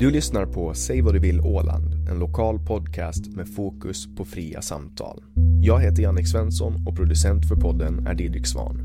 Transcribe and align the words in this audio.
Du 0.00 0.10
lyssnar 0.10 0.46
på 0.46 0.74
Säg 0.74 1.00
vad 1.00 1.14
du 1.14 1.18
vill 1.18 1.40
Åland, 1.40 2.08
en 2.10 2.18
lokal 2.18 2.58
podcast 2.58 3.36
med 3.36 3.48
fokus 3.48 4.16
på 4.16 4.24
fria 4.24 4.62
samtal. 4.62 5.22
Jag 5.62 5.80
heter 5.80 6.02
Jannik 6.02 6.28
Svensson 6.28 6.86
och 6.86 6.96
producent 6.96 7.48
för 7.48 7.56
podden 7.56 8.06
är 8.06 8.14
Didrik 8.14 8.46
Svan. 8.46 8.80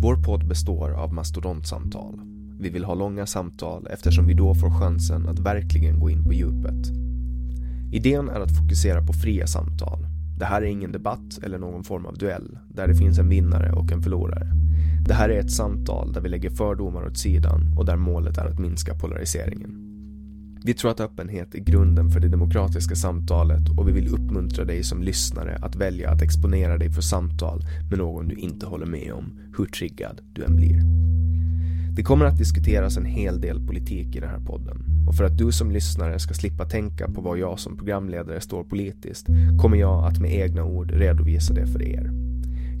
Vår 0.00 0.16
podd 0.16 0.48
består 0.48 0.90
av 0.90 1.12
mastodontsamtal. 1.12 2.20
Vi 2.60 2.68
vill 2.68 2.84
ha 2.84 2.94
långa 2.94 3.26
samtal 3.26 3.86
eftersom 3.90 4.26
vi 4.26 4.34
då 4.34 4.54
får 4.54 4.80
chansen 4.80 5.28
att 5.28 5.38
verkligen 5.38 6.00
gå 6.00 6.10
in 6.10 6.24
på 6.24 6.32
djupet. 6.32 6.86
Idén 7.92 8.28
är 8.28 8.40
att 8.40 8.56
fokusera 8.56 9.06
på 9.06 9.12
fria 9.12 9.46
samtal. 9.46 10.06
Det 10.38 10.44
här 10.44 10.62
är 10.62 10.66
ingen 10.66 10.92
debatt 10.92 11.38
eller 11.42 11.58
någon 11.58 11.84
form 11.84 12.06
av 12.06 12.18
duell 12.18 12.58
där 12.68 12.88
det 12.88 12.94
finns 12.94 13.18
en 13.18 13.28
vinnare 13.28 13.72
och 13.72 13.92
en 13.92 14.02
förlorare. 14.02 14.46
Det 15.06 15.14
här 15.14 15.28
är 15.28 15.40
ett 15.40 15.52
samtal 15.52 16.12
där 16.12 16.20
vi 16.20 16.28
lägger 16.28 16.50
fördomar 16.50 17.06
åt 17.06 17.18
sidan 17.18 17.74
och 17.76 17.84
där 17.84 17.96
målet 17.96 18.38
är 18.38 18.46
att 18.46 18.58
minska 18.58 18.94
polariseringen. 18.94 19.82
Vi 20.64 20.74
tror 20.74 20.90
att 20.90 21.00
öppenhet 21.00 21.54
är 21.54 21.58
grunden 21.58 22.10
för 22.10 22.20
det 22.20 22.28
demokratiska 22.28 22.94
samtalet 22.94 23.78
och 23.78 23.88
vi 23.88 23.92
vill 23.92 24.14
uppmuntra 24.14 24.64
dig 24.64 24.84
som 24.84 25.02
lyssnare 25.02 25.58
att 25.62 25.76
välja 25.76 26.10
att 26.10 26.22
exponera 26.22 26.78
dig 26.78 26.90
för 26.90 27.02
samtal 27.02 27.62
med 27.90 27.98
någon 27.98 28.28
du 28.28 28.34
inte 28.34 28.66
håller 28.66 28.86
med 28.86 29.12
om, 29.12 29.38
hur 29.58 29.66
triggad 29.66 30.20
du 30.32 30.44
än 30.44 30.56
blir. 30.56 31.05
Det 31.96 32.02
kommer 32.02 32.24
att 32.24 32.38
diskuteras 32.38 32.96
en 32.96 33.04
hel 33.04 33.40
del 33.40 33.66
politik 33.66 34.16
i 34.16 34.20
den 34.20 34.30
här 34.30 34.40
podden 34.40 34.84
och 35.08 35.14
för 35.14 35.24
att 35.24 35.38
du 35.38 35.52
som 35.52 35.70
lyssnare 35.70 36.18
ska 36.18 36.34
slippa 36.34 36.64
tänka 36.64 37.08
på 37.08 37.20
vad 37.20 37.38
jag 37.38 37.58
som 37.58 37.76
programledare 37.76 38.40
står 38.40 38.64
politiskt 38.64 39.26
kommer 39.58 39.76
jag 39.76 40.04
att 40.04 40.20
med 40.20 40.34
egna 40.34 40.64
ord 40.64 40.90
redovisa 40.90 41.54
det 41.54 41.66
för 41.66 41.82
er. 41.82 42.10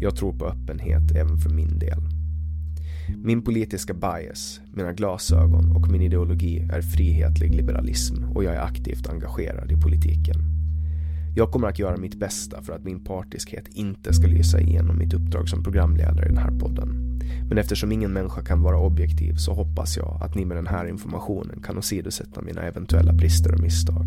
Jag 0.00 0.16
tror 0.16 0.32
på 0.32 0.46
öppenhet 0.46 1.10
även 1.16 1.38
för 1.38 1.50
min 1.50 1.78
del. 1.78 1.98
Min 3.24 3.42
politiska 3.42 3.94
bias, 3.94 4.60
mina 4.74 4.92
glasögon 4.92 5.76
och 5.76 5.88
min 5.88 6.02
ideologi 6.02 6.68
är 6.72 6.82
frihetlig 6.82 7.54
liberalism 7.54 8.24
och 8.24 8.44
jag 8.44 8.54
är 8.54 8.60
aktivt 8.60 9.08
engagerad 9.08 9.72
i 9.72 9.76
politiken. 9.76 10.36
Jag 11.36 11.50
kommer 11.50 11.68
att 11.68 11.78
göra 11.78 11.96
mitt 11.96 12.18
bästa 12.18 12.62
för 12.62 12.72
att 12.72 12.84
min 12.84 13.04
partiskhet 13.04 13.64
inte 13.68 14.12
ska 14.12 14.26
lysa 14.26 14.60
igenom 14.60 14.98
mitt 14.98 15.14
uppdrag 15.14 15.48
som 15.48 15.62
programledare 15.62 16.24
i 16.26 16.28
den 16.28 16.38
här 16.38 16.58
podden. 16.58 17.15
Men 17.48 17.58
eftersom 17.58 17.92
ingen 17.92 18.12
människa 18.12 18.42
kan 18.42 18.62
vara 18.62 18.78
objektiv 18.78 19.34
så 19.34 19.52
hoppas 19.52 19.96
jag 19.96 20.18
att 20.20 20.34
ni 20.34 20.44
med 20.44 20.56
den 20.56 20.66
här 20.66 20.88
informationen 20.88 21.62
kan 21.62 21.78
åsidosätta 21.78 22.42
mina 22.42 22.62
eventuella 22.62 23.12
brister 23.12 23.54
och 23.54 23.60
misstag. 23.60 24.06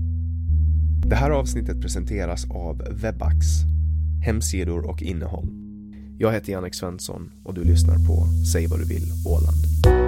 Det 1.05 1.15
här 1.15 1.29
avsnittet 1.29 1.81
presenteras 1.81 2.45
av 2.51 2.83
Webax, 2.91 3.45
hemsidor 4.25 4.89
och 4.89 5.01
innehåll. 5.01 5.47
Jag 6.17 6.31
heter 6.31 6.51
Jannik 6.51 6.75
Svensson 6.75 7.31
och 7.43 7.53
du 7.53 7.63
lyssnar 7.63 7.95
på 7.95 8.25
Säg 8.53 8.67
vad 8.67 8.79
du 8.79 8.85
vill 8.85 9.11
Åland. 9.25 9.98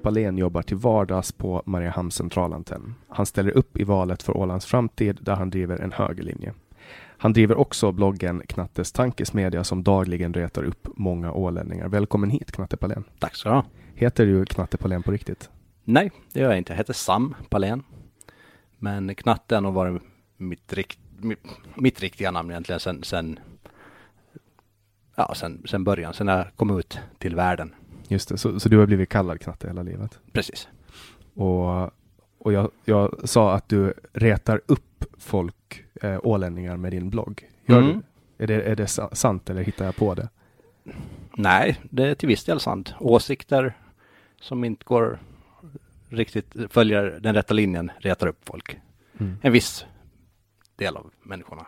Palén 0.00 0.38
jobbar 0.38 0.62
till 0.62 0.76
vardags 0.76 1.32
på 1.32 1.62
Mariehamns 1.66 2.14
centralantenn. 2.14 2.94
Han 3.08 3.26
ställer 3.26 3.50
upp 3.50 3.76
i 3.76 3.84
valet 3.84 4.22
för 4.22 4.36
Ålands 4.36 4.66
framtid 4.66 5.18
där 5.20 5.34
han 5.34 5.50
driver 5.50 5.78
en 5.78 5.92
högerlinje. 5.92 6.54
Han 7.18 7.32
driver 7.32 7.58
också 7.58 7.92
bloggen 7.92 8.42
Knattes 8.46 8.92
tankesmedja 8.92 9.64
som 9.64 9.82
dagligen 9.82 10.34
retar 10.34 10.62
upp 10.62 10.88
många 10.96 11.32
ålänningar. 11.32 11.88
Välkommen 11.88 12.30
hit 12.30 12.52
Knatte 12.52 12.76
Palén. 12.76 13.04
Tack 13.18 13.36
ska 13.36 13.50
du. 13.50 13.62
Heter 13.94 14.26
du 14.26 14.44
Knatte 14.44 14.76
Palén 14.76 15.02
på 15.02 15.10
riktigt? 15.10 15.50
Nej, 15.84 16.10
det 16.32 16.40
gör 16.40 16.48
jag 16.48 16.58
inte. 16.58 16.72
Jag 16.72 16.78
heter 16.78 16.92
Sam 16.92 17.34
Palén. 17.48 17.82
Men 18.78 19.14
Knatte 19.14 19.54
har 19.54 19.62
nog 19.62 19.74
varit 19.74 20.02
mitt, 20.36 20.72
rikt, 20.72 20.98
mitt, 21.16 21.46
mitt 21.74 22.00
riktiga 22.00 22.30
namn 22.30 22.50
egentligen 22.50 22.80
sen, 22.80 23.02
sen, 23.02 23.38
ja, 25.16 25.34
sen, 25.34 25.62
sen 25.66 25.84
början, 25.84 26.14
sen 26.14 26.28
jag 26.28 26.46
kom 26.56 26.78
ut 26.78 26.98
till 27.18 27.36
världen. 27.36 27.74
Just 28.10 28.28
det, 28.28 28.38
så, 28.38 28.60
så 28.60 28.68
du 28.68 28.78
har 28.78 28.86
blivit 28.86 29.08
kallad 29.08 29.40
Knatte 29.40 29.66
hela 29.66 29.82
livet? 29.82 30.18
Precis. 30.32 30.68
Och, 31.34 31.82
och 32.38 32.52
jag, 32.52 32.70
jag 32.84 33.28
sa 33.28 33.54
att 33.54 33.68
du 33.68 33.94
retar 34.12 34.60
upp 34.66 35.04
folk, 35.18 35.84
eh, 36.02 36.18
ålänningar 36.22 36.76
med 36.76 36.92
din 36.92 37.10
blogg. 37.10 37.48
Gör 37.66 37.78
Mm. 37.78 38.02
du? 38.36 38.44
Är 38.44 38.46
det, 38.46 38.62
är 38.62 38.76
det 38.76 38.86
sa- 38.86 39.10
sant 39.14 39.50
eller 39.50 39.62
hittar 39.62 39.84
jag 39.84 39.96
på 39.96 40.14
det? 40.14 40.28
Nej, 41.36 41.80
det 41.90 42.06
är 42.08 42.14
till 42.14 42.28
viss 42.28 42.44
del 42.44 42.60
sant. 42.60 42.94
Åsikter 43.00 43.76
som 44.40 44.64
inte 44.64 44.84
går 44.84 45.18
riktigt, 46.08 46.54
följer 46.70 47.18
den 47.20 47.34
rätta 47.34 47.54
linjen 47.54 47.90
retar 47.98 48.26
upp 48.26 48.38
folk. 48.44 48.76
Mm. 49.18 49.36
En 49.42 49.52
viss 49.52 49.84
del 50.76 50.96
av 50.96 51.10
människorna. 51.22 51.66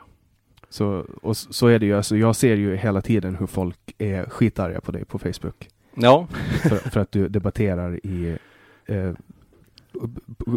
Så, 0.68 1.06
och 1.22 1.36
så 1.36 1.66
är 1.66 1.78
det 1.78 1.86
ju, 1.86 1.96
alltså 1.96 2.16
jag 2.16 2.36
ser 2.36 2.56
ju 2.56 2.76
hela 2.76 3.00
tiden 3.00 3.36
hur 3.36 3.46
folk 3.46 3.94
är 3.98 4.24
skitarga 4.24 4.80
på 4.80 4.92
dig 4.92 5.04
på 5.04 5.18
Facebook. 5.18 5.68
Ja, 5.94 6.26
För, 6.62 6.76
för 6.76 7.00
att 7.00 7.12
du 7.12 7.28
debatterar 7.28 8.06
i 8.06 8.38
eh, 8.86 9.12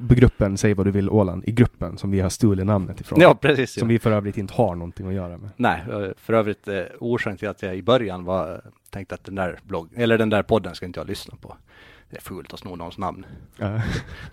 gruppen 0.10 0.58
Säg 0.58 0.74
vad 0.74 0.86
du 0.88 0.92
vill 0.92 1.10
Åland, 1.10 1.44
i 1.48 1.52
gruppen 1.52 1.98
som 1.98 2.12
vi 2.12 2.20
har 2.20 2.30
stulit 2.30 2.66
namnet 2.66 3.02
ifrån. 3.02 3.22
ja 3.22 3.36
precis. 3.36 3.74
Som 3.74 3.90
Ja. 3.90 3.94
vi 3.94 4.00
för 4.00 4.12
övrigt 4.12 4.38
inte 4.38 4.54
har 4.54 4.76
någonting 4.76 5.08
att 5.08 5.14
göra 5.14 5.38
med. 5.38 5.50
Nej, 5.56 5.82
eh, 5.92 6.10
för 6.18 6.34
övrigt 6.34 6.68
eh, 6.68 6.82
orsaken 7.00 7.38
till 7.38 7.48
att 7.48 7.62
jag 7.62 7.76
i 7.76 7.82
början 7.82 8.24
var 8.24 8.62
tänkte 8.90 9.16
att 9.16 9.24
den 9.24 9.36
där 9.36 9.60
blogg, 9.64 9.90
eller 9.96 10.18
den 10.18 10.30
där 10.30 10.44
podden 10.44 10.76
ska 10.76 10.86
inte 10.86 11.00
jag 11.00 11.08
lyssna 11.08 11.36
på. 11.42 11.58
Det 12.10 12.18
är 12.18 12.22
fult 12.22 12.54
att 12.54 12.60
sno 12.60 12.76
någons 12.76 12.98
namn. 12.98 13.26
Ja. 13.58 13.70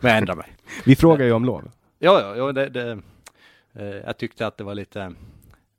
Men 0.01 0.11
jag 0.11 0.17
ändrar 0.19 0.35
mig. 0.37 0.47
Vi 0.87 0.97
frågar 0.97 1.27
ju 1.27 1.33
om 1.33 1.45
lov. 1.45 1.71
Ja, 1.99 2.21
ja, 2.21 2.37
ja 2.37 2.53
det, 2.53 2.69
det, 2.69 2.91
eh, 3.75 3.85
jag 3.87 4.17
tyckte 4.19 4.47
att 4.47 4.57
det 4.57 4.65
var 4.65 4.75
lite 4.75 5.15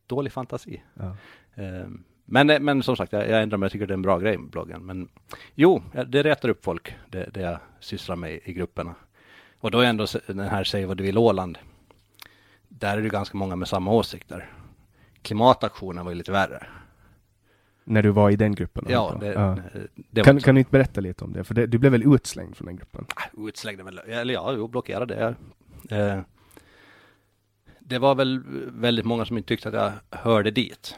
dålig 0.07 0.31
fantasi. 0.33 0.81
Ja. 0.93 1.15
Eh, 1.63 1.87
men, 2.25 2.47
men 2.47 2.83
som 2.83 2.95
sagt, 2.95 3.13
jag, 3.13 3.29
jag 3.29 3.43
ändrar 3.43 3.57
mig. 3.57 3.65
Jag 3.65 3.71
tycker 3.71 3.87
det 3.87 3.93
är 3.93 3.97
en 3.97 4.01
bra 4.01 4.19
grej 4.19 4.37
med 4.37 4.49
bloggen. 4.49 4.85
Men 4.85 5.09
jo, 5.55 5.83
det 6.07 6.23
retar 6.23 6.49
upp 6.49 6.63
folk, 6.65 6.95
det, 7.09 7.29
det 7.33 7.41
jag 7.41 7.57
sysslar 7.79 8.15
med 8.15 8.39
i 8.45 8.53
grupperna. 8.53 8.95
Och 9.59 9.71
då 9.71 9.79
är 9.79 9.85
ändå 9.85 10.05
den 10.27 10.39
här 10.39 10.63
Säg 10.63 10.85
vad 10.85 10.97
du 10.97 11.03
vill 11.03 11.17
Åland. 11.17 11.57
Där 12.67 12.97
är 12.97 13.01
det 13.01 13.09
ganska 13.09 13.37
många 13.37 13.55
med 13.55 13.67
samma 13.67 13.91
åsikter. 13.91 14.49
Klimataktionen 15.21 16.05
var 16.05 16.11
ju 16.11 16.17
lite 16.17 16.31
värre. 16.31 16.67
När 17.83 18.03
du 18.03 18.09
var 18.09 18.29
i 18.29 18.35
den 18.35 18.55
gruppen? 18.55 18.85
Ja, 18.89 18.99
alltså. 18.99 19.19
det, 19.19 19.33
Ja. 19.33 19.57
det 19.95 20.23
Kan, 20.23 20.39
kan 20.39 20.55
du 20.55 20.59
inte 20.59 20.71
berätta 20.71 21.01
lite 21.01 21.23
om 21.23 21.33
det? 21.33 21.43
För 21.43 21.53
det, 21.53 21.67
du 21.67 21.77
blev 21.77 21.91
väl 21.91 22.13
utslängd 22.15 22.55
från 22.57 22.65
den 22.65 22.75
gruppen? 22.75 23.05
Ah, 23.15 23.47
Utslängd 23.47 23.79
eller 23.79 24.33
ja, 24.33 24.53
jo, 24.53 24.67
blockerade. 24.67 25.35
Eh, 25.89 26.19
det 27.79 27.99
var 27.99 28.15
väl 28.15 28.43
väldigt 28.67 29.05
många 29.05 29.25
som 29.25 29.37
inte 29.37 29.47
tyckte 29.47 29.67
att 29.69 29.75
jag 29.75 30.19
hörde 30.19 30.51
dit. 30.51 30.97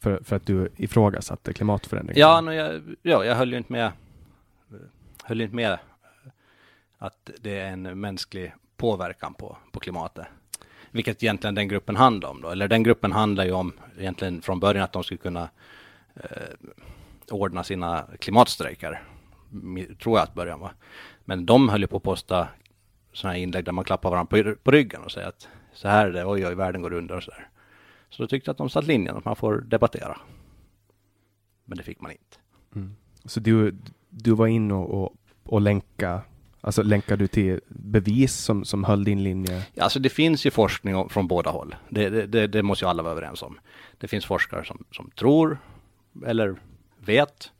För, 0.00 0.20
för 0.24 0.36
att 0.36 0.46
du 0.46 0.68
ifrågasatte 0.76 1.52
klimatförändringen? 1.52 2.20
Ja, 2.20 2.40
no, 2.40 2.52
jag, 2.52 2.96
ja, 3.02 3.24
jag 3.24 3.34
höll 3.34 3.52
ju 3.52 3.58
inte 3.58 3.72
med. 3.72 3.92
Höll 5.24 5.40
inte 5.40 5.56
med 5.56 5.78
att 6.98 7.30
det 7.40 7.58
är 7.58 7.66
en 7.66 8.00
mänsklig 8.00 8.54
påverkan 8.76 9.34
på, 9.34 9.56
på 9.72 9.80
klimatet. 9.80 10.26
Vilket 10.90 11.22
egentligen 11.22 11.54
den 11.54 11.68
gruppen 11.68 11.96
handlar 11.96 12.30
om 12.30 12.40
då. 12.40 12.48
Eller 12.48 12.68
den 12.68 12.82
gruppen 12.82 13.12
handlar 13.12 13.44
ju 13.44 13.52
om 13.52 13.72
egentligen 13.98 14.42
från 14.42 14.60
början 14.60 14.84
att 14.84 14.92
de 14.92 15.04
skulle 15.04 15.18
kunna 15.18 15.48
eh, 16.14 16.22
ordna 17.30 17.64
sina 17.64 18.06
klimatstrejker. 18.18 19.02
Tror 20.02 20.18
jag 20.18 20.22
att 20.22 20.34
början 20.34 20.60
var. 20.60 20.72
Men 21.24 21.46
de 21.46 21.68
höll 21.68 21.80
ju 21.80 21.86
på 21.86 21.96
att 21.96 22.02
posta 22.02 22.48
sådana 23.12 23.34
här 23.34 23.42
inlägg 23.42 23.64
där 23.64 23.72
man 23.72 23.84
klappar 23.84 24.10
varandra 24.10 24.42
på, 24.42 24.54
på 24.62 24.70
ryggen 24.70 25.02
och 25.02 25.12
säger 25.12 25.28
att 25.28 25.48
så 25.72 25.88
här 25.88 26.06
är 26.06 26.12
det, 26.12 26.24
oj 26.24 26.46
oj, 26.46 26.54
världen 26.54 26.82
går 26.82 26.92
under 26.92 27.16
och 27.16 27.22
så 27.22 27.30
där. 27.30 27.48
Så 28.10 28.22
då 28.22 28.26
tyckte 28.26 28.48
jag 28.48 28.52
att 28.52 28.58
de 28.58 28.70
satt 28.70 28.86
linjen 28.86 29.16
att 29.16 29.24
man 29.24 29.36
får 29.36 29.60
debattera. 29.60 30.18
Men 31.64 31.78
det 31.78 31.84
fick 31.84 32.00
man 32.00 32.10
inte. 32.10 32.36
Så 33.24 33.40
du, 33.40 33.76
du 34.08 34.32
var 34.32 34.46
in 34.46 34.70
och, 34.70 35.02
och, 35.02 35.14
och 35.44 35.60
länka, 35.60 36.22
alltså 36.60 36.82
länkade 36.82 37.24
du 37.24 37.28
till 37.28 37.60
bevis 37.68 38.36
som, 38.36 38.64
som 38.64 38.84
höll 38.84 39.04
din 39.04 39.22
linje? 39.22 39.66
Ja, 39.74 39.84
Alltså 39.84 39.98
det 39.98 40.08
finns 40.08 40.46
ju 40.46 40.50
forskning 40.50 41.08
från 41.08 41.28
båda 41.28 41.50
håll. 41.50 41.74
Det, 41.88 42.08
det, 42.08 42.26
det, 42.26 42.46
det 42.46 42.62
måste 42.62 42.84
ju 42.84 42.88
alla 42.88 43.02
vara 43.02 43.12
överens 43.12 43.42
om. 43.42 43.60
Det 43.98 44.08
finns 44.08 44.24
forskare 44.24 44.64
som, 44.64 44.84
som 44.90 45.10
tror 45.10 45.58
eller 46.26 46.56
vet 46.98 47.52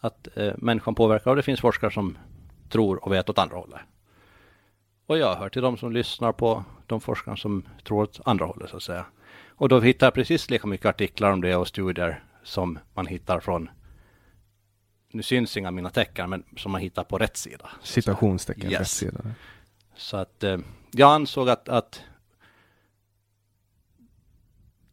att 0.00 0.28
eh, 0.36 0.52
människan 0.56 0.94
påverkar 0.94 1.30
och 1.30 1.36
det 1.36 1.42
finns 1.42 1.60
forskare 1.60 1.90
som 1.90 2.18
tror 2.68 3.04
och 3.04 3.12
vet 3.12 3.30
åt 3.30 3.38
andra 3.38 3.56
hållet. 3.56 3.80
Och 5.06 5.18
jag 5.18 5.36
hör 5.36 5.48
till 5.48 5.62
de 5.62 5.76
som 5.76 5.92
lyssnar 5.92 6.32
på 6.32 6.64
de 6.86 7.00
forskare 7.00 7.36
som 7.36 7.62
tror 7.84 8.02
åt 8.02 8.20
andra 8.24 8.44
hållet 8.46 8.70
så 8.70 8.76
att 8.76 8.82
säga. 8.82 9.06
Och 9.62 9.68
då 9.68 9.80
hittar 9.80 10.06
jag 10.06 10.14
precis 10.14 10.50
lika 10.50 10.66
mycket 10.66 10.86
artiklar 10.86 11.32
om 11.32 11.40
det 11.40 11.56
och 11.56 11.68
studier 11.68 12.24
som 12.42 12.78
man 12.94 13.06
hittar 13.06 13.40
från 13.40 13.70
nu 15.12 15.22
syns 15.22 15.56
inga 15.56 15.70
mina 15.70 15.90
tecken, 15.90 16.30
men 16.30 16.44
som 16.56 16.72
man 16.72 16.80
hittar 16.80 17.04
på 17.04 17.18
rätt 17.18 17.36
sida. 17.36 17.70
Citationstecken, 17.82 18.70
Yes. 18.70 18.80
rätt 18.80 18.88
sida. 18.88 19.20
Så 19.96 20.16
att 20.16 20.44
eh, 20.44 20.58
jag 20.90 21.10
ansåg 21.14 21.48
att, 21.48 21.68
att 21.68 22.02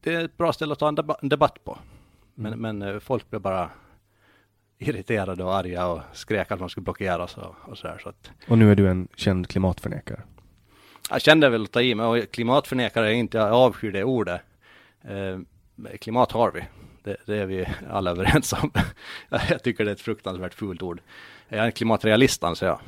det 0.01 0.13
är 0.13 0.25
ett 0.25 0.37
bra 0.37 0.53
ställe 0.53 0.73
att 0.73 0.79
ta 0.79 0.87
en, 0.87 0.95
deba 0.95 1.17
en 1.21 1.29
debatt 1.29 1.63
på. 1.63 1.79
Men, 2.35 2.59
men 2.59 2.81
eh, 2.81 2.99
folk 2.99 3.29
blev 3.29 3.41
bara 3.41 3.69
irriterade 4.77 5.43
och 5.43 5.55
arga 5.55 5.87
och 5.87 6.01
skrek 6.13 6.51
att 6.51 6.59
man 6.59 6.69
skulle 6.69 6.83
blockeras 6.83 7.37
och, 7.37 7.55
och 7.61 7.77
sådär. 7.77 7.99
Så 8.03 8.09
att 8.09 8.31
Och 8.47 8.57
nu 8.57 8.71
är 8.71 8.75
du 8.75 8.89
en 8.89 9.07
känd 9.15 9.47
klimatförnekare. 9.47 10.21
jag 11.09 11.21
kände 11.21 11.49
väl 11.49 11.63
att 11.63 11.71
ta 11.71 11.81
i 11.81 11.95
mig 11.95 12.05
och 12.05 12.31
klimatförnekare 12.31 13.07
är 13.09 13.13
inte, 13.13 13.37
jag 13.37 13.51
avskyr 13.53 13.91
det 13.91 14.03
ordet. 14.03 14.41
Eh, 15.01 15.39
klimat 15.99 16.31
har 16.31 16.51
vi. 16.51 16.63
Det, 17.03 17.17
det 17.25 17.37
är 17.37 17.45
vi 17.45 17.67
alla 17.89 18.11
överens 18.11 18.53
om. 18.53 18.71
jag 19.49 19.63
tycker 19.63 19.85
det 19.85 19.91
är 19.91 19.95
ett 19.95 20.01
fruktansvärt 20.01 20.53
fult 20.53 20.81
ord. 20.81 21.01
Jag 21.49 21.59
är 21.59 21.65
en 21.65 21.71
klimatrealist 21.71 22.43
anser 22.43 22.65
jag. 22.65 22.79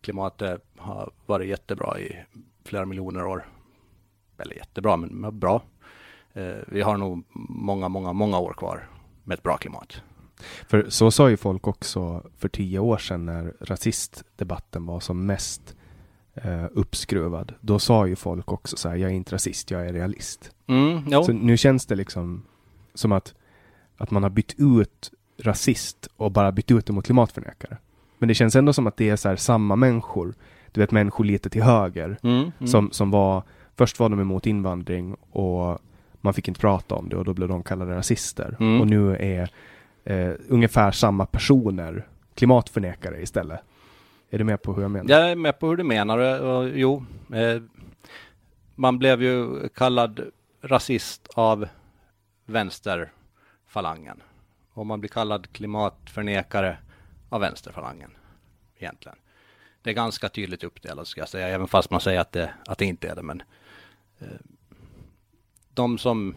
Klimatet 0.00 0.64
har 0.78 1.12
varit 1.26 1.48
jättebra 1.48 2.00
i 2.00 2.24
flera 2.64 2.86
miljoner 2.86 3.26
år. 3.26 3.48
Eller 4.38 4.54
jättebra, 4.54 4.96
men 4.96 5.38
bra. 5.38 5.62
Eh, 6.32 6.54
vi 6.66 6.82
har 6.82 6.96
nog 6.96 7.24
många, 7.48 7.88
många, 7.88 8.12
många 8.12 8.38
år 8.38 8.52
kvar 8.52 8.88
med 9.24 9.34
ett 9.34 9.42
bra 9.42 9.56
klimat. 9.56 10.02
För 10.68 10.90
så 10.90 11.10
sa 11.10 11.30
ju 11.30 11.36
folk 11.36 11.66
också 11.66 12.30
för 12.38 12.48
tio 12.48 12.78
år 12.78 12.98
sedan 12.98 13.26
när 13.26 13.54
rasistdebatten 13.60 14.86
var 14.86 15.00
som 15.00 15.26
mest 15.26 15.76
eh, 16.34 16.64
uppskruvad. 16.72 17.54
Då 17.60 17.78
sa 17.78 18.06
ju 18.06 18.16
folk 18.16 18.52
också 18.52 18.76
så 18.76 18.88
här, 18.88 18.96
jag 18.96 19.10
är 19.10 19.14
inte 19.14 19.34
rasist, 19.34 19.70
jag 19.70 19.86
är 19.86 19.92
realist. 19.92 20.50
Mm. 20.66 21.24
Så 21.24 21.32
nu 21.32 21.56
känns 21.56 21.86
det 21.86 21.94
liksom 21.94 22.42
som 22.94 23.12
att, 23.12 23.34
att 23.96 24.10
man 24.10 24.22
har 24.22 24.30
bytt 24.30 24.54
ut 24.58 25.12
rasist 25.42 26.08
och 26.16 26.32
bara 26.32 26.52
bytt 26.52 26.70
ut 26.70 26.86
det 26.86 26.92
mot 26.92 27.04
klimatförnekare. 27.04 27.76
Men 28.18 28.28
det 28.28 28.34
känns 28.34 28.56
ändå 28.56 28.72
som 28.72 28.86
att 28.86 28.96
det 28.96 29.08
är 29.08 29.16
så 29.16 29.28
här 29.28 29.36
samma 29.36 29.76
människor. 29.76 30.34
Du 30.72 30.80
vet 30.80 30.90
människor 30.90 31.24
lite 31.24 31.50
till 31.50 31.62
höger. 31.62 32.18
Mm, 32.22 32.52
mm. 32.58 32.68
Som, 32.68 32.90
som 32.90 33.10
var, 33.10 33.42
först 33.76 33.98
var 33.98 34.08
de 34.08 34.20
emot 34.20 34.46
invandring 34.46 35.16
och 35.30 35.78
man 36.20 36.34
fick 36.34 36.48
inte 36.48 36.60
prata 36.60 36.94
om 36.94 37.08
det 37.08 37.16
och 37.16 37.24
då 37.24 37.34
blev 37.34 37.48
de 37.48 37.62
kallade 37.62 37.96
rasister. 37.96 38.56
Mm. 38.60 38.80
Och 38.80 38.86
nu 38.86 39.16
är 39.16 39.50
eh, 40.04 40.34
ungefär 40.48 40.90
samma 40.90 41.26
personer 41.26 42.06
klimatförnekare 42.34 43.22
istället. 43.22 43.60
Är 44.30 44.38
du 44.38 44.44
med 44.44 44.62
på 44.62 44.72
hur 44.72 44.82
jag 44.82 44.90
menar? 44.90 45.10
Jag 45.10 45.30
är 45.30 45.36
med 45.36 45.58
på 45.58 45.68
hur 45.68 45.76
du 45.76 45.84
menar. 45.84 46.40
Och, 46.40 46.68
jo, 46.68 47.04
eh, 47.34 47.62
man 48.74 48.98
blev 48.98 49.22
ju 49.22 49.68
kallad 49.68 50.20
rasist 50.62 51.28
av 51.34 51.68
vänsterfalangen. 52.46 54.22
Och 54.72 54.86
man 54.86 55.00
blir 55.00 55.10
kallad 55.10 55.52
klimatförnekare 55.52 56.78
av 57.28 57.40
vänsterfalangen. 57.40 58.10
Egentligen. 58.78 59.18
Det 59.82 59.90
är 59.90 59.94
ganska 59.94 60.28
tydligt 60.28 60.64
uppdelat 60.64 61.06
ska 61.06 61.20
jag 61.20 61.28
säga, 61.28 61.48
även 61.48 61.68
fast 61.68 61.90
man 61.90 62.00
säger 62.00 62.20
att 62.20 62.32
det, 62.32 62.54
att 62.66 62.78
det 62.78 62.84
inte 62.84 63.08
är 63.08 63.16
det. 63.16 63.22
Men 63.22 63.42
eh, 64.18 64.26
de 65.74 65.98
som 65.98 66.36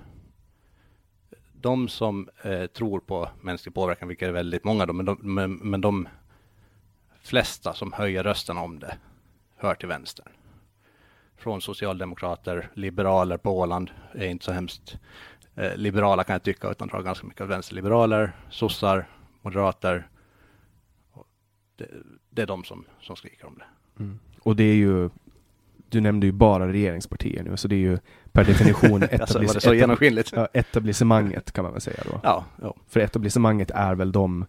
de 1.54 1.90
som 1.90 2.30
eh, 2.42 2.66
tror 2.66 3.00
på 3.00 3.30
mänsklig 3.42 3.76
påverkan, 3.76 4.08
vilket 4.08 4.28
är 4.28 4.32
väldigt 4.32 4.64
många 4.64 4.86
då, 4.86 4.94
men 4.94 5.06
de, 5.06 5.18
men, 5.22 5.54
men 5.54 5.82
de 5.82 6.08
flesta 7.24 7.74
som 7.74 7.94
höjer 7.94 8.24
rösten 8.24 8.58
om 8.58 8.80
det 8.80 8.98
hör 9.58 9.76
till 9.76 9.88
vänstern. 9.88 10.28
Från 11.38 11.62
socialdemokrater, 11.62 12.70
liberaler 12.74 13.38
på 13.38 13.60
Åland 13.60 13.92
är 14.14 14.28
inte 14.28 14.46
så 14.46 14.52
hemskt 14.52 14.98
eh, 15.56 15.76
liberala 15.76 16.24
kan 16.24 16.34
jag 16.34 16.44
tycka, 16.44 16.70
utan 16.72 16.88
drar 16.88 17.02
ganska 17.02 17.28
mycket 17.28 17.42
av 17.42 17.48
vänsterliberaler, 17.48 18.32
sossar, 18.50 19.08
moderater. 19.42 20.08
Det, 21.76 21.88
det 22.30 22.42
är 22.42 22.48
de 22.48 22.64
som, 22.64 22.86
som 23.02 23.16
skriker 23.16 23.48
om 23.48 23.58
det. 23.58 23.66
Och 24.40 24.56
det 24.56 24.64
är 24.64 24.76
ju, 24.76 25.10
du 25.90 26.02
nämnde 26.02 26.26
ju 26.26 26.32
bara 26.32 26.68
regeringspartier 26.68 27.44
nu, 27.44 27.58
så 27.58 27.68
det 27.68 27.76
är 27.76 27.80
ju 27.80 27.98
per 28.32 28.44
definition 28.44 29.04
Alltså, 29.22 29.40
etablis- 29.40 29.54
det 29.54 29.62
så 29.62 29.74
genomskinligt? 29.74 30.32
ja, 30.36 30.48
etablissemanget 30.54 31.52
kan 31.52 31.64
man 31.64 31.72
väl 31.74 31.82
säga 31.82 32.04
då. 32.06 32.20
Ja, 32.24 32.46
ja, 32.62 32.76
För 32.88 33.00
etablissemanget 33.00 33.72
är 33.72 33.96
väl 33.96 34.12
de 34.12 34.46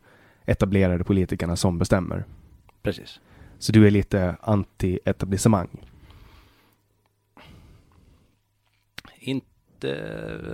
etablerade 0.47 1.05
politikerna 1.05 1.57
som 1.57 1.79
bestämmer. 1.79 2.25
Precis. 2.85 3.21
Så 3.59 3.73
du 3.73 3.87
är 3.87 3.91
lite 3.91 4.37
anti-etablissemang. 4.41 5.69
Inte 9.19 9.93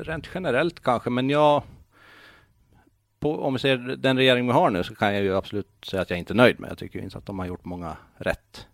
rent 0.02 0.30
generellt 0.34 0.80
kanske, 0.80 1.10
men 1.10 1.30
jag 1.30 1.62
på, 3.20 3.42
om 3.42 3.52
vi 3.52 3.58
ser 3.58 3.76
den 3.76 4.16
regering 4.16 4.46
vi 4.46 4.52
har 4.52 4.70
nu 4.70 4.82
så 4.82 4.94
kan 4.94 5.14
jag 5.14 5.22
ju 5.22 5.36
absolut 5.36 5.68
säga 5.82 6.02
att 6.02 6.10
jag 6.10 6.18
inte 6.18 6.32
är 6.32 6.36
nöjd 6.36 6.60
med. 6.60 6.70
Jag 6.70 6.78
tycker 6.78 7.02
inte 7.02 7.18
att 7.18 7.26
de 7.26 7.38
har 7.38 7.46
gjort 7.46 7.64
många 7.64 7.96
rätt. 8.16 8.66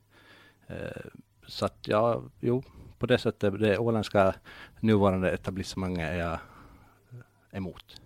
Eh, 0.66 0.76
så 1.46 1.66
att 1.66 1.78
ja, 1.88 2.22
jo, 2.40 2.62
på 2.98 3.06
det 3.06 3.18
sättet, 3.18 3.60
det 3.60 3.78
åländska 3.78 4.34
nuvarande 4.80 5.30
etablissemanget 5.30 6.12
är 6.12 6.18
jag 6.18 6.38
emot. 7.52 8.00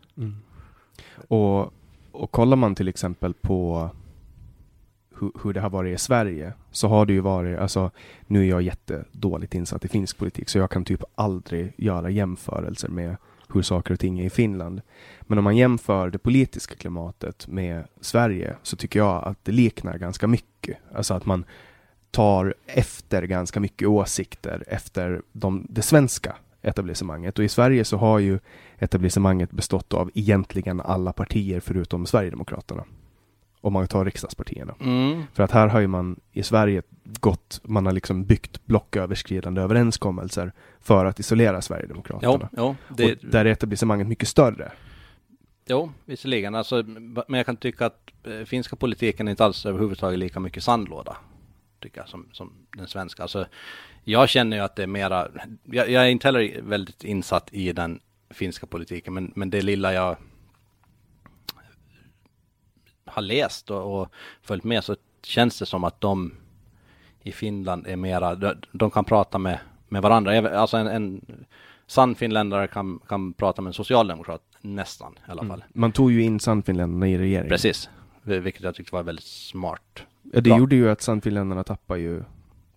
Och, 1.28 1.72
och 2.12 2.30
kollar 2.30 2.56
man 2.56 2.74
till 2.74 2.88
exempel 2.88 3.34
på 3.34 3.90
hur, 5.20 5.32
hur 5.42 5.52
det 5.52 5.60
har 5.60 5.70
varit 5.70 5.94
i 5.94 5.98
Sverige 5.98 6.52
så 6.70 6.88
har 6.88 7.06
det 7.06 7.12
ju 7.12 7.20
varit, 7.20 7.58
alltså 7.58 7.90
nu 8.26 8.40
är 8.40 8.48
jag 8.48 8.62
jättedåligt 8.62 9.54
insatt 9.54 9.84
i 9.84 9.88
finsk 9.88 10.18
politik 10.18 10.48
så 10.48 10.58
jag 10.58 10.70
kan 10.70 10.84
typ 10.84 11.02
aldrig 11.14 11.72
göra 11.76 12.10
jämförelser 12.10 12.88
med 12.88 13.16
hur 13.54 13.62
saker 13.62 13.94
och 13.94 14.00
ting 14.00 14.20
är 14.20 14.24
i 14.24 14.30
Finland. 14.30 14.80
Men 15.20 15.38
om 15.38 15.44
man 15.44 15.56
jämför 15.56 16.10
det 16.10 16.18
politiska 16.18 16.74
klimatet 16.74 17.48
med 17.48 17.84
Sverige 18.00 18.56
så 18.62 18.76
tycker 18.76 18.98
jag 18.98 19.24
att 19.24 19.44
det 19.44 19.52
liknar 19.52 19.98
ganska 19.98 20.26
mycket. 20.26 20.78
Alltså 20.94 21.14
att 21.14 21.26
man 21.26 21.44
tar 22.10 22.54
efter 22.66 23.22
ganska 23.22 23.60
mycket 23.60 23.88
åsikter 23.88 24.64
efter 24.66 25.22
de, 25.32 25.66
det 25.68 25.82
svenska 25.82 26.36
etablissemanget. 26.62 27.38
Och 27.38 27.44
i 27.44 27.48
Sverige 27.48 27.84
så 27.84 27.96
har 27.96 28.18
ju 28.18 28.38
etablissemanget 28.78 29.50
bestått 29.50 29.94
av 29.94 30.10
egentligen 30.14 30.80
alla 30.80 31.12
partier 31.12 31.60
förutom 31.60 32.06
Sverigedemokraterna. 32.06 32.84
Om 33.60 33.72
man 33.72 33.86
tar 33.86 34.04
riksdagspartierna. 34.04 34.74
Mm. 34.80 35.22
För 35.32 35.42
att 35.42 35.50
här 35.50 35.68
har 35.68 35.80
ju 35.80 35.86
man 35.86 36.20
i 36.32 36.42
Sverige 36.42 36.82
gått, 37.20 37.60
man 37.64 37.86
har 37.86 37.92
liksom 37.92 38.24
byggt 38.24 38.66
blocköverskridande 38.66 39.60
överenskommelser 39.60 40.52
för 40.80 41.04
att 41.04 41.20
isolera 41.20 41.62
Sverigedemokraterna. 41.62 42.48
Jo, 42.52 42.76
jo, 42.88 42.94
det, 42.96 43.12
Och 43.12 43.18
där 43.22 43.44
är 43.44 43.50
etablissemanget 43.50 44.06
mycket 44.06 44.28
större. 44.28 44.72
jo, 45.66 45.92
visserligen. 46.04 46.54
Alltså, 46.54 46.82
men 47.28 47.38
jag 47.38 47.46
kan 47.46 47.56
tycka 47.56 47.86
att 47.86 48.10
eh, 48.24 48.44
finska 48.44 48.76
politiken 48.76 49.28
är 49.28 49.30
inte 49.30 49.44
alls 49.44 49.66
överhuvudtaget 49.66 50.18
lika 50.18 50.40
mycket 50.40 50.62
sandlåda. 50.64 51.16
Tycker 51.80 52.00
jag, 52.00 52.08
som, 52.08 52.28
som 52.32 52.52
den 52.76 52.86
svenska. 52.88 53.22
Alltså, 53.22 53.46
jag 54.04 54.28
känner 54.28 54.56
ju 54.56 54.62
att 54.62 54.76
det 54.76 54.82
är 54.82 54.86
mera, 54.86 55.28
jag, 55.64 55.90
jag 55.90 56.04
är 56.04 56.08
inte 56.08 56.28
heller 56.28 56.62
väldigt 56.62 57.04
insatt 57.04 57.48
i 57.52 57.72
den 57.72 58.00
finska 58.30 58.66
politiken, 58.66 59.14
men, 59.14 59.32
men 59.36 59.50
det 59.50 59.62
lilla 59.62 59.92
jag 59.92 60.16
har 63.12 63.22
läst 63.22 63.70
och, 63.70 64.00
och 64.00 64.08
följt 64.42 64.64
med 64.64 64.84
så 64.84 64.96
känns 65.22 65.58
det 65.58 65.66
som 65.66 65.84
att 65.84 66.00
de 66.00 66.32
i 67.22 67.32
Finland 67.32 67.86
är 67.86 67.96
mera, 67.96 68.34
de, 68.34 68.54
de 68.72 68.90
kan 68.90 69.04
prata 69.04 69.38
med, 69.38 69.58
med 69.88 70.02
varandra. 70.02 70.58
Alltså 70.58 70.76
en, 70.76 70.86
en 70.86 71.20
sann 71.86 72.14
finländare 72.14 72.66
kan, 72.66 73.00
kan 73.08 73.32
prata 73.32 73.62
med 73.62 73.70
en 73.70 73.74
socialdemokrat 73.74 74.42
nästan 74.60 75.12
i 75.28 75.30
alla 75.30 75.44
fall. 75.44 75.64
Man 75.72 75.92
tog 75.92 76.12
ju 76.12 76.22
in 76.22 76.40
Sannfinländarna 76.40 77.08
i 77.08 77.18
regeringen. 77.18 77.48
Precis, 77.48 77.90
Vil- 78.22 78.40
vilket 78.40 78.62
jag 78.62 78.74
tyckte 78.74 78.94
var 78.94 79.02
väldigt 79.02 79.24
smart. 79.24 80.02
Ja, 80.22 80.30
det 80.40 80.42
Bra. 80.42 80.58
gjorde 80.58 80.76
ju 80.76 80.90
att 80.90 81.02
Sannfinländarna 81.02 81.64
tappar 81.64 81.96
ju, 81.96 82.18
de 82.18 82.24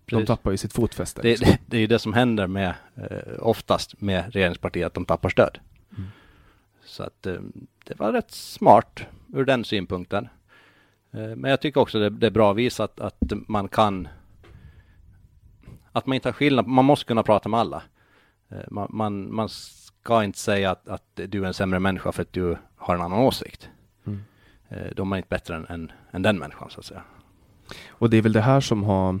Precis. 0.06 0.26
tappar 0.26 0.50
ju 0.50 0.56
sitt 0.56 0.72
fotfäste. 0.72 1.22
Det, 1.22 1.28
liksom. 1.28 1.48
det, 1.50 1.58
det 1.66 1.76
är 1.76 1.80
ju 1.80 1.86
det 1.86 1.98
som 1.98 2.12
händer 2.12 2.46
med, 2.46 2.74
eh, 2.96 3.32
oftast 3.38 4.00
med 4.00 4.34
regeringspartiet, 4.34 4.86
att 4.86 4.94
de 4.94 5.04
tappar 5.04 5.28
stöd. 5.28 5.58
Mm. 5.96 6.08
Så 6.84 7.02
att 7.02 7.26
eh, 7.26 7.40
det 7.84 7.98
var 7.98 8.12
rätt 8.12 8.30
smart 8.30 9.00
ur 9.32 9.44
den 9.44 9.64
synpunkten. 9.64 10.28
Eh, 11.10 11.36
men 11.36 11.50
jag 11.50 11.60
tycker 11.60 11.80
också 11.80 11.98
det, 11.98 12.10
det 12.10 12.26
är 12.26 12.30
bra 12.30 12.52
visat 12.52 13.00
att 13.00 13.32
man 13.48 13.68
kan, 13.68 14.08
att 15.92 16.06
man 16.06 16.14
inte 16.14 16.28
har 16.28 16.32
skillnad, 16.32 16.66
man 16.66 16.84
måste 16.84 17.04
kunna 17.04 17.22
prata 17.22 17.48
med 17.48 17.60
alla. 17.60 17.82
Eh, 18.48 18.58
man, 18.70 18.88
man, 18.90 19.34
man 19.34 19.48
ska 19.48 20.24
inte 20.24 20.38
säga 20.38 20.70
att, 20.70 20.88
att 20.88 21.04
du 21.14 21.42
är 21.42 21.46
en 21.46 21.54
sämre 21.54 21.80
människa 21.80 22.12
för 22.12 22.22
att 22.22 22.32
du 22.32 22.56
har 22.76 22.94
en 22.94 23.00
annan 23.02 23.18
åsikt. 23.18 23.70
Mm. 24.06 24.22
Då 24.96 25.02
är 25.02 25.06
man 25.06 25.16
inte 25.16 25.28
bättre 25.28 25.56
än, 25.56 25.66
än, 25.66 25.92
än 26.10 26.22
den 26.22 26.38
människan 26.38 26.70
så 26.70 26.80
att 26.80 26.86
säga. 26.86 27.02
Och 27.88 28.10
det 28.10 28.16
är 28.16 28.22
väl 28.22 28.32
det 28.32 28.40
här 28.40 28.60
som 28.60 28.82
har, 28.82 29.18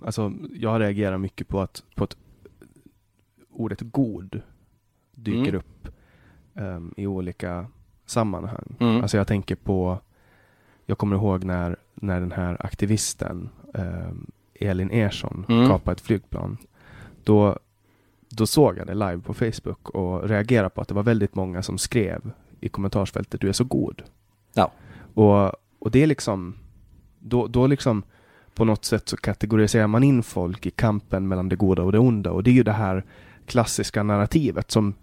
alltså 0.00 0.32
jag 0.52 0.80
reagerar 0.80 1.18
mycket 1.18 1.48
på 1.48 1.60
att, 1.60 1.82
på 1.94 2.04
att 2.04 2.16
ordet 3.50 3.80
god 3.80 4.42
dyker 5.12 5.48
Mm. 5.48 5.54
upp 5.54 5.88
ehm, 6.56 6.94
i 6.96 7.06
olika 7.06 7.66
sammanhang. 8.06 8.76
Mm. 8.80 9.02
Alltså 9.02 9.16
jag 9.16 9.26
tänker 9.26 9.54
på, 9.56 9.98
jag 10.86 10.98
kommer 10.98 11.16
ihåg 11.16 11.44
när, 11.44 11.76
när 11.94 12.20
den 12.20 12.32
här 12.32 12.56
aktivisten 12.66 13.48
ehm, 13.74 14.26
Elin 14.60 14.90
Ersson 14.90 15.46
Mm. 15.48 15.68
kapade 15.68 15.92
ett 15.92 16.00
flygplan. 16.00 16.56
Då, 17.24 17.58
då 18.28 18.46
såg 18.46 18.78
jag 18.78 18.86
det 18.86 18.94
live 18.94 19.18
på 19.18 19.34
Facebook 19.34 19.90
och 19.90 20.28
reagerade 20.28 20.70
på 20.70 20.80
att 20.80 20.88
det 20.88 20.94
var 20.94 21.02
väldigt 21.02 21.34
många 21.34 21.62
som 21.62 21.78
skrev 21.78 22.30
i 22.60 22.68
kommentarsfältet 22.68 23.40
du 23.40 23.48
är 23.48 23.52
så 23.52 23.64
god. 23.64 24.02
Ja. 24.54 24.72
Och, 25.14 25.52
och 25.78 25.90
det 25.90 26.02
är 26.02 26.06
liksom, 26.06 26.54
då, 27.18 27.46
då 27.46 27.66
liksom 27.66 28.02
på 28.54 28.64
något 28.64 28.84
sätt 28.84 29.08
så 29.08 29.16
kategoriserar 29.16 29.86
man 29.86 30.02
in 30.04 30.22
folk 30.22 30.66
i 30.66 30.70
kampen 30.70 31.28
mellan 31.28 31.48
det 31.48 31.56
goda 31.56 31.82
och 31.82 31.92
det 31.92 31.98
onda 31.98 32.30
och 32.30 32.42
det 32.42 32.50
är 32.50 32.54
ju 32.54 32.62
det 32.62 32.72
här 32.72 33.04
klassiska 33.46 34.02
narrativet 34.02 34.70
som 34.70 34.94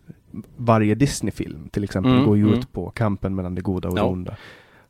varje 0.58 0.96
Disney-film 0.96 1.70
till 1.70 1.84
exempel 1.84 2.12
Mm, 2.12 2.26
går 2.26 2.38
ju 2.38 2.44
mm. 2.44 2.60
ut 2.60 2.74
på 2.74 2.90
kampen 2.90 3.36
mellan 3.36 3.56
det 3.56 3.62
goda 3.62 3.90
och 3.90 3.98
Ja. 3.98 4.04
det 4.04 4.10
onda. 4.10 4.36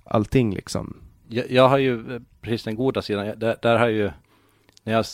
Allting 0.03 0.53
liksom. 0.53 0.98
Jag, 1.27 1.51
jag 1.51 1.70
har 1.70 1.77
ju 1.77 2.15
eh, 2.15 2.22
precis 2.41 2.63
den 2.63 2.75
goda 2.75 3.01
sidan. 3.01 3.25
Där, 3.38 3.55
där 3.62 3.77
har 3.77 3.86
jag 3.86 3.91
ju, 3.91 4.12
när 4.84 4.93
jag, 4.93 5.05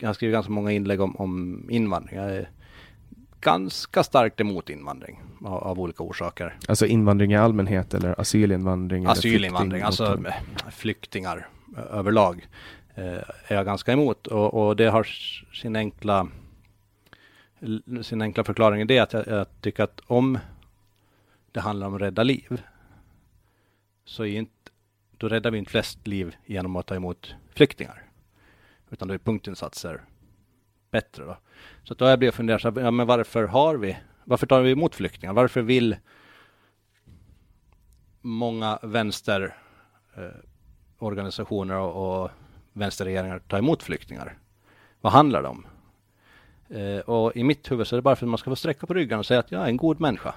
jag 0.00 0.08
har 0.08 0.14
skrivit 0.14 0.34
ganska 0.34 0.52
många 0.52 0.72
inlägg 0.72 1.00
om, 1.00 1.16
om 1.16 1.64
invandring. 1.70 2.16
Jag 2.16 2.30
är 2.36 2.50
ganska 3.40 4.02
starkt 4.04 4.40
emot 4.40 4.70
invandring 4.70 5.22
av, 5.44 5.54
av 5.54 5.80
olika 5.80 6.02
orsaker. 6.02 6.56
Alltså 6.68 6.86
invandring 6.86 7.32
i 7.32 7.36
allmänhet 7.36 7.94
eller 7.94 8.20
asylinvandring. 8.20 9.02
eller 9.04 9.12
Asylinvandring, 9.12 9.82
flykting- 9.82 9.86
alltså 9.86 10.22
flyktingar 10.70 11.48
överlag 11.90 12.46
eh, 12.94 13.04
är 13.46 13.54
jag 13.54 13.64
ganska 13.64 13.92
emot. 13.92 14.26
Och, 14.26 14.54
och 14.66 14.76
det 14.76 14.86
har 14.86 15.06
sin 15.54 15.76
enkla, 15.76 16.28
sin 18.02 18.22
enkla 18.22 18.44
förklaring 18.44 18.80
i 18.80 18.84
det 18.84 18.98
att 18.98 19.12
jag, 19.12 19.26
jag 19.26 19.46
tycker 19.60 19.84
att 19.84 20.00
om 20.06 20.38
det 21.52 21.60
handlar 21.60 21.86
om 21.86 21.94
att 21.94 22.00
rädda 22.00 22.22
liv 22.22 22.62
så 24.04 24.24
är 24.24 24.38
inte, 24.38 24.52
då 25.16 25.28
räddar 25.28 25.50
vi 25.50 25.58
inte 25.58 25.70
flest 25.70 26.06
liv 26.06 26.36
genom 26.46 26.76
att 26.76 26.86
ta 26.86 26.94
emot 26.94 27.34
flyktingar. 27.54 28.02
Utan 28.90 29.08
då 29.08 29.14
är 29.14 29.18
punktinsatser 29.18 30.00
bättre 30.90 31.24
då. 31.24 31.36
Så 31.84 31.92
att 31.92 31.98
då 31.98 32.04
har 32.04 32.10
jag 32.10 32.18
blivit 32.18 32.34
fundersam, 32.34 32.76
ja, 32.76 32.90
men 32.90 33.06
varför 33.06 33.44
har 33.44 33.76
vi, 33.76 33.96
varför 34.24 34.46
tar 34.46 34.62
vi 34.62 34.70
emot 34.70 34.94
flyktingar? 34.94 35.32
Varför 35.32 35.62
vill 35.62 35.96
många 38.20 38.78
vänsterorganisationer 38.82 41.74
eh, 41.74 41.80
och, 41.80 42.22
och 42.22 42.30
vänsterregeringar 42.72 43.38
ta 43.38 43.58
emot 43.58 43.82
flyktingar? 43.82 44.38
Vad 45.00 45.12
handlar 45.12 45.42
det 45.42 45.48
om? 45.48 45.66
Eh, 46.68 46.98
och 46.98 47.36
i 47.36 47.44
mitt 47.44 47.70
huvud 47.70 47.86
så 47.86 47.94
är 47.94 47.98
det 47.98 48.02
bara 48.02 48.16
för 48.16 48.26
att 48.26 48.30
man 48.30 48.38
ska 48.38 48.50
få 48.50 48.56
sträcka 48.56 48.86
på 48.86 48.94
ryggen 48.94 49.18
och 49.18 49.26
säga 49.26 49.40
att 49.40 49.52
jag 49.52 49.62
är 49.62 49.66
en 49.66 49.76
god 49.76 50.00
människa. 50.00 50.34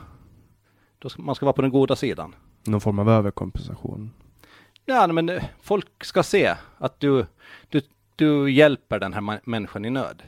Då 1.00 1.10
ska, 1.10 1.22
man 1.22 1.36
ska 1.36 1.46
vara 1.46 1.54
på 1.54 1.62
den 1.62 1.72
goda 1.72 1.96
sidan. 1.96 2.36
Någon 2.64 2.82
form 2.82 3.00
av 3.00 3.10
överkompensation. 3.10 4.12
Ja, 4.86 5.08
men 5.08 5.30
eh, 5.30 5.44
folk 5.62 6.04
ska 6.04 6.24
se 6.24 6.56
att 6.78 7.00
du, 7.00 7.26
du, 7.70 7.82
du 8.16 8.52
hjälper 8.52 9.00
den 9.00 9.14
här 9.14 9.50
människan 9.50 9.86
i 9.86 9.90
nöd. 9.90 10.24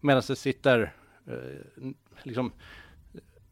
Medan 0.00 0.22
det 0.28 0.36
sitter, 0.36 0.92
eh, 1.26 1.90
liksom, 2.22 2.52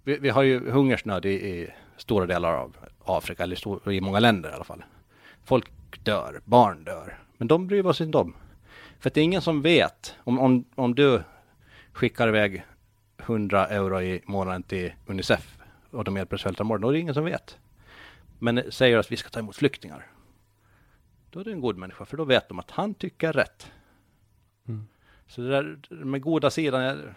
vi, 0.05 0.19
vi 0.19 0.29
har 0.29 0.43
ju 0.43 0.71
hungersnöd 0.71 1.25
i, 1.25 1.31
i 1.31 1.71
stora 1.97 2.27
delar 2.27 2.53
av 2.53 2.77
Afrika, 3.05 3.43
eller 3.43 3.57
stor, 3.57 3.93
i 3.93 4.01
många 4.01 4.21
länder 4.21 4.51
i 4.51 4.53
alla 4.53 4.65
fall. 4.65 4.85
Folk 5.45 5.71
dör, 6.05 6.41
barn 6.45 6.85
dör, 6.85 7.19
men 7.37 7.49
de 7.49 7.67
bryr 7.67 7.87
oss 7.87 8.01
inte 8.01 8.19
om. 8.19 8.35
För 9.01 9.11
att 9.11 9.15
det 9.15 9.21
är 9.21 9.25
ingen 9.25 9.43
som 9.43 9.63
vet, 9.63 10.15
om, 10.25 10.39
om, 10.39 10.65
om 10.75 10.95
du 10.95 11.23
skickar 11.97 12.29
iväg 12.29 12.65
100 13.19 13.67
euro 13.67 14.01
i 14.03 14.21
månaden 14.27 14.63
till 14.63 14.93
Unicef 15.07 15.59
och 15.91 16.05
de 16.05 16.17
hjälper 16.17 16.37
svälta 16.37 16.65
då 16.65 16.89
är 16.89 16.93
det 16.93 16.99
ingen 16.99 17.15
som 17.15 17.25
vet. 17.25 17.59
Men 18.39 18.73
säger 18.73 18.99
att 18.99 19.13
vi 19.13 19.17
ska 19.17 19.29
ta 19.29 19.39
emot 19.41 19.57
flyktingar. 19.57 20.07
Då 21.31 21.41
är 21.41 21.45
det 21.45 21.53
en 21.53 21.61
god 21.61 21.77
människa, 21.77 22.05
för 22.05 22.17
då 22.17 22.25
vet 22.25 22.49
de 22.49 22.59
att 22.59 22.71
han 22.71 22.95
tycker 22.95 23.33
rätt. 23.33 23.71
Mm. 24.69 24.87
Så 25.27 25.41
det 25.41 25.49
där 25.49 25.79
med 26.05 26.21
goda 26.23 26.51
sidan, 26.51 26.81
är- 26.83 27.15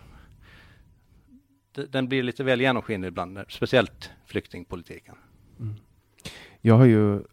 det- 1.72 1.86
den 1.86 2.08
blir 2.08 2.24
lite 2.24 2.44
väl 2.44 2.62
genomskinlig 2.62 3.08
ibland, 3.08 3.40
speciellt 3.50 4.12
flyktingpolitiken. 4.26 5.16
Jag 6.62 6.76
har 6.78 6.86
ju 6.86 7.24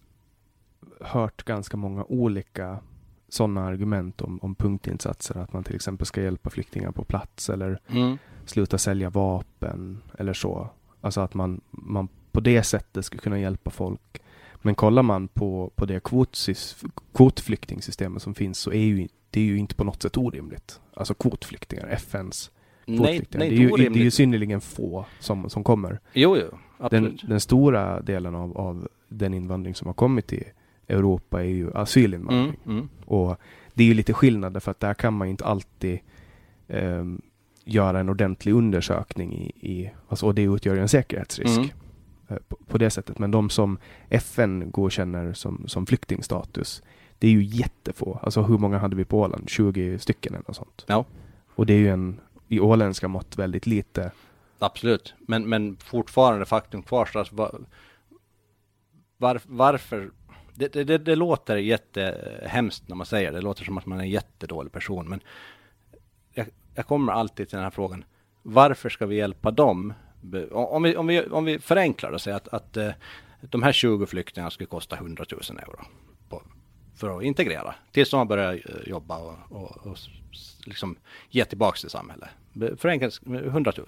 hört 1.00 1.42
ganska 1.42 1.76
många 1.76 2.04
olika 2.04 2.78
sådana 3.28 3.64
argument 3.64 4.20
om, 4.20 4.38
om 4.42 4.54
punktinsatser. 4.54 5.38
Att 5.38 5.52
man 5.52 5.64
till 5.64 5.74
exempel 5.74 6.06
ska 6.06 6.22
hjälpa 6.22 6.50
flyktingar 6.50 6.92
på 6.92 7.04
plats 7.04 7.50
eller 7.50 7.80
Mm. 7.88 8.18
sluta 8.44 8.78
sälja 8.78 9.10
vapen 9.10 10.02
eller 10.18 10.32
så. 10.32 10.68
Alltså 11.00 11.20
att 11.20 11.34
man, 11.34 11.60
man 11.70 12.08
på 12.32 12.40
det 12.40 12.62
sättet 12.62 13.04
ska 13.04 13.18
kunna 13.18 13.38
hjälpa 13.40 13.70
folk. 13.70 14.20
Men 14.62 14.74
kollar 14.74 15.02
man 15.02 15.28
på, 15.28 15.72
på 15.76 15.86
det 15.86 16.00
kvotsys, 16.04 16.84
kvotflyktingsystemet 17.14 18.22
som 18.22 18.34
finns 18.34 18.58
så 18.58 18.72
är 18.72 18.80
ju 18.84 19.08
det 19.30 19.40
är 19.40 19.44
ju 19.44 19.58
inte 19.58 19.74
på 19.74 19.84
något 19.84 20.02
sätt 20.02 20.16
orimligt. 20.16 20.80
Alltså 20.94 21.14
kvotflyktingar, 21.14 21.88
FNs 21.88 22.50
Nej, 22.86 22.96
kvotflyktingar. 22.98 23.38
nej, 23.46 23.50
det, 23.50 23.56
är 23.56 23.78
ju, 23.78 23.90
det 23.90 24.00
är 24.00 24.04
ju 24.04 24.10
synnerligen 24.10 24.60
få 24.60 25.04
som, 25.20 25.50
som 25.50 25.64
kommer. 25.64 26.00
Jo, 26.12 26.36
jo, 26.36 26.58
Den, 26.90 27.18
den 27.22 27.40
stora 27.40 28.00
delen 28.00 28.34
av, 28.34 28.56
av 28.58 28.88
den 29.08 29.34
invandring 29.34 29.74
som 29.74 29.86
har 29.86 29.94
kommit 29.94 30.26
till 30.26 30.44
Europa 30.88 31.40
är 31.40 31.48
ju 31.48 31.70
asylinvandring. 31.74 32.60
Mm, 32.64 32.76
mm. 32.78 32.88
Och 33.04 33.40
det 33.74 33.82
är 33.82 33.86
ju 33.88 33.94
lite 33.94 34.12
skillnad 34.12 34.52
därför 34.52 34.70
att 34.70 34.80
där 34.80 34.94
kan 34.94 35.14
man 35.14 35.28
inte 35.28 35.44
alltid 35.44 35.98
ehm, 36.68 37.22
göra 37.64 38.00
en 38.00 38.08
ordentlig 38.08 38.52
undersökning 38.52 39.34
i, 39.34 39.46
i 39.72 39.90
alltså, 40.08 40.26
och 40.26 40.34
det 40.34 40.42
utgör 40.42 40.74
ju 40.74 40.80
en 40.80 40.88
säkerhetsrisk. 40.88 41.56
Mm. 41.58 41.70
eh, 42.28 42.36
På, 42.48 42.56
på 42.68 42.78
det 42.78 42.90
sättet. 42.90 43.18
Men 43.18 43.30
de 43.30 43.50
som 43.50 43.78
FN 44.08 44.70
godkänner 44.70 45.32
som, 45.32 45.64
som 45.68 45.86
flyktingstatus, 45.86 46.82
det 47.18 47.26
är 47.26 47.30
ju 47.30 47.42
jättefå. 47.42 48.18
Alltså 48.22 48.42
hur 48.42 48.58
många 48.58 48.78
hade 48.78 48.96
vi 48.96 49.04
på 49.04 49.20
Åland? 49.20 49.48
20 49.48 49.98
stycken 49.98 50.34
eller 50.34 50.44
något 50.48 50.56
sånt. 50.56 50.84
Ja. 50.86 51.04
Och 51.54 51.66
det 51.66 51.72
är 51.72 51.78
ju 51.78 51.88
en, 51.88 52.20
i 52.48 52.60
åländska 52.60 53.08
mått, 53.08 53.38
väldigt 53.38 53.66
lite. 53.66 54.10
Absolut, 54.58 55.14
men, 55.18 55.48
men 55.48 55.76
fortfarande 55.76 56.44
faktum 56.44 56.82
kvarstår. 56.82 57.20
Alltså, 57.20 57.34
var, 57.34 57.60
var, 59.16 59.40
varför? 59.46 60.10
Det, 60.58 60.72
det, 60.72 60.84
det, 60.84 60.98
det 60.98 61.16
låter 61.16 61.56
jättehemskt 61.56 62.88
när 62.88 62.96
man 62.96 63.06
säger 63.06 63.32
det. 63.32 63.38
Det 63.38 63.44
låter 63.44 63.64
som 63.64 63.78
att 63.78 63.86
man 63.86 63.98
är 63.98 64.02
en 64.02 64.10
jättedålig 64.10 64.72
person. 64.72 65.08
Men 65.08 65.20
jag, 66.34 66.46
jag 66.74 66.86
kommer 66.86 67.12
alltid 67.12 67.48
till 67.48 67.56
den 67.56 67.64
här 67.64 67.70
frågan. 67.70 68.04
Varför 68.42 68.88
ska 68.88 69.06
vi 69.06 69.16
hjälpa 69.16 69.50
dem? 69.50 69.94
Om 70.50 70.82
vi, 70.82 70.96
om 70.96 71.06
vi, 71.06 71.26
om 71.26 71.44
vi 71.44 71.58
förenklar 71.58 72.12
och 72.12 72.20
säger 72.20 72.36
att, 72.36 72.48
att 72.48 72.76
eh, 72.76 72.90
de 73.40 73.62
här 73.62 73.72
20 73.72 74.06
flyktingarna 74.06 74.50
skulle 74.50 74.66
kosta 74.66 74.96
100 74.96 75.24
000 75.30 75.58
euro 75.58 75.84
på, 76.28 76.42
för 76.94 77.18
att 77.18 77.22
integrera 77.24 77.74
tills 77.92 78.10
de 78.10 78.16
har 78.16 78.24
börjat 78.24 78.54
eh, 78.54 78.88
jobba 78.88 79.18
och, 79.18 79.36
och, 79.48 79.86
och 79.86 79.98
liksom 80.66 80.96
ge 81.30 81.44
tillbaka 81.44 81.76
till 81.76 81.90
samhället. 81.90 82.28
Förenklat 82.76 83.20
100 83.26 83.72
000. 83.76 83.86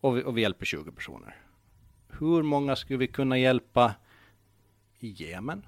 Och 0.00 0.16
vi, 0.16 0.22
och 0.22 0.36
vi 0.36 0.40
hjälper 0.40 0.66
20 0.66 0.92
personer. 0.92 1.36
Hur 2.08 2.42
många 2.42 2.76
skulle 2.76 2.98
vi 2.98 3.06
kunna 3.06 3.38
hjälpa 3.38 3.94
i 5.02 5.08
Jemen? 5.08 5.66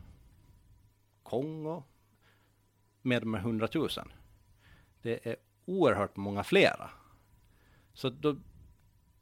Kongo? 1.23 1.83
Med 3.03 3.23
de 3.23 3.35
här 3.35 3.41
100 3.41 3.69
000? 3.75 3.89
Det 5.03 5.27
är 5.27 5.37
oerhört 5.65 6.17
många 6.17 6.45
flera. 6.45 6.91
Så 7.93 8.11
då 8.11 8.37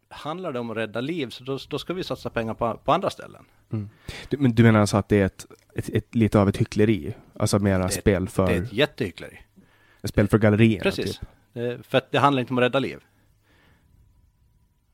handlar 0.09 0.53
det 0.53 0.59
om 0.59 0.71
att 0.71 0.77
rädda 0.77 1.01
liv, 1.01 1.29
så 1.29 1.45
då, 1.45 1.59
då 1.69 1.79
ska 1.79 1.95
vi 1.95 2.05
satsa 2.05 2.31
pengar 2.31 2.55
på, 2.55 2.77
på 2.85 2.93
andra 2.93 3.11
ställen. 3.11 3.45
Mm. 3.71 3.89
Du, 4.29 4.37
men 4.39 4.55
du 4.55 4.63
menar 4.63 4.81
alltså 4.81 4.97
att 4.97 5.09
det 5.09 5.21
är 5.21 5.27
ett, 5.27 5.47
ett, 5.75 5.89
ett 5.89 6.15
lite 6.15 6.41
av 6.41 6.49
ett 6.49 6.57
hyckleri? 6.57 7.15
Alltså 7.35 7.59
mera 7.59 7.83
det 7.83 7.91
spel 7.91 8.29
för... 8.29 8.47
Det 8.47 8.55
är 8.55 8.63
ett 8.63 8.73
jättehyckleri. 8.73 9.41
Ett 10.03 10.11
spel 10.11 10.29
för 10.29 10.39
gallerierna? 10.39 10.83
Precis. 10.83 11.19
Typ. 11.19 11.29
Det, 11.53 11.87
för 11.87 11.99
att 11.99 12.13
det 12.13 12.19
handlar 12.19 12.41
inte 12.41 12.53
om 12.53 12.59
att 12.59 12.63
rädda 12.63 12.79
liv. 12.79 13.05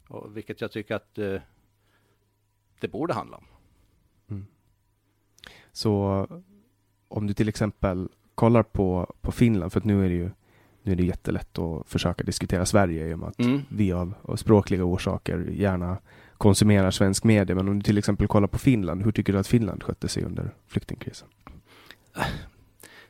Och 0.08 0.36
vilket 0.36 0.60
jag 0.60 0.72
tycker 0.72 0.94
att 0.94 1.18
eh, 1.18 1.40
det 2.80 2.88
borde 2.88 3.14
handla 3.14 3.36
om. 3.36 3.44
Så 5.72 6.26
om 7.08 7.26
du 7.26 7.34
till 7.34 7.48
exempel 7.48 8.08
kollar 8.34 8.62
på, 8.62 9.14
på 9.20 9.32
Finland, 9.32 9.72
för 9.72 9.80
att 9.80 9.84
nu 9.84 10.04
är 10.04 10.08
det 10.08 10.14
ju 10.14 10.30
nu 10.82 10.92
är 10.92 10.96
det 10.96 11.04
jättelätt 11.04 11.58
att 11.58 11.88
försöka 11.88 12.24
diskutera 12.24 12.66
Sverige 12.66 13.08
i 13.08 13.14
och 13.14 13.18
med 13.18 13.28
att 13.28 13.40
mm. 13.40 13.62
vi 13.68 13.92
av, 13.92 14.14
av 14.22 14.36
språkliga 14.36 14.84
orsaker 14.84 15.38
gärna 15.38 15.98
konsumerar 16.38 16.90
svensk 16.90 17.24
media. 17.24 17.56
Men 17.56 17.68
om 17.68 17.78
du 17.78 17.82
till 17.82 17.98
exempel 17.98 18.26
kollar 18.28 18.48
på 18.48 18.58
Finland, 18.58 19.02
hur 19.02 19.12
tycker 19.12 19.32
du 19.32 19.38
att 19.38 19.46
Finland 19.46 19.82
skötte 19.82 20.08
sig 20.08 20.24
under 20.24 20.54
flyktingkrisen? 20.66 21.28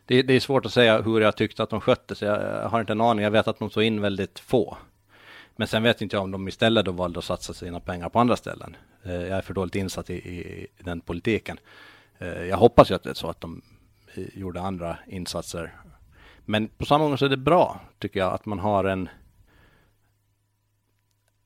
Det, 0.07 0.23
det 0.23 0.35
är 0.35 0.41
svårt 0.41 0.67
att 0.67 0.73
säga 0.73 1.03
hur 1.03 1.21
jag 1.21 1.37
tyckte 1.37 1.63
att 1.63 1.71
de 1.71 1.81
skötte 1.81 2.15
sig. 2.15 2.29
Jag 2.29 2.69
har 2.69 2.81
inte 2.81 2.93
en 2.93 3.01
aning. 3.01 3.25
Jag 3.25 3.31
vet 3.31 3.49
att 3.49 3.59
de 3.59 3.71
tog 3.71 3.83
in 3.83 4.01
väldigt 4.01 4.39
få. 4.39 4.77
Men 5.57 5.69
sen 5.69 5.83
vet 5.83 6.03
inte 6.03 6.17
jag 6.17 6.23
om 6.23 6.31
de 6.31 6.49
istället 6.49 6.85
då 6.85 6.93
valde 6.93 7.19
att 7.19 7.25
satsa 7.25 7.53
sina 7.53 7.81
pengar 7.81 8.09
på 8.09 8.19
andra 8.19 8.37
ställen. 8.37 8.77
Eh, 9.03 9.13
jag 9.13 9.39
är 9.39 9.43
för 9.43 9.55
dåligt 9.55 9.75
insatt 9.75 10.11
i, 10.11 10.15
i 10.15 10.67
den 10.79 11.01
politiken. 11.01 11.59
Eh, 12.19 12.45
jag 12.45 12.57
hoppas 12.57 12.91
ju 12.91 12.95
att 12.95 13.03
det 13.03 13.11
är 13.11 13.15
så 13.15 13.31
att 13.31 13.41
de 13.41 13.63
eh, 14.15 14.39
gjorde 14.39 14.61
andra 14.61 14.99
insatser. 15.07 15.75
Men 16.45 16.69
på 16.69 16.85
samma 16.85 17.05
gång 17.05 17.19
så 17.19 17.25
är 17.25 17.29
det 17.29 17.37
bra, 17.37 17.81
tycker 17.99 18.21
jag, 18.21 18.33
att 18.33 18.47
man 18.47 18.59
har 18.59 18.85
en 18.85 19.09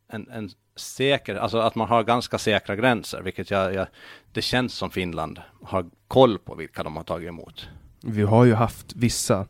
en, 0.08 0.30
en 0.30 0.50
säker, 0.76 1.34
alltså 1.34 1.58
att 1.58 1.74
man 1.74 1.88
har 1.88 2.04
ganska 2.04 2.38
säkra 2.38 2.76
gränser, 2.76 3.22
vilket 3.22 3.50
jag, 3.50 3.74
jag, 3.74 3.86
det 4.32 4.42
känns 4.42 4.74
som 4.74 4.90
Finland 4.90 5.40
har 5.62 5.86
koll 6.08 6.38
på 6.38 6.54
vilka 6.54 6.82
de 6.82 6.96
har 6.96 7.04
tagit 7.04 7.28
emot. 7.28 7.68
Vi 8.00 8.22
har 8.22 8.44
ju 8.44 8.54
haft 8.54 8.96
vissa 8.96 9.46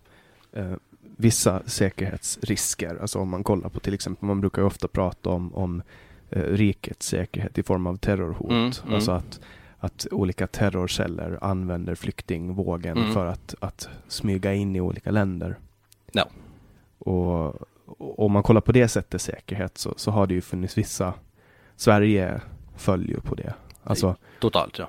eh, 0.53 0.75
vissa 1.17 1.63
säkerhetsrisker. 1.67 2.99
Alltså 3.01 3.19
om 3.19 3.29
man 3.29 3.45
kollar 3.45 3.69
på 3.69 3.81
till 3.81 3.95
exempel, 3.95 4.27
man 4.27 4.41
brukar 4.41 4.63
ju 4.63 4.67
ofta 4.67 4.89
prata 4.89 5.31
om, 5.31 5.55
om 5.55 5.83
eh, 6.31 6.43
rikets 6.43 7.07
säkerhet 7.07 7.59
i 7.59 7.63
form 7.63 7.87
av 7.87 7.97
terrorhot. 7.97 8.51
Mm, 8.51 8.73
mm. 8.85 8.95
Alltså 8.95 9.13
att, 9.13 9.41
att 9.85 10.07
olika 10.11 10.47
terrorceller 10.47 11.39
använder 11.41 11.95
flyktingvågen 11.95 12.97
mm. 12.97 13.13
för 13.13 13.27
att, 13.27 13.55
att 13.61 13.89
smyga 14.09 14.55
in 14.55 14.77
i 14.77 14.81
olika 14.81 15.11
länder. 15.11 15.59
No. 16.13 16.23
Och, 16.99 17.47
och 17.87 18.25
om 18.25 18.33
man 18.33 18.43
kollar 18.43 18.61
på 18.61 18.73
det 18.73 18.89
sättet 18.89 19.23
säkerhet 19.23 19.79
så, 19.79 19.95
så 19.97 20.11
har 20.11 20.27
det 20.27 20.35
ju 20.35 20.41
funnits 20.41 20.79
vissa 20.79 21.15
Sverige 21.77 22.41
följer 22.77 23.21
på 23.21 23.35
det. 23.35 23.55
Alltså, 23.83 24.17
Totalt 24.41 24.79
ja. 24.79 24.89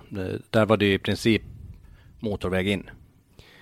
Där 0.50 0.66
var 0.66 0.78
det 0.78 0.94
i 0.94 1.00
princip 1.00 1.42
motorväg 2.20 2.68
in 2.68 2.90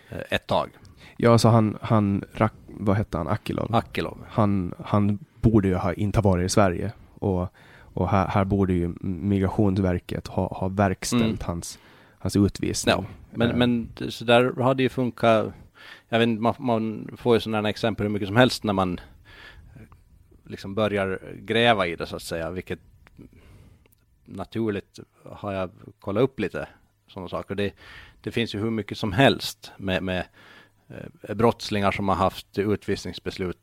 eh, 0.09 0.21
ett 0.29 0.47
tag. 0.47 0.69
Ja, 1.17 1.31
alltså 1.31 1.47
han, 1.47 1.77
han 1.81 2.23
vad 2.67 2.95
hette 2.95 3.17
han, 3.17 3.27
Akilov? 3.27 3.75
Akilov. 3.75 4.17
Han, 4.27 4.73
han 4.85 5.19
borde 5.41 5.67
ju 5.67 5.75
ha, 5.75 5.93
inte 5.93 6.19
ha 6.19 6.31
varit 6.31 6.45
i 6.45 6.49
Sverige. 6.49 6.91
Och, 7.13 7.53
och 7.93 8.09
här, 8.09 8.27
här 8.27 8.45
borde 8.45 8.73
ju 8.73 8.93
Migrationsverket 9.01 10.27
ha, 10.27 10.47
ha 10.47 10.67
verkställt 10.67 11.23
mm. 11.23 11.37
hans, 11.41 11.79
hans 12.19 12.35
utvisning. 12.35 12.95
Ja, 12.95 13.05
men, 13.31 13.51
uh. 13.51 13.57
men 13.57 13.89
så 14.09 14.25
där 14.25 14.51
har 14.61 14.75
det 14.75 14.83
ju 14.83 14.89
funkat. 14.89 15.53
Jag 16.09 16.19
vet 16.19 16.29
man, 16.29 16.55
man 16.59 17.09
får 17.17 17.35
ju 17.35 17.39
sådana 17.39 17.69
exempel 17.69 18.05
hur 18.05 18.11
mycket 18.11 18.27
som 18.27 18.37
helst 18.37 18.63
när 18.63 18.73
man 18.73 18.99
liksom 20.43 20.75
börjar 20.75 21.19
gräva 21.35 21.87
i 21.87 21.95
det 21.95 22.07
så 22.07 22.15
att 22.15 22.21
säga, 22.21 22.51
vilket 22.51 22.79
naturligt 24.25 24.99
har 25.23 25.53
jag 25.53 25.69
kollat 25.99 26.23
upp 26.23 26.39
lite 26.39 26.67
sådana 27.07 27.29
saker. 27.29 27.55
Det, 27.55 27.73
det 28.21 28.31
finns 28.31 28.55
ju 28.55 28.59
hur 28.59 28.69
mycket 28.69 28.97
som 28.97 29.11
helst 29.11 29.71
med, 29.77 30.03
med 30.03 30.25
eh, 31.21 31.35
brottslingar 31.35 31.91
som 31.91 32.09
har 32.09 32.15
haft 32.15 32.57
utvisningsbeslut. 32.57 33.57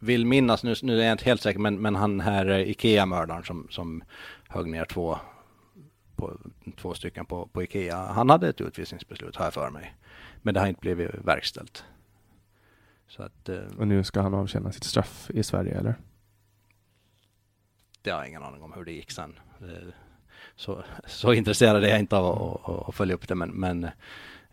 Eh, 0.00 0.06
vill 0.06 0.26
minnas, 0.26 0.62
nu, 0.62 0.74
nu 0.82 1.00
är 1.00 1.04
jag 1.04 1.12
inte 1.12 1.24
helt 1.24 1.42
säker, 1.42 1.60
men, 1.60 1.80
men 1.80 1.94
han 1.94 2.20
här 2.20 2.46
eh, 2.46 2.70
Ikea-mördaren 2.70 3.44
som, 3.44 3.66
som 3.70 4.04
högg 4.48 4.66
ner 4.66 4.84
två, 4.84 5.18
på, 6.16 6.38
två 6.76 6.94
stycken 6.94 7.26
på, 7.26 7.46
på 7.46 7.62
Ikea. 7.62 7.96
Han 7.96 8.30
hade 8.30 8.48
ett 8.48 8.60
utvisningsbeslut 8.60 9.36
har 9.36 9.44
jag 9.44 9.54
för 9.54 9.70
mig. 9.70 9.94
Men 10.42 10.54
det 10.54 10.60
har 10.60 10.66
inte 10.66 10.80
blivit 10.80 11.10
verkställt. 11.24 11.84
Så 13.08 13.22
att, 13.22 13.48
eh, 13.48 13.58
och 13.78 13.88
nu 13.88 14.04
ska 14.04 14.20
han 14.20 14.34
avtjäna 14.34 14.72
sitt 14.72 14.84
straff 14.84 15.30
i 15.34 15.42
Sverige 15.42 15.78
eller? 15.78 15.94
Det 18.02 18.10
har 18.10 18.18
jag 18.18 18.28
ingen 18.28 18.42
aning 18.42 18.62
om 18.62 18.72
hur 18.72 18.84
det 18.84 18.92
gick 18.92 19.10
sen. 19.10 19.38
Så, 20.56 20.84
så 21.06 21.32
intresserad 21.32 21.84
är 21.84 21.88
jag 21.88 21.98
inte 21.98 22.16
av 22.16 22.60
att, 22.64 22.88
att 22.88 22.94
följa 22.94 23.14
upp 23.14 23.28
det 23.28 23.34
men, 23.34 23.50
men 23.50 23.84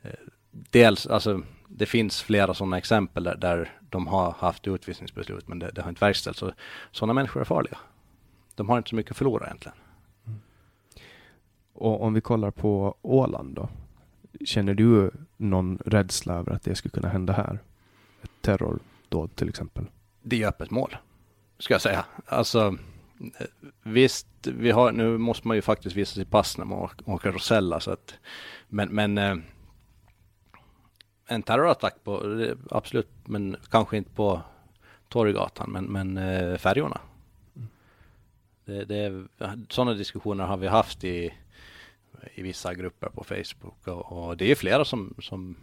eh, 0.02 0.12
dels, 0.52 1.08
alltså 1.08 1.42
det 1.68 1.86
finns 1.86 2.22
flera 2.22 2.54
sådana 2.54 2.78
exempel 2.78 3.24
där, 3.24 3.36
där 3.36 3.72
de 3.90 4.08
har 4.08 4.32
haft 4.32 4.68
utvisningsbeslut 4.68 5.48
men 5.48 5.60
det, 5.60 5.72
det 5.72 5.82
har 5.82 5.90
inte 5.90 6.06
verkställts. 6.06 6.40
Så, 6.40 6.52
sådana 6.92 7.14
människor 7.14 7.42
är 7.42 7.46
farliga. 7.46 7.78
De 8.56 8.70
har 8.70 8.78
inte 8.78 8.90
så 8.90 8.96
mycket 8.96 9.12
att 9.12 9.18
förlora 9.18 9.46
egentligen. 9.46 9.78
Mm. 10.26 10.40
Och 11.74 12.04
om 12.04 12.14
vi 12.14 12.22
kollar 12.22 12.52
på 12.52 12.96
Åland 13.02 13.56
då? 13.56 13.70
Känner 14.46 14.74
du 14.74 15.12
någon 15.38 15.78
rädsla 15.86 16.34
över 16.34 16.52
att 16.52 16.64
det 16.64 16.76
skulle 16.76 16.92
kunna 16.92 17.10
hända 17.10 17.34
här? 17.34 17.60
Ett 18.22 18.32
terrordåd 18.42 19.36
till 19.36 19.50
exempel? 19.50 19.86
Det 20.22 20.44
är 20.44 20.48
öppet 20.48 20.72
mål, 20.72 20.98
ska 21.60 21.74
jag 21.74 21.82
säga. 21.82 22.06
Alltså, 22.26 22.78
visst, 23.84 24.28
vi 24.44 24.72
har, 24.72 24.92
nu 24.92 25.18
måste 25.18 25.48
man 25.48 25.58
ju 25.58 25.62
faktiskt 25.62 25.96
visa 25.96 26.16
sitt 26.16 26.32
pass 26.32 26.58
när 26.58 26.66
man 26.66 26.90
åker 27.06 27.32
Rosella, 27.32 27.80
så 27.80 27.92
att, 27.92 28.14
men, 28.68 28.90
men 28.90 29.18
eh, 29.18 29.36
en 31.28 31.44
terrorattack 31.44 32.04
på, 32.04 32.42
absolut, 32.70 33.10
men 33.26 33.58
kanske 33.70 33.98
inte 33.98 34.12
på 34.12 34.42
Torggatan, 35.10 35.72
men, 35.72 35.86
men 35.86 36.18
eh, 36.18 36.58
färjorna. 36.58 37.02
Mm. 37.56 37.68
Det, 38.66 38.86
det, 38.86 39.28
sådana 39.70 39.94
diskussioner 39.94 40.46
har 40.46 40.58
vi 40.58 40.68
haft 40.68 41.04
i, 41.04 41.34
i 42.36 42.42
vissa 42.42 42.74
grupper 42.74 43.10
på 43.10 43.24
Facebook 43.24 43.88
och, 43.88 44.12
och 44.12 44.38
det 44.38 44.52
är 44.52 44.56
flera 44.56 44.86
som, 44.86 45.16
som 45.20 45.56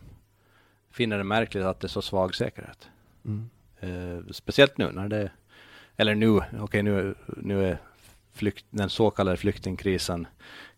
finner 0.90 1.18
det 1.18 1.24
märkligt 1.24 1.64
att 1.64 1.80
det 1.80 1.86
är 1.86 1.88
så 1.88 2.02
svag 2.02 2.34
säkerhet. 2.34 2.88
Mm. 3.24 3.50
Eh, 3.80 4.32
speciellt 4.32 4.78
nu 4.78 4.92
när 4.92 5.08
det, 5.08 5.30
eller 5.96 6.14
nu, 6.14 6.30
okej 6.36 6.60
okay, 6.60 6.82
nu, 6.82 7.14
nu 7.26 7.64
är 7.64 7.78
flykt, 8.32 8.66
den 8.70 8.90
så 8.90 9.10
kallade 9.10 9.36
flyktingkrisen 9.36 10.26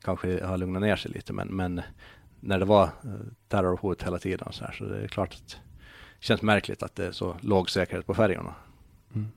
kanske 0.03 0.44
har 0.44 0.59
lugnat 0.59 0.83
ner 0.83 0.96
sig 0.96 1.11
lite, 1.11 1.33
men, 1.33 1.49
men 1.49 1.83
när 2.40 2.59
det 2.59 2.64
var 2.64 2.85
eh, 2.85 3.11
terrorhot 3.49 4.03
hela 4.03 4.18
tiden 4.18 4.49
så 4.53 4.64
här, 4.64 4.72
så 4.72 4.85
det 4.85 4.99
är 4.99 5.09
klart 5.09 5.35
att 5.35 5.49
det 6.20 6.25
känns 6.25 6.42
märkligt 6.42 6.83
att 6.83 6.94
det 6.94 7.07
är 7.07 7.12
så 7.12 7.37
låg 7.40 7.70
säkerhet 7.70 8.07
på 8.07 8.14
färjorna. 8.14 8.55
Mm. 9.14 9.29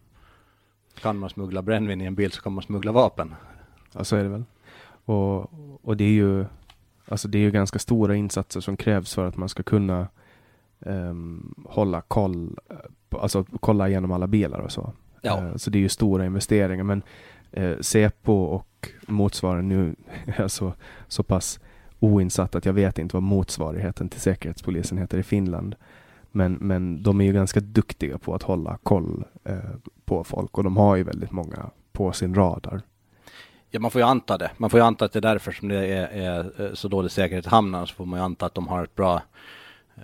Kan 1.02 1.18
man 1.18 1.30
smuggla 1.30 1.62
brännvin 1.62 2.02
i 2.02 2.06
en 2.06 2.16
bil 2.16 2.32
så 2.32 2.42
kan 2.42 2.54
man 2.54 2.64
smuggla 2.64 2.92
vapen. 2.92 3.36
Ja, 3.92 4.04
så 4.04 4.16
är 4.16 4.24
det 4.24 4.30
väl. 4.30 4.44
Och, 5.06 5.54
och 5.84 5.98
det 5.98 6.04
är 6.04 6.10
ju 6.12 6.46
Alltså 7.10 7.28
det 7.28 7.38
är 7.38 7.40
ju 7.40 7.52
ganska 7.52 7.80
stora 7.80 8.16
insatser 8.16 8.62
som 8.62 8.78
krävs 8.78 9.14
för 9.14 9.28
att 9.28 9.38
man 9.38 9.50
ska 9.50 9.64
kunna 9.64 10.08
um, 10.80 11.56
hålla 11.68 12.02
koll, 12.02 12.58
eh, 12.70 12.76
alltså 13.22 13.46
kolla 13.60 13.90
igenom 13.90 14.12
alla 14.12 14.28
bilar 14.28 14.60
och 14.60 14.72
så. 14.72 14.94
Ja. 15.22 15.42
Uh, 15.42 15.56
så 15.56 15.70
det 15.70 15.78
är 15.78 15.82
ju 15.82 15.90
stora 15.90 16.26
investeringar 16.26 16.84
men 16.84 17.04
uh, 17.58 17.80
Säpo 17.80 18.34
och 18.34 18.90
motsvarande 19.08 19.64
nu 19.64 19.96
är 20.26 20.48
så, 20.48 20.74
så 21.08 21.24
pass 21.24 21.60
oinsatt 22.00 22.56
att 22.56 22.66
jag 22.66 22.74
vet 22.74 23.00
inte 23.00 23.16
vad 23.16 23.24
motsvarigheten 23.24 24.10
till 24.10 24.22
Säkerhetspolisen 24.22 24.98
heter 24.98 25.18
i 25.18 25.24
Finland. 25.24 25.76
Men, 26.32 26.54
men 26.54 27.04
de 27.04 27.22
är 27.22 27.26
ju 27.26 27.34
ganska 27.34 27.60
duktiga 27.60 28.18
på 28.18 28.36
att 28.36 28.44
hålla 28.44 28.78
koll 28.84 29.24
eh, 29.44 29.58
på 30.06 30.24
folk 30.24 30.58
och 30.58 30.64
de 30.64 30.78
har 30.78 30.96
ju 30.96 31.04
väldigt 31.04 31.32
många 31.32 31.70
på 31.92 32.12
sin 32.12 32.36
radar. 32.36 32.82
Ja, 33.70 33.80
man 33.80 33.92
får 33.92 34.02
ju 34.02 34.08
anta 34.08 34.38
det. 34.38 34.52
Man 34.58 34.70
får 34.70 34.80
ju 34.80 34.86
anta 34.86 35.06
att 35.06 35.12
det 35.12 35.20
är 35.20 35.22
därför 35.22 35.52
som 35.52 35.68
det 35.68 35.88
är, 35.88 36.08
är 36.08 36.62
eh, 36.62 36.74
så 36.74 36.88
dålig 36.88 37.12
säkerhet 37.12 37.46
i 37.46 37.50
hamnarna. 37.50 37.86
Så 37.86 37.96
får 37.96 38.06
man 38.06 38.20
ju 38.20 38.26
anta 38.26 38.46
att 38.46 38.54
de 38.54 38.68
har 38.68 38.84
ett 38.84 38.96
bra 38.96 39.22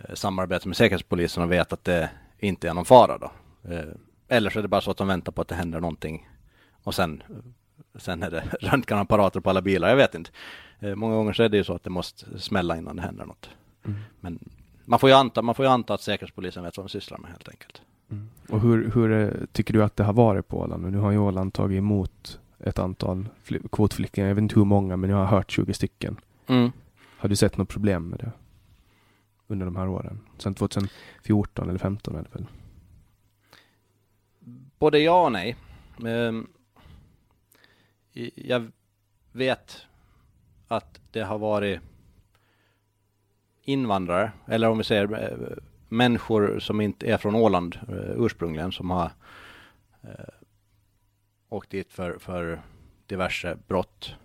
Eh, 0.03 0.15
samarbete 0.15 0.67
med 0.67 0.77
Säkerhetspolisen 0.77 1.43
och 1.43 1.51
vet 1.51 1.73
att 1.73 1.83
det 1.83 2.09
inte 2.39 2.69
är 2.69 2.73
någon 2.73 2.85
fara 2.85 3.17
då. 3.17 3.31
Eh, 3.71 3.85
eller 4.27 4.49
så 4.49 4.59
är 4.59 4.63
det 4.63 4.67
bara 4.67 4.81
så 4.81 4.91
att 4.91 4.97
de 4.97 5.07
väntar 5.07 5.31
på 5.31 5.41
att 5.41 5.47
det 5.47 5.55
händer 5.55 5.79
någonting 5.79 6.29
och 6.83 6.95
sen, 6.95 7.23
sen 7.97 8.23
är 8.23 8.31
det 8.31 8.43
röntgenapparater 8.61 9.39
på 9.39 9.49
alla 9.49 9.61
bilar. 9.61 9.89
Jag 9.89 9.95
vet 9.95 10.15
inte. 10.15 10.31
Eh, 10.79 10.95
många 10.95 11.15
gånger 11.15 11.33
så 11.33 11.43
är 11.43 11.49
det 11.49 11.57
ju 11.57 11.63
så 11.63 11.73
att 11.73 11.83
det 11.83 11.89
måste 11.89 12.39
smälla 12.39 12.77
innan 12.77 12.95
det 12.95 13.01
händer 13.01 13.25
något. 13.25 13.49
Mm. 13.85 13.99
Men 14.19 14.39
man 14.85 14.99
får, 14.99 15.09
ju 15.09 15.15
anta, 15.15 15.41
man 15.41 15.55
får 15.55 15.65
ju 15.65 15.71
anta 15.71 15.93
att 15.93 16.01
Säkerhetspolisen 16.01 16.63
vet 16.63 16.77
vad 16.77 16.85
de 16.85 16.89
sysslar 16.89 17.17
med 17.17 17.31
helt 17.31 17.49
enkelt. 17.49 17.81
Mm. 18.11 18.29
Och 18.49 18.61
hur, 18.61 18.91
hur 18.91 19.11
eh, 19.11 19.45
tycker 19.51 19.73
du 19.73 19.83
att 19.83 19.95
det 19.95 20.03
har 20.03 20.13
varit 20.13 20.47
på 20.47 20.59
Åland? 20.59 20.91
Nu 20.91 20.97
har 20.97 21.11
ju 21.11 21.17
Åland 21.17 21.53
tagit 21.53 21.77
emot 21.77 22.39
ett 22.59 22.79
antal 22.79 23.29
kvotflyktingar. 23.71 24.27
Jag 24.27 24.35
vet 24.35 24.41
inte 24.41 24.55
hur 24.55 24.65
många, 24.65 24.97
men 24.97 25.09
jag 25.09 25.17
har 25.17 25.25
hört 25.25 25.51
20 25.51 25.73
stycken. 25.73 26.17
Mm. 26.47 26.71
Har 27.17 27.29
du 27.29 27.35
sett 27.35 27.57
något 27.57 27.69
problem 27.69 28.09
med 28.09 28.19
det? 28.19 28.31
Under 29.47 29.65
de 29.65 29.75
här 29.75 29.87
åren? 29.87 30.19
Sen 30.37 30.53
2014 30.53 31.69
eller 31.69 31.79
2015 31.79 32.15
är 32.15 32.23
det 32.23 32.29
väl? 32.31 32.45
Både 34.79 34.99
ja 34.99 35.25
och 35.25 35.31
nej. 35.31 35.55
Ehm, 36.05 36.47
jag 38.35 38.71
vet 39.31 39.85
att 40.67 41.01
det 41.11 41.21
har 41.21 41.37
varit 41.37 41.81
invandrare, 43.61 44.31
eller 44.47 44.69
om 44.69 44.77
vi 44.77 44.83
säger 44.83 45.23
eh, 45.23 45.57
människor 45.89 46.59
som 46.59 46.81
inte 46.81 47.11
är 47.11 47.17
från 47.17 47.35
Åland 47.35 47.79
eh, 47.89 48.25
ursprungligen, 48.25 48.71
som 48.71 48.89
har 48.91 49.11
eh, 50.01 50.09
åkt 51.49 51.69
dit 51.69 51.93
för, 51.93 52.17
för 52.19 52.61
diverse 53.07 53.57
brott. 53.67 54.15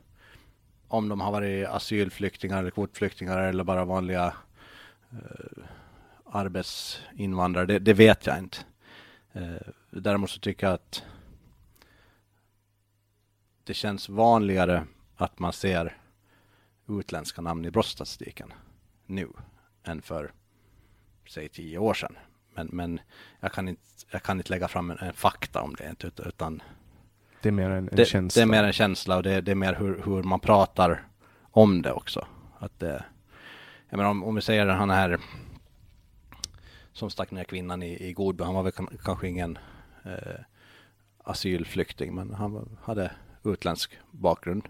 Om 0.89 1.09
de 1.09 1.21
har 1.21 1.33
varit 1.33 1.67
asylflyktingar 1.67 2.59
eller 2.59 2.71
kvotflyktingar 2.71 3.39
eller 3.39 3.65
bara 3.65 3.85
vanliga 3.85 4.35
arbetsinvandrare, 6.25 7.67
det, 7.67 7.79
det, 7.79 7.93
vet 7.93 8.27
jag 8.27 8.39
inte. 8.39 8.59
däremot 9.91 10.31
så 10.31 10.41
tycker 10.41 10.67
jag 10.67 10.75
att 10.75 11.05
det 13.71 13.75
känns 13.75 14.09
vanligare 14.09 14.87
att 15.17 15.39
man 15.39 15.53
ser 15.53 15.97
utländska 16.89 17.43
namn 17.43 17.65
i 17.65 17.71
brottsstatistiken 17.71 18.53
nu 19.07 19.29
än 19.85 20.03
för 20.03 20.33
säg 21.29 21.49
tio 21.49 21.79
år 21.79 21.95
sedan. 21.95 22.19
Men, 22.55 22.67
men 22.73 23.01
jag, 23.41 23.53
kan 23.53 23.69
inte, 23.69 23.83
jag 24.11 24.23
kan 24.23 24.39
inte 24.39 24.51
lägga 24.51 24.69
fram 24.69 24.91
en, 24.91 24.99
en 24.99 25.13
fakta 25.13 25.63
om 25.63 25.75
det 25.75 25.89
inte, 25.89 26.11
utan 26.27 26.63
det 27.43 27.49
är 27.49 27.53
mer 27.53 27.71
en, 27.71 27.89
en 27.89 27.97
det, 27.97 28.05
känsla. 28.05 28.41
Det 28.41 28.45
är 28.45 28.47
mer 28.47 28.65
en 28.65 28.73
känsla 28.73 29.17
och 29.17 29.23
det, 29.23 29.41
det 29.41 29.51
är 29.51 29.55
mer 29.55 29.75
hur, 29.75 30.03
hur, 30.05 30.23
man 30.23 30.41
pratar 30.41 31.09
om 31.51 31.83
det 31.83 31.93
också. 31.93 32.27
Att 32.59 32.81
det, 32.81 33.05
jag 33.89 33.97
menar 33.97 34.11
om, 34.11 34.25
om 34.25 34.35
vi 34.35 34.43
säger 34.43 34.67
han 34.67 34.91
här 34.91 35.21
som 36.93 37.11
stack 37.11 37.31
ner 37.31 37.45
kvinnan 37.45 37.83
i, 37.83 38.09
i 38.09 38.13
Godby, 38.13 38.45
han 38.45 38.55
var 38.55 38.63
väl 38.63 38.73
kanske 39.05 39.29
ingen 39.29 39.59
eh, 40.05 40.41
asylflykting, 41.25 42.15
men 42.15 42.35
han 42.35 42.79
hade 42.83 43.11
utländsk 43.45 43.99
bakgrund. 44.11 44.69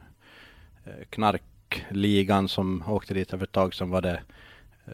Eh, 0.84 1.04
knarkligan 1.10 2.48
som 2.48 2.84
åkte 2.88 3.14
dit 3.14 3.34
över 3.34 3.44
ett 3.44 3.52
tag 3.52 3.74
som 3.74 3.90
var 3.90 4.02
det 4.02 4.22
eh, 4.84 4.92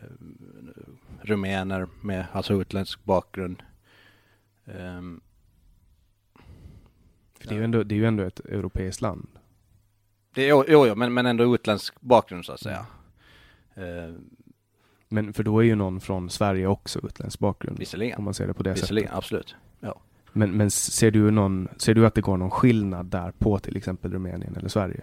rumäner 1.22 1.88
med 2.02 2.26
alltså 2.32 2.60
utländsk 2.60 3.04
bakgrund. 3.04 3.62
Um, 4.64 5.20
det, 7.38 7.50
är 7.50 7.54
ju 7.54 7.64
ändå, 7.64 7.82
det 7.82 7.94
är 7.94 7.96
ju 7.96 8.06
ändå 8.06 8.22
ett 8.22 8.40
europeiskt 8.40 9.00
land. 9.00 9.28
Det, 10.34 10.46
jo, 10.46 10.64
jo, 10.68 10.94
men, 10.94 11.14
men 11.14 11.26
ändå 11.26 11.54
utländsk 11.54 12.00
bakgrund 12.00 12.44
så 12.44 12.52
att 12.52 12.60
säga. 12.60 12.86
Uh, 13.78 14.14
men 15.08 15.32
för 15.32 15.42
då 15.42 15.58
är 15.58 15.64
ju 15.64 15.74
någon 15.74 16.00
från 16.00 16.30
Sverige 16.30 16.66
också 16.66 17.06
utländsk 17.06 17.38
bakgrund. 17.38 17.78
Visserligen. 17.78 18.18
Om 18.18 18.24
man 18.24 18.34
ser 18.34 18.46
det 18.46 18.54
på 18.54 18.62
det 18.62 18.72
visserligen, 18.72 19.08
sättet. 19.08 19.18
absolut. 19.18 19.56
Ja. 19.80 20.00
Men, 20.36 20.56
men 20.56 20.70
ser, 20.70 21.10
du 21.10 21.30
någon, 21.30 21.68
ser 21.76 21.94
du 21.94 22.06
att 22.06 22.14
det 22.14 22.20
går 22.20 22.36
någon 22.36 22.50
skillnad 22.50 23.06
där 23.06 23.32
på 23.38 23.58
till 23.58 23.76
exempel 23.76 24.12
Rumänien 24.12 24.56
eller 24.56 24.68
Sverige? 24.68 25.00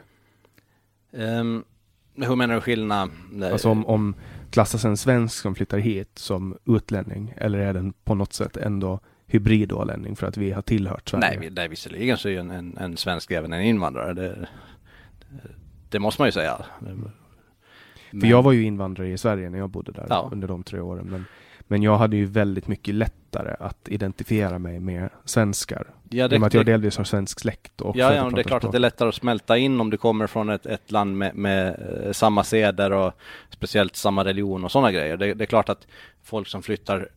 Um, 1.12 1.64
hur 2.16 2.36
menar 2.36 2.56
du 2.56 2.62
skillnad? 2.62 3.10
Alltså 3.52 3.70
om, 3.70 3.86
om 3.86 4.16
klassas 4.50 4.86
en 4.86 4.98
svensk 4.98 5.42
som 5.42 5.56
flyttar 5.56 5.78
hit 5.78 6.12
som 6.16 6.58
utlänning 6.66 7.34
eller 7.38 7.60
är 7.60 7.74
den 7.74 7.94
på 7.94 8.16
något 8.16 8.34
sätt 8.34 8.58
ändå 8.58 9.00
hybridålänning 9.26 10.16
för 10.16 10.28
att 10.28 10.38
vi 10.38 10.52
har 10.52 10.62
tillhört 10.62 11.10
Sverige? 11.10 11.40
Nej, 11.40 11.50
nej 11.52 11.68
visserligen 11.68 12.18
så 12.18 12.28
är 12.28 12.32
ju 12.32 12.40
en, 12.40 12.52
en, 12.52 12.78
en 12.78 12.98
svensk 12.98 13.32
även 13.32 13.54
en 13.54 13.62
invandrare. 13.62 14.14
Det, 14.14 14.48
det 15.90 16.00
måste 16.00 16.22
man 16.22 16.28
ju 16.28 16.32
säga. 16.32 16.66
Men... 16.80 17.12
För 18.22 18.28
jag 18.28 18.44
var 18.44 18.52
ju 18.52 18.64
invandrare 18.64 19.10
i 19.10 19.18
Sverige 19.18 19.50
när 19.50 19.58
jag 19.58 19.70
bodde 19.70 19.92
där 19.92 20.06
ja. 20.10 20.30
under 20.32 20.48
de 20.48 20.64
tre 20.64 20.80
åren. 20.80 21.08
Men, 21.10 21.26
men 21.74 21.84
jag 21.84 21.98
hade 21.98 22.16
ju 22.16 22.26
väldigt 22.26 22.68
mycket 22.68 22.96
lättare 22.96 23.56
att 23.60 23.90
identifiera 23.90 24.60
mig 24.60 24.80
med 24.80 25.10
svenskar. 25.26 25.88
Ja, 26.10 26.28
det, 26.28 26.36
I 26.36 26.38
och 26.38 26.42
med 26.42 26.48
att 26.48 26.54
jag 26.54 26.66
delvis 26.66 26.98
har 26.98 27.04
svensk 27.04 27.40
släkt. 27.40 27.82
Och 27.82 27.96
ja, 27.96 28.14
ja 28.14 28.30
det 28.30 28.42
är 28.42 28.44
klart 28.44 28.62
språk. 28.62 28.64
att 28.64 28.72
det 28.72 28.78
är 28.78 28.80
lättare 28.80 29.10
att 29.10 29.16
smälta 29.16 29.58
in 29.58 29.82
om 29.82 29.90
du 29.90 29.98
kommer 29.98 30.28
från 30.28 30.50
ett, 30.50 30.66
ett 30.66 30.92
land 30.92 31.18
med, 31.18 31.36
med 31.36 31.68
eh, 32.06 32.12
samma 32.12 32.44
seder 32.44 32.92
och 32.92 33.14
speciellt 33.50 33.96
samma 33.96 34.26
religion 34.26 34.64
och 34.64 34.72
sådana 34.72 34.92
grejer. 34.92 35.18
Det, 35.18 35.34
det, 35.34 35.44
är 35.44 35.46
klart 35.46 35.70
att 35.70 35.88
folk 36.24 36.48
som 36.48 36.64
flyttar 36.64 37.10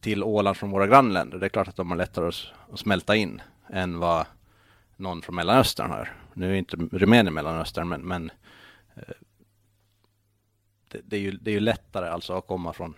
till 0.00 0.22
Åland 0.22 0.56
från 0.56 0.70
våra 0.70 0.86
grannländer, 0.86 1.38
det 1.38 1.46
är 1.46 1.50
klart 1.50 1.68
att 1.68 1.76
de 1.76 1.90
har 1.90 1.98
lättare 1.98 2.28
att, 2.28 2.44
att 2.72 2.78
smälta 2.78 3.16
in 3.16 3.40
än 3.72 3.98
vad 3.98 4.26
någon 4.96 5.22
från 5.22 5.34
Mellanöstern 5.34 5.90
har. 5.90 6.12
Nu 6.34 6.50
är 6.50 6.54
inte 6.54 6.76
Rumänien 6.76 7.34
Mellanöstern, 7.34 7.88
men, 7.88 8.00
men 8.00 8.30
eh, 8.96 9.02
det, 10.92 11.00
det, 11.04 11.16
är 11.16 11.20
ju, 11.20 11.30
det 11.30 11.50
är 11.50 11.54
ju 11.54 11.60
lättare 11.60 12.08
alltså 12.08 12.32
att 12.32 12.46
komma 12.46 12.72
från 12.72 12.94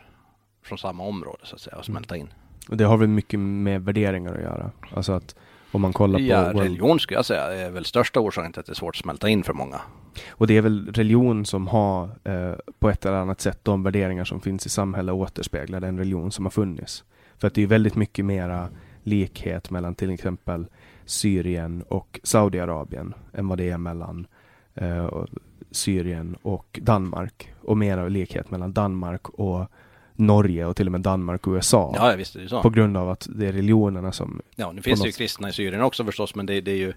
från 0.66 0.78
samma 0.78 1.04
område 1.04 1.38
så 1.42 1.54
att 1.54 1.60
säga 1.60 1.76
och 1.76 1.84
smälta 1.84 2.14
mm. 2.14 2.26
in. 2.26 2.34
Och 2.68 2.76
det 2.76 2.84
har 2.84 2.96
väl 2.96 3.08
mycket 3.08 3.40
med 3.40 3.84
värderingar 3.84 4.34
att 4.34 4.42
göra? 4.42 4.70
Alltså 4.94 5.12
att 5.12 5.34
om 5.72 5.80
man 5.80 5.92
kollar 5.92 6.18
på... 6.18 6.24
Ja, 6.24 6.52
religion 6.54 7.00
skulle 7.00 7.18
jag 7.18 7.26
säga 7.26 7.42
är 7.42 7.70
väl 7.70 7.84
största 7.84 8.20
orsaken 8.20 8.52
till 8.52 8.60
att 8.60 8.66
det 8.66 8.72
är 8.72 8.74
svårt 8.74 8.96
att 8.96 9.02
smälta 9.02 9.28
in 9.28 9.44
för 9.44 9.52
många. 9.52 9.80
Och 10.28 10.46
det 10.46 10.56
är 10.56 10.62
väl 10.62 10.92
religion 10.92 11.44
som 11.44 11.68
har 11.68 12.10
eh, 12.24 12.52
på 12.78 12.90
ett 12.90 13.06
eller 13.06 13.16
annat 13.16 13.40
sätt 13.40 13.58
de 13.62 13.82
värderingar 13.82 14.24
som 14.24 14.40
finns 14.40 14.66
i 14.66 14.68
samhället 14.68 15.14
återspeglar 15.14 15.80
den 15.80 15.98
religion 15.98 16.32
som 16.32 16.44
har 16.44 16.50
funnits. 16.50 17.04
För 17.38 17.46
att 17.46 17.54
det 17.54 17.62
är 17.62 17.66
väldigt 17.66 17.94
mycket 17.94 18.24
mera 18.24 18.68
likhet 19.02 19.70
mellan 19.70 19.94
till 19.94 20.10
exempel 20.10 20.66
Syrien 21.04 21.82
och 21.88 22.20
Saudiarabien 22.22 23.14
än 23.32 23.48
vad 23.48 23.58
det 23.58 23.70
är 23.70 23.78
mellan 23.78 24.26
eh, 24.74 25.24
Syrien 25.70 26.36
och 26.42 26.80
Danmark. 26.82 27.52
Och 27.60 27.78
mera 27.78 28.08
likhet 28.08 28.50
mellan 28.50 28.72
Danmark 28.72 29.28
och 29.28 29.70
Norge 30.18 30.66
och 30.66 30.76
till 30.76 30.86
och 30.86 30.92
med 30.92 31.00
Danmark 31.00 31.46
och 31.46 31.52
USA. 31.52 31.92
Ja, 31.96 32.16
visst 32.16 32.36
är 32.36 32.40
det 32.40 32.48
så. 32.48 32.62
På 32.62 32.70
grund 32.70 32.96
av 32.96 33.10
att 33.10 33.28
det 33.30 33.46
är 33.46 33.52
religionerna 33.52 34.12
som... 34.12 34.42
Ja, 34.54 34.72
nu 34.72 34.82
finns 34.82 35.00
det 35.00 35.06
ju 35.06 35.12
kristna 35.12 35.48
i 35.48 35.52
Syrien 35.52 35.82
också 35.82 36.04
förstås, 36.04 36.34
men 36.34 36.46
det, 36.46 36.60
det 36.60 36.70
är 36.70 36.76
ju 36.76 36.92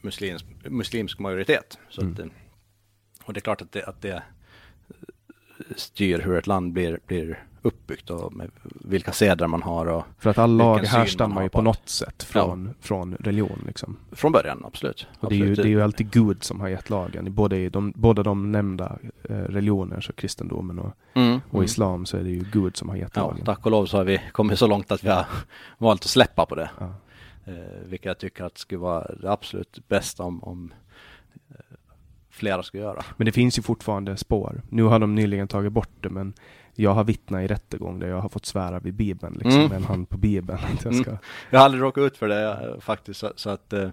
muslimsk, 0.00 0.46
muslimsk 0.64 1.18
majoritet. 1.18 1.78
Så 1.88 2.00
mm. 2.00 2.12
att, 2.12 2.20
och 3.26 3.32
det 3.32 3.38
är 3.38 3.42
klart 3.42 3.62
att 3.62 3.72
det, 3.72 3.84
att 3.84 4.02
det 4.02 4.22
styr 5.76 6.18
hur 6.18 6.38
ett 6.38 6.46
land 6.46 6.72
blir, 6.72 6.98
blir 7.06 7.44
uppbyggt 7.66 8.10
och 8.10 8.32
med 8.32 8.50
vilka 8.64 9.12
seder 9.12 9.46
man 9.46 9.62
har 9.62 9.86
och 9.86 10.04
För 10.18 10.30
att 10.30 10.38
alla 10.38 10.64
lag 10.64 10.78
härstammar 10.78 11.42
ju 11.42 11.48
på 11.48 11.62
något 11.62 11.88
sätt 11.88 12.22
från, 12.22 12.66
ja. 12.66 12.74
från 12.80 13.14
religion 13.14 13.64
liksom. 13.66 13.96
Från 14.12 14.32
början, 14.32 14.62
absolut. 14.64 15.06
Och 15.20 15.30
det 15.30 15.34
är, 15.34 15.46
ju, 15.46 15.54
det 15.54 15.62
är 15.62 15.66
ju 15.66 15.82
alltid 15.82 16.10
Gud 16.10 16.44
som 16.44 16.60
har 16.60 16.68
gett 16.68 16.90
lagen. 16.90 17.34
Både 17.34 17.56
i 17.56 17.68
de, 17.68 17.92
båda 17.96 18.22
de 18.22 18.52
nämnda 18.52 18.98
eh, 19.24 19.36
religioner, 19.36 20.00
så 20.00 20.12
kristendomen 20.12 20.78
och, 20.78 20.92
mm. 21.14 21.40
och 21.50 21.64
islam, 21.64 22.06
så 22.06 22.16
är 22.16 22.22
det 22.22 22.30
ju 22.30 22.44
Gud 22.52 22.76
som 22.76 22.88
har 22.88 22.96
gett 22.96 23.16
ja, 23.16 23.22
lagen. 23.22 23.44
Tack 23.44 23.64
och 23.66 23.70
lov 23.70 23.86
så 23.86 23.96
har 23.96 24.04
vi 24.04 24.20
kommit 24.32 24.58
så 24.58 24.66
långt 24.66 24.92
att 24.92 25.04
vi 25.04 25.08
har 25.08 25.26
valt 25.78 26.02
att 26.02 26.10
släppa 26.10 26.46
på 26.46 26.54
det. 26.54 26.70
Ja. 26.78 26.94
Eh, 27.46 27.54
vilket 27.84 28.06
jag 28.06 28.18
tycker 28.18 28.44
att 28.44 28.58
skulle 28.58 28.78
vara 28.78 29.14
det 29.14 29.32
absolut 29.32 29.88
bästa 29.88 30.22
om, 30.22 30.44
om 30.44 30.72
eh, 31.50 31.76
flera 32.30 32.62
ska 32.62 32.78
göra. 32.78 33.04
Men 33.16 33.24
det 33.24 33.32
finns 33.32 33.58
ju 33.58 33.62
fortfarande 33.62 34.16
spår. 34.16 34.62
Nu 34.68 34.82
har 34.82 34.98
de 34.98 35.14
nyligen 35.14 35.48
tagit 35.48 35.72
bort 35.72 36.02
det, 36.02 36.08
men 36.08 36.34
jag 36.76 36.94
har 36.94 37.04
vittnat 37.04 37.42
i 37.42 37.46
rättegång 37.46 37.98
där 37.98 38.08
jag 38.08 38.20
har 38.20 38.28
fått 38.28 38.46
svära 38.46 38.78
vid 38.78 38.94
Bibeln, 38.94 39.34
liksom, 39.34 39.52
mm. 39.52 39.68
med 39.68 39.76
en 39.76 39.84
hand 39.84 40.08
på 40.08 40.18
Bibeln. 40.18 40.58
Att 40.58 40.84
jag, 40.84 40.94
ska... 40.94 41.10
Mm. 41.10 41.22
jag 41.50 41.58
har 41.58 41.64
aldrig 41.64 41.82
råkat 41.82 42.02
ut 42.02 42.16
för 42.16 42.28
det 42.28 42.76
faktiskt, 42.80 43.20
så, 43.20 43.32
så 43.36 43.50
att 43.50 43.72
eh, 43.72 43.88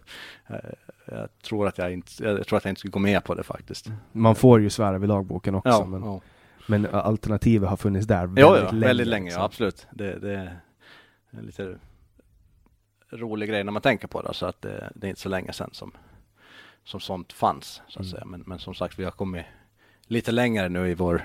jag, 1.06 1.30
tror 1.44 1.68
att 1.68 1.78
jag, 1.78 1.94
inte, 1.94 2.24
jag 2.24 2.48
tror 2.48 2.58
att 2.58 2.66
jag 2.66 2.72
inte 2.72 2.80
skulle 2.80 2.92
gå 2.92 3.00
med 3.00 3.24
på 3.24 3.36
det 3.36 3.44
faktiskt. 3.44 3.90
Man 4.12 4.36
får 4.36 4.62
ju 4.62 4.70
svära 4.70 4.98
vid 4.98 5.10
lagboken 5.10 5.56
också, 5.56 5.70
ja, 5.70 5.86
men, 5.86 6.04
ja. 6.04 6.22
men 6.68 6.86
alternativet 6.86 7.70
har 7.70 7.78
funnits 7.78 8.08
där 8.08 8.26
väldigt 8.26 8.42
jo, 8.42 8.56
ja, 8.56 8.72
länge. 8.72 8.88
väldigt 8.88 9.08
länge, 9.08 9.26
liksom. 9.26 9.40
ja, 9.40 9.46
absolut. 9.46 9.88
Det, 9.92 10.20
det, 10.20 10.34
är 10.34 10.60
en 11.32 11.46
lite 11.46 11.76
rolig 13.12 13.50
grej 13.50 13.64
när 13.64 13.72
man 13.72 13.82
tänker 13.82 14.08
på 14.08 14.22
det, 14.22 14.34
så 14.34 14.46
att 14.46 14.62
det, 14.62 14.92
det 14.96 15.08
är 15.08 15.10
inte 15.10 15.22
så 15.22 15.30
länge 15.30 15.54
sedan 15.54 15.70
som, 15.72 15.92
som 16.84 17.00
sånt 17.00 17.34
fanns, 17.34 17.82
så 17.88 18.00
att 18.00 18.06
mm. 18.06 18.12
säga. 18.12 18.26
Men, 18.26 18.44
men 18.46 18.60
som 18.60 18.74
sagt, 18.74 19.00
vi 19.00 19.04
har 19.04 19.12
kommit 19.12 19.46
lite 20.08 20.32
längre 20.32 20.70
nu 20.70 20.90
i 20.90 20.94
vår 20.94 21.24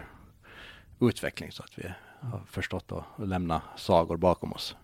utveckling 1.01 1.53
så 1.53 1.63
att 1.63 1.79
vi 1.79 1.85
har 2.21 2.41
förstått 2.47 2.93
att 2.93 3.29
lämna 3.29 3.63
sagor 3.77 4.17
bakom 4.17 4.53
oss. 4.53 4.77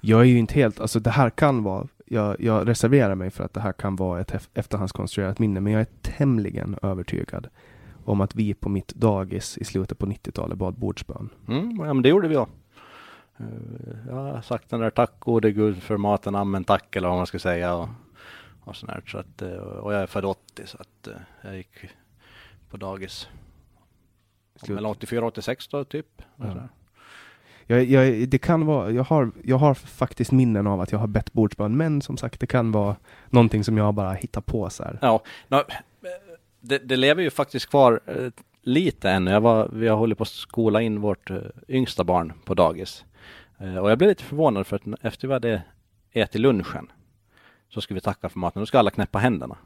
Jag 0.00 0.20
är 0.20 0.24
ju 0.24 0.38
inte 0.38 0.54
helt, 0.54 0.80
alltså 0.80 1.00
det 1.00 1.10
här 1.10 1.30
kan 1.30 1.62
vara, 1.62 1.86
jag, 2.06 2.40
jag 2.40 2.68
reserverar 2.68 3.14
mig 3.14 3.30
för 3.30 3.44
att 3.44 3.54
det 3.54 3.60
här 3.60 3.72
kan 3.72 3.96
vara 3.96 4.20
ett 4.20 4.48
efterhandskonstruerat 4.54 5.38
minne, 5.38 5.60
men 5.60 5.72
jag 5.72 5.80
är 5.80 5.86
tämligen 6.02 6.78
övertygad 6.82 7.48
om 8.04 8.20
att 8.20 8.34
vi 8.34 8.54
på 8.54 8.68
mitt 8.68 8.88
dagis 8.94 9.58
i 9.58 9.64
slutet 9.64 9.98
på 9.98 10.06
90-talet 10.06 10.58
bad 10.58 10.74
bordsbön. 10.74 11.28
Mm, 11.48 11.76
ja, 11.80 11.94
men 11.94 12.02
det 12.02 12.08
gjorde 12.08 12.28
vi 12.28 12.36
också. 12.36 12.52
Eh, 13.38 13.46
Jag 14.08 14.14
har 14.14 14.42
sagt 14.42 14.70
den 14.70 14.80
där 14.80 14.90
tack 14.90 15.20
gode 15.20 15.52
gud 15.52 15.82
för 15.82 15.96
maten, 15.96 16.34
amen 16.34 16.64
tack 16.64 16.96
eller 16.96 17.08
vad 17.08 17.16
man 17.16 17.26
ska 17.26 17.38
säga. 17.38 17.74
Och, 17.74 17.88
och 18.64 18.76
sånt 18.76 18.92
där. 18.92 19.02
Så 19.06 19.18
att, 19.18 19.42
eh, 19.42 19.50
och 19.56 19.94
jag 19.94 20.02
är 20.02 20.06
född 20.06 20.24
80 20.24 20.62
så 20.66 20.78
att 20.80 21.06
eh, 21.06 21.14
jag 21.42 21.56
gick 21.56 21.74
på 22.70 22.76
dagis. 22.76 23.28
Slut. 24.56 24.74
Mellan 24.74 24.90
84 24.90 25.20
och 25.20 25.26
86 25.26 25.68
då 25.68 25.84
typ. 25.84 26.06
Ja. 26.36 26.48
Sådär. 26.48 26.68
Jag, 27.66 27.84
jag, 27.84 28.28
det 28.28 28.38
kan 28.38 28.66
vara, 28.66 28.90
jag 28.90 29.04
har, 29.04 29.32
jag 29.44 29.56
har 29.56 29.74
faktiskt 29.74 30.32
minnen 30.32 30.66
av 30.66 30.80
att 30.80 30.92
jag 30.92 30.98
har 30.98 31.06
bett 31.06 31.32
bordsbön, 31.32 31.76
men 31.76 32.02
som 32.02 32.16
sagt 32.16 32.40
det 32.40 32.46
kan 32.46 32.72
vara 32.72 32.96
någonting 33.30 33.64
som 33.64 33.76
jag 33.76 33.94
bara 33.94 34.12
hittar 34.12 34.40
på 34.40 34.70
så 34.70 34.84
här. 34.84 34.98
Ja, 35.02 35.22
nå, 35.48 35.64
det, 36.60 36.78
det 36.78 36.96
lever 36.96 37.22
ju 37.22 37.30
faktiskt 37.30 37.66
kvar 37.66 38.00
eh, 38.06 38.30
lite 38.62 39.10
ännu. 39.10 39.30
Jag 39.30 39.40
var, 39.40 39.68
vi 39.72 39.88
har 39.88 39.96
hållit 39.96 40.18
på 40.18 40.22
att 40.22 40.28
skola 40.28 40.82
in 40.82 41.00
vårt 41.00 41.30
eh, 41.30 41.38
yngsta 41.68 42.04
barn 42.04 42.32
på 42.44 42.54
dagis. 42.54 43.04
Eh, 43.58 43.76
och 43.76 43.90
jag 43.90 43.98
blev 43.98 44.08
lite 44.08 44.24
förvånad 44.24 44.66
för 44.66 44.76
att 44.76 45.04
efter 45.04 45.28
vi 45.28 45.34
hade 45.34 45.62
ätit 46.12 46.40
lunchen 46.40 46.92
så 47.68 47.80
skulle 47.80 47.96
vi 47.96 48.00
tacka 48.00 48.28
för 48.28 48.38
maten. 48.38 48.62
Då 48.62 48.66
ska 48.66 48.78
alla 48.78 48.90
knäppa 48.90 49.18
händerna. 49.18 49.56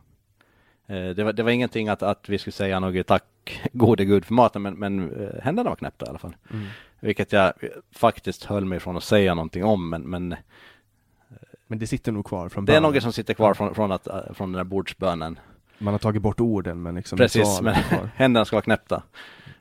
Eh, 0.91 1.11
det, 1.11 1.25
var, 1.25 1.33
det 1.33 1.43
var 1.43 1.51
ingenting 1.51 1.89
att, 1.89 2.03
att 2.03 2.29
vi 2.29 2.39
skulle 2.39 2.53
säga 2.53 2.81
något 2.81 3.07
tack 3.07 3.25
gode 3.73 4.05
gud 4.05 4.25
för 4.25 4.35
maten, 4.35 4.63
men, 4.63 4.75
men 4.75 5.23
eh, 5.23 5.43
händerna 5.43 5.71
var 5.71 5.77
knäppta 5.77 6.07
i 6.07 6.09
alla 6.09 6.19
fall. 6.19 6.37
Mm. 6.51 6.67
Vilket 7.01 7.33
jag 7.33 7.47
eh, 7.47 7.69
faktiskt 7.93 8.45
höll 8.45 8.65
mig 8.65 8.81
från 8.81 8.97
att 8.97 9.05
säga 9.05 9.35
någonting 9.35 9.65
om, 9.65 9.91
men, 9.91 10.03
men 10.03 10.37
Men 11.67 11.79
det 11.79 11.87
sitter 11.87 12.13
nog 12.13 12.27
kvar 12.27 12.49
från 12.49 12.65
det 12.65 12.77
är 12.77 12.81
något 12.81 13.03
som 13.03 13.13
sitter 13.13 13.35
kvar 13.35 13.55
från, 13.55 13.75
från, 13.75 13.93
att, 13.93 14.07
eh, 14.07 14.33
från 14.33 14.53
den 14.53 14.59
där 14.59 14.65
bordsbönen. 14.65 15.39
Man 15.79 15.95
har 15.95 15.99
tagit 15.99 16.23
bort 16.23 16.41
orden 16.41 16.83
men 16.83 16.95
liksom 16.95 17.19
Precis, 17.19 17.61
men 17.61 17.75
händerna 18.15 18.45
ska 18.45 18.57
vara 18.57 18.63
knäppta. 18.63 19.03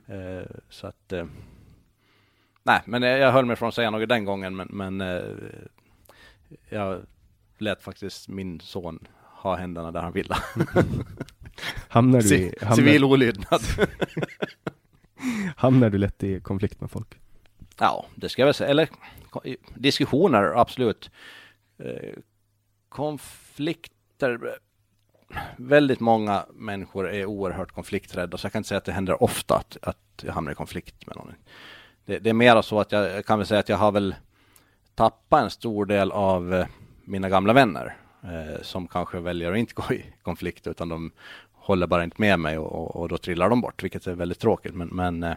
Eh, 0.08 0.48
så 0.70 0.88
att, 0.88 1.14
eh, 1.14 1.26
nej, 2.64 2.82
men 2.86 3.02
jag 3.02 3.32
höll 3.32 3.46
mig 3.46 3.56
från 3.56 3.70
att 3.70 3.76
säga 3.76 3.92
något 3.92 4.10
den 4.10 4.26
gången, 4.26 4.56
men, 4.56 4.68
men 4.72 5.02
eh, 5.02 5.24
jag 6.70 7.02
lät 7.58 7.84
faktiskt 7.84 8.28
min 8.28 8.60
son 8.60 9.08
ha 9.42 9.56
händerna 9.56 9.92
där 9.92 10.02
han 10.02 10.14
ville. 10.14 10.38
Hamnar 11.88 12.22
du, 12.22 12.36
i, 12.36 12.54
hamnar, 12.62 12.76
Civil 12.76 13.04
olydnad. 13.04 13.62
hamnar 15.56 15.90
du 15.90 15.98
lätt 15.98 16.24
i 16.24 16.40
konflikt 16.40 16.82
med 16.82 16.92
folk? 16.92 17.20
ja, 17.80 18.06
det 18.16 18.30
ska 18.30 18.42
jag 18.42 18.48
väl 18.48 18.54
säga. 18.54 18.70
Eller 18.70 18.90
diskussioner, 19.76 20.44
absolut. 20.44 21.12
Eh, 21.78 22.14
konflikter. 22.90 24.58
Väldigt 25.58 26.00
många 26.00 26.46
människor 26.54 27.10
är 27.10 27.26
oerhört 27.26 27.72
konflikträdda, 27.72 28.38
så 28.38 28.46
jag 28.46 28.52
kan 28.52 28.60
inte 28.60 28.68
säga 28.68 28.78
att 28.78 28.86
det 28.86 28.92
händer 28.92 29.24
ofta 29.24 29.56
att, 29.56 29.78
att 29.82 30.24
jag 30.24 30.34
hamnar 30.34 30.52
i 30.52 30.56
konflikt 30.56 31.08
med 31.08 31.18
någon. 31.18 31.34
Det, 32.06 32.20
det 32.20 32.30
är 32.30 32.34
mer 32.34 32.62
så 32.62 32.80
att 32.80 32.92
jag, 32.92 33.12
jag 33.12 33.26
kan 33.26 33.40
väl 33.40 33.48
säga 33.48 33.60
att 33.60 33.70
jag 33.70 33.78
har 33.78 33.92
väl 33.92 34.16
tappat 34.96 35.44
en 35.44 35.50
stor 35.50 35.86
del 35.86 36.12
av 36.12 36.54
eh, 36.54 36.68
mina 37.04 37.30
gamla 37.30 37.54
vänner 37.54 37.98
eh, 38.24 38.62
som 38.62 38.88
kanske 38.88 39.20
väljer 39.20 39.52
att 39.52 39.58
inte 39.58 39.74
gå 39.74 39.94
i 39.94 40.06
konflikt 40.24 40.68
utan 40.68 40.90
de 40.90 41.12
håller 41.54 41.88
bara 41.88 42.04
inte 42.04 42.16
med 42.22 42.40
mig 42.40 42.58
och, 42.58 42.72
och, 42.72 42.96
och 42.96 43.10
då 43.10 43.18
trillar 43.18 43.50
de 43.50 43.62
bort, 43.62 43.84
vilket 43.84 44.08
är 44.08 44.16
väldigt 44.16 44.40
tråkigt. 44.40 44.74
Men, 44.76 44.88
men 44.88 45.24
eh, 45.24 45.34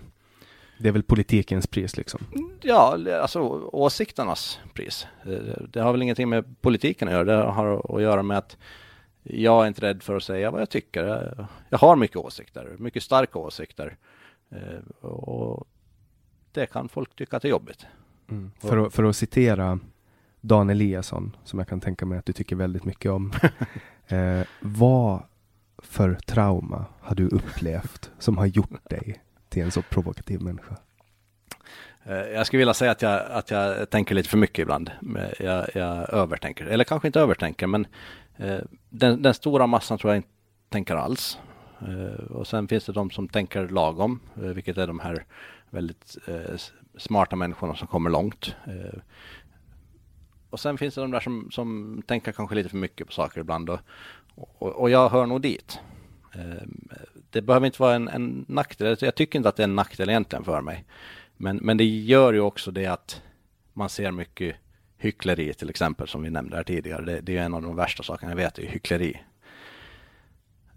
Det 0.78 0.88
är 0.88 0.92
väl 0.92 1.02
politikens 1.02 1.66
pris 1.66 1.96
liksom? 1.96 2.20
Ja, 2.62 2.98
alltså 3.22 3.40
åsikternas 3.72 4.58
pris. 4.74 5.06
Eh, 5.26 5.62
Det 5.68 5.80
har 5.80 5.92
väl 5.92 6.02
ingenting 6.02 6.28
med 6.28 6.60
politiken 6.62 7.08
att 7.08 7.14
göra. 7.14 7.24
Det 7.24 7.32
har 7.52 7.96
att 7.96 8.02
göra 8.02 8.22
med 8.22 8.38
att 8.38 8.56
jag 9.22 9.62
är 9.64 9.68
inte 9.68 9.80
rädd 9.80 10.02
för 10.02 10.16
att 10.16 10.22
säga 10.22 10.50
vad 10.50 10.60
jag 10.60 10.70
tycker. 10.70 11.04
Jag- 11.68 11.78
har 11.78 11.96
mycket 11.96 12.16
åsikter, 12.16 12.74
mycket 12.78 13.02
starka 13.02 13.38
åsikter. 13.38 13.96
Eh, 14.50 15.06
Och 15.06 15.68
det 16.52 16.66
kan 16.66 16.88
folk 16.88 17.16
tycka 17.16 17.36
att 17.36 17.42
det 17.42 17.48
är 17.48 17.50
jobbigt. 17.50 17.86
Mm. 18.30 18.50
För, 18.58 18.86
att, 18.86 18.94
för 18.94 19.04
att 19.04 19.16
citera 19.16 19.78
Dan 20.44 20.70
Eliasson, 20.70 21.36
som 21.44 21.58
jag 21.58 21.68
kan 21.68 21.80
tänka 21.80 22.06
mig 22.06 22.18
att 22.18 22.26
du 22.26 22.32
tycker 22.32 22.56
väldigt 22.56 22.84
mycket 22.84 23.10
om. 23.10 23.32
eh, 24.08 24.40
vad 24.60 25.22
för 25.78 26.14
trauma 26.14 26.84
har 27.00 27.14
du 27.16 27.28
upplevt 27.28 28.10
som 28.18 28.38
har 28.38 28.46
gjort 28.46 28.90
dig 28.90 29.22
till 29.48 29.62
en 29.62 29.70
så 29.70 29.82
provokativ 29.82 30.40
människa? 30.42 30.76
Eh, 32.04 32.14
Jag 32.16 32.46
skulle 32.46 32.58
vilja 32.58 32.74
säga 32.74 32.90
att 32.90 33.02
jag, 33.02 33.30
att 33.30 33.50
jag 33.50 33.90
tänker 33.90 34.14
lite 34.14 34.28
för 34.28 34.38
mycket 34.38 34.58
ibland. 34.62 34.90
Men 35.00 35.30
Jag, 35.38 35.66
jag 35.74 36.10
övertänker, 36.12 36.64
eller 36.66 36.84
kanske 36.84 37.08
inte 37.08 37.20
övertänker, 37.20 37.66
men 37.66 37.86
eh, 38.36 38.58
den, 38.90 39.22
den 39.22 39.34
stora 39.34 39.66
massan 39.66 39.98
tror 39.98 40.10
jag 40.12 40.16
inte 40.18 40.28
tänker 40.68 40.96
alls. 40.96 41.38
Eh, 41.80 42.24
Och 42.30 42.46
sen 42.46 42.68
finns 42.68 42.84
det 42.84 42.92
de 42.92 43.10
som 43.10 43.28
tänker 43.28 43.68
lagom, 43.68 44.20
eh, 44.36 44.42
vilket 44.42 44.78
är 44.78 44.86
de 44.86 45.00
här 45.00 45.24
väldigt 45.70 46.16
eh, 46.26 46.56
smarta 46.98 47.36
människorna 47.36 47.74
som 47.76 47.86
kommer 47.88 48.10
långt. 48.10 48.56
Och 50.52 50.60
sen 50.60 50.78
finns 50.78 50.94
det 50.94 51.00
de 51.00 51.10
där 51.10 51.20
som, 51.20 51.50
som 51.50 52.02
tänker 52.06 52.32
kanske 52.32 52.54
lite 52.54 52.68
för 52.68 52.76
mycket 52.76 53.06
på 53.06 53.12
saker 53.12 53.40
ibland. 53.40 53.70
Och, 53.70 53.80
och, 54.34 54.68
och 54.68 54.90
jag 54.90 55.08
hör 55.08 55.26
nog 55.26 55.40
dit. 55.40 55.78
Ehm, 56.34 56.88
det 57.30 57.42
behöver 57.42 57.66
inte 57.66 57.82
vara 57.82 57.94
en, 57.94 58.08
en 58.08 58.44
nackdel. 58.48 58.90
Alltså, 58.90 59.04
jag 59.04 59.14
tycker 59.14 59.38
inte 59.38 59.48
att 59.48 59.56
det 59.56 59.62
är 59.62 59.68
en 59.68 59.76
nackdel 59.76 60.08
egentligen 60.08 60.44
för 60.44 60.60
mig. 60.60 60.84
Men, 61.36 61.56
men 61.56 61.76
det 61.76 61.84
gör 61.84 62.32
ju 62.32 62.40
också 62.40 62.70
det 62.70 62.86
att 62.86 63.22
man 63.72 63.88
ser 63.88 64.10
mycket 64.10 64.56
hyckleri 64.98 65.54
till 65.54 65.70
exempel 65.70 66.08
som 66.08 66.22
vi 66.22 66.30
nämnde 66.30 66.56
här 66.56 66.64
tidigare. 66.64 67.04
Det, 67.04 67.20
det 67.20 67.36
är 67.36 67.42
en 67.42 67.54
av 67.54 67.62
de 67.62 67.76
värsta 67.76 68.02
sakerna 68.02 68.32
jag 68.32 68.36
vet, 68.36 68.54
det 68.54 68.66
är 68.66 68.70
hyckleri. 68.70 69.20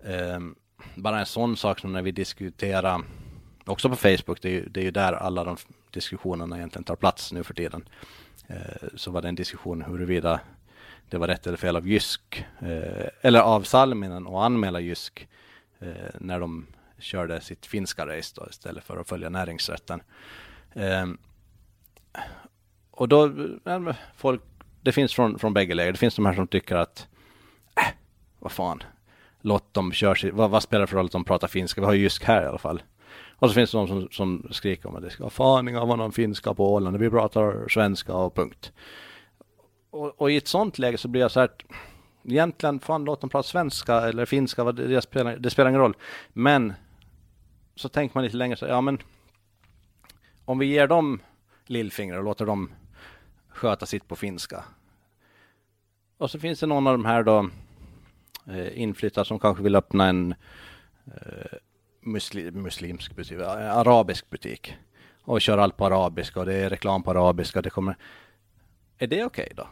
Um, 0.03 0.55
bara 0.95 1.19
en 1.19 1.25
sån 1.25 1.57
sak 1.57 1.79
som 1.79 1.93
när 1.93 2.01
vi 2.01 2.11
diskuterar, 2.11 3.01
också 3.65 3.89
på 3.89 3.95
Facebook, 3.95 4.41
det 4.41 4.49
är, 4.49 4.53
ju, 4.53 4.69
det 4.69 4.79
är 4.79 4.83
ju 4.83 4.91
där 4.91 5.13
alla 5.13 5.43
de 5.43 5.57
diskussionerna 5.91 6.57
egentligen 6.57 6.83
tar 6.83 6.95
plats 6.95 7.31
nu 7.31 7.43
för 7.43 7.53
tiden. 7.53 7.85
Eh, 8.47 8.87
så 8.95 9.11
var 9.11 9.21
det 9.21 9.27
en 9.27 9.35
diskussion 9.35 9.81
huruvida 9.81 10.39
det 11.09 11.17
var 11.17 11.27
rätt 11.27 11.47
eller 11.47 11.57
fel 11.57 11.75
av 11.75 11.87
Jysk, 11.87 12.45
eh, 12.59 13.07
eller 13.21 13.39
av 13.39 13.61
Salminen 13.63 14.27
att 14.27 14.33
anmäla 14.33 14.79
Jysk 14.79 15.27
eh, 15.79 15.87
när 16.19 16.39
de 16.39 16.67
körde 16.99 17.41
sitt 17.41 17.65
finska 17.65 18.07
race 18.07 18.33
då, 18.35 18.47
istället 18.49 18.83
för 18.83 18.97
att 18.97 19.09
följa 19.09 19.29
näringsrätten. 19.29 20.01
Ehm, 20.73 21.17
och 22.91 23.07
då, 23.07 23.25
eh, 23.65 23.95
folk, 24.15 24.41
det 24.81 24.91
finns 24.91 25.13
från, 25.13 25.39
från 25.39 25.53
bägge 25.53 25.73
läger. 25.73 25.91
Det 25.91 25.97
finns 25.97 26.15
de 26.15 26.25
här 26.25 26.33
som 26.33 26.47
tycker 26.47 26.75
att, 26.75 27.07
äh, 27.75 27.93
vad 28.39 28.51
fan, 28.51 28.83
låt 29.41 29.73
dem 29.73 29.91
köra 29.91 30.15
sitt, 30.15 30.33
vad, 30.33 30.49
vad 30.49 30.63
spelar 30.63 30.81
det 30.81 30.87
för 30.87 30.97
roll 30.97 31.05
att 31.05 31.11
de 31.11 31.23
pratar 31.23 31.47
finska? 31.47 31.81
Vi 31.81 31.87
har 31.87 31.93
ju 31.93 32.01
Jysk 32.01 32.23
här 32.23 32.43
i 32.43 32.47
alla 32.47 32.57
fall. 32.57 32.81
Och 33.37 33.49
så 33.49 33.53
finns 33.53 33.71
det 33.71 33.77
de 33.77 33.87
som, 33.87 34.07
som 34.11 34.47
skriker 34.51 34.89
om 34.89 34.95
att 34.95 35.01
det 35.01 35.09
ska 35.09 35.23
vara 35.23 35.29
faning 35.29 35.77
av 35.77 35.87
någon 35.87 36.11
finska 36.11 36.53
på 36.53 36.73
Åland, 36.73 36.97
vi 36.97 37.09
pratar 37.09 37.69
svenska 37.69 38.13
och 38.13 38.35
punkt. 38.35 38.71
Och, 39.89 40.21
och 40.21 40.31
i 40.31 40.37
ett 40.37 40.47
sånt 40.47 40.79
läge 40.79 40.97
så 40.97 41.07
blir 41.07 41.21
jag 41.21 41.31
så 41.31 41.39
här, 41.39 41.49
egentligen, 42.23 42.79
fan 42.79 43.05
låt 43.05 43.21
dem 43.21 43.29
prata 43.29 43.47
svenska 43.47 44.01
eller 44.01 44.25
finska, 44.25 44.63
vad 44.63 44.75
det, 44.75 45.01
spelar, 45.01 45.37
det 45.37 45.49
spelar 45.49 45.69
ingen 45.69 45.81
roll. 45.81 45.95
Men 46.33 46.73
så 47.75 47.89
tänker 47.89 48.17
man 48.17 48.23
lite 48.23 48.37
längre 48.37 48.55
så, 48.55 48.65
ja 48.65 48.81
men 48.81 48.99
om 50.45 50.59
vi 50.59 50.65
ger 50.65 50.87
dem 50.87 51.19
lillfingrar 51.65 52.17
och 52.17 52.23
låter 52.23 52.45
dem 52.45 52.71
sköta 53.49 53.85
sitt 53.85 54.07
på 54.07 54.15
finska. 54.15 54.63
Och 56.17 56.31
så 56.31 56.39
finns 56.39 56.59
det 56.59 56.67
någon 56.67 56.87
av 56.87 56.93
de 56.93 57.05
här 57.05 57.23
då 57.23 57.49
eh, 58.47 58.81
inflyttade 58.81 59.25
som 59.25 59.39
kanske 59.39 59.63
vill 59.63 59.75
öppna 59.75 60.07
en 60.07 60.35
eh, 61.05 61.57
musli, 62.05 62.51
muslimsk 62.51 63.15
butik, 63.15 63.39
arabisk 63.39 64.29
butik 64.29 64.73
och 65.21 65.41
kör 65.41 65.57
allt 65.57 65.77
på 65.77 65.85
arabiska 65.85 66.39
och 66.39 66.45
det 66.45 66.53
är 66.53 66.69
reklam 66.69 67.03
på 67.03 67.11
arabiska. 67.11 67.61
Det 67.61 67.69
kommer... 67.69 67.97
Är 68.97 69.07
det 69.07 69.25
okej 69.25 69.51
då? 69.55 69.67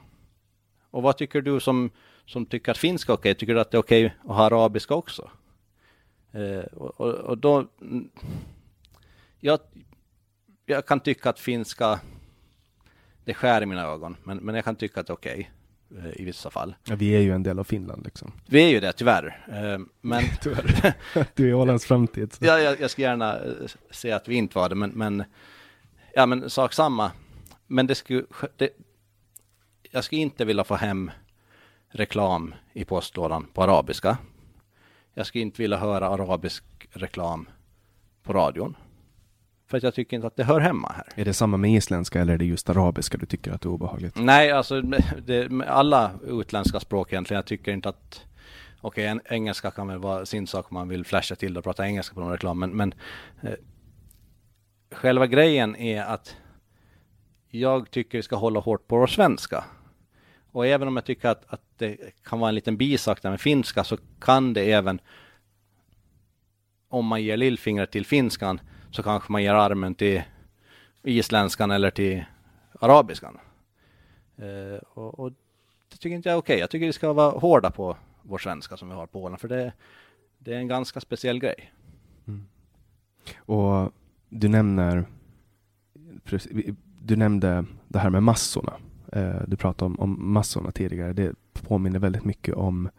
Och 0.91 1.03
vad 1.03 1.17
tycker 1.17 1.41
du 1.41 1.59
som, 1.59 1.89
som 2.25 2.45
tycker 2.45 2.71
att 2.71 2.77
finska 2.77 3.11
är 3.11 3.17
okej? 3.17 3.35
Tycker 3.35 3.53
du 3.53 3.59
att 3.59 3.71
det 3.71 3.77
är 3.77 3.81
okej 3.81 4.15
att 4.23 4.35
ha 4.35 4.45
arabiska 4.45 4.95
också? 4.95 5.29
Eh, 6.31 6.63
och, 6.63 7.01
och, 7.01 7.13
och 7.13 7.37
då... 7.37 7.67
Jag, 9.39 9.59
jag 10.65 10.85
kan 10.85 10.99
tycka 10.99 11.29
att 11.29 11.39
finska, 11.39 11.99
det 13.23 13.33
skär 13.33 13.61
i 13.61 13.65
mina 13.65 13.83
ögon, 13.83 14.17
men, 14.23 14.37
men 14.37 14.55
jag 14.55 14.65
kan 14.65 14.75
tycka 14.75 14.99
att 14.99 15.07
det 15.07 15.11
är 15.11 15.15
okej 15.15 15.51
i 16.15 16.23
vissa 16.23 16.49
fall. 16.49 16.75
Ja, 16.83 16.95
vi 16.95 17.15
är 17.15 17.19
ju 17.19 17.31
en 17.31 17.43
del 17.43 17.59
av 17.59 17.63
Finland 17.63 18.03
liksom. 18.05 18.31
Vi 18.45 18.63
är 18.63 18.69
ju 18.69 18.79
det, 18.79 18.93
tyvärr. 18.93 19.45
Eh, 19.51 19.79
Men 20.01 20.23
Tyvärr. 20.41 20.93
du 21.35 21.49
är 21.49 21.53
Ålands 21.53 21.85
framtid. 21.85 22.35
Ja, 22.39 22.59
jag, 22.59 22.81
jag 22.81 22.91
ska 22.91 23.01
gärna 23.01 23.35
eh, 23.39 23.51
se 23.91 24.11
att 24.11 24.27
vi 24.27 24.35
inte 24.35 24.57
var 24.57 24.69
det, 24.69 24.75
men, 24.75 24.89
men 24.89 25.23
ja, 26.13 26.25
men 26.25 26.49
sak 26.49 26.73
samma. 26.73 27.11
Men 27.67 27.87
det 27.87 27.95
skulle, 27.95 28.23
det, 28.57 28.69
jag 29.91 30.03
skulle 30.03 30.21
inte 30.21 30.45
vilja 30.45 30.63
få 30.63 30.75
hem 30.75 31.11
reklam 31.89 32.55
i 32.73 32.85
postlådan 32.85 33.47
på 33.53 33.63
arabiska. 33.63 34.17
Jag 35.13 35.25
skulle 35.25 35.41
inte 35.41 35.61
vilja 35.61 35.77
höra 35.77 36.07
arabisk 36.07 36.63
reklam 36.91 37.49
på 38.23 38.33
radion. 38.33 38.75
För 39.73 39.77
att 39.77 39.83
jag 39.83 39.93
tycker 39.93 40.15
inte 40.15 40.27
att 40.27 40.35
det 40.35 40.43
hör 40.43 40.59
hemma 40.59 40.91
här. 40.95 41.05
Är 41.15 41.25
det 41.25 41.33
samma 41.33 41.57
med 41.57 41.71
isländska 41.71 42.21
eller 42.21 42.33
är 42.33 42.37
det 42.37 42.45
just 42.45 42.69
arabiska 42.69 43.17
du 43.17 43.25
tycker 43.25 43.51
att 43.51 43.61
det 43.61 43.67
är 43.67 43.71
obehagligt? 43.71 44.15
Nej, 44.15 44.51
alltså 44.51 44.81
det, 45.25 45.49
med 45.49 45.67
alla 45.67 46.11
utländska 46.27 46.79
språk 46.79 47.13
egentligen. 47.13 47.37
Jag 47.37 47.45
tycker 47.45 47.71
inte 47.71 47.89
att 47.89 48.21
Okej, 48.81 49.05
en, 49.05 49.21
engelska 49.25 49.71
kan 49.71 49.87
väl 49.87 49.97
vara 49.97 50.25
sin 50.25 50.47
sak 50.47 50.71
om 50.71 50.75
man 50.75 50.87
vill 50.87 51.05
flasha 51.05 51.35
till 51.35 51.57
och 51.57 51.63
prata 51.63 51.87
engelska 51.87 52.15
på 52.15 52.21
någon 52.21 52.31
reklam. 52.31 52.59
Men, 52.59 52.69
men 52.69 52.93
eh, 53.41 53.53
själva 54.91 55.27
grejen 55.27 55.75
är 55.75 56.03
att 56.03 56.35
jag 57.49 57.91
tycker 57.91 58.17
vi 58.17 58.21
ska 58.23 58.35
hålla 58.35 58.59
hårt 58.59 58.87
på 58.87 58.97
vår 58.97 59.07
svenska. 59.07 59.63
Och 60.51 60.67
även 60.67 60.87
om 60.87 60.95
jag 60.95 61.05
tycker 61.05 61.29
att, 61.29 61.43
att 61.47 61.61
det 61.77 61.97
kan 62.23 62.39
vara 62.39 62.49
en 62.49 62.55
liten 62.55 62.77
bisak 62.77 63.21
där 63.21 63.29
med 63.29 63.41
finska 63.41 63.83
så 63.83 63.97
kan 64.19 64.53
det 64.53 64.71
även 64.71 64.99
om 66.89 67.05
man 67.05 67.23
ger 67.23 67.37
lillfingret 67.37 67.91
till 67.91 68.05
finskan 68.05 68.59
så 68.93 69.03
kanske 69.03 69.31
man 69.31 69.43
ger 69.43 69.53
armen 69.53 69.95
till 69.95 70.23
isländskan 71.03 71.71
eller 71.71 71.91
till 71.91 72.25
arabiskan. 72.79 73.37
Eh, 74.37 74.81
och, 74.93 75.19
och, 75.19 75.31
det 75.89 75.97
tycker 75.97 76.15
inte 76.15 76.29
jag 76.29 76.35
är 76.35 76.39
okej. 76.39 76.53
Okay. 76.53 76.59
Jag 76.59 76.69
tycker 76.69 76.85
vi 76.85 76.93
ska 76.93 77.13
vara 77.13 77.39
hårda 77.39 77.71
på 77.71 77.97
vår 78.21 78.37
svenska 78.37 78.77
som 78.77 78.89
vi 78.89 78.95
har 78.95 79.07
på 79.07 79.23
Åland, 79.23 79.41
för 79.41 79.47
det, 79.47 79.73
det 80.37 80.53
är 80.53 80.57
en 80.57 80.67
ganska 80.67 80.99
speciell 80.99 81.39
grej. 81.39 81.73
Mm. 82.27 82.45
Och 83.37 83.91
du 84.29 84.47
nämner 84.47 85.05
du 87.01 87.15
nämnde 87.15 87.65
det 87.87 87.99
här 87.99 88.09
med 88.09 88.23
massorna. 88.23 88.73
Eh, 89.11 89.41
du 89.47 89.57
pratade 89.57 89.85
om, 89.85 89.99
om 89.99 90.33
massorna 90.33 90.71
tidigare. 90.71 91.13
Det 91.13 91.35
påminner 91.53 91.99
väldigt 91.99 92.25
mycket 92.25 92.55
om 92.55 92.89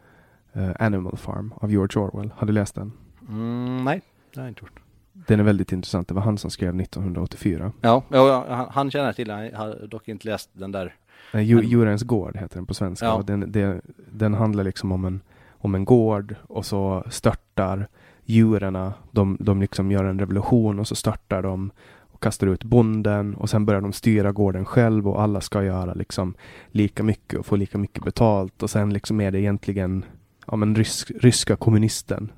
uh, 0.57 0.71
Animal 0.79 1.17
Farm 1.17 1.55
av 1.57 1.71
George 1.71 2.03
Orwell. 2.03 2.33
Har 2.37 2.47
du 2.47 2.53
läst 2.53 2.75
den? 2.75 2.93
Mm, 3.29 3.85
nej, 3.85 4.03
det 4.33 4.41
har 4.41 4.47
jag 4.47 4.51
inte 4.51 4.63
gjort. 4.63 4.84
Den 5.15 5.41
är 5.41 5.45
väldigt 5.45 5.73
intressant. 5.73 6.09
Det 6.09 6.15
var 6.15 6.23
han 6.23 6.39
som 6.39 6.51
skrev 6.51 6.81
1984. 6.81 7.73
Ja, 7.81 8.03
ja 8.09 8.47
han, 8.49 8.67
han 8.71 8.91
känner 8.91 9.13
till 9.13 9.29
den. 9.29 9.45
Jag 9.45 9.59
har 9.59 9.87
dock 9.87 10.09
inte 10.09 10.29
läst 10.29 10.51
den 10.53 10.73
där. 10.73 10.95
Djurens 11.43 12.03
gård 12.03 12.37
heter 12.37 12.57
den 12.57 12.67
på 12.67 12.75
svenska. 12.75 13.07
Ja. 13.07 13.23
Den, 13.27 13.53
det, 13.53 13.81
den 14.13 14.35
handlar 14.35 14.65
liksom 14.65 14.93
om 14.93 15.05
en, 15.05 15.21
om 15.51 15.75
en 15.75 15.85
gård 15.85 16.35
och 16.43 16.67
så 16.67 17.05
störtar 17.11 17.89
djuren. 18.25 18.93
De, 19.11 19.37
de 19.41 19.61
liksom 19.61 19.91
gör 19.91 20.05
en 20.05 20.19
revolution 20.19 20.79
och 20.79 20.89
så 20.89 20.95
störtar 20.95 21.43
de 21.43 21.71
och 22.15 22.23
kastar 22.23 22.47
ut 22.47 22.65
bonden 22.65 23.35
och 23.35 23.51
sen 23.51 23.67
börjar 23.67 23.81
de 23.81 23.93
styra 23.93 24.33
gården 24.33 24.65
själv 24.65 25.09
och 25.09 25.23
alla 25.23 25.41
ska 25.41 25.65
göra 25.65 25.95
liksom 25.95 26.35
lika 26.71 27.03
mycket 27.03 27.39
och 27.39 27.47
få 27.47 27.57
lika 27.57 27.79
mycket 27.79 28.05
betalt 28.05 28.63
och 28.63 28.71
sen 28.71 28.93
liksom 28.93 29.21
är 29.21 29.31
det 29.31 29.41
egentligen 29.41 30.05
ja, 30.47 30.57
men 30.57 30.75
rysk, 30.75 31.11
ryska 31.21 31.57
kommunisten 31.57 32.33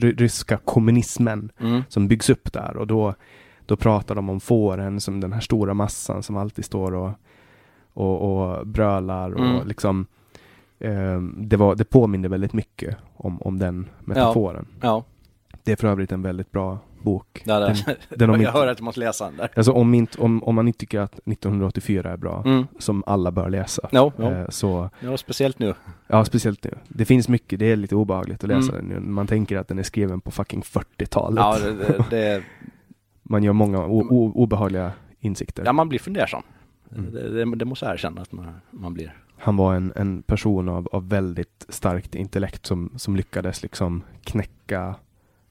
ryska 0.00 0.56
kommunismen 0.56 1.52
mm. 1.60 1.82
som 1.88 2.08
byggs 2.08 2.30
upp 2.30 2.52
där 2.52 2.76
och 2.76 2.86
då, 2.86 3.14
då 3.66 3.76
pratar 3.76 4.14
de 4.14 4.30
om 4.30 4.40
fåren 4.40 5.00
som 5.00 5.20
den 5.20 5.32
här 5.32 5.40
stora 5.40 5.74
massan 5.74 6.22
som 6.22 6.36
alltid 6.36 6.64
står 6.64 6.94
och, 6.94 7.10
och, 7.92 8.22
och 8.22 8.66
brölar 8.66 9.30
och 9.30 9.46
mm. 9.46 9.68
liksom 9.68 10.06
eh, 10.78 11.20
det, 11.36 11.56
var, 11.56 11.74
det 11.74 11.84
påminner 11.84 12.28
väldigt 12.28 12.52
mycket 12.52 12.96
om, 13.16 13.42
om 13.42 13.58
den 13.58 13.88
metaforen. 14.00 14.66
Ja. 14.80 14.88
ja. 14.88 15.04
Det 15.64 15.72
är 15.72 15.76
för 15.76 15.88
övrigt 15.88 16.12
en 16.12 16.22
väldigt 16.22 16.50
bra 16.50 16.78
bok. 17.02 17.42
Ja, 17.44 17.60
den, 17.60 17.76
den 18.08 18.30
jag 18.30 18.40
inte, 18.40 18.50
hör 18.50 18.66
att 18.66 18.78
du 18.78 18.84
måste 18.84 19.00
läsa 19.00 19.24
den 19.24 19.36
där. 19.36 19.50
Alltså 19.56 19.72
om, 19.72 19.94
inte, 19.94 20.18
om, 20.18 20.44
om 20.44 20.54
man 20.54 20.66
inte 20.68 20.78
tycker 20.78 21.00
att 21.00 21.14
1984 21.14 22.12
är 22.12 22.16
bra, 22.16 22.42
mm. 22.46 22.66
som 22.78 23.02
alla 23.06 23.30
bör 23.30 23.50
läsa. 23.50 23.88
No, 23.92 24.12
no. 24.16 24.24
Eh, 24.24 24.48
så, 24.48 24.90
ja, 25.00 25.16
speciellt 25.16 25.58
nu. 25.58 25.74
Ja, 26.06 26.24
speciellt 26.24 26.64
nu. 26.64 26.70
Det 26.88 27.04
finns 27.04 27.28
mycket, 27.28 27.58
det 27.58 27.66
är 27.66 27.76
lite 27.76 27.94
obehagligt 27.94 28.44
att 28.44 28.48
läsa 28.48 28.72
mm. 28.72 28.88
den 28.88 29.02
nu. 29.02 29.10
Man 29.10 29.26
tänker 29.26 29.58
att 29.58 29.68
den 29.68 29.78
är 29.78 29.82
skriven 29.82 30.20
på 30.20 30.30
fucking 30.30 30.60
40-talet. 30.62 31.44
Ja, 31.44 31.58
det, 31.58 31.72
det, 31.72 32.04
det... 32.10 32.42
man 33.22 33.42
gör 33.42 33.52
många 33.52 33.86
o, 33.86 34.06
o, 34.10 34.32
obehagliga 34.34 34.92
insikter. 35.20 35.62
Ja, 35.66 35.72
man 35.72 35.88
blir 35.88 35.98
fundersam. 35.98 36.42
Mm. 36.96 37.12
Det, 37.12 37.56
det, 37.56 37.64
måste 37.64 37.84
jag 37.84 37.94
erkänna 37.94 38.22
att 38.22 38.32
man, 38.32 38.54
man 38.70 38.94
blir. 38.94 39.16
Han 39.38 39.56
var 39.56 39.74
en, 39.74 39.92
en 39.96 40.22
person 40.22 40.68
av, 40.68 40.88
av 40.92 41.08
väldigt 41.08 41.66
starkt 41.68 42.14
intellekt 42.14 42.66
som, 42.66 42.92
som 42.96 43.16
lyckades 43.16 43.62
liksom 43.62 44.02
knäcka 44.24 44.94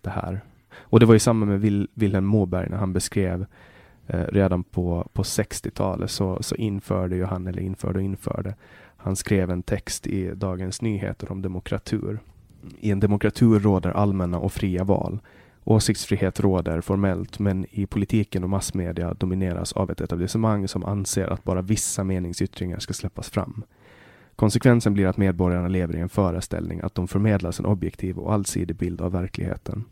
det 0.01 0.09
här 0.09 0.41
och 0.75 0.99
det 0.99 1.05
var 1.05 1.13
ju 1.13 1.19
samma 1.19 1.45
med 1.45 1.61
Vil 1.61 1.87
Wilhelm 1.93 2.25
Moberg 2.25 2.69
när 2.69 2.77
han 2.77 2.93
beskrev 2.93 3.45
eh, 4.07 4.23
redan 4.23 4.63
på, 4.63 5.09
på 5.13 5.23
60-talet 5.23 6.11
så, 6.11 6.43
så 6.43 6.55
införde 6.55 7.15
ju 7.15 7.25
han, 7.25 7.47
eller 7.47 7.61
införde 7.61 7.99
och 7.99 8.05
införde, 8.05 8.55
han 8.97 9.15
skrev 9.15 9.51
en 9.51 9.63
text 9.63 10.07
i 10.07 10.31
Dagens 10.35 10.81
Nyheter 10.81 11.31
om 11.31 11.41
demokratur. 11.41 12.19
I 12.79 12.91
en 12.91 12.99
demokratur 12.99 13.59
råder 13.59 13.91
allmänna 13.91 14.39
och 14.39 14.53
fria 14.53 14.83
val. 14.83 15.19
Åsiktsfrihet 15.63 16.39
råder 16.39 16.81
formellt, 16.81 17.39
men 17.39 17.65
i 17.69 17.85
politiken 17.85 18.43
och 18.43 18.49
massmedia 18.49 19.13
domineras 19.13 19.73
av 19.73 19.91
ett 19.91 20.01
etablissemang 20.01 20.67
som 20.67 20.85
anser 20.85 21.27
att 21.27 21.43
bara 21.43 21.61
vissa 21.61 22.03
meningsyttringar 22.03 22.79
ska 22.79 22.93
släppas 22.93 23.29
fram. 23.29 23.63
Konsekvensen 24.35 24.93
blir 24.93 25.07
att 25.07 25.17
medborgarna 25.17 25.67
lever 25.67 25.95
i 25.95 25.99
en 25.99 26.09
föreställning 26.09 26.79
att 26.79 26.95
de 26.95 27.07
förmedlas 27.07 27.59
en 27.59 27.65
objektiv 27.65 28.17
och 28.17 28.33
allsidig 28.33 28.75
bild 28.75 29.01
av 29.01 29.11
verkligheten. 29.11 29.83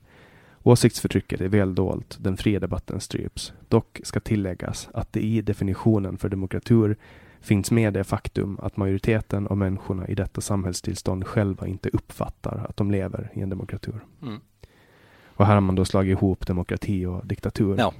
Åsiktsförtrycket 0.63 1.41
är 1.41 1.47
väl 1.47 1.75
dolt, 1.75 2.17
den 2.21 2.37
fria 2.37 2.59
debatten 2.59 2.99
stryps. 2.99 3.53
Dock 3.67 3.99
ska 4.03 4.19
tilläggas 4.19 4.89
att 4.93 5.13
det 5.13 5.19
i 5.19 5.41
definitionen 5.41 6.17
för 6.17 6.29
demokratur 6.29 6.97
finns 7.41 7.71
med 7.71 7.93
det 7.93 8.03
faktum 8.03 8.59
att 8.61 8.77
majoriteten 8.77 9.47
av 9.47 9.57
människorna 9.57 10.07
i 10.07 10.15
detta 10.15 10.41
samhällstillstånd 10.41 11.27
själva 11.27 11.67
inte 11.67 11.89
uppfattar 11.89 12.65
att 12.69 12.77
de 12.77 12.91
lever 12.91 13.31
i 13.33 13.41
en 13.41 13.49
demokratur. 13.49 14.05
Mm. 14.21 14.39
Och 15.25 15.45
här 15.45 15.53
har 15.53 15.61
man 15.61 15.75
då 15.75 15.85
slagit 15.85 16.11
ihop 16.11 16.47
demokrati 16.47 17.05
och 17.05 17.27
diktatur. 17.27 17.75
Ja. 17.77 17.93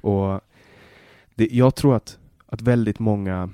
Och 0.00 0.40
det, 1.34 1.48
jag 1.52 1.74
tror 1.74 1.96
att, 1.96 2.18
att 2.46 2.60
väldigt 2.60 2.98
många 2.98 3.50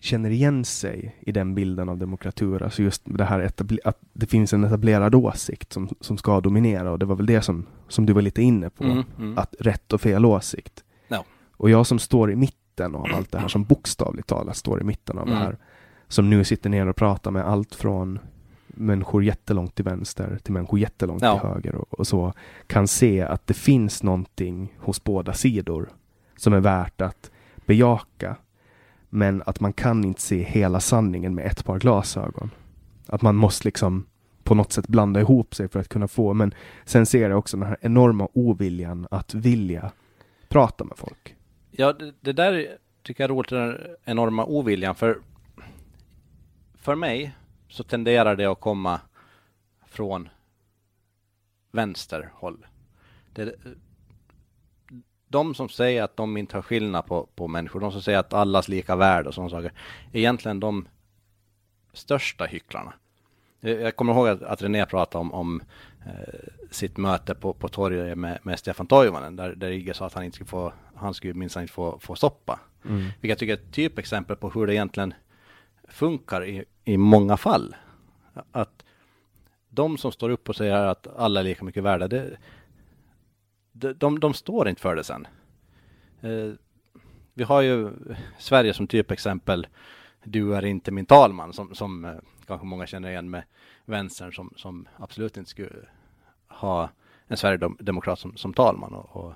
känner 0.00 0.30
igen 0.30 0.64
sig 0.64 1.16
i 1.20 1.32
den 1.32 1.54
bilden 1.54 1.88
av 1.88 1.98
demokratur. 1.98 2.62
Alltså 2.62 2.82
just 2.82 3.02
det 3.04 3.24
här 3.24 3.50
att 3.84 3.98
det 4.12 4.26
finns 4.26 4.52
en 4.52 4.64
etablerad 4.64 5.14
åsikt 5.14 5.72
som, 5.72 5.88
som 6.00 6.18
ska 6.18 6.40
dominera 6.40 6.90
och 6.90 6.98
det 6.98 7.06
var 7.06 7.16
väl 7.16 7.26
det 7.26 7.42
som, 7.42 7.66
som 7.88 8.06
du 8.06 8.12
var 8.12 8.22
lite 8.22 8.42
inne 8.42 8.70
på. 8.70 8.84
Mm, 8.84 9.04
mm. 9.18 9.38
Att 9.38 9.54
rätt 9.60 9.92
och 9.92 10.00
fel 10.00 10.24
åsikt. 10.24 10.84
No. 11.08 11.24
Och 11.52 11.70
jag 11.70 11.86
som 11.86 11.98
står 11.98 12.32
i 12.32 12.36
mitten 12.36 12.94
av 12.94 13.06
allt 13.14 13.32
det 13.32 13.38
här, 13.38 13.48
som 13.48 13.64
bokstavligt 13.64 14.28
talat 14.28 14.56
står 14.56 14.80
i 14.80 14.84
mitten 14.84 15.18
av 15.18 15.28
mm. 15.28 15.38
det 15.38 15.44
här. 15.44 15.56
Som 16.08 16.30
nu 16.30 16.44
sitter 16.44 16.70
ner 16.70 16.86
och 16.86 16.96
pratar 16.96 17.30
med 17.30 17.46
allt 17.46 17.74
från 17.74 18.18
människor 18.66 19.24
jättelångt 19.24 19.74
till 19.74 19.84
vänster 19.84 20.38
till 20.42 20.52
människor 20.52 20.78
jättelångt 20.78 21.22
ja. 21.22 21.40
till 21.40 21.48
höger 21.48 21.74
och, 21.74 21.94
och, 22.00 22.06
så 22.06 22.32
kan 22.66 22.88
se 22.88 23.22
att 23.22 23.46
det 23.46 23.54
finns 23.54 24.02
någonting 24.02 24.74
hos 24.78 25.04
båda 25.04 25.32
sidor 25.34 25.88
som 26.36 26.52
är 26.52 26.60
värt 26.60 27.00
att 27.00 27.30
bejaka 27.66 28.36
men 29.10 29.42
att 29.46 29.60
man 29.60 29.72
kan 29.72 30.04
inte 30.04 30.20
se 30.20 30.42
hela 30.42 30.80
sanningen 30.80 31.34
med 31.34 31.46
ett 31.46 31.64
par 31.64 31.78
glasögon. 31.78 32.50
Att 33.06 33.22
man 33.22 33.36
måste 33.36 33.68
liksom 33.68 34.06
på 34.44 34.54
något 34.54 34.72
sätt 34.72 34.88
blanda 34.88 35.20
ihop 35.20 35.54
sig 35.54 35.68
för 35.68 35.80
att 35.80 35.88
kunna 35.88 36.08
få, 36.08 36.34
men 36.34 36.54
sen 36.84 37.06
ser 37.06 37.30
jag 37.30 37.38
också 37.38 37.56
den 37.56 37.66
här 37.66 37.76
enorma 37.80 38.28
oviljan 38.32 39.06
att 39.10 39.34
vilja 39.34 39.92
prata 40.48 40.84
med 40.84 40.98
folk. 40.98 41.36
Ja, 41.70 41.92
det, 41.92 42.14
det 42.20 42.32
där 42.32 42.78
tycker 43.02 43.24
jag 43.24 43.30
är 43.30 43.34
roligt, 43.34 43.50
den 43.50 43.76
enorma 44.04 44.44
oviljan, 44.44 44.94
för 44.94 45.18
för 46.74 46.94
mig 46.94 47.34
så 47.68 47.84
tenderar 47.84 48.36
det 48.36 48.46
att 48.46 48.60
komma 48.60 49.00
från 49.86 50.28
vänsterhåll. 51.72 52.66
Det, 53.32 53.54
de 55.28 55.54
som 55.54 55.68
säger 55.68 56.02
att 56.02 56.16
de 56.16 56.36
inte 56.36 56.56
har 56.56 56.62
skillnad 56.62 57.06
på, 57.06 57.28
på 57.34 57.48
människor, 57.48 57.80
de 57.80 57.92
som 57.92 58.02
säger 58.02 58.18
att 58.18 58.32
allas 58.32 58.68
lika 58.68 58.96
värde 58.96 59.28
och 59.28 59.34
sådana 59.34 59.50
saker, 59.50 59.72
är 60.12 60.18
egentligen 60.18 60.60
de 60.60 60.88
största 61.92 62.44
hycklarna. 62.44 62.92
Jag 63.60 63.96
kommer 63.96 64.12
ihåg 64.12 64.28
att, 64.28 64.42
att 64.42 64.62
René 64.62 64.86
pratade 64.86 65.20
om, 65.20 65.34
om 65.34 65.62
eh, 66.06 66.34
sitt 66.70 66.96
möte 66.96 67.34
på, 67.34 67.52
på 67.52 67.68
torget 67.68 68.18
med, 68.18 68.38
med 68.42 68.58
Stefan 68.58 68.86
Toivonen, 68.86 69.36
där, 69.36 69.54
där 69.54 69.70
Igge 69.70 69.94
sa 69.94 70.06
att 70.06 70.14
han 70.14 70.24
inte 70.24 70.34
skulle 70.34 70.48
få, 70.48 70.72
han 70.94 71.14
skulle 71.14 71.34
minsann 71.34 71.62
inte 71.62 71.74
få, 71.74 71.98
få 71.98 72.14
stoppa. 72.14 72.60
Mm. 72.84 73.00
Vilket 73.00 73.28
jag 73.28 73.38
tycker 73.38 73.52
är 73.52 73.56
ett 73.56 73.72
typexempel 73.72 74.36
på 74.36 74.50
hur 74.50 74.66
det 74.66 74.74
egentligen 74.74 75.14
funkar 75.88 76.44
i, 76.44 76.64
i 76.84 76.96
många 76.96 77.36
fall. 77.36 77.76
Att 78.52 78.84
de 79.68 79.98
som 79.98 80.12
står 80.12 80.30
upp 80.30 80.48
och 80.48 80.56
säger 80.56 80.74
att 80.74 81.06
alla 81.16 81.40
är 81.40 81.44
lika 81.44 81.64
mycket 81.64 81.82
värda, 81.82 82.08
det, 82.08 82.38
de, 83.78 83.92
de, 83.92 84.20
de 84.20 84.34
står 84.34 84.68
inte 84.68 84.82
för 84.82 84.96
det 84.96 85.04
sen. 85.04 85.26
Eh, 86.20 86.52
vi 87.34 87.44
har 87.44 87.60
ju 87.60 87.92
Sverige 88.38 88.74
som 88.74 88.86
typexempel. 88.86 89.66
Du 90.24 90.54
är 90.54 90.64
inte 90.64 90.90
min 90.90 91.06
talman 91.06 91.52
som, 91.52 91.74
som 91.74 92.04
eh, 92.04 92.14
kanske 92.46 92.66
många 92.66 92.86
känner 92.86 93.10
igen 93.10 93.30
med 93.30 93.42
vänstern 93.84 94.32
som, 94.32 94.52
som 94.56 94.88
absolut 94.96 95.36
inte 95.36 95.50
skulle 95.50 95.70
ha 96.48 96.90
en 97.26 97.36
sverigedemokrat 97.36 98.18
som, 98.18 98.36
som 98.36 98.54
talman 98.54 98.94
och, 98.94 99.16
och 99.16 99.32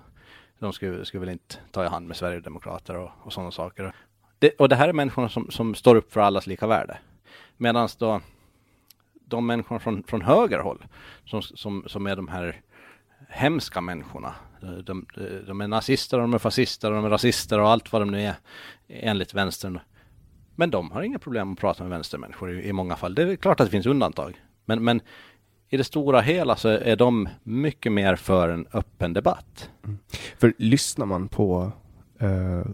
de 0.59 0.73
skulle, 0.73 1.05
skulle 1.05 1.21
väl 1.21 1.29
inte 1.29 1.57
ta 1.71 1.85
i 1.85 1.89
hand 1.89 2.07
med 2.07 2.17
sverigedemokrater 2.17 2.97
och, 2.97 3.11
och 3.23 3.33
sådana 3.33 3.51
saker. 3.51 3.95
Det, 4.39 4.51
och 4.59 4.69
det 4.69 4.77
här 4.77 4.89
är 4.89 4.93
människorna 4.93 5.29
som, 5.29 5.51
som 5.51 5.75
står 5.75 5.97
upp 5.97 6.13
för 6.13 6.21
allas 6.21 6.47
lika 6.47 6.67
värde. 6.67 6.99
Medan 7.57 7.89
då 7.99 8.21
de 9.13 9.47
människorna 9.47 9.81
från, 9.81 10.03
från 10.03 10.23
höger 10.23 10.59
håll 10.59 10.85
som, 11.25 11.43
som, 11.43 11.85
som 11.87 12.07
är 12.07 12.17
de 12.17 12.29
här 12.29 12.63
hemska 13.29 13.81
människorna. 13.81 14.35
De, 14.85 15.07
de, 15.47 15.61
är 15.61 15.69
nazister, 15.69 16.19
de 16.19 16.35
är 16.35 16.39
fascister, 16.39 16.91
de 16.91 17.05
är 17.05 17.11
rasister 17.11 17.61
och 17.61 17.69
allt 17.69 17.93
vad 17.93 18.03
de 18.03 18.11
nu 18.11 18.23
är 18.23 18.35
enligt 18.89 19.35
vänstern. 19.35 19.79
Men 20.55 20.71
de 20.71 20.91
har 20.91 21.03
inga 21.03 21.19
problem 21.19 21.53
att 21.53 21.59
prata 21.59 21.83
med 21.83 21.91
vänstermänniskor 21.91 22.53
i, 22.53 22.69
i 22.69 22.73
många 22.73 22.97
fall. 22.97 23.15
Det 23.15 23.23
är 23.23 23.37
klart 23.37 23.61
att 23.61 23.67
det 23.67 23.71
finns 23.71 23.87
undantag. 23.87 24.43
Men, 24.65 24.85
men 24.85 25.01
i 25.69 25.77
det 25.77 25.85
stora 25.85 26.21
hela 26.21 26.57
så 26.57 26.69
är 26.69 26.97
de 26.97 27.29
mycket 27.43 27.93
mer 27.93 28.17
för 28.17 28.49
en 28.49 28.67
öppen 28.73 29.13
debatt. 29.13 29.71
Mm. 29.85 29.99
För 30.39 30.55
lyssnar 30.59 31.07
man 31.07 31.29
på 31.29 31.73
eh, 32.19 32.67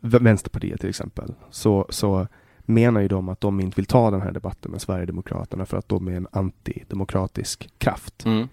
Vänsterpartiet 0.00 0.80
till 0.80 0.88
exempel, 0.88 1.34
så, 1.50 1.86
så 1.90 2.26
menar 2.60 3.00
ju 3.00 3.08
de 3.08 3.28
att 3.28 3.40
de 3.40 3.60
inte 3.60 3.76
vill 3.76 3.86
ta 3.86 4.10
den 4.10 4.22
här 4.22 4.32
debatten 4.32 4.70
med 4.70 4.80
Sverigedemokraterna 4.80 5.66
för 5.66 5.76
att 5.76 5.88
de 5.88 6.08
är 6.08 6.12
en 6.12 6.28
antidemokratisk 6.32 7.70
kraft. 7.78 8.26
Mm. 8.26 8.48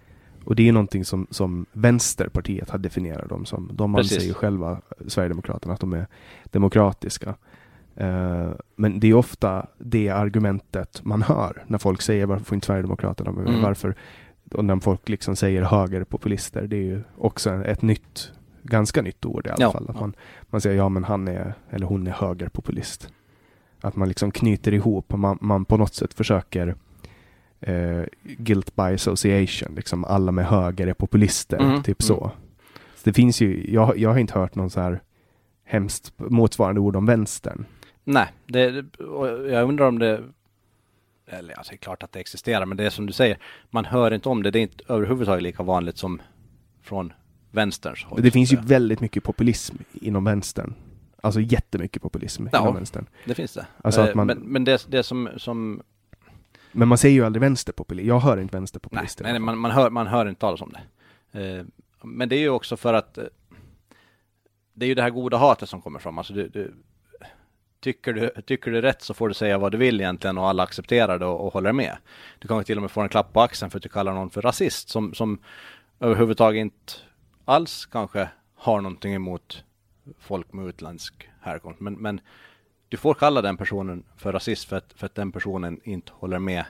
Och 0.45 0.55
det 0.55 0.63
är 0.63 0.65
ju 0.65 0.71
någonting 0.71 1.05
som, 1.05 1.27
som 1.29 1.65
Vänsterpartiet 1.71 2.69
har 2.69 2.79
definierat 2.79 3.29
dem 3.29 3.45
som. 3.45 3.69
De 3.73 3.95
Precis. 3.95 4.13
anser 4.17 4.27
ju 4.27 4.33
själva, 4.33 4.81
Sverigedemokraterna, 5.07 5.73
att 5.73 5.79
de 5.79 5.93
är 5.93 6.07
demokratiska. 6.43 7.35
Eh, 7.95 8.49
men 8.75 8.99
det 8.99 9.07
är 9.07 9.13
ofta 9.13 9.67
det 9.77 10.09
argumentet 10.09 11.01
man 11.05 11.21
hör 11.21 11.63
när 11.67 11.77
folk 11.77 12.01
säger 12.01 12.25
varför 12.25 12.45
får 12.45 12.55
inte 12.55 12.67
Sverigedemokraterna 12.67 13.31
med? 13.31 13.47
Mm. 13.47 13.61
Varför? 13.61 13.95
Och 14.53 14.65
när 14.65 14.79
folk 14.79 15.09
liksom 15.09 15.35
säger 15.35 15.61
högerpopulister, 15.61 16.67
det 16.67 16.75
är 16.77 16.81
ju 16.83 17.03
också 17.17 17.49
ett 17.53 17.81
nytt, 17.81 18.31
ganska 18.63 19.01
nytt 19.01 19.25
ord 19.25 19.47
i 19.47 19.49
alla 19.49 19.61
Ja. 19.63 19.71
fall. 19.71 19.89
Att 19.89 19.99
man, 19.99 20.13
man 20.49 20.61
säger 20.61 20.77
ja 20.77 20.89
men 20.89 21.03
han 21.03 21.27
är, 21.27 21.53
eller 21.69 21.87
hon 21.87 22.07
är 22.07 22.11
högerpopulist. 22.11 23.09
Att 23.81 23.95
man 23.95 24.07
liksom 24.07 24.31
knyter 24.31 24.73
ihop 24.73 25.13
och 25.13 25.19
man, 25.19 25.37
man 25.41 25.65
på 25.65 25.77
något 25.77 25.93
sätt 25.95 26.13
försöker 26.13 26.75
eh, 27.65 28.03
guilt 28.23 28.75
by 28.75 28.83
association, 28.83 29.75
liksom 29.75 30.05
alla 30.05 30.31
med 30.31 30.45
höger 30.45 30.87
är 30.87 30.93
populister, 30.93 31.57
Mm, 31.57 31.83
typ 31.83 32.01
mm. 32.01 32.07
så. 32.07 32.15
så. 32.15 32.31
Det 33.03 33.13
finns 33.13 33.41
ju, 33.41 33.73
jag, 33.73 33.97
jag 33.97 34.09
har 34.09 34.17
inte 34.17 34.39
hört 34.39 34.55
någon 34.55 34.69
så 34.69 34.81
här 34.81 35.01
hemskt 35.63 36.13
motsvarande 36.17 36.81
ord 36.81 36.95
om 36.95 37.05
vänstern. 37.05 37.65
Nej, 38.03 38.27
det, 38.45 38.85
jag 39.51 39.67
undrar 39.67 39.87
om 39.87 39.99
det 39.99 40.23
eller 41.27 41.53
alltså 41.57 41.71
det 41.71 41.75
är 41.75 41.77
klart 41.77 42.03
att 42.03 42.11
det 42.11 42.19
existerar, 42.19 42.65
men 42.65 42.77
det 42.77 42.85
är 42.85 42.89
som 42.89 43.05
du 43.05 43.13
säger, 43.13 43.37
man 43.69 43.85
hör 43.85 44.13
inte 44.13 44.29
om 44.29 44.43
det. 44.43 44.51
Det 44.51 44.59
är 44.59 44.61
inte 44.61 44.83
överhuvudtaget 44.93 45.43
lika 45.43 45.63
vanligt 45.63 45.97
som 45.97 46.21
från 46.81 47.13
vänsterns 47.51 48.03
håll. 48.03 48.21
Det 48.21 48.31
finns 48.31 48.53
ju 48.53 48.57
väldigt 48.61 48.99
mycket 49.01 49.23
populism 49.23 49.75
inom 49.93 50.23
vänstern. 50.23 50.73
Alltså 51.21 51.41
jättemycket 51.41 52.01
populism 52.01 52.47
Ja. 52.51 52.59
inom 52.61 52.75
vänstern. 52.75 53.05
Det 53.25 53.33
finns 53.35 53.53
det. 53.53 53.65
Alltså 53.83 54.01
att 54.01 54.09
Eh, 54.09 54.15
man- 54.15 54.27
Men, 54.27 54.37
men 54.39 54.63
det, 54.63 54.85
det 54.89 55.03
som, 55.03 55.29
som 55.37 55.81
Men 56.75 56.87
man 56.87 56.97
säger 56.97 57.15
ju 57.15 57.25
aldrig 57.25 57.41
vänsterpopulist. 57.41 58.07
Jag 58.07 58.19
hör 58.19 58.37
inte 58.37 58.55
nej, 58.55 58.59
vänsterpopulist. 58.59 59.21
i 59.21 59.23
nej, 59.23 59.31
nej 59.31 59.39
man, 59.39 59.57
man, 59.57 59.71
hör, 59.71 59.89
man 59.89 60.07
hör 60.07 60.29
inte 60.29 60.41
talas 60.41 60.61
om 60.61 60.73
det. 60.73 61.57
Eh, 61.57 61.65
Men 62.03 62.29
det 62.29 62.35
är 62.35 62.39
ju 62.39 62.49
också 62.49 62.77
för 62.77 62.93
att 62.93 63.17
eh, 63.17 63.23
det 64.73 64.85
är 64.85 64.87
ju 64.87 64.95
det 64.95 65.01
här 65.01 65.09
goda 65.09 65.37
hatet 65.37 65.69
som 65.69 65.81
kommer 65.81 65.99
fram. 65.99 66.17
Alltså 66.17 66.33
du, 66.33 66.47
du, 66.47 66.73
tycker, 67.79 68.13
du, 68.13 68.41
tycker 68.41 68.71
du 68.71 68.81
rätt 68.81 69.01
så 69.01 69.13
får 69.13 69.27
du 69.27 69.33
säga 69.33 69.57
vad 69.57 69.71
du 69.71 69.77
vill 69.77 70.01
egentligen 70.01 70.37
och 70.37 70.47
alla 70.49 70.63
accepterar 70.63 71.19
det 71.19 71.25
och, 71.25 71.45
och 71.45 71.53
håller 71.53 71.71
med. 71.73 71.97
Du 72.39 72.47
kanske 72.47 72.65
till 72.65 72.77
och 72.77 72.81
med 72.81 72.91
får 72.91 73.03
en 73.03 73.09
klapp 73.09 73.33
på 73.33 73.41
axeln 73.41 73.71
för 73.71 73.79
att 73.79 73.83
du 73.83 73.89
kallar 73.89 74.13
någon 74.13 74.29
för 74.29 74.41
rasist 74.41 74.89
som, 74.89 75.13
som 75.13 75.39
överhuvudtaget 75.99 76.59
inte 76.59 76.93
alls 77.45 77.85
kanske 77.85 78.29
har 78.55 78.81
någonting 78.81 79.13
emot 79.13 79.63
folk 80.19 80.53
med 80.53 80.65
utländsk 80.65 81.29
härkomst. 81.41 81.79
Men, 81.79 81.93
men 81.93 82.21
du 82.95 82.99
får 82.99 83.13
kalla 83.13 83.41
den 83.41 83.57
personen 83.57 84.03
för 84.17 84.33
rasist 84.33 84.69
för 84.69 84.75
att, 84.75 84.93
för 84.95 85.05
att 85.05 85.15
den 85.15 85.31
personen 85.31 85.79
inte 85.83 86.11
håller 86.15 86.39
med 86.39 86.65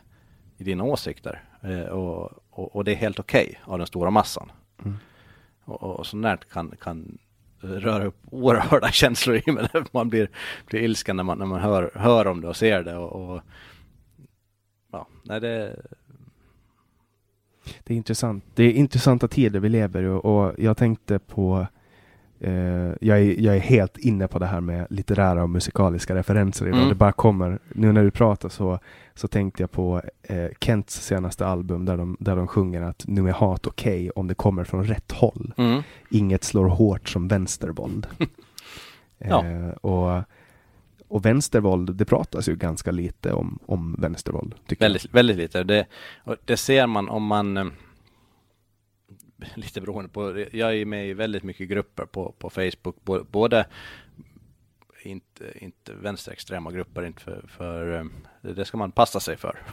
i 0.57 0.63
dina 0.63 0.83
åsikter. 0.83 1.43
Eh, 1.61 1.79
och, 1.79 2.31
och, 2.49 2.75
och 2.75 2.83
det 2.83 2.91
är 2.91 2.95
helt 2.95 3.19
okej 3.19 3.61
av 3.63 3.77
den 3.77 3.87
stora 3.87 4.09
massan. 4.09 4.51
Mm. 4.85 4.97
Och, 5.65 5.83
och 5.83 6.05
sånt 6.05 6.23
där 6.23 6.37
kan, 6.37 6.75
kan 6.81 7.17
röra 7.59 8.05
upp 8.05 8.17
oerhörda 8.31 8.87
känslor 8.91 9.41
i 9.45 9.51
mig. 9.51 9.69
Man 9.91 10.09
blir, 10.09 10.29
blir 10.65 10.81
ilsken 10.81 11.15
när 11.15 11.23
man, 11.23 11.37
när 11.37 11.45
man 11.45 11.61
hör, 11.61 11.91
hör 11.95 12.27
om 12.27 12.41
det 12.41 12.47
och 12.47 12.55
ser 12.55 12.83
det. 12.83 12.97
Och, 12.97 13.35
och 13.35 13.41
ja, 14.91 15.07
nej 15.23 15.41
det, 15.41 15.81
Det 17.83 17.93
är 17.93 17.97
intressant. 17.97 18.43
Det 18.55 18.63
är 18.63 18.71
intressanta 18.71 19.27
tider 19.27 19.59
vi 19.59 19.69
lever 19.69 20.03
i 20.03 20.07
och, 20.07 20.25
och 20.25 20.55
jag 20.57 20.77
tänkte 20.77 21.19
på 21.19 21.67
eh, 22.39 22.53
jag, 23.01 23.19
är, 23.19 23.41
jag 23.41 23.55
är 23.55 23.59
helt 23.59 23.97
inne 23.97 24.27
på 24.27 24.39
det 24.39 24.45
här 24.45 24.61
med 24.61 24.87
litterära 24.89 25.43
och 25.43 25.49
musikaliska 25.49 26.15
referenser 26.15 26.65
idag. 26.65 26.77
Mm. 26.77 26.89
Det 26.89 26.95
bara 26.95 27.11
kommer. 27.11 27.59
Nu 27.69 27.91
när 27.91 28.03
du 28.03 28.11
pratar 28.11 28.49
så, 28.49 28.79
så 29.15 29.27
tänkte 29.27 29.63
jag 29.63 29.71
på 29.71 30.01
eh, 30.23 30.47
Kents 30.59 31.01
senaste 31.05 31.45
album 31.47 31.85
där 31.85 31.97
de, 31.97 32.17
där 32.19 32.35
de 32.35 32.47
sjunger 32.47 32.81
att 32.81 33.03
nu 33.07 33.29
är 33.29 33.33
hat 33.33 33.67
okej 33.67 34.09
om 34.11 34.27
det 34.27 34.35
kommer 34.35 34.63
från 34.63 34.83
rätt 34.85 35.11
håll. 35.11 35.53
mm, 35.57 35.81
Inget 36.09 36.43
slår 36.43 36.65
hårt 36.65 37.09
som 37.09 37.27
vänstervåld. 37.27 38.07
Ja. 39.17 39.45
eh, 39.45 39.69
och, 39.69 40.23
och 41.07 41.25
vänstervåld, 41.25 41.95
det 41.95 42.05
pratas 42.05 42.49
ju 42.49 42.55
ganska 42.55 42.91
lite 42.91 43.33
om, 43.33 43.59
om 43.65 43.95
vänstervåld. 43.99 44.55
Väldigt, 44.79 45.13
väldigt 45.13 45.37
lite. 45.37 45.63
Det, 45.63 45.85
och 46.23 46.35
det 46.45 46.57
ser 46.57 46.87
man 46.87 47.09
om 47.09 47.25
man 47.25 47.57
eh, 47.57 47.65
lite 49.55 49.81
beroende 49.81 50.09
på, 50.09 50.45
jag 50.51 50.75
är 50.77 50.85
med 50.85 51.07
i 51.07 51.13
väldigt 51.13 51.43
mycket 51.43 51.69
grupper 51.69 52.05
på, 52.05 52.31
på 52.39 52.49
Facebook, 52.49 52.95
bo- 53.03 53.23
både 53.31 53.65
inte, 55.03 55.53
inte 55.55 55.93
vänsterextrema 55.93 56.71
grupper, 56.71 57.05
inte 57.05 57.21
för, 57.21 57.45
för 57.47 57.99
eh, 57.99 58.05
det 58.53 58.65
ska 58.65 58.77
man 58.77 58.91
passa 58.91 59.19
sig 59.19 59.37
för. 59.37 59.59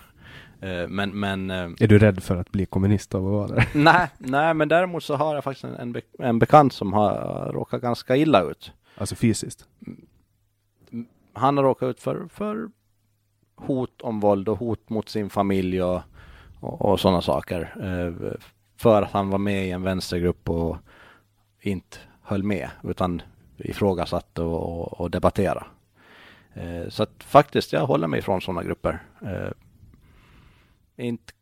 Eh, 0.60 0.88
Men, 0.88 1.10
men 1.20 1.50
eh, 1.50 1.56
jag. 1.56 1.82
Är 1.82 1.88
du 1.88 1.98
rädd 1.98 2.22
för 2.22 2.36
att 2.36 2.52
bli 2.52 2.66
kommunist 2.66 3.14
av 3.14 3.26
att 3.26 3.32
vara 3.32 3.46
där? 3.48 3.68
nej, 3.74 4.08
nej, 4.18 4.54
men 4.54 4.68
däremot 4.68 5.04
så 5.04 5.14
har 5.16 5.34
jag 5.34 5.44
faktiskt 5.44 5.64
en, 5.64 5.74
en, 5.74 5.92
be, 5.92 6.00
en 6.18 6.38
bekant 6.38 6.72
som 6.72 6.92
har 6.92 7.50
råkat 7.52 7.82
ganska 7.82 8.16
illa 8.16 8.42
ut. 8.42 8.72
Alltså 8.96 9.14
fysiskt? 9.16 9.68
Han 11.32 11.56
har 11.56 11.64
råkat 11.64 11.86
ut 11.90 12.00
för, 12.00 12.28
för 12.28 12.70
hot 13.56 14.00
om 14.02 14.20
våld 14.20 14.48
och 14.48 14.58
hot 14.58 14.88
mot 14.90 15.08
sin 15.08 15.30
familj 15.30 15.82
och, 15.82 16.00
och, 16.60 16.82
och 16.82 17.00
sådana 17.00 17.22
saker. 17.22 17.74
För 18.82 19.02
att 19.02 19.10
han 19.10 19.30
var 19.30 19.38
med 19.38 19.66
i 19.66 19.70
en 19.70 19.82
vänstergrupp 19.82 20.48
och 20.48 20.76
inte 21.60 21.98
höll 22.22 22.42
med 22.42 22.70
utan 22.82 23.22
ifrågasatte 23.56 24.42
och, 24.42 24.78
och, 24.78 25.00
och 25.00 25.10
debattera. 25.10 25.66
Eh, 26.54 26.88
så 26.88 27.02
att 27.02 27.24
faktiskt, 27.24 27.72
jag 27.72 27.86
håller 27.86 28.06
mig 28.08 28.18
ifrån 28.18 28.40
sådana 28.40 28.62
grupper. 28.62 29.02
Eh, 29.22 29.50
inte 31.06 31.32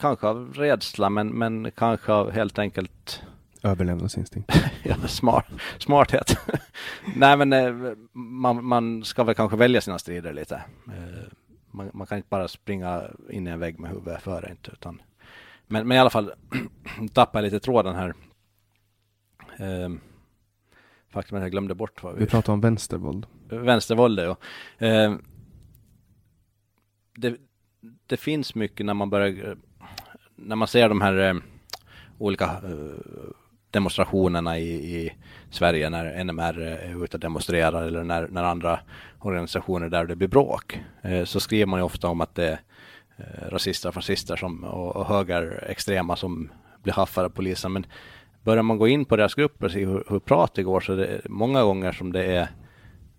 kanske 0.00 0.26
av 0.26 0.52
rädsla 0.54 1.10
men, 1.10 1.28
men 1.28 1.70
kanske 1.70 2.12
av 2.12 2.30
helt 2.30 2.58
enkelt 2.58 3.22
Överlevnadsinstinkt. 3.62 4.52
ja, 4.82 4.96
smart, 5.08 5.46
smarthet. 5.78 6.38
Nej 7.16 7.36
men 7.36 7.52
eh, 7.52 7.92
man, 8.12 8.64
man 8.64 9.04
ska 9.04 9.24
väl 9.24 9.34
kanske 9.34 9.56
välja 9.56 9.80
sina 9.80 9.98
strider 9.98 10.32
lite. 10.32 10.54
Eh, 10.86 11.32
Man, 11.70 11.90
man 11.94 12.06
kan 12.06 12.16
inte 12.18 12.28
bara 12.28 12.48
springa 12.48 13.02
in 13.30 13.46
i 13.46 13.50
en 13.50 13.58
vägg 13.60 13.78
med 13.80 13.90
huvudet 13.90 14.22
före 14.22 14.50
inte 14.50 14.70
utan 14.70 15.02
men, 15.66 15.88
men 15.88 15.96
i 15.96 16.00
alla 16.00 16.10
fall 16.10 16.32
tappar 17.12 17.42
lite 17.42 17.60
tråden 17.60 17.94
här. 17.94 18.14
Eh, 19.58 19.90
faktum 21.10 21.36
att 21.38 21.42
jag 21.42 21.50
glömde 21.50 21.74
bort 21.74 22.02
vad 22.02 22.14
Vi 22.14 22.26
pratar 22.26 22.52
om 22.52 22.60
vänstervåld. 22.60 23.26
vänstervåldet. 23.48 24.28
Och, 24.28 24.82
eh, 24.82 25.14
det, 27.16 27.36
det 28.06 28.16
finns 28.16 28.54
mycket 28.54 28.86
när 28.86 28.94
man 28.94 29.10
börjar, 29.10 29.56
när 30.36 30.56
man 30.56 30.68
ser 30.68 30.88
de 30.88 31.00
här 31.00 31.18
eh, 31.18 31.34
olika 32.18 32.44
eh, 32.44 33.30
demonstrationerna 33.70 34.58
i, 34.58 34.96
i 34.96 35.12
Sverige 35.50 35.90
när 35.90 36.24
NMR 36.24 36.58
är 36.60 37.04
ute 37.04 37.16
och 37.16 37.20
demonstrerar 37.20 37.82
eller 37.82 38.04
när, 38.04 38.28
när 38.28 38.44
andra 38.44 38.80
organisationer 39.18 39.88
där 39.88 40.06
det 40.06 40.16
blir 40.16 40.28
bråk. 40.28 40.80
Eh, 41.02 41.24
så 41.24 41.40
skriver 41.40 41.66
man 41.66 41.80
ju 41.80 41.84
ofta 41.84 42.08
om 42.08 42.20
att 42.20 42.34
det 42.34 42.58
eh, 43.16 43.50
rasister 43.50 43.88
och 43.88 43.94
fascister 43.94 44.36
som, 44.36 44.64
och, 44.64 44.96
och 44.96 45.06
högerextrema 45.06 46.16
som 46.16 46.50
blir 46.82 46.92
haffade 46.92 47.26
av 47.26 47.30
polisen. 47.30 47.72
Men 47.72 47.86
börjar 48.44 48.62
man 48.62 48.78
gå 48.78 48.88
in 48.88 49.04
på 49.04 49.16
deras 49.16 49.34
grupper 49.34 49.66
och 49.66 49.72
se 49.72 49.84
hur, 49.84 50.04
hur 50.08 50.18
prat 50.18 50.54
det 50.54 50.62
går 50.62 50.80
så 50.80 50.96
det 50.96 51.06
är 51.06 51.20
många 51.28 51.62
gånger 51.62 51.92
som 51.92 52.12
det 52.12 52.24
är 52.24 52.48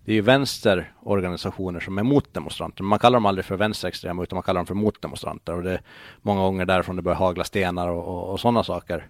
det 0.08 0.12
är 0.12 0.16
ju 0.16 0.22
vänsterorganisationer 0.22 1.80
som 1.80 1.98
är 1.98 2.02
mot 2.02 2.34
demonstranter. 2.34 2.84
Man 2.84 2.98
kallar 2.98 3.16
dem 3.16 3.26
aldrig 3.26 3.44
för 3.44 3.56
vänsterextrema 3.56 4.22
utan 4.22 4.36
man 4.36 4.42
kallar 4.42 4.58
dem 4.58 4.66
för 4.66 4.74
motdemonstranter. 4.74 5.54
Och 5.54 5.62
det 5.62 5.72
är 5.72 5.80
många 6.22 6.40
gånger 6.40 6.66
därifrån 6.66 6.96
det 6.96 7.02
börjar 7.02 7.16
hagla 7.16 7.44
stenar 7.44 7.88
och, 7.88 8.04
och, 8.04 8.32
och 8.32 8.40
sådana 8.40 8.64
saker. 8.64 9.08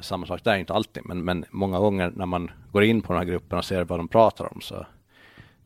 Samma 0.00 0.26
sak 0.26 0.44
där, 0.44 0.56
inte 0.56 0.72
alltid, 0.72 1.02
men, 1.06 1.24
men 1.24 1.44
många 1.50 1.78
gånger 1.78 2.12
när 2.16 2.26
man 2.26 2.50
går 2.72 2.84
in 2.84 3.02
på 3.02 3.12
de 3.12 3.18
här 3.18 3.24
grupperna 3.24 3.58
och 3.58 3.64
ser 3.64 3.84
vad 3.84 3.98
de 3.98 4.08
pratar 4.08 4.52
om 4.52 4.60
så 4.60 4.74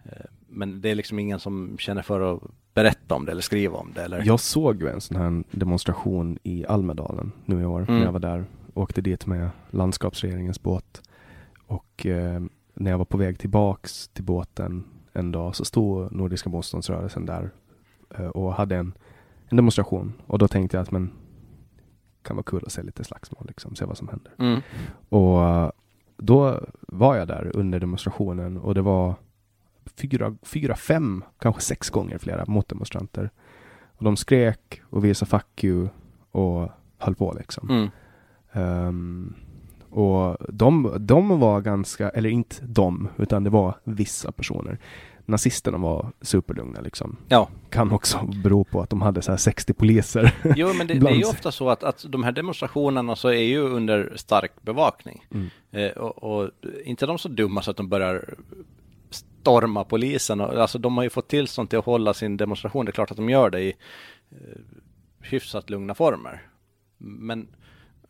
eh, 0.05 0.27
men 0.49 0.81
det 0.81 0.91
är 0.91 0.95
liksom 0.95 1.19
ingen 1.19 1.41
som 1.41 1.77
känner 1.79 2.03
för 2.03 2.35
att 2.35 2.43
berätta 2.75 3.15
om 3.15 3.25
det 3.25 3.33
eller 3.33 3.43
skriva 3.43 3.77
om 3.79 3.93
det 3.95 4.03
eller 4.03 4.23
Jag 4.27 4.41
såg 4.41 4.83
ju 4.83 4.89
en 4.89 5.01
sån 5.01 5.17
här 5.17 5.45
demonstration 5.51 6.39
i 6.43 6.67
Almedalen 6.67 7.33
nu 7.45 7.61
i 7.63 7.65
år 7.65 7.81
Mm. 7.81 7.95
när 7.99 8.05
jag 8.05 8.13
var 8.13 8.21
där. 8.21 8.45
Åkte 8.75 9.01
dit 9.01 9.27
med 9.27 9.51
landskapsregeringens 9.71 10.63
båt. 10.63 11.03
Och 11.67 12.07
eh, 12.07 12.43
när 12.75 12.91
jag 12.91 12.99
var 12.99 13.05
på 13.05 13.17
väg 13.19 13.39
tillbaks 13.39 14.09
till 14.09 14.25
båten 14.25 14.85
en 15.13 15.33
dag 15.33 15.57
så 15.57 15.65
stod 15.65 16.13
Nordiska 16.13 16.49
motståndsrörelsen 16.51 17.27
där 17.27 17.51
eh, 18.19 18.27
och 18.27 18.55
hade 18.55 18.77
en, 18.77 18.93
en 19.49 19.57
demonstration. 19.57 20.13
Och 20.27 20.39
då 20.39 20.49
tänkte 20.49 20.77
jag 20.77 20.83
att 20.83 20.91
men 20.91 21.11
kan 22.23 22.37
vara 22.37 22.45
kul 22.45 22.63
att 22.67 22.73
se 22.73 22.83
lite 22.83 23.05
slagsmål 23.05 23.45
liksom, 23.49 23.75
se 23.75 23.85
vad 23.85 23.99
som 23.99 24.09
händer. 24.09 24.33
Mm. 24.39 24.61
Och 25.09 25.73
då 26.17 26.61
var 26.81 27.17
jag 27.17 27.29
där 27.29 27.51
under 27.57 27.81
demonstrationen 27.81 28.57
och 28.59 28.75
det 28.75 28.83
var 28.83 29.15
fyra, 29.97 30.37
fyra, 30.43 30.77
fem, 30.77 31.25
kanske 31.39 31.63
sex 31.63 31.91
gånger 31.91 32.19
flera 32.19 32.45
motdemonstranter. 32.47 33.31
Och 33.97 34.05
de 34.05 34.17
skrek 34.17 34.83
och 34.91 35.05
visade 35.05 35.31
fuck 35.31 35.65
you 35.65 35.89
och 36.31 36.71
höll 36.99 37.15
på 37.15 37.35
liksom. 37.39 37.71
Mm. 37.71 37.91
Ehm, 38.53 39.35
Och 39.91 40.37
de, 40.49 40.97
de 40.99 41.41
var 41.41 41.61
ganska, 41.61 42.11
eller 42.11 42.31
inte 42.31 42.57
de, 42.63 43.09
utan 43.17 43.45
det 43.45 43.51
var 43.51 43.75
vissa 43.85 44.33
personer. 44.33 44.79
Nazisterna 45.27 45.79
var 45.79 46.13
superlugna 46.21 46.81
liksom. 46.81 47.17
Ja. 47.29 47.49
Kan 47.71 47.93
också 47.93 48.31
bero 48.43 48.65
på 48.65 48.81
att 48.81 48.91
de 48.91 49.03
hade 49.03 49.23
så 49.23 49.33
här 49.33 49.37
60 49.39 49.73
poliser. 49.73 50.35
Jo, 50.57 50.73
men 50.79 50.87
det, 50.87 50.95
det 50.95 51.11
är 51.11 51.15
ju 51.15 51.25
ofta 51.25 51.53
så 51.53 51.71
att, 51.71 51.85
att 51.85 52.05
de 52.09 52.25
här 52.25 52.33
demonstrationerna 52.33 53.17
så 53.17 53.29
är 53.29 53.43
ju 53.43 53.61
under 53.61 54.13
stark 54.17 54.53
bevakning. 54.63 55.27
Mm. 55.31 55.49
Eh, 55.71 55.91
och, 55.91 56.23
och, 56.23 56.51
inte 56.85 57.07
de 57.07 57.19
så 57.19 57.29
dumma 57.29 57.63
så 57.63 57.71
att 57.71 57.77
de 57.77 57.89
börjar 57.89 58.35
storma 59.45 59.85
polisen. 59.85 60.41
Alltså 60.41 60.79
de 60.79 60.97
har 60.97 61.05
ju 61.05 61.11
fått 61.11 61.29
tillstånd 61.29 61.71
till 61.71 61.79
att 61.79 61.85
hålla 61.85 62.15
sin 62.15 62.37
demonstration. 62.37 62.85
Det 62.85 62.91
är 62.91 62.93
klart 62.93 63.11
att 63.11 63.17
de 63.17 63.29
gör 63.29 63.51
det 63.51 63.61
i 63.61 63.69
eh, 64.31 64.37
hyfsat 65.21 65.71
lugna 65.71 65.95
former. 65.95 66.43
Men 66.99 67.49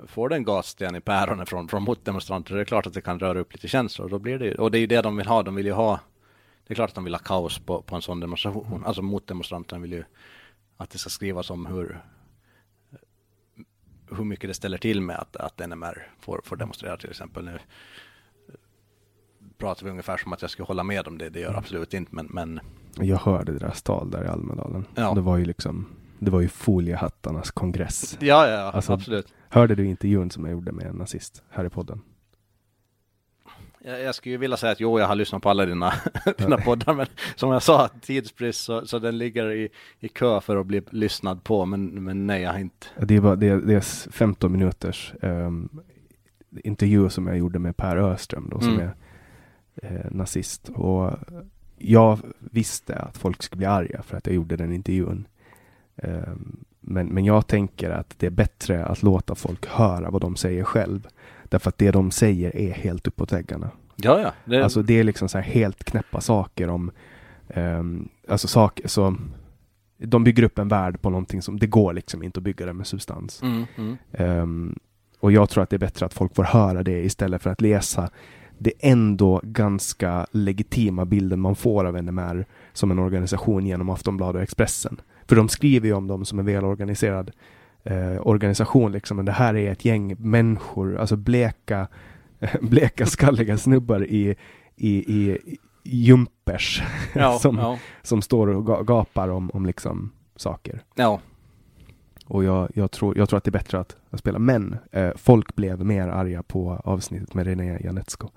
får 0.07 0.29
du 0.29 0.37
en 0.37 0.45
gatsten 0.45 0.97
i 0.97 1.01
päronen 1.01 1.47
från, 1.47 1.69
från 1.69 1.83
motdemonstranter, 1.83 2.55
det 2.55 2.61
är 2.61 2.65
klart 2.65 2.87
att 2.87 2.95
det 2.95 3.01
kan 3.01 3.19
röra 3.19 3.41
upp 3.41 3.53
lite 3.53 3.69
känslor. 3.69 4.09
Då 4.09 4.19
blir 4.19 4.39
det, 4.39 4.55
och 4.55 4.71
det 4.71 4.79
är 4.79 4.81
ju 4.81 4.87
det 4.87 5.03
de 5.03 5.17
vill 5.17 5.27
ha. 5.27 5.43
De 5.43 5.55
vill 5.55 5.67
ju 5.67 5.73
ha, 5.73 6.01
det 6.67 6.73
är 6.73 6.75
klart 6.75 6.91
att 6.91 6.95
de 6.95 7.05
vill 7.05 7.15
ha 7.15 7.19
kaos 7.19 7.59
på, 7.59 7.83
på 7.83 7.97
en 7.97 8.03
sån 8.03 8.21
demonstration. 8.21 8.67
Mm. 8.67 8.85
Alltså 8.85 9.03
motdemonstranterna 9.03 9.83
vill 9.83 9.93
ju 9.93 10.05
att 10.77 10.91
det 10.91 10.99
ska 10.99 11.11
skrivas 11.11 11.51
om 11.51 11.67
hur, 11.67 12.01
hur 14.17 14.25
mycket 14.25 14.51
det 14.51 14.55
ställer 14.55 14.79
till 14.79 15.01
med 15.01 15.17
att, 15.17 15.37
att 15.37 15.69
NMR 15.69 16.09
får, 16.21 16.41
får 16.45 16.57
demonstrera 16.57 16.97
till 16.97 17.11
exempel. 17.11 17.45
Nu 17.45 17.59
pratar 19.59 19.85
vi 19.85 19.91
ungefär 19.91 20.17
som 20.17 20.33
att 20.33 20.43
jag 20.43 20.51
skulle 20.51 20.67
hålla 20.67 20.83
med 20.83 21.09
om 21.09 21.19
det. 21.19 21.29
Det 21.29 21.41
gör 21.41 21.49
mm. 21.49 21.59
absolut 21.59 21.95
inte, 21.95 22.15
men, 22.15 22.27
men... 22.31 22.61
Jag 22.95 23.17
hörde 23.17 23.53
deras 23.53 23.83
tal 23.83 24.11
där 24.11 24.25
i 24.25 24.29
Almedalen. 24.29 24.85
Ja. 24.95 25.15
Det 25.15 25.21
var 25.21 25.37
ju 25.37 25.45
liksom 25.45 25.87
det 26.19 26.31
var 26.31 26.41
ju 26.41 26.49
foliehattarnas 26.49 27.51
kongress. 27.51 28.17
Ja, 28.21 28.49
ja, 28.49 28.59
alltså, 28.59 28.93
absolut. 28.93 29.35
Hörde 29.49 29.75
du 29.75 29.87
intervjun 29.87 30.31
som 30.31 30.45
jag 30.45 30.53
gjorde 30.53 30.73
med 30.73 30.87
en 30.87 30.97
nazist 30.97 31.43
här 31.51 31.65
i 31.65 31.71
podden? 31.71 32.01
Jag, 33.79 34.01
jag 34.03 34.15
skulle 34.15 34.33
ju 34.33 34.39
vilja 34.39 34.57
säga 34.57 34.73
att 34.73 34.81
jo, 34.81 34.99
jag 34.99 35.07
har 35.07 35.15
lyssnat 35.15 35.43
på 35.43 35.51
alla 35.51 35.67
dina, 35.67 35.93
dina 36.39 36.57
poddar, 36.57 36.95
men 36.95 37.07
som 37.37 37.51
jag 37.51 37.63
sa, 37.63 37.89
tidsbrist, 38.01 38.65
så, 38.65 38.87
så 38.87 38.99
den 38.99 39.19
ligger 39.19 39.53
i, 39.53 39.69
i 40.01 40.09
kö 40.09 40.41
för 40.41 40.57
att 40.57 40.67
bli 40.67 40.83
lyssnad 40.91 41.45
på, 41.45 41.67
men, 41.67 42.05
men 42.05 42.27
nej, 42.27 42.43
jag 42.43 42.53
har 42.53 42.59
inte. 42.59 42.87
Det 43.01 43.17
är, 43.17 43.21
bara, 43.21 43.37
det 43.37 43.49
är, 43.49 43.57
det 43.57 43.75
är 43.75 44.11
15 44.11 44.53
minuters 44.53 45.15
um, 45.23 45.69
intervju 46.65 47.09
som 47.09 47.27
jag 47.27 47.39
gjorde 47.39 47.59
med 47.59 47.77
Per 47.77 47.97
Öström 47.97 48.49
då, 48.51 48.61
som 48.61 48.73
mm. 48.73 48.81
är 48.81 48.95
eh, 49.83 50.11
nazist. 50.11 50.69
Och 50.69 51.11
jag 51.79 52.19
visste 52.39 52.95
att 52.95 53.19
folk 53.19 53.43
skulle 53.43 53.59
bli 53.59 53.67
arga 53.67 54.03
för 54.03 54.17
att 54.17 54.27
jag 54.27 54.37
gjorde 54.37 54.57
den 54.57 54.73
intervjun. 54.73 55.29
Ehm, 55.97 56.65
men, 56.81 57.07
men 57.07 57.25
jag 57.25 57.47
tänker 57.47 57.91
att 57.91 58.15
det 58.19 58.27
är 58.27 58.31
bättre 58.31 58.85
att 58.85 59.03
låta 59.03 59.35
folk 59.35 59.67
höra 59.67 60.11
vad 60.11 60.21
de 60.21 60.37
säger 60.37 60.65
själv. 60.65 61.09
Därför 61.45 61.69
att 61.69 61.79
det 61.79 61.91
de 61.91 62.11
säger 62.11 62.57
är 62.57 62.73
helt 62.73 63.07
uppåt 63.07 63.33
väggarna. 63.33 63.71
Ja, 63.97 64.21
ja. 64.21 64.33
Det... 64.45 64.65
Alltså 64.65 64.83
det 64.83 65.01
är 65.01 65.05
liksom 65.05 65.29
så 65.29 65.39
här 65.39 65.45
helt 65.45 65.85
knäppa 65.85 66.21
saker 66.21 66.69
om, 66.69 66.91
um, 67.55 68.09
alltså 68.29 68.49
saker 68.49 68.89
så 68.89 69.17
de 69.99 70.25
bygger 70.25 70.43
upp 70.43 70.59
en 70.59 70.69
värld 70.69 71.03
på 71.03 71.11
någonting 71.11 71.43
som, 71.43 71.59
det 71.59 71.67
går 71.67 71.93
liksom 71.93 72.23
inte 72.23 72.41
att 72.41 72.45
bygga 72.45 72.67
det 72.67 72.73
med 72.73 72.87
substans. 72.87 73.43
Mm, 73.43 73.65
mm. 73.77 73.97
Um, 74.41 74.79
och 75.21 75.33
jag 75.33 75.51
tror 75.51 75.63
att 75.63 75.71
det 75.71 75.77
är 75.77 75.79
bättre 75.79 76.07
att 76.07 76.15
folk 76.15 76.35
får 76.35 76.45
höra 76.45 76.83
det 76.83 77.05
istället 77.05 77.43
för 77.43 77.51
att 77.51 77.61
läsa 77.61 78.11
det 78.59 78.73
ändå 78.81 79.41
ganska 79.43 80.27
legitima 80.31 81.05
bilden 81.05 81.41
man 81.41 81.57
får 81.57 81.85
av 81.85 82.03
NMR 82.03 82.47
som 82.73 82.91
en 82.91 82.99
organisation 82.99 83.67
genom 83.67 83.91
Aftonbladet 83.91 84.37
och 84.37 84.43
Expressen. 84.43 85.01
För 85.27 85.37
de 85.37 85.49
skriver 85.49 85.89
ju 85.89 85.95
om 85.95 86.07
dem 86.07 86.25
som 86.25 86.39
en 86.39 86.47
välorganiserad 86.47 87.31
eh, 87.83 88.27
organisation 88.27 88.93
liksom. 88.93 89.17
Men 89.17 89.27
det 89.27 89.33
här 89.33 89.57
är 89.57 89.73
ett 89.73 89.85
gäng 89.85 90.17
människor, 90.19 90.97
alltså 90.97 91.17
bleka, 91.17 91.89
bleka 92.61 93.07
skalliga 93.07 93.59
snubbar 93.59 94.05
i, 94.05 94.37
i, 94.77 94.97
i 94.97 95.39
jumpers 95.83 96.83
ja, 97.15 97.39
som, 97.39 97.59
ja. 97.59 97.79
som 98.03 98.23
står 98.23 98.47
och 98.47 98.87
gapar 98.87 99.29
om, 99.29 99.51
om 99.55 99.67
liksom 99.67 100.13
saker. 100.37 100.83
Ja. 100.95 101.21
Och 102.27 102.45
jag, 102.45 102.71
jag, 102.75 102.91
tror, 102.91 103.19
jag 103.19 103.29
tror 103.29 103.37
att 103.39 103.45
det 103.45 103.49
är 103.49 103.53
bättre 103.53 103.81
att, 103.81 103.97
att 104.11 104.21
spela. 104.21 104.39
Men 104.39 104.77
eh, 104.93 105.11
folk 105.17 105.55
blev 105.55 105.85
mer 105.85 106.09
arga 106.09 106.43
på 106.43 106.81
avsnittet 106.85 107.35
med 107.35 107.47
René 107.47 107.79
Janetsko. 107.85 108.29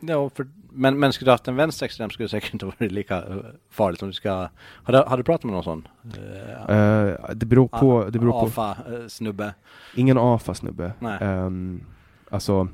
Ja, 0.00 0.30
för, 0.30 0.46
men, 0.70 0.98
men 0.98 1.12
skulle 1.12 1.26
du 1.28 1.32
haft 1.32 1.48
en 1.48 1.56
vänsterextrem 1.56 2.10
skulle 2.10 2.24
det 2.24 2.30
säkert 2.30 2.52
inte 2.52 2.66
varit 2.66 2.92
lika 2.92 3.16
eh, 3.16 3.36
farligt 3.70 4.02
om 4.02 4.08
du 4.08 4.12
ska... 4.12 4.48
Har 4.62 4.92
du, 4.92 4.98
har 4.98 5.16
du 5.16 5.22
pratat 5.22 5.44
med 5.44 5.52
någon 5.52 5.64
sån? 5.64 5.88
Uh, 6.04 7.34
det 7.34 7.46
beror 7.46 7.68
på... 7.68 8.04
Det 8.10 8.18
beror 8.18 8.44
AFA-snubbe? 8.44 9.54
Ingen 9.96 10.18
AFA-snubbe. 10.18 10.92
Um, 11.20 11.84
alltså, 12.30 12.68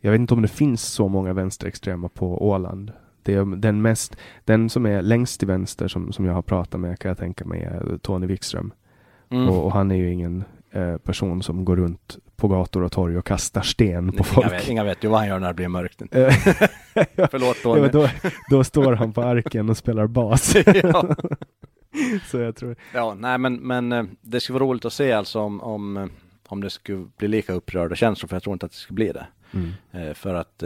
jag 0.00 0.10
vet 0.10 0.20
inte 0.20 0.34
om 0.34 0.42
det 0.42 0.48
finns 0.48 0.82
så 0.82 1.08
många 1.08 1.32
vänsterextrema 1.32 2.08
på 2.08 2.48
Åland. 2.48 2.92
Det 3.22 3.34
är 3.34 3.56
den 3.56 3.82
mest, 3.82 4.16
den 4.44 4.70
som 4.70 4.86
är 4.86 5.02
längst 5.02 5.38
till 5.38 5.48
vänster 5.48 5.88
som, 5.88 6.12
som 6.12 6.24
jag 6.24 6.34
har 6.34 6.42
pratat 6.42 6.80
med 6.80 6.98
kan 6.98 7.08
jag 7.08 7.18
tänka 7.18 7.44
mig 7.44 7.62
är 7.62 7.98
Tony 8.02 8.26
Wikström. 8.26 8.72
Mm. 9.30 9.48
Och, 9.48 9.64
och, 9.64 9.72
han 9.72 9.90
är 9.90 9.96
ju 9.96 10.12
ingen 10.12 10.44
eh, 10.70 10.96
person 10.96 11.42
som 11.42 11.64
går 11.64 11.76
runt 11.76 12.18
på 12.40 12.48
gator 12.48 12.82
och 12.82 12.92
torg 12.92 13.18
och 13.18 13.26
kastar 13.26 13.62
sten 13.62 14.12
på 14.12 14.24
folk. 14.24 14.52
Vet, 14.52 14.68
inga 14.68 14.84
vet 14.84 15.04
ju 15.04 15.08
vad 15.08 15.18
han 15.18 15.28
gör 15.28 15.38
när 15.38 15.48
det 15.48 15.54
blir 15.54 15.68
mörkt. 15.68 16.02
Förlåt 17.30 17.62
Tony. 17.62 17.80
Ja, 17.80 17.88
då, 17.88 18.08
då 18.50 18.64
står 18.64 18.92
han 18.92 19.12
på 19.12 19.22
arken 19.22 19.70
och 19.70 19.76
spelar 19.76 20.06
bas. 20.06 20.54
ja. 20.82 21.16
Så 22.26 22.38
jag 22.38 22.56
tror. 22.56 22.76
Ja, 22.94 23.14
nej 23.14 23.38
men, 23.38 23.54
men 23.54 23.92
eh, 23.92 24.04
det 24.20 24.40
skulle 24.40 24.58
vara 24.58 24.68
roligt 24.68 24.84
att 24.84 24.92
se 24.92 25.12
alltså 25.12 25.40
om, 25.40 25.60
om, 25.60 25.96
eh, 25.96 26.06
om 26.48 26.60
det 26.60 26.70
skulle 26.70 27.06
bli 27.16 27.28
lika 27.28 27.52
upprörda 27.52 27.96
känslor, 27.96 28.28
för 28.28 28.36
jag 28.36 28.42
tror 28.42 28.52
inte 28.52 28.66
att 28.66 28.72
det 28.72 28.78
skulle 28.78 28.94
bli 28.94 29.12
det. 29.12 29.26
Mm. 29.52 29.72
Eh, 29.92 30.14
för 30.14 30.34
att 30.34 30.62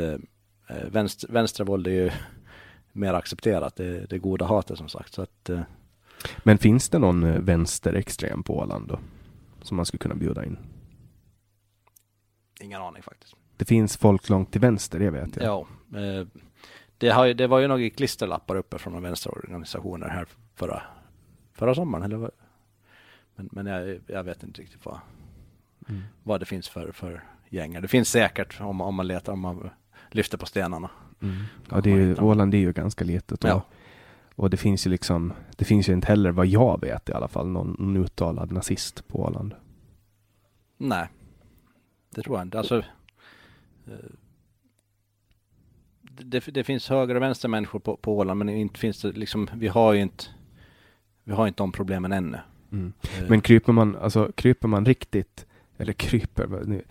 vänster, 0.91 1.33
vänstra 1.33 1.65
våld 1.65 1.87
är 1.87 1.91
ju 1.91 2.11
mer 2.93 3.15
accepterat, 3.15 3.77
det, 3.77 4.07
det 4.11 4.19
goda 4.19 4.45
hatet 4.45 4.79
som 4.79 4.89
sagt. 4.89 5.15
Så 5.15 5.23
att. 5.23 5.51
Men 6.39 6.59
finns 6.59 6.89
det 6.89 6.99
någon 6.99 7.45
vänsterextrem 7.45 8.43
på 8.43 8.59
Åland 8.59 8.89
då? 8.89 8.99
Som 9.63 9.77
man 9.77 9.87
skulle 9.87 9.99
kunna 9.99 10.15
bjuda 10.15 10.45
in? 10.45 10.57
Ingen 12.65 12.83
aning 12.83 13.03
faktiskt. 13.03 13.35
Det 13.57 13.65
finns 13.65 13.97
folk 13.97 14.29
långt 14.29 14.53
till 14.53 14.61
vänster, 14.61 14.99
det 14.99 15.11
vet 15.11 15.37
jag. 15.37 15.45
Ja. 15.45 15.67
Eh, 15.99 16.27
det, 16.99 17.09
har 17.09 17.35
det 17.35 17.47
var 17.47 17.59
ju 17.59 17.69
några 17.69 17.91
klisterlappar 17.91 18.57
uppe 18.57 18.79
från 18.79 18.93
några 18.93 19.09
vänsterorganisationer 19.09 20.09
här 20.09 20.27
förra, 20.55 20.83
förra 21.53 21.75
sommaren. 21.75 22.05
Eller 22.05 22.17
vad? 22.17 22.31
Men, 23.37 23.49
men 23.53 23.67
jag, 23.67 24.01
jag 24.07 24.25
vet 24.25 24.43
inte 24.43 24.61
riktigt 24.63 24.85
vad, 24.85 24.99
mm. 25.89 26.03
vad 26.23 26.41
det 26.41 26.47
finns 26.47 26.69
för, 26.69 26.93
för 26.93 27.25
gängar. 27.49 27.81
Det 27.81 27.89
finns 27.89 28.09
säkert 28.09 28.61
om, 28.61 28.81
om 28.81 28.95
man 28.95 29.07
letar, 29.07 29.33
om 29.33 29.41
man 29.41 29.71
lyfter 30.11 30.39
på 30.39 30.47
stenarna. 30.47 30.91
Mm. 31.23 31.45
Ja, 31.71 31.81
det 31.81 31.91
är 31.91 31.97
ju, 31.97 32.17
Åland 32.17 32.55
är 32.55 32.59
ju 32.59 32.73
ganska 32.73 33.05
litet. 33.05 33.45
Och, 33.45 33.51
ja. 33.51 33.63
och 34.35 34.51
det 34.51 34.57
finns 34.57 34.87
ju 34.87 34.91
liksom, 34.91 35.33
det 35.57 35.65
finns 35.65 35.89
ju 35.89 35.93
inte 35.93 36.07
heller 36.07 36.31
vad 36.31 36.47
jag 36.47 36.81
vet 36.81 37.09
i 37.09 37.13
alla 37.13 37.29
fall 37.29 37.47
någon, 37.47 37.77
någon 37.79 37.97
uttalad 37.97 38.53
nazist 38.53 39.09
på 39.09 39.23
Åland. 39.23 39.55
Nej, 40.77 41.09
det 42.15 42.23
tror 42.23 42.39
jag 42.39 42.47
inte. 42.47 42.59
Alltså, 42.59 42.79
eh, 43.87 43.95
det, 46.03 46.41
det 46.41 46.65
finns 46.65 46.89
höger 46.89 47.15
och 47.15 47.23
vänster 47.23 47.49
människor 47.49 47.79
på, 47.79 47.97
på 47.97 48.17
Åland, 48.17 48.39
men 48.39 48.49
inte 48.49 48.81
finns 48.81 49.01
det 49.01 49.13
liksom, 49.13 49.49
vi 49.55 49.69
har 49.69 49.93
ju 49.93 50.01
inte, 50.01 50.25
vi 51.25 51.33
har 51.33 51.47
inte 51.49 51.63
de 51.63 51.73
problemen 51.73 52.13
ännu. 52.13 52.39
Mm. 52.73 52.93
Eh. 53.03 53.29
Men 53.29 53.41
kryper 53.41 53.73
man, 53.73 53.97
alltså 53.97 54.33
kryper 54.35 54.69
man 54.69 54.87
riktigt, 54.87 55.47
eller 55.77 55.93
kryper, 55.93 56.47
nu, 56.65 56.83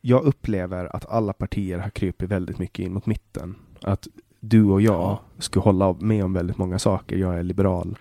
jag 0.00 0.24
upplever 0.24 0.96
att 0.96 1.06
alla 1.06 1.32
partier 1.32 1.78
har 1.78 1.90
krypit 1.90 2.30
väldigt 2.30 2.58
mycket 2.58 2.86
in 2.86 2.92
mot 2.92 3.06
mitten. 3.06 3.54
Att 3.80 4.08
du 4.40 4.64
och 4.64 4.82
jag 4.82 4.94
ja. 4.94 5.20
skulle 5.38 5.62
hålla 5.62 5.92
med 5.92 6.24
om 6.24 6.32
väldigt 6.32 6.58
många 6.58 6.78
saker. 6.78 7.16
Jag 7.16 7.38
är 7.38 7.42
liberal 7.42 7.98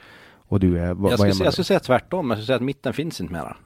och 0.51 0.59
du 0.59 0.79
är, 0.79 0.93
vad, 0.93 1.11
jag, 1.11 1.19
skulle, 1.19 1.45
jag 1.45 1.53
skulle 1.53 1.65
säga 1.65 1.79
tvärtom, 1.79 2.29
jag 2.29 2.37
skulle 2.37 2.45
säga 2.45 2.55
att 2.55 2.61
mitten 2.61 2.93
finns 2.93 3.21
inte 3.21 3.33
mera. 3.33 3.57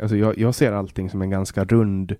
Alltså 0.00 0.16
jag, 0.16 0.38
jag 0.38 0.54
ser 0.54 0.72
allting 0.72 1.10
som 1.10 1.22
en 1.22 1.30
ganska 1.30 1.64
rund, 1.64 2.16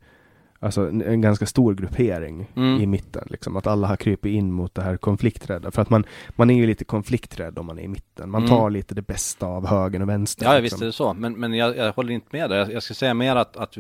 alltså 0.59 0.89
en, 0.89 1.03
en 1.03 1.21
ganska 1.21 1.47
stor 1.47 1.75
gruppering 1.75 2.53
mm. 2.57 2.81
i 2.81 2.87
mitten. 2.87 3.27
Liksom. 3.31 3.57
Att 3.57 3.67
alla 3.67 3.89
har 3.89 3.97
krypit 3.97 4.33
in 4.33 4.53
mot 4.53 4.75
det 4.75 4.83
här 4.83 4.97
konflikträdda. 4.97 5.71
För 5.71 5.83
att 5.83 5.91
man, 5.91 6.05
man 6.31 6.51
är 6.51 6.55
ju 6.55 6.67
lite 6.67 6.85
konflikträdd 6.85 7.59
om 7.59 7.67
man 7.67 7.79
är 7.79 7.83
i 7.83 7.89
mitten. 7.89 8.31
Man 8.31 8.43
mm. 8.43 8.57
tar 8.57 8.71
lite 8.71 8.95
det 8.95 9.03
bästa 9.03 9.47
av 9.47 9.67
höger 9.67 10.03
och 10.03 10.09
vänster. 10.09 10.47
Ja, 10.47 10.59
liksom. 10.59 10.63
visst 10.63 10.83
är 10.83 10.87
det 10.87 10.93
så. 10.93 11.15
Men, 11.15 11.33
men 11.33 11.55
jag, 11.55 11.77
jag 11.77 11.93
håller 11.93 12.13
inte 12.13 12.29
med 12.31 12.51
dig. 12.51 12.59
Jag, 12.59 12.73
jag 12.73 12.83
ska 12.83 12.95
säga 12.95 13.15
mer 13.15 13.37
att, 13.37 13.57
att 13.57 13.79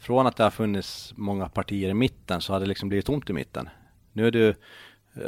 från 0.00 0.26
att 0.26 0.36
det 0.36 0.42
har 0.42 0.50
funnits 0.50 1.14
många 1.16 1.48
partier 1.48 1.88
i 1.88 1.94
mitten 1.94 2.40
så 2.40 2.52
har 2.52 2.60
det 2.60 2.66
liksom 2.66 2.88
blivit 2.88 3.06
tomt 3.06 3.30
i 3.30 3.32
mitten. 3.32 3.68
Nu 4.12 4.26
är 4.26 4.30
det 4.30 4.56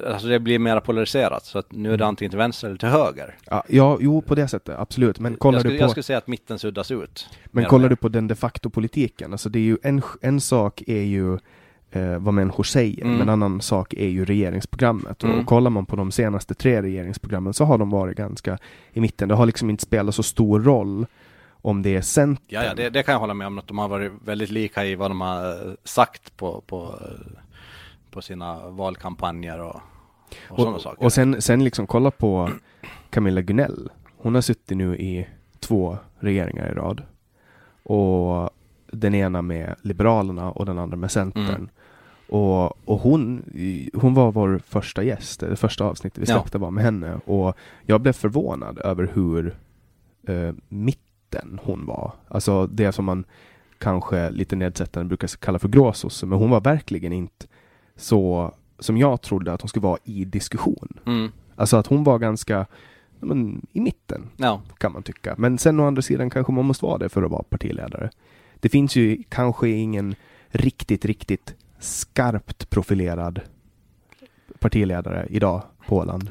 Alltså 0.07 0.29
det 0.29 0.39
blir 0.39 0.59
mer 0.59 0.81
polariserat, 0.81 1.45
så 1.45 1.59
att 1.59 1.73
nu 1.73 1.89
är 1.89 1.97
det 1.97 2.05
mm. 2.05 2.09
antingen 2.09 2.31
till 2.31 2.39
vänster 2.39 2.69
eller 2.69 2.79
till 2.79 2.89
höger. 2.89 3.37
Ja, 3.51 3.65
ja 3.69 3.99
jo 4.01 4.23
på 4.23 4.35
det 4.35 4.49
sättet, 4.49 4.79
absolut. 4.79 5.19
Men 5.19 5.37
kollar 5.37 5.57
jag 5.57 5.61
skulle, 5.61 5.75
du 5.75 5.79
på... 5.79 5.85
Jag 5.85 5.91
skulle 5.91 6.03
säga 6.03 6.19
att 6.19 6.27
mitten 6.27 6.59
suddas 6.59 6.91
ut. 6.91 7.29
Men 7.45 7.65
kollar 7.65 7.89
du 7.89 7.97
på 7.97 8.09
den 8.09 8.29
de 8.29 8.35
facto-politiken, 8.35 9.33
alltså 9.33 9.49
det 9.49 9.59
är 9.59 9.63
ju 9.63 9.79
en, 9.83 10.03
en 10.21 10.41
sak 10.41 10.83
är 10.87 11.03
ju 11.03 11.39
eh, 11.91 12.19
vad 12.19 12.35
människor 12.35 12.65
säger, 12.65 13.03
mm. 13.03 13.13
men 13.13 13.23
en 13.23 13.29
annan 13.29 13.61
sak 13.61 13.95
är 13.95 14.09
ju 14.09 14.25
regeringsprogrammet. 14.25 15.23
Mm. 15.23 15.39
Och 15.39 15.47
kollar 15.47 15.71
man 15.71 15.87
på 15.87 15.97
de 15.97 16.13
senaste 16.13 16.55
tre 16.55 16.83
regeringsprogrammen 16.83 17.55
så 17.55 17.65
har 17.65 17.79
de 17.79 17.91
varit 17.91 18.17
ganska 18.17 18.59
i 18.93 19.01
mitten. 19.01 19.29
Det 19.29 19.35
har 19.35 19.47
liksom 19.47 19.71
inte 19.71 19.83
spelat 19.83 20.15
så 20.15 20.23
stor 20.23 20.61
roll 20.61 21.07
om 21.63 21.83
det 21.83 21.97
är 21.97 22.03
Centern. 22.03 22.45
Ja, 22.49 22.65
ja 22.65 22.75
det, 22.75 22.91
det, 22.91 23.03
kan 23.03 23.13
jag 23.13 23.21
hålla 23.21 23.35
med 23.35 23.47
om 23.47 23.59
att 23.59 23.69
de 23.69 23.79
har 23.79 23.89
varit 23.89 24.13
väldigt 24.25 24.51
lika 24.51 24.85
i 24.85 24.95
vad 24.95 25.11
de 25.11 25.21
har 25.21 25.51
eh, 25.51 25.73
sagt 25.85 26.37
på, 26.37 26.63
på, 26.67 26.99
eh, 27.01 27.40
på 28.11 28.23
sina 28.23 28.71
valkampanjer 28.71 29.61
och, 29.61 29.75
och, 29.75 29.81
och 30.49 30.59
sådana 30.59 30.79
saker. 30.79 31.05
Och 31.05 31.13
sen, 31.13 31.43
sen 31.43 31.65
liksom 31.65 31.87
kolla 31.87 32.11
på 32.11 32.51
Camilla 33.11 33.41
Gunell. 33.41 33.91
Hon 34.17 34.35
har 34.35 34.43
suttit 34.43 34.77
nu 34.77 34.97
i 34.97 35.29
två 35.61 35.99
regeringar 36.19 36.69
i 36.69 36.75
rad. 36.75 37.03
Och 37.83 38.51
den 38.93 39.15
ena 39.15 39.43
med 39.43 39.75
Liberalerna 39.83 40.51
och 40.51 40.67
den 40.67 40.79
andra 40.79 40.97
med 40.97 41.11
Centern. 41.11 41.47
Mm. 41.49 41.69
Och, 42.29 42.89
och 42.89 43.01
hon, 43.01 43.43
hon 43.95 44.15
var 44.15 44.33
vår 44.33 44.61
första 44.67 45.03
gäst, 45.03 45.41
det 45.41 45.57
första 45.57 45.85
avsnittet 45.85 46.19
vi 46.19 46.27
släppte 46.27 46.59
ja. 46.59 46.61
var 46.61 46.71
med 46.71 46.85
henne. 46.85 47.21
Och 47.25 47.57
jag 47.87 48.01
blev 48.01 48.13
förvånad 48.13 48.79
över 48.79 49.11
hur 49.15 49.57
eh, 50.29 50.55
mitten 50.69 51.61
hon 51.63 51.87
var. 51.87 52.13
Alltså 52.29 52.67
det 52.67 52.93
som 52.93 53.05
man 53.05 53.25
kanske 53.79 54.31
lite 54.31 54.57
nedsättande 54.57 55.09
brukar 55.09 55.29
kalla 55.29 55.59
för 55.59 55.69
gråsosse. 55.69 56.27
Men 56.27 56.39
hon 56.39 56.51
var 56.51 56.61
verkligen 56.61 57.13
inte 57.13 57.47
så 58.01 58.53
som 58.79 58.97
jag 58.97 59.21
trodde 59.23 59.53
att 59.53 59.63
hon 59.63 59.69
skulle 59.69 59.83
vara 59.83 59.99
i 60.05 60.25
diskussion. 60.25 60.99
Mm. 61.07 61.33
Alltså 61.57 61.77
att 61.77 61.87
hon 61.87 62.05
var 62.05 62.19
ganska 62.19 62.67
men, 63.21 63.67
i 63.73 63.81
mitten, 63.81 64.31
ja. 64.37 64.63
kan 64.79 64.93
man 64.93 65.03
tycka. 65.03 65.35
Men 65.39 65.59
sen 65.59 65.81
å 65.81 65.87
andra 65.87 66.03
sidan 66.03 66.31
kanske 66.31 66.53
man 66.53 66.65
måste 66.65 66.85
vara 66.85 66.99
det 66.99 67.09
för 67.09 67.23
att 67.23 67.31
vara 67.31 67.43
partiledare. 67.43 68.11
Det 68.61 68.69
finns 68.69 68.97
ju 68.97 69.23
kanske 69.29 69.69
ingen 69.69 70.15
riktigt, 70.49 71.05
riktigt 71.05 71.55
skarpt 71.79 72.71
profilerad 72.71 73.41
partiledare 74.59 75.27
idag 75.31 75.63
på 75.87 75.97
Åland. 75.97 76.31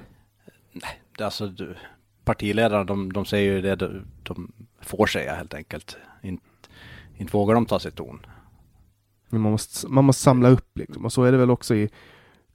Nej, 0.71 1.01
alltså 1.19 1.47
du, 1.47 1.75
partiledare 2.23 2.83
de, 2.83 3.13
de 3.13 3.25
säger 3.25 3.53
ju 3.53 3.61
det 3.61 3.75
de, 3.75 4.05
de 4.23 4.51
får 4.81 5.05
säga 5.05 5.35
helt 5.35 5.53
enkelt. 5.53 5.97
Inte, 6.21 6.43
inte 7.17 7.33
vågar 7.33 7.55
de 7.55 7.65
ta 7.65 7.79
sig 7.79 7.91
ton. 7.91 8.19
Men 9.29 9.41
man 9.41 9.51
måste, 9.51 9.87
man 9.87 10.05
måste 10.05 10.23
samla 10.23 10.49
upp 10.49 10.77
liksom. 10.77 11.05
Och 11.05 11.13
så 11.13 11.23
är 11.23 11.31
det 11.31 11.37
väl 11.37 11.51
också 11.51 11.75
i 11.75 11.89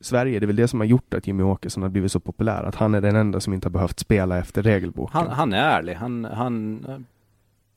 Sverige. 0.00 0.40
Det 0.40 0.44
är 0.44 0.46
väl 0.46 0.56
det 0.56 0.68
som 0.68 0.80
har 0.80 0.86
gjort 0.86 1.14
att 1.14 1.26
Jimmy 1.26 1.42
Åkesson 1.42 1.82
har 1.82 1.90
blivit 1.90 2.12
så 2.12 2.20
populär. 2.20 2.62
Att 2.62 2.74
han 2.74 2.94
är 2.94 3.00
den 3.00 3.16
enda 3.16 3.40
som 3.40 3.52
inte 3.52 3.66
har 3.66 3.72
behövt 3.72 3.98
spela 3.98 4.38
efter 4.38 4.62
regelboken. 4.62 5.20
Han, 5.20 5.28
han 5.28 5.52
är 5.52 5.58
ärlig. 5.58 5.94
Han, 5.94 6.24
han 6.24 6.84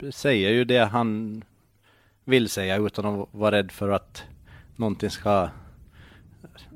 eh, 0.01 0.09
säger 0.09 0.49
ju 0.49 0.65
det 0.65 0.85
han 0.85 1.43
vill 2.23 2.49
säga 2.49 2.77
utan 2.77 3.05
att 3.05 3.27
vara 3.31 3.51
rädd 3.51 3.71
för 3.71 3.89
att 3.89 4.23
någonting 4.75 5.09
ska 5.09 5.49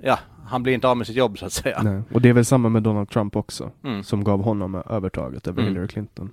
Ja, 0.01 0.19
han 0.45 0.63
blir 0.63 0.73
inte 0.73 0.87
av 0.87 0.97
med 0.97 1.07
sitt 1.07 1.15
jobb 1.15 1.39
så 1.39 1.45
att 1.45 1.53
säga. 1.53 1.81
Nej. 1.83 2.01
Och 2.13 2.21
det 2.21 2.29
är 2.29 2.33
väl 2.33 2.45
samma 2.45 2.69
med 2.69 2.83
Donald 2.83 3.09
Trump 3.09 3.35
också, 3.35 3.71
mm. 3.83 4.03
som 4.03 4.23
gav 4.23 4.43
honom 4.43 4.83
övertaget 4.89 5.47
över 5.47 5.61
mm. 5.61 5.73
Hillary 5.73 5.87
Clinton. 5.87 6.31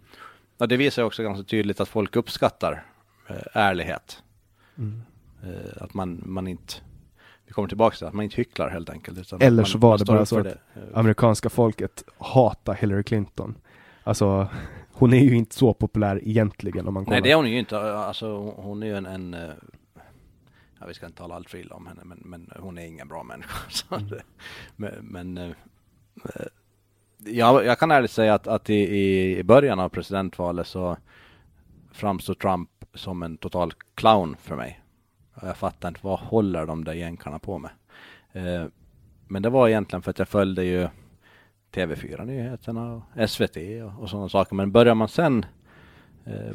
Ja, 0.58 0.66
det 0.66 0.76
visar 0.76 1.02
också 1.02 1.22
ganska 1.22 1.44
tydligt 1.44 1.80
att 1.80 1.88
folk 1.88 2.16
uppskattar 2.16 2.84
eh, 3.28 3.36
ärlighet. 3.52 4.22
Mm. 4.78 5.02
Eh, 5.42 5.82
att 5.82 5.94
man, 5.94 6.22
man 6.26 6.46
inte 6.48 6.74
vi 7.48 7.52
kommer 7.52 7.68
tillbaka 7.68 7.96
till 7.96 8.06
att 8.06 8.14
man 8.14 8.24
inte 8.24 8.36
hycklar 8.36 8.70
helt 8.70 8.90
enkelt. 8.90 9.32
Eller 9.42 9.64
så 9.64 9.78
var 9.78 9.98
det 9.98 10.04
bara 10.04 10.26
så 10.26 10.38
att 10.38 10.44
det. 10.44 10.58
amerikanska 10.94 11.48
folket 11.48 12.04
hatar 12.18 12.74
Hillary 12.74 13.02
Clinton. 13.02 13.58
Alltså, 14.04 14.48
hon 14.92 15.12
är 15.12 15.24
ju 15.24 15.36
inte 15.36 15.54
så 15.54 15.74
populär 15.74 16.20
egentligen 16.24 16.88
om 16.88 16.94
man 16.94 17.04
kollar. 17.04 17.16
Nej, 17.16 17.22
det 17.22 17.30
är 17.30 17.36
hon 17.36 17.50
ju 17.50 17.58
inte. 17.58 17.78
Alltså, 17.78 18.36
hon 18.56 18.82
är 18.82 18.86
ju 18.86 18.96
en, 18.96 19.06
en 19.06 19.34
eh, 19.34 19.50
ja, 20.80 20.86
vi 20.86 20.94
ska 20.94 21.06
inte 21.06 21.18
tala 21.18 21.34
allt 21.34 21.50
för 21.50 21.58
illa 21.58 21.74
om 21.74 21.86
henne, 21.86 22.00
men, 22.04 22.18
men 22.24 22.52
hon 22.58 22.78
är 22.78 22.86
ingen 22.86 23.08
bra 23.08 23.22
människa. 23.22 23.58
Mm. 23.96 24.08
Det, 24.08 24.22
men, 24.76 24.94
men 25.02 25.54
ja, 27.24 27.62
jag 27.62 27.78
kan 27.78 27.90
ärligt 27.90 28.10
säga 28.10 28.34
att, 28.34 28.46
att 28.46 28.70
i, 28.70 29.38
i 29.38 29.42
början 29.44 29.80
av 29.80 29.88
presidentvalet 29.88 30.66
så 30.66 30.96
framstod 31.92 32.38
Trump 32.38 32.70
som 32.94 33.22
en 33.22 33.36
total 33.36 33.72
clown 33.94 34.36
för 34.42 34.56
mig. 34.56 34.80
Jag 35.42 35.56
fattar 35.56 35.88
inte, 35.88 36.00
vad 36.02 36.18
håller 36.18 36.66
de 36.66 36.84
där 36.84 36.92
jänkarna 36.92 37.38
på 37.38 37.58
med? 37.58 37.70
Eh, 38.32 38.66
men 39.26 39.42
det 39.42 39.50
var 39.50 39.68
egentligen 39.68 40.02
för 40.02 40.10
att 40.10 40.18
jag 40.18 40.28
följde 40.28 40.64
ju 40.64 40.88
TV4-nyheterna 41.72 42.94
och 42.94 43.30
SVT 43.30 43.56
och, 43.56 44.02
och 44.02 44.10
sådana 44.10 44.28
saker. 44.28 44.54
Men 44.54 44.72
börjar 44.72 44.94
man 44.94 45.08
sen 45.08 45.46
eh, 46.24 46.52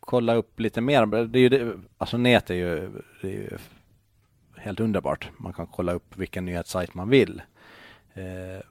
kolla 0.00 0.34
upp 0.34 0.60
lite 0.60 0.80
mer. 0.80 1.06
Det 1.06 1.38
är 1.38 1.42
ju 1.42 1.48
det, 1.48 1.78
alltså 1.98 2.16
nät 2.16 2.50
är 2.50 2.54
ju, 2.54 2.90
det 3.22 3.28
är 3.28 3.32
ju 3.32 3.58
helt 4.56 4.80
underbart. 4.80 5.30
Man 5.36 5.52
kan 5.52 5.66
kolla 5.66 5.92
upp 5.92 6.16
vilken 6.16 6.44
nyhetssajt 6.44 6.94
man 6.94 7.08
vill. 7.08 7.42
Eh, 8.14 8.64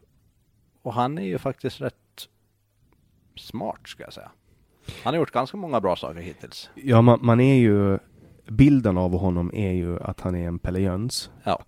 och 0.82 0.93
han 0.93 1.18
är 1.18 1.24
ju 1.24 1.38
faktiskt 1.38 1.82
rätt 1.82 1.95
smart 3.36 3.88
ska 3.88 4.03
jag 4.03 4.14
säga. 4.14 4.32
Han 5.03 5.14
har 5.14 5.20
gjort 5.20 5.32
ganska 5.32 5.57
många 5.57 5.82
bra 5.82 5.95
saker 5.95 6.22
hittills. 6.22 6.70
Ja, 6.76 7.01
man, 7.01 7.20
man 7.22 7.39
är 7.39 7.55
ju 7.55 7.99
bilden 8.52 8.97
av 8.97 9.18
honom 9.18 9.52
är 9.54 9.72
ju 9.72 10.00
att 10.00 10.20
han 10.20 10.36
är 10.36 10.47
en 10.47 10.60
Pelle 10.60 10.80
Jöns. 10.80 11.30
Ja. 11.43 11.64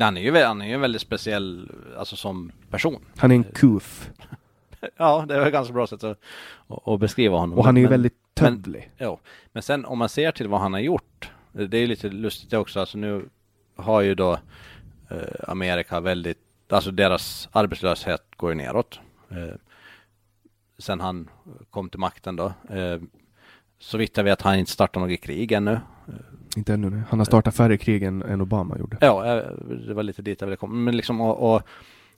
Han 0.00 0.16
är 0.16 0.20
ju, 0.20 0.42
han 0.42 0.62
är 0.62 0.66
ju 0.66 0.74
en 0.74 0.80
väldigt 0.80 1.02
speciell, 1.02 1.70
alltså 1.98 2.16
som 2.16 2.52
person. 2.70 3.04
Han 3.16 3.30
är 3.30 3.34
en 3.34 3.44
kuf. 3.44 4.10
ja, 4.96 5.24
det 5.28 5.34
är 5.34 5.46
ett 5.46 5.52
ganska 5.52 5.74
bra 5.74 5.86
sätt 5.86 6.04
att, 6.04 6.20
att 6.84 7.00
beskriva 7.00 7.36
honom. 7.36 7.58
Och 7.58 7.64
han 7.64 7.76
är 7.76 7.80
ju 7.80 7.86
men, 7.86 7.90
väldigt 7.90 8.18
tövlig. 8.34 8.90
Men, 8.98 9.06
ja. 9.08 9.20
men 9.52 9.62
sen 9.62 9.84
om 9.84 9.98
man 9.98 10.08
ser 10.08 10.32
till 10.32 10.48
vad 10.48 10.60
han 10.60 10.72
har 10.72 10.80
gjort. 10.80 11.30
Det 11.52 11.78
är 11.78 11.86
lite 11.86 12.08
lustigt 12.08 12.52
också. 12.52 12.80
Alltså 12.80 12.98
nu 12.98 13.28
har 13.76 14.00
ju 14.00 14.14
då 14.14 14.32
eh, 15.10 15.48
Amerika 15.48 16.00
väldigt, 16.00 16.38
alltså 16.68 16.90
deras 16.90 17.48
arbetslöshet 17.52 18.22
går 18.36 18.50
ju 18.50 18.56
neråt. 18.56 19.00
Eh, 19.30 19.54
sen 20.78 21.00
han 21.00 21.30
kom 21.70 21.88
till 21.88 22.00
makten 22.00 22.36
då. 22.36 22.52
Eh, 22.70 23.00
så 23.78 23.98
vitt 23.98 24.16
jag 24.16 24.24
vet 24.24 24.42
har 24.42 24.50
han 24.50 24.58
inte 24.60 24.70
startat 24.70 25.02
något 25.02 25.20
krig 25.20 25.52
ännu. 25.52 25.80
Inte 26.56 26.74
ännu 26.74 26.90
nej. 26.90 27.02
Han 27.08 27.18
har 27.20 27.24
startat 27.24 27.56
färre 27.56 27.76
krig 27.76 28.02
än, 28.02 28.22
än 28.22 28.40
Obama 28.40 28.78
gjorde. 28.78 28.96
Ja, 29.00 29.26
eh, 29.26 29.50
det 29.86 29.94
var 29.94 30.02
lite 30.02 30.22
dit 30.22 30.40
jag 30.40 30.46
ville 30.46 30.56
komma. 30.56 30.74
Men 30.74 30.96
liksom 30.96 31.20
och, 31.20 31.54
och 31.54 31.62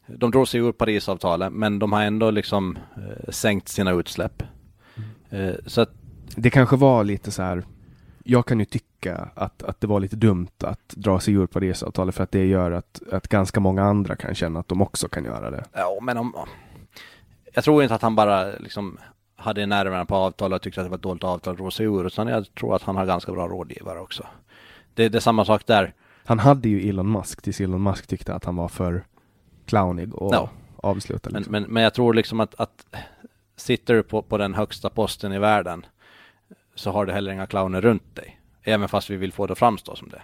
de 0.07 0.31
drog 0.31 0.49
sig 0.49 0.61
ur 0.61 0.73
Parisavtalet 0.73 1.53
men 1.53 1.79
de 1.79 1.93
har 1.93 2.03
ändå 2.03 2.31
liksom 2.31 2.79
eh, 2.97 3.31
sänkt 3.31 3.69
sina 3.69 3.91
utsläpp. 3.91 4.43
Mm. 4.95 5.49
Eh, 5.49 5.55
så 5.67 5.81
att 5.81 5.91
det 6.37 6.51
kanske 6.51 6.77
var 6.77 7.05
lite 7.05 7.31
så 7.31 7.43
här 7.43 7.65
jag 8.31 8.47
kan 8.47 8.59
ju 8.59 8.65
tycka 8.65 9.29
att, 9.35 9.63
att 9.63 9.81
det 9.81 9.87
var 9.87 10.01
lite 10.01 10.17
dumt 10.17 10.65
att 10.65 10.89
dra 10.89 11.21
sig 11.21 11.35
ur 11.35 11.47
Parisavtalet 11.47 12.15
för 12.15 12.25
att 12.25 12.31
det 12.31 12.47
gör 12.47 12.71
att, 12.71 13.03
att 13.13 13.29
ganska 13.29 13.61
många 13.61 13.83
andra 13.83 14.17
kan 14.17 14.35
känna 14.35 14.61
att 14.61 14.69
de 14.69 14.83
också 14.83 15.09
kan 15.09 15.25
göra 15.25 15.51
det. 15.51 15.65
Ja, 15.73 15.99
men 16.03 16.17
om... 16.17 16.35
Jag 17.55 17.65
tror 17.65 17.83
inte 17.83 17.95
att 17.95 18.03
han 18.03 18.15
bara 18.15 18.45
liksom 18.45 18.99
hade 19.39 19.66
nerverna 19.66 20.05
på 20.05 20.14
avtalet 20.14 20.57
och 20.57 20.62
tyckte 20.62 20.80
att 20.80 20.86
det 20.86 20.91
var 20.91 20.97
ett 20.97 21.03
dåligt 21.03 21.24
avtal 21.24 21.57
dra 21.57 21.70
sig 21.70 21.86
ur, 21.86 22.07
utan 22.07 22.28
jag 22.28 22.55
tror 22.55 22.76
att 22.76 22.82
han 22.82 22.97
har 22.97 23.07
ganska 23.07 23.32
bra 23.32 23.49
rådgivare 23.49 24.01
också. 24.01 24.26
Det, 24.95 25.09
det 25.09 25.18
är 25.18 25.20
samma 25.20 25.45
sak 25.45 25.66
där. 25.66 25.95
Han 26.24 26.39
hade 26.39 26.68
ju 26.68 26.89
Elon 26.89 27.12
Musk 27.12 27.43
tills 27.43 27.61
Elon 27.61 27.82
Musk 27.82 28.07
tyckte 28.07 28.34
att 28.34 28.45
han 28.45 28.57
var 28.57 28.68
för 28.68 29.05
clownig 29.66 30.14
och 30.14 30.34
ja. 30.34 30.51
avslutade. 30.76 31.36
Liksom. 31.36 31.53
Men, 31.53 31.62
men, 31.62 31.72
men 31.72 31.82
jag 31.82 31.95
tror 31.95 32.14
liksom 32.14 32.41
att, 32.41 32.55
att 32.61 32.86
sitter 33.57 33.95
du 33.95 34.03
på, 34.03 34.22
på 34.22 34.39
den 34.39 34.55
högsta 34.55 34.91
posten 34.91 35.32
i 35.32 35.39
världen 35.39 35.86
så 36.74 36.91
har 36.91 37.07
du 37.07 37.12
heller 37.12 37.32
inga 37.32 37.47
clowner 37.47 37.80
runt 37.80 38.16
dig. 38.16 38.41
Även 38.62 38.89
fast 38.89 39.11
vi 39.11 39.16
vill 39.16 39.32
få 39.32 39.47
det 39.47 39.53
att 39.53 39.59
framstå 39.59 39.97
som 39.97 40.09
det. 40.09 40.22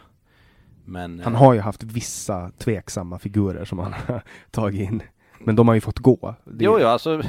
Men, 0.85 1.21
han 1.21 1.35
har 1.35 1.55
ju 1.55 1.61
haft 1.61 1.83
vissa 1.83 2.51
tveksamma 2.59 3.19
figurer 3.19 3.65
som 3.65 3.79
han 3.79 3.93
har 4.07 4.23
tagit 4.51 4.81
in. 4.81 5.03
Men 5.39 5.57
de 5.57 5.69
har 5.69 5.75
ju 5.75 5.81
fått 5.81 5.99
gå. 5.99 6.35
Det... 6.45 6.65
Jo, 6.65 6.79
jo, 6.81 6.87
alltså 6.87 7.23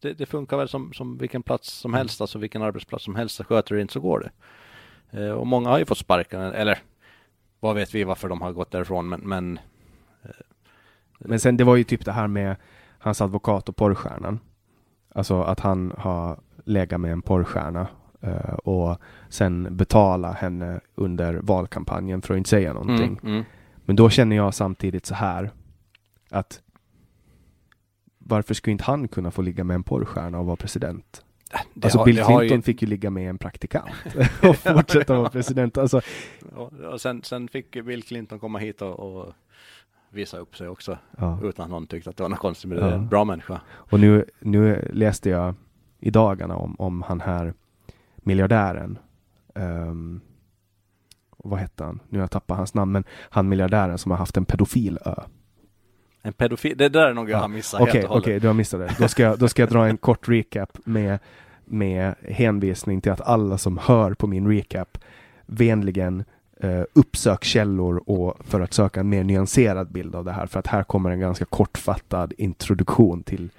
det, 0.00 0.12
det, 0.12 0.26
funkar 0.26 0.56
väl 0.56 0.68
som, 0.68 0.92
som 0.92 1.18
vilken 1.18 1.42
plats 1.42 1.72
som 1.72 1.94
helst, 1.94 2.20
alltså 2.20 2.38
vilken 2.38 2.62
arbetsplats 2.62 3.04
som 3.04 3.14
helst. 3.14 3.44
Sköter 3.44 3.74
du 3.74 3.80
inte 3.80 3.92
så 3.92 4.00
går 4.00 4.20
det. 4.20 4.30
Eh, 5.20 5.30
och 5.30 5.46
många 5.46 5.68
har 5.68 5.78
ju 5.78 5.84
fått 5.84 5.98
sparken, 5.98 6.40
eller 6.40 6.78
vad 7.60 7.74
vet 7.74 7.94
vi 7.94 8.04
varför 8.04 8.28
de 8.28 8.40
har 8.40 8.52
gått 8.52 8.70
därifrån, 8.70 9.08
men, 9.08 9.20
men 9.20 9.58
eh, 10.22 10.30
men 11.18 11.40
sen 11.40 11.56
det 11.56 11.64
var 11.64 11.76
ju 11.76 11.84
typ 11.84 12.04
det 12.04 12.12
här 12.12 12.28
med 12.28 12.56
hans 12.98 13.20
advokat 13.20 13.68
och 13.68 13.76
porrstjärnan. 13.76 14.40
Alltså 15.14 15.42
att 15.42 15.60
han 15.60 15.94
har 15.98 16.40
legat 16.64 17.00
med 17.00 17.12
en 17.12 17.22
porrstjärna 17.22 17.88
uh, 18.24 18.54
och 18.54 19.00
sen 19.28 19.76
betala 19.76 20.32
henne 20.32 20.80
under 20.94 21.34
valkampanjen 21.34 22.22
för 22.22 22.34
att 22.34 22.38
inte 22.38 22.50
säga 22.50 22.72
någonting. 22.72 23.20
Mm, 23.22 23.34
mm. 23.34 23.44
Men 23.84 23.96
då 23.96 24.10
känner 24.10 24.36
jag 24.36 24.54
samtidigt 24.54 25.06
så 25.06 25.14
här 25.14 25.50
att 26.30 26.60
varför 28.28 28.54
skulle 28.54 28.72
inte 28.72 28.84
han 28.84 29.08
kunna 29.08 29.30
få 29.30 29.42
ligga 29.42 29.64
med 29.64 29.74
en 29.74 29.82
porrstjärna 29.82 30.38
och 30.38 30.46
vara 30.46 30.56
president? 30.56 31.24
Det 31.74 31.84
alltså 31.86 31.98
har, 31.98 32.04
Bill 32.04 32.24
Clinton 32.24 32.56
ju... 32.56 32.62
fick 32.62 32.82
ju 32.82 32.88
ligga 32.88 33.10
med 33.10 33.30
en 33.30 33.38
praktikant 33.38 33.90
och 34.42 34.56
fortsätta 34.56 35.18
vara 35.18 35.30
president. 35.30 35.78
Alltså... 35.78 36.00
Och 36.90 37.00
sen, 37.00 37.22
sen 37.22 37.48
fick 37.48 37.84
Bill 37.84 38.02
Clinton 38.02 38.38
komma 38.38 38.58
hit 38.58 38.82
och, 38.82 39.00
och 39.00 39.32
visa 40.10 40.38
upp 40.38 40.56
sig 40.56 40.68
också 40.68 40.98
ja. 41.18 41.38
utan 41.42 41.64
att 41.64 41.70
någon 41.70 41.86
tyckte 41.86 42.10
att 42.10 42.16
det 42.16 42.22
var 42.22 42.30
något 42.30 42.38
konstigt 42.38 42.68
med 42.68 42.78
det. 42.78 42.86
Ja. 42.86 42.94
En 42.94 43.08
bra 43.08 43.24
människa. 43.24 43.60
Och 43.68 44.00
nu, 44.00 44.24
nu 44.40 44.88
läste 44.92 45.30
jag 45.30 45.54
i 45.98 46.10
dagarna 46.10 46.56
om, 46.56 46.76
om 46.78 47.02
han 47.02 47.20
här 47.20 47.54
miljardären. 48.16 48.98
Um, 49.54 50.20
vad 51.36 51.58
hette 51.58 51.84
han? 51.84 52.00
Nu 52.08 52.18
har 52.18 52.22
jag 52.22 52.30
tappat 52.30 52.56
hans 52.56 52.74
namn, 52.74 52.92
men 52.92 53.04
han 53.30 53.48
miljardären 53.48 53.98
som 53.98 54.10
har 54.10 54.18
haft 54.18 54.36
en 54.36 54.44
pedofil 54.44 54.98
ö. 55.04 55.14
En 56.28 56.32
pedofil, 56.32 56.76
det 56.76 56.88
där 56.88 57.06
är 57.06 57.14
nog 57.14 57.30
jag 57.30 57.38
har 57.38 57.48
missat 57.48 57.80
okay, 57.80 58.04
okej, 58.04 58.18
okay, 58.18 58.38
du 58.38 58.46
har 58.46 58.54
missat 58.54 58.80
det. 58.80 58.94
Då 58.98 59.08
ska, 59.08 59.22
jag, 59.22 59.38
då 59.38 59.48
ska 59.48 59.62
jag 59.62 59.70
dra 59.70 59.86
en 59.86 59.96
kort 59.96 60.28
recap 60.28 60.78
med 60.84 61.18
med 61.70 62.14
hänvisning 62.28 63.00
till 63.00 63.12
att 63.12 63.20
alla 63.20 63.58
som 63.58 63.78
hör 63.78 64.14
på 64.14 64.26
min 64.26 64.48
recap 64.48 64.98
vänligen 65.46 66.24
eh, 66.60 66.82
uppsök 66.92 67.44
källor 67.44 68.02
och 68.06 68.36
för 68.44 68.60
att 68.60 68.72
söka 68.72 69.00
en 69.00 69.08
mer 69.08 69.24
nyanserad 69.24 69.92
bild 69.92 70.14
av 70.14 70.24
det 70.24 70.32
här. 70.32 70.46
För 70.46 70.58
att 70.58 70.66
här 70.66 70.82
kommer 70.82 71.10
en 71.10 71.20
ganska 71.20 71.44
kortfattad 71.44 72.32
introduktion 72.38 73.22
till 73.22 73.50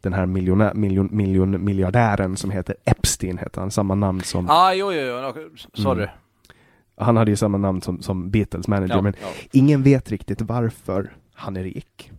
den 0.00 0.12
här 0.12 0.26
miljonär, 0.26 0.74
miljon, 0.74 1.08
miljon, 1.12 1.64
miljardären 1.64 2.36
som 2.36 2.50
heter 2.50 2.76
Epstein, 2.84 3.38
heter 3.38 3.60
han, 3.60 3.70
samma 3.70 3.94
namn 3.94 4.20
som... 4.20 4.50
Ah, 4.50 4.72
jo, 4.72 4.92
jo, 4.92 5.32
jo. 5.36 5.56
sorry. 5.74 6.02
Mm. 6.02 6.14
Han 6.96 7.16
hade 7.16 7.30
ju 7.30 7.36
samma 7.36 7.58
namn 7.58 7.82
som, 7.82 8.02
som 8.02 8.30
Beatles 8.30 8.68
manager, 8.68 8.94
ja, 8.94 9.02
men 9.02 9.14
ja. 9.22 9.28
ingen 9.52 9.82
vet 9.82 10.10
riktigt 10.10 10.42
varför 10.42 11.10
han 11.34 11.56
är 11.56 11.62
rik. 11.62 12.10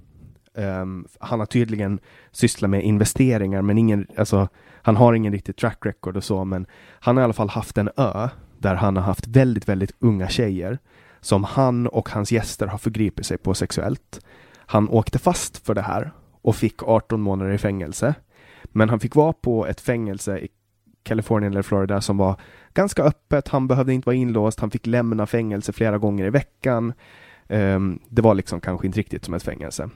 Um, 0.53 1.07
han 1.19 1.39
har 1.39 1.45
tydligen 1.45 1.99
sysslat 2.31 2.69
med 2.69 2.83
investeringar, 2.83 3.61
men 3.61 3.77
ingen, 3.77 4.07
alltså, 4.17 4.47
han 4.81 4.95
har 4.95 5.13
ingen 5.13 5.33
riktig 5.33 5.55
track 5.55 5.85
record 5.85 6.17
och 6.17 6.23
så, 6.23 6.45
men 6.45 6.65
han 6.99 7.17
har 7.17 7.21
i 7.21 7.23
alla 7.23 7.33
fall 7.33 7.49
haft 7.49 7.77
en 7.77 7.89
ö 7.97 8.29
där 8.57 8.75
han 8.75 8.95
har 8.95 9.03
haft 9.03 9.27
väldigt, 9.27 9.69
väldigt 9.69 9.91
unga 9.99 10.29
tjejer 10.29 10.79
som 11.21 11.43
han 11.43 11.87
och 11.87 12.09
hans 12.09 12.31
gäster 12.31 12.67
har 12.67 12.77
förgripit 12.77 13.25
sig 13.25 13.37
på 13.37 13.53
sexuellt. 13.53 14.19
Han 14.57 14.89
åkte 14.89 15.19
fast 15.19 15.65
för 15.65 15.73
det 15.73 15.81
här 15.81 16.11
och 16.41 16.55
fick 16.55 16.83
18 16.83 17.21
månader 17.21 17.51
i 17.51 17.57
fängelse. 17.57 18.15
Men 18.63 18.89
han 18.89 18.99
fick 18.99 19.15
vara 19.15 19.33
på 19.33 19.67
ett 19.67 19.81
fängelse 19.81 20.39
i 20.39 20.47
Kalifornien 21.03 21.53
eller 21.53 21.61
Florida 21.61 22.01
som 22.01 22.17
var 22.17 22.35
ganska 22.73 23.03
öppet. 23.03 23.47
Han 23.47 23.67
behövde 23.67 23.93
inte 23.93 24.05
vara 24.05 24.15
inlåst. 24.15 24.59
Han 24.59 24.71
fick 24.71 24.85
lämna 24.85 25.25
fängelse 25.25 25.73
flera 25.73 25.97
gånger 25.97 26.25
i 26.25 26.29
veckan. 26.29 26.93
Um, 27.47 27.99
det 28.09 28.21
var 28.21 28.35
liksom 28.35 28.61
kanske 28.61 28.87
inte 28.87 28.99
riktigt 28.99 29.25
som 29.25 29.33
ett 29.33 29.43
fängelse. 29.43 29.89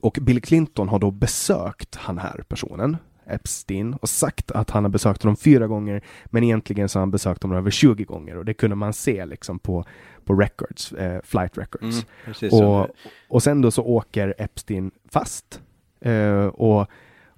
Och 0.00 0.18
Bill 0.20 0.42
Clinton 0.42 0.88
har 0.88 0.98
då 0.98 1.10
besökt 1.10 1.94
han 1.94 2.18
här 2.18 2.44
personen, 2.48 2.96
Epstein, 3.26 3.94
och 3.94 4.08
sagt 4.08 4.50
att 4.50 4.70
han 4.70 4.84
har 4.84 4.90
besökt 4.90 5.22
honom 5.22 5.36
fyra 5.36 5.66
gånger, 5.66 6.02
men 6.26 6.44
egentligen 6.44 6.88
så 6.88 6.98
har 6.98 7.02
han 7.02 7.10
besökt 7.10 7.42
honom 7.42 7.58
över 7.58 7.70
20 7.70 8.04
gånger 8.04 8.36
och 8.36 8.44
det 8.44 8.54
kunde 8.54 8.76
man 8.76 8.92
se 8.92 9.26
liksom 9.26 9.58
på, 9.58 9.84
på 10.24 10.34
records, 10.34 10.92
eh, 10.92 11.20
flight 11.24 11.58
records. 11.58 12.06
Mm, 12.42 12.62
och, 12.62 12.88
och 13.28 13.42
sen 13.42 13.60
då 13.60 13.70
så 13.70 13.82
åker 13.82 14.34
Epstein 14.38 14.90
fast 15.10 15.60
eh, 16.00 16.46
och, 16.46 16.86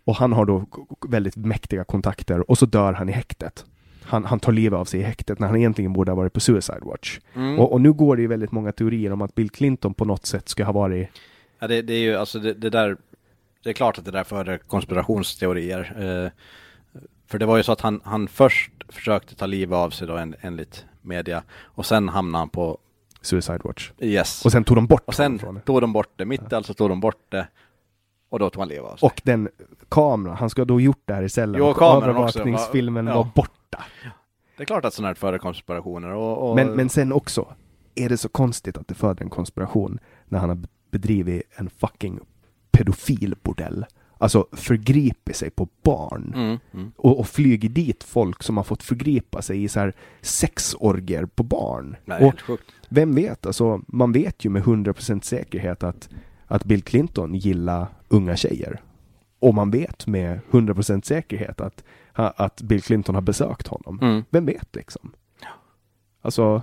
och 0.04 0.16
han 0.16 0.32
har 0.32 0.44
då 0.44 0.66
väldigt 1.08 1.36
mäktiga 1.36 1.84
kontakter 1.84 2.50
och 2.50 2.58
så 2.58 2.66
dör 2.66 2.92
han 2.92 3.08
i 3.08 3.12
häktet. 3.12 3.66
Han, 4.06 4.24
han 4.24 4.40
tar 4.40 4.52
livet 4.52 4.76
av 4.76 4.84
sig 4.84 5.00
i 5.00 5.02
häktet 5.02 5.38
när 5.38 5.46
han 5.46 5.56
egentligen 5.56 5.92
borde 5.92 6.10
ha 6.10 6.16
varit 6.16 6.32
på 6.32 6.40
Suicide 6.40 6.80
Watch. 6.82 7.20
Mm. 7.34 7.58
Och, 7.58 7.72
och, 7.72 7.80
nu 7.80 7.92
går 7.92 8.16
det 8.16 8.22
ju 8.22 8.28
väldigt 8.28 8.52
många 8.52 8.72
teorier 8.72 9.12
om 9.12 9.22
att 9.22 9.34
Bill 9.34 9.50
Clinton 9.50 9.94
på 9.94 10.04
något 10.04 10.26
sätt 10.26 10.48
ska 10.48 10.64
ha 10.64 10.72
varit 10.72 11.08
Ja, 11.58 11.68
det, 11.68 11.82
det 11.82 11.94
är 11.94 11.98
ju 11.98 12.16
alltså 12.16 12.38
det, 12.38 12.54
det, 12.54 12.70
där, 12.70 12.96
det 13.62 13.70
är 13.70 13.74
klart 13.74 13.98
att 13.98 14.04
det 14.04 14.10
där 14.10 14.24
föder 14.24 14.58
konspirationsteorier. 14.58 15.94
Eh, 15.98 16.30
för 17.26 17.38
det 17.38 17.46
var 17.46 17.56
ju 17.56 17.62
så 17.62 17.72
att 17.72 17.80
han, 17.80 18.00
han 18.04 18.28
först 18.28 18.70
försökte 18.88 19.34
ta 19.34 19.46
livet 19.46 19.76
av 19.76 19.90
sig 19.90 20.06
då 20.06 20.16
en, 20.16 20.34
enligt 20.40 20.84
media 21.02 21.42
och 21.50 21.86
sen 21.86 22.08
hamnade 22.08 22.40
han 22.40 22.48
på 22.48 22.78
Suicide 23.20 23.60
Watch. 23.64 23.90
Yes. 24.00 24.44
Och 24.44 24.52
sen 24.52 24.64
tog 24.64 24.76
de 24.76 24.86
bort 24.86 25.02
Och 25.04 25.14
sen 25.14 25.60
tog 25.64 25.80
de 25.80 25.92
bort 25.92 26.12
det, 26.16 26.24
mitt 26.24 26.42
ja. 26.50 26.56
alltså 26.56 26.74
tog 26.74 26.88
de 26.88 27.00
bort 27.00 27.22
det 27.28 27.46
och 28.34 28.40
då 28.40 28.50
tog 28.50 28.60
han 28.60 28.68
livet 28.68 28.84
av 28.84 28.96
sig. 28.96 29.06
Och 29.06 29.20
den 29.24 29.48
kameran, 29.88 30.36
han 30.36 30.50
ska 30.50 30.64
då 30.64 30.80
gjort 30.80 31.02
det 31.04 31.14
här 31.14 31.22
i 31.22 31.28
cellen. 31.28 31.58
Jo, 31.58 31.74
kameran 31.74 32.02
Övervakningsfilmen 32.02 33.04
var, 33.04 33.12
ja. 33.12 33.16
var 33.16 33.30
borta. 33.34 33.84
Det 34.56 34.62
är 34.62 34.66
klart 34.66 34.84
att 34.84 34.94
sådana 34.94 35.08
här 35.08 35.14
föder 35.14 35.38
konspirationer. 35.38 36.12
Och, 36.12 36.50
och... 36.50 36.56
Men, 36.56 36.68
men 36.68 36.88
sen 36.88 37.12
också, 37.12 37.54
är 37.94 38.08
det 38.08 38.16
så 38.16 38.28
konstigt 38.28 38.78
att 38.78 38.88
det 38.88 38.94
föder 38.94 39.24
en 39.24 39.30
konspiration 39.30 39.98
när 40.24 40.38
han 40.38 40.48
har 40.48 40.58
bedrivit 40.90 41.42
en 41.56 41.70
fucking 41.70 42.20
pedofilbordell. 42.70 43.86
Alltså 44.18 44.46
förgripit 44.52 45.36
sig 45.36 45.50
på 45.50 45.68
barn. 45.82 46.32
Mm, 46.34 46.58
mm. 46.72 46.92
Och, 46.96 47.18
och 47.18 47.26
flyger 47.26 47.68
dit 47.68 48.04
folk 48.04 48.42
som 48.42 48.56
har 48.56 48.64
fått 48.64 48.82
förgripa 48.82 49.42
sig 49.42 49.64
i 49.64 49.68
så 49.68 49.80
här 49.80 49.92
sexorger 50.20 51.26
på 51.26 51.42
barn. 51.42 51.96
Nej, 52.04 52.24
och 52.24 52.60
vem 52.88 53.14
vet, 53.14 53.46
alltså 53.46 53.80
man 53.86 54.12
vet 54.12 54.44
ju 54.44 54.50
med 54.50 54.62
100% 54.62 55.20
säkerhet 55.20 55.82
att, 55.82 56.08
att 56.46 56.64
Bill 56.64 56.82
Clinton 56.82 57.34
gillar 57.34 57.86
unga 58.08 58.36
tjejer. 58.36 58.80
Och 59.38 59.54
man 59.54 59.70
vet 59.70 60.06
med 60.06 60.40
100% 60.50 61.02
säkerhet 61.02 61.60
att, 61.60 61.84
att 62.12 62.62
Bill 62.62 62.82
Clinton 62.82 63.14
har 63.14 63.22
besökt 63.22 63.66
honom. 63.66 63.98
Mm. 64.02 64.24
Vem 64.30 64.46
vet 64.46 64.76
liksom? 64.76 65.12
Alltså, 66.20 66.62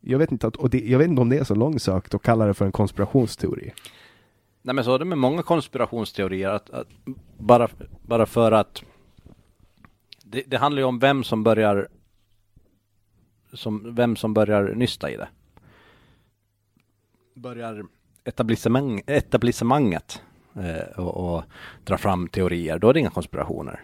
jag 0.00 0.18
vet, 0.18 0.32
inte 0.32 0.46
att, 0.46 0.56
och 0.56 0.70
det, 0.70 0.78
jag 0.78 0.98
vet 0.98 1.08
inte 1.08 1.22
om 1.22 1.28
det 1.28 1.38
är 1.38 1.44
så 1.44 1.54
långsökt 1.54 2.14
att 2.14 2.22
kalla 2.22 2.46
det 2.46 2.54
för 2.54 2.64
en 2.64 2.72
konspirationsteori. 2.72 3.72
Nej 4.62 4.74
men 4.74 4.84
så 4.84 4.94
är 4.94 4.98
det 4.98 5.04
med 5.04 5.18
många 5.18 5.42
konspirationsteorier. 5.42 6.48
Att, 6.48 6.70
att 6.70 6.88
bara, 7.38 7.68
bara 8.02 8.26
för 8.26 8.52
att 8.52 8.82
det, 10.24 10.42
det, 10.46 10.56
handlar 10.56 10.80
ju 10.80 10.86
om 10.86 10.98
vem 10.98 11.24
som 11.24 11.42
börjar 11.42 11.88
som, 13.52 13.94
vem 13.94 14.16
som 14.16 14.34
börjar 14.34 14.74
nysta 14.74 15.10
i 15.10 15.16
det. 15.16 15.28
Börjar 17.34 17.86
etablissemang, 18.26 19.02
etablissemanget 19.06 20.22
eh, 20.54 21.00
och, 21.00 21.36
och 21.36 21.44
dra 21.84 21.98
fram 21.98 22.28
teorier, 22.28 22.78
då 22.78 22.88
är 22.88 22.94
det 22.94 23.00
inga 23.00 23.10
konspirationer. 23.10 23.80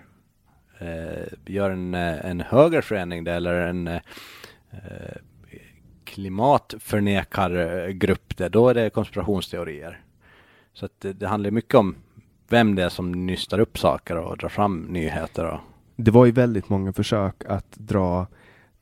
Eh, 0.79 1.23
gör 1.47 1.71
en, 1.71 1.95
eh, 1.95 2.27
en 2.27 2.41
högerförening 2.41 3.25
det 3.25 3.33
eller 3.33 3.55
en 3.55 3.89
eh, 3.89 4.01
klimatförnekargrupp 6.05 8.33
eh, 8.33 8.37
det, 8.37 8.49
då 8.49 8.69
är 8.69 8.75
det 8.75 8.91
konspirationsteorier. 8.91 10.01
Så 10.73 10.87
att 10.87 11.01
det, 11.01 11.13
det 11.13 11.29
handlar 11.29 11.51
mycket 11.51 11.75
om 11.75 11.95
vem 12.49 12.75
det 12.75 12.83
är 12.83 12.89
som 12.89 13.27
nystar 13.27 13.59
upp 13.59 13.79
saker 13.79 14.17
och 14.17 14.39
drar 14.39 14.49
fram 14.49 14.81
nyheter. 14.81 15.45
Och... 15.45 15.61
Det 15.97 16.11
var 16.11 16.27
ju 16.27 16.33
väldigt 16.33 16.69
många 16.69 16.93
försök 16.93 17.45
att 17.49 17.77
dra 17.77 18.27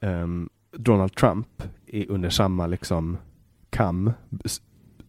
um, 0.01 0.49
Donald 0.73 1.15
Trump 1.15 1.63
i, 1.87 2.07
under 2.07 2.31
samma 2.31 2.67
liksom 2.67 3.19
kam 3.71 4.13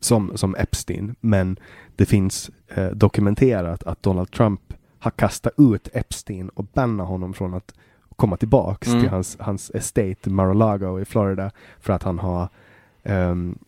som, 0.02 0.38
som 0.38 0.56
Epstein. 0.56 1.16
Men 1.20 1.60
det 1.96 2.06
finns 2.06 2.52
eh, 2.68 2.90
dokumenterat 2.92 3.84
att 3.84 4.04
Donald 4.04 4.32
Trump 4.32 4.74
har 5.00 5.12
kastat 5.12 5.54
ut 5.58 5.90
Epstein 5.94 6.50
och 6.50 6.64
bannat 6.64 7.08
honom 7.08 7.34
från 7.34 7.54
att 7.54 7.74
komma 8.16 8.38
tillbaks 8.38 8.88
mm. 8.88 9.02
till 9.02 9.10
hans, 9.10 9.38
hans 9.40 9.72
estate 9.74 10.30
Mar-a-Lago 10.30 11.00
i 11.00 11.06
Florida 11.06 11.52
för 11.80 11.94
att 11.94 12.04
han 12.04 12.20
har 12.20 12.50
um, 13.04 13.60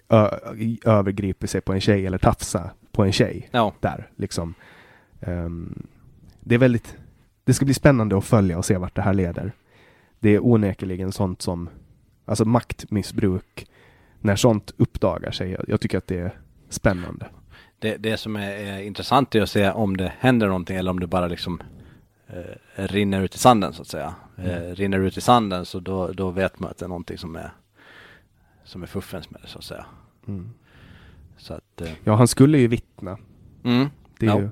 övergripit 0.86 1.50
sig 1.50 1.62
på 1.62 1.74
en 1.74 1.82
tjej 1.82 2.06
eller 2.06 2.18
tafsa 2.18 2.70
på 2.92 3.04
en 3.04 3.12
tjej 3.12 3.50
ja. 3.52 3.74
där 3.80 4.10
liksom. 4.16 4.54
Um, 5.20 5.88
det 6.40 6.56
är 6.56 6.60
väldigt, 6.60 6.98
det 7.44 7.54
ska 7.54 7.66
bli 7.66 7.74
spännande 7.74 8.18
att 8.18 8.26
följa 8.26 8.58
och 8.58 8.66
se 8.66 8.78
vart 8.78 8.96
det 8.96 9.02
här 9.02 9.14
leder. 9.14 9.52
Det 10.20 10.30
är 10.30 10.46
onekligen 10.46 11.12
sånt 11.12 11.42
som, 11.42 11.70
alltså 12.26 12.46
maktmissbruk, 12.46 13.68
när 14.24 14.36
sånt 14.36 14.74
uppdagar 14.78 15.32
sig. 15.32 15.58
Jag, 15.68 15.82
tycker 15.82 15.98
att 15.98 16.08
det 16.08 16.20
är 16.20 16.40
spännande. 16.70 17.26
Det, 17.80 17.98
det 17.98 18.18
som 18.18 18.36
är, 18.36 18.52
är 18.52 18.82
intressant 18.82 19.36
är 19.36 19.42
att 19.42 19.50
se 19.50 19.72
om 19.72 19.98
det 19.98 20.14
händer 20.20 20.48
någonting 20.48 20.78
eller 20.78 20.92
om 20.92 21.00
det 21.00 21.08
bara 21.08 21.28
liksom 21.28 21.62
eh, 22.28 22.84
rinner 22.88 23.22
ut 23.22 23.36
i 23.36 23.38
sanden 23.38 23.74
så 23.74 23.82
att 23.82 23.88
säga. 23.88 24.16
Eh, 24.38 24.58
mm. 24.58 24.76
rinner 24.76 25.00
ut 25.00 25.18
i 25.18 25.22
sanden 25.22 25.66
så 25.66 25.80
då, 25.80 26.08
då 26.08 26.30
vet 26.30 26.60
man 26.60 26.72
att 26.72 26.78
det 26.78 26.86
är 26.86 26.90
någonting 26.90 27.18
som 27.18 27.36
är 27.36 27.52
som 28.64 28.84
är 28.84 28.88
fuffens 28.88 29.30
med 29.30 29.42
det 29.42 29.48
så 29.48 29.58
att 29.58 29.64
säga. 29.64 29.86
Mm. 30.28 30.50
Så 31.38 31.54
att, 31.54 31.82
eh, 31.82 31.92
ja, 32.04 32.16
han 32.16 32.28
skulle 32.28 32.58
ju 32.58 32.68
vittna. 32.68 33.18
Mm. 33.64 33.88
Det, 34.20 34.26
no. 34.26 34.40
ju, 34.40 34.50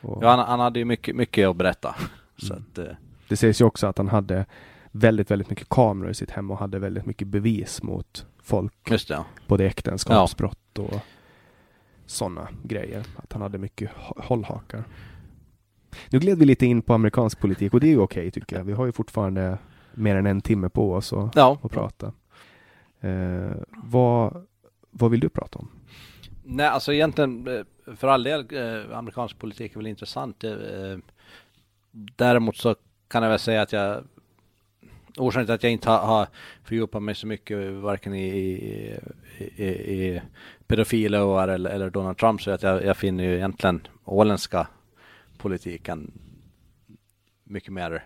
och... 0.00 0.24
ja, 0.24 0.30
han, 0.30 0.38
han, 0.38 0.60
hade 0.60 0.78
ju 0.78 0.84
mycket, 0.84 1.16
mycket 1.16 1.48
att 1.48 1.56
berätta. 1.56 1.94
så 2.36 2.52
mm. 2.52 2.64
att, 2.72 2.78
eh, 2.78 2.94
det 3.28 3.36
sägs 3.36 3.60
ju 3.60 3.64
också 3.64 3.86
att 3.86 3.98
han 3.98 4.08
hade 4.08 4.46
väldigt, 4.90 5.30
väldigt 5.30 5.50
mycket 5.50 5.68
kameror 5.68 6.10
i 6.10 6.14
sitt 6.14 6.30
hem 6.30 6.50
och 6.50 6.58
hade 6.58 6.78
väldigt 6.78 7.06
mycket 7.06 7.28
bevis 7.28 7.82
mot 7.82 8.26
folk. 8.48 8.90
Just 8.90 9.08
det, 9.08 9.14
ja. 9.14 9.24
Både 9.46 9.66
äktenskapsbrott 9.66 10.78
och 10.78 11.00
sådana 12.06 12.48
grejer. 12.62 13.04
Att 13.16 13.32
han 13.32 13.42
hade 13.42 13.58
mycket 13.58 13.90
hållhakar. 14.16 14.84
Nu 16.10 16.18
gled 16.18 16.38
vi 16.38 16.44
lite 16.44 16.66
in 16.66 16.82
på 16.82 16.94
amerikansk 16.94 17.40
politik 17.40 17.74
och 17.74 17.80
det 17.80 17.86
är 17.86 17.90
ju 17.90 17.98
okej 17.98 18.20
okay, 18.20 18.30
tycker 18.30 18.56
jag. 18.56 18.64
Vi 18.64 18.72
har 18.72 18.86
ju 18.86 18.92
fortfarande 18.92 19.58
mer 19.94 20.16
än 20.16 20.26
en 20.26 20.40
timme 20.40 20.68
på 20.68 20.92
oss 20.92 21.12
att, 21.12 21.36
ja. 21.36 21.58
att 21.62 21.72
prata. 21.72 22.12
Eh, 23.00 23.56
vad, 23.70 24.46
vad 24.90 25.10
vill 25.10 25.20
du 25.20 25.28
prata 25.28 25.58
om? 25.58 25.68
Nej, 26.44 26.66
alltså 26.66 26.92
egentligen 26.92 27.46
eh, 27.48 27.94
för 27.96 28.08
all 28.08 28.22
del 28.22 28.46
eh, 28.50 28.98
amerikansk 28.98 29.38
politik 29.38 29.72
är 29.72 29.76
väl 29.76 29.86
intressant. 29.86 30.44
Eh, 30.44 30.52
däremot 32.16 32.56
så 32.56 32.74
kan 33.08 33.22
jag 33.22 33.30
väl 33.30 33.38
säga 33.38 33.62
att 33.62 33.72
jag 33.72 34.04
orsaken 35.18 35.46
till 35.46 35.54
att 35.54 35.62
jag 35.62 35.72
inte 35.72 35.90
har, 35.90 35.98
har 35.98 36.28
fördjupat 36.64 37.02
mig 37.02 37.14
så 37.14 37.26
mycket 37.26 37.72
varken 37.72 38.14
i, 38.14 38.28
i, 38.28 38.98
i, 39.56 39.66
i 39.66 40.22
pedofiler 40.66 41.48
eller, 41.48 41.70
eller 41.70 41.90
Donald 41.90 42.18
Trump 42.18 42.42
så 42.42 42.50
att 42.50 42.62
jag, 42.62 42.84
jag 42.84 42.96
finner 42.96 43.24
ju 43.24 43.34
egentligen 43.34 43.86
åländska 44.04 44.66
politiken 45.38 46.12
mycket 47.44 47.72
mer 47.72 48.04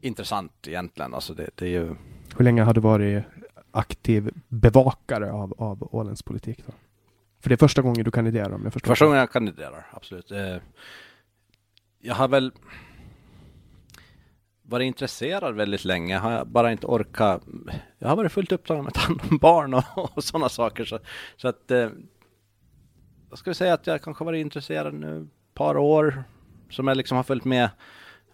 intressant 0.00 0.52
egentligen. 0.68 1.14
Alltså 1.14 1.34
det, 1.34 1.50
det 1.54 1.64
är 1.64 1.70
ju... 1.70 1.94
Hur 2.36 2.44
länge 2.44 2.62
har 2.62 2.74
du 2.74 2.80
varit 2.80 3.24
aktiv 3.70 4.30
bevakare 4.48 5.32
av, 5.32 5.54
av 5.58 5.88
Ålands 5.94 6.22
politik? 6.22 6.62
Då? 6.66 6.72
För 7.40 7.48
det 7.48 7.54
är 7.54 7.56
första 7.56 7.82
gången 7.82 8.04
du 8.04 8.10
kandiderar 8.10 8.52
om 8.52 8.64
jag 8.64 8.72
förstår 8.72 8.88
Första 8.90 9.04
gången 9.04 9.20
jag 9.20 9.32
kandiderar, 9.32 9.86
absolut. 9.90 10.30
Eh, 10.30 10.56
jag 12.00 12.14
har 12.14 12.28
väl 12.28 12.52
varit 14.68 14.86
intresserad 14.86 15.54
väldigt 15.54 15.84
länge. 15.84 16.16
Har 16.16 16.32
jag 16.32 16.46
bara 16.46 16.72
inte 16.72 16.86
orkat. 16.86 17.42
Jag 17.98 18.08
har 18.08 18.16
varit 18.16 18.32
fullt 18.32 18.52
upptagen 18.52 18.84
med 18.84 18.88
att 18.88 18.94
ta 18.94 19.00
hand 19.00 19.20
om 19.30 19.38
barn 19.38 19.74
och, 19.74 19.84
och 20.16 20.24
sådana 20.24 20.48
saker. 20.48 20.84
Så, 20.84 20.98
så 21.36 21.48
att 21.48 21.70
eh, 21.70 21.90
jag 23.30 23.38
skulle 23.38 23.54
säga 23.54 23.74
att 23.74 23.86
jag 23.86 24.02
kanske 24.02 24.24
varit 24.24 24.40
intresserad 24.40 24.94
nu 24.94 25.22
ett 25.22 25.54
par 25.54 25.76
år. 25.76 26.24
Som 26.70 26.88
jag 26.88 26.96
liksom 26.96 27.16
har 27.16 27.24
följt 27.24 27.44
med 27.44 27.70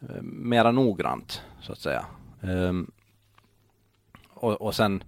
eh, 0.01 0.23
mera 0.23 0.71
noggrant 0.71 1.43
så 1.61 1.73
att 1.73 1.79
säga. 1.79 2.07
Um, 2.41 2.91
och, 4.29 4.63
och 4.63 4.75
sen 4.75 5.05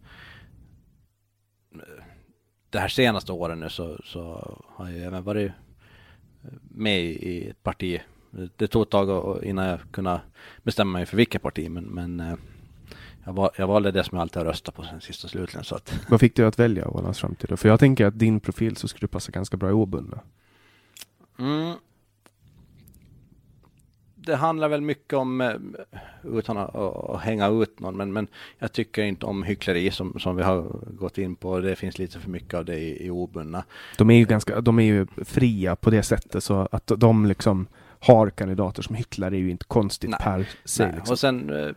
De 1.71 1.81
det 2.71 2.79
här 2.79 2.89
senaste 2.89 3.33
åren 3.33 3.61
nu 3.61 3.69
så, 3.69 4.01
så 4.05 4.57
har 4.69 4.91
jag 4.91 5.03
även 5.03 5.25
varit 5.25 5.53
med 6.63 7.01
i 7.03 7.49
ett 7.49 7.63
parti. 7.63 8.01
Det 8.57 8.67
tog 8.67 8.83
ett 8.83 8.91
tag 8.91 9.45
innan 9.45 9.67
jag 9.67 9.81
kunde 9.91 10.21
bestämma 10.63 10.93
mig 10.93 11.07
för 11.07 11.17
vilket 11.17 11.43
parti 11.43 11.71
men, 11.71 11.85
men 11.85 12.21
eh, 12.21 12.35
jag, 13.25 13.33
val, 13.33 13.51
jag 13.57 13.67
valde 13.67 13.91
det 13.91 14.05
som 14.05 14.17
jag 14.17 14.23
alltid 14.23 14.37
har 14.37 14.45
röstat 14.45 14.75
på 14.75 14.83
sen 14.83 15.01
sist 15.01 15.25
och 15.25 15.31
slutligen. 15.31 15.65
Så 15.65 15.75
att... 15.75 15.95
Vad 16.09 16.21
fick 16.21 16.37
du 16.37 16.47
att 16.47 16.59
välja 16.59 16.89
Ålands 16.89 17.21
framtid 17.21 17.51
då? 17.51 17.57
För 17.57 17.69
jag 17.69 17.81
tänker 17.81 18.07
att 18.07 18.19
din 18.19 18.41
profil 18.41 18.77
så 18.77 18.89
skulle 18.89 19.01
du 19.01 19.09
passa 19.09 19.33
ganska 19.33 19.57
bra 19.57 19.71
i 19.71 19.73
Åbunda. 19.73 20.21
Mm, 21.39 21.75
det 24.27 24.37
handlar 24.37 24.69
väl 24.69 24.81
mycket 24.81 25.13
om, 25.13 25.41
eh, 25.41 25.53
utan 26.25 26.57
att, 26.59 26.75
att, 26.75 27.21
hänga 27.21 27.49
ut 27.49 27.81
någon, 27.81 27.97
men, 27.97 28.13
men 28.13 28.29
jag 28.59 28.73
tycker 28.73 29.03
inte 29.03 29.27
om 29.27 29.43
hyckleri 29.43 29.91
som, 29.91 30.19
som 30.19 30.37
vi 30.37 30.43
har 30.43 30.63
gått 30.99 31.19
in 31.19 31.37
på. 31.37 31.61
Det 31.61 31.77
finns 31.77 31.99
lite 31.99 32.19
för 32.19 32.31
mycket 32.31 32.55
av 32.55 32.65
det 32.65 32.79
i, 32.79 33.07
i 33.07 33.11
obundna. 33.11 33.65
De 33.99 34.11
är 34.11 34.19
ju 34.19 34.25
ganska, 34.25 34.61
de 34.61 34.79
är 34.79 34.83
ju 34.83 35.07
fria 35.25 35.77
på 35.77 35.91
det 35.91 36.03
sättet 36.03 36.45
så 36.45 36.69
att 36.73 36.93
de 36.97 37.27
liksom 37.27 37.67
har 38.07 38.31
kandidater 38.31 38.83
som 38.83 38.95
hycklar 38.95 39.33
är 39.33 39.37
ju 39.37 39.51
inte 39.51 39.65
konstigt 39.65 40.11
nej, 40.11 40.19
per 40.23 40.49
se. 40.65 40.93
Liksom. 40.93 41.13
Och 41.13 41.19
sen, 41.19 41.51
eh, 41.51 41.73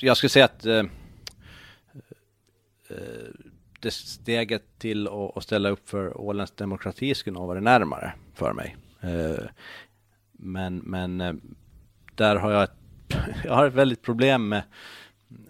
jag 0.00 0.16
skulle 0.16 0.30
säga 0.30 0.44
att 0.44 0.66
eh, 0.66 0.82
det 3.80 3.90
steget 3.90 4.78
till 4.78 5.08
att 5.34 5.42
ställa 5.42 5.68
upp 5.68 5.88
för 5.88 6.20
Ålands 6.20 6.52
demokrati 6.52 7.14
skulle 7.14 7.38
nog 7.38 7.46
vara 7.46 7.60
närmare 7.60 8.12
för 8.34 8.52
mig. 8.52 8.76
Men, 10.44 10.78
men 10.78 11.20
eh, 11.20 11.34
där 12.14 12.36
har 12.36 12.50
jag 12.50 12.62
ett, 12.62 12.76
jag 13.44 13.54
har 13.54 13.66
ett 13.66 13.74
väldigt 13.74 14.02
problem 14.02 14.48
med 14.48 14.62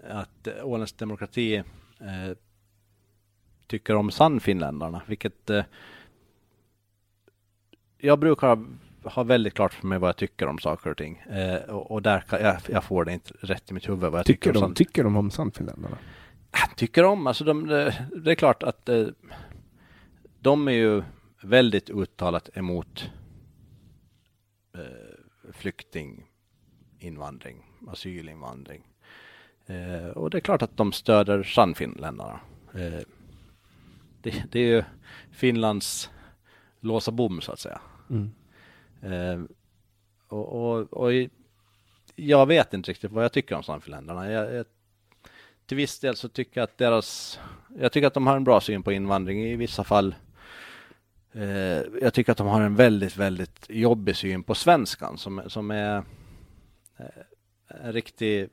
att 0.09 0.47
Ålands 0.63 0.93
demokrati 0.93 1.55
eh, 1.99 2.37
tycker 3.67 3.95
om 3.95 4.11
Sannfinländarna, 4.11 5.01
vilket 5.07 5.49
eh, 5.49 5.63
jag 7.97 8.19
brukar 8.19 8.65
ha, 9.05 9.11
ha, 9.11 9.23
väldigt 9.23 9.53
klart 9.53 9.73
för 9.73 9.87
mig 9.87 9.99
vad 9.99 10.07
jag 10.07 10.17
tycker 10.17 10.47
om 10.47 10.59
saker 10.59 10.89
och 10.89 10.97
ting. 10.97 11.17
Eh, 11.17 11.61
och, 11.61 11.91
och, 11.91 12.01
där 12.01 12.19
kan 12.19 12.41
jag, 12.41 12.57
jag 12.69 12.83
får 12.83 13.05
det 13.05 13.13
inte 13.13 13.33
rätt 13.39 13.71
i 13.71 13.73
mitt 13.73 13.89
huvud 13.89 14.11
vad 14.11 14.19
jag 14.19 14.25
tycker, 14.25 14.53
tycker 14.53 14.63
om. 14.63 14.69
De, 14.69 14.75
tycker 14.75 15.03
de 15.03 15.17
om 15.17 15.31
Sannfinländarna? 15.31 15.97
Tycker 16.75 17.03
om, 17.03 17.27
alltså 17.27 17.43
de, 17.43 17.67
det 18.23 18.31
är 18.31 18.35
klart 18.35 18.63
att 18.63 18.89
eh, 18.89 19.07
de 20.39 20.67
är 20.67 20.71
ju 20.71 21.03
väldigt 21.41 21.89
uttalat 21.89 22.57
emot 22.57 23.11
eh, 24.77 24.83
flyktinginvandring, 25.53 27.57
asylinvandring. 27.87 28.83
Eh, 29.65 30.07
och 30.07 30.29
det 30.29 30.37
är 30.37 30.41
klart 30.41 30.61
att 30.61 30.77
de 30.77 30.91
stöder 30.91 31.43
Sannfinländarna. 31.43 32.39
Eh, 32.73 32.99
det, 34.21 34.43
det, 34.51 34.59
är 34.59 34.67
ju 34.67 34.83
Finlands 35.31 36.09
låsa 36.79 37.11
bom 37.11 37.41
så 37.41 37.51
att 37.51 37.59
säga. 37.59 37.81
Mm. 38.09 38.31
Eh, 39.05 39.41
och, 40.27 40.47
och, 40.53 40.93
och, 40.93 41.11
jag 42.15 42.45
vet 42.45 42.73
inte 42.73 42.91
riktigt 42.91 43.11
vad 43.11 43.23
jag 43.23 43.31
tycker 43.31 43.55
om 43.55 43.63
samfinländarna. 43.63 44.31
Jag, 44.31 44.53
jag, 44.53 44.65
till 45.65 45.77
viss 45.77 45.99
del 45.99 46.15
så 46.15 46.29
tycker 46.29 46.61
jag 46.61 46.63
att 46.63 46.77
deras, 46.77 47.39
jag 47.79 47.91
tycker 47.91 48.07
att 48.07 48.13
de 48.13 48.27
har 48.27 48.35
en 48.35 48.43
bra 48.43 48.61
syn 48.61 48.83
på 48.83 48.91
invandring 48.91 49.45
i 49.45 49.55
vissa 49.55 49.83
fall 49.83 50.15
Eh, 51.35 51.83
jag 52.01 52.13
tycker 52.13 52.31
att 52.31 52.37
de 52.37 52.47
har 52.47 52.61
en 52.61 52.75
väldigt, 52.75 53.17
väldigt 53.17 53.65
jobbig 53.69 54.15
syn 54.15 54.43
på 54.43 54.55
svenskan 54.55 55.17
som, 55.17 55.41
som 55.47 55.71
är 55.71 56.03
eh, 56.97 57.05
en 57.67 57.93
riktig 57.93 58.49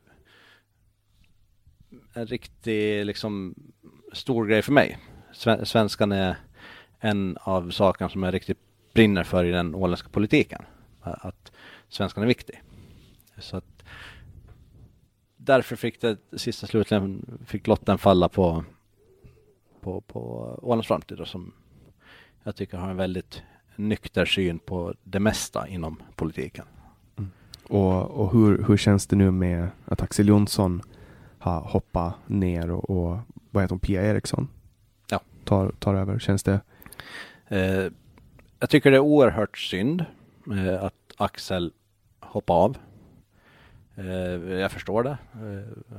en 2.14 2.26
riktig 2.26 3.06
liksom 3.06 3.54
stor 4.12 4.46
grej 4.46 4.62
för 4.62 4.72
mig. 4.72 4.98
Svenskan 5.64 6.12
är 6.12 6.36
en 7.00 7.36
av 7.40 7.70
sakerna 7.70 8.08
som 8.08 8.24
är 8.24 8.32
riktigt 8.32 8.58
brinner 8.92 9.24
för 9.24 9.44
i 9.44 9.50
den 9.50 9.74
åländska 9.74 10.08
politiken. 10.08 10.62
Att 11.00 11.52
svenskan 11.88 12.22
är 12.22 12.26
viktig. 12.26 12.62
Så 13.38 13.56
att 13.56 13.84
därför 15.36 15.76
fick 15.76 16.00
det 16.00 16.16
sista 16.36 16.66
slutligen 16.66 17.38
fick 17.46 17.66
lotten 17.66 17.98
falla 17.98 18.28
på 18.28 18.64
på, 19.82 20.00
på 20.00 20.20
Ålands 20.62 20.88
framtid 20.88 21.18
då, 21.18 21.24
som 21.24 21.52
jag 22.42 22.56
tycker 22.56 22.78
har 22.78 22.90
en 22.90 22.96
väldigt 22.96 23.42
nykter 23.76 24.24
syn 24.24 24.58
på 24.58 24.94
det 25.04 25.20
mesta 25.20 25.68
inom 25.68 26.02
politiken. 26.16 26.64
Mm. 27.18 27.30
Och, 27.68 28.10
och 28.10 28.32
hur, 28.32 28.64
hur 28.64 28.76
känns 28.76 29.06
det 29.06 29.16
nu 29.16 29.30
med 29.30 29.68
att 29.84 30.02
Axel 30.02 30.28
Jonsson 30.28 30.82
har 31.38 31.60
hoppat 31.60 32.14
ner 32.26 32.70
och, 32.70 32.90
och 32.90 33.18
vad 33.50 33.62
heter 33.62 33.72
hon, 33.72 33.80
Pia 33.80 34.02
Eriksson? 34.02 34.48
Ja. 35.08 35.20
Tar, 35.44 35.72
tar 35.78 35.94
över. 35.94 36.18
Känns 36.18 36.42
det? 36.42 36.60
Eh, 37.48 37.92
jag 38.62 38.70
tycker 38.70 38.90
det 38.90 38.96
är 38.96 39.00
oerhört 39.00 39.58
synd 39.58 40.04
eh, 40.52 40.82
att 40.82 40.94
Axel 41.16 41.72
hoppar 42.20 42.54
av. 42.54 42.78
Eh, 43.94 44.52
jag 44.52 44.72
förstår 44.72 45.02
det. 45.02 45.18
Eh, 45.34 45.98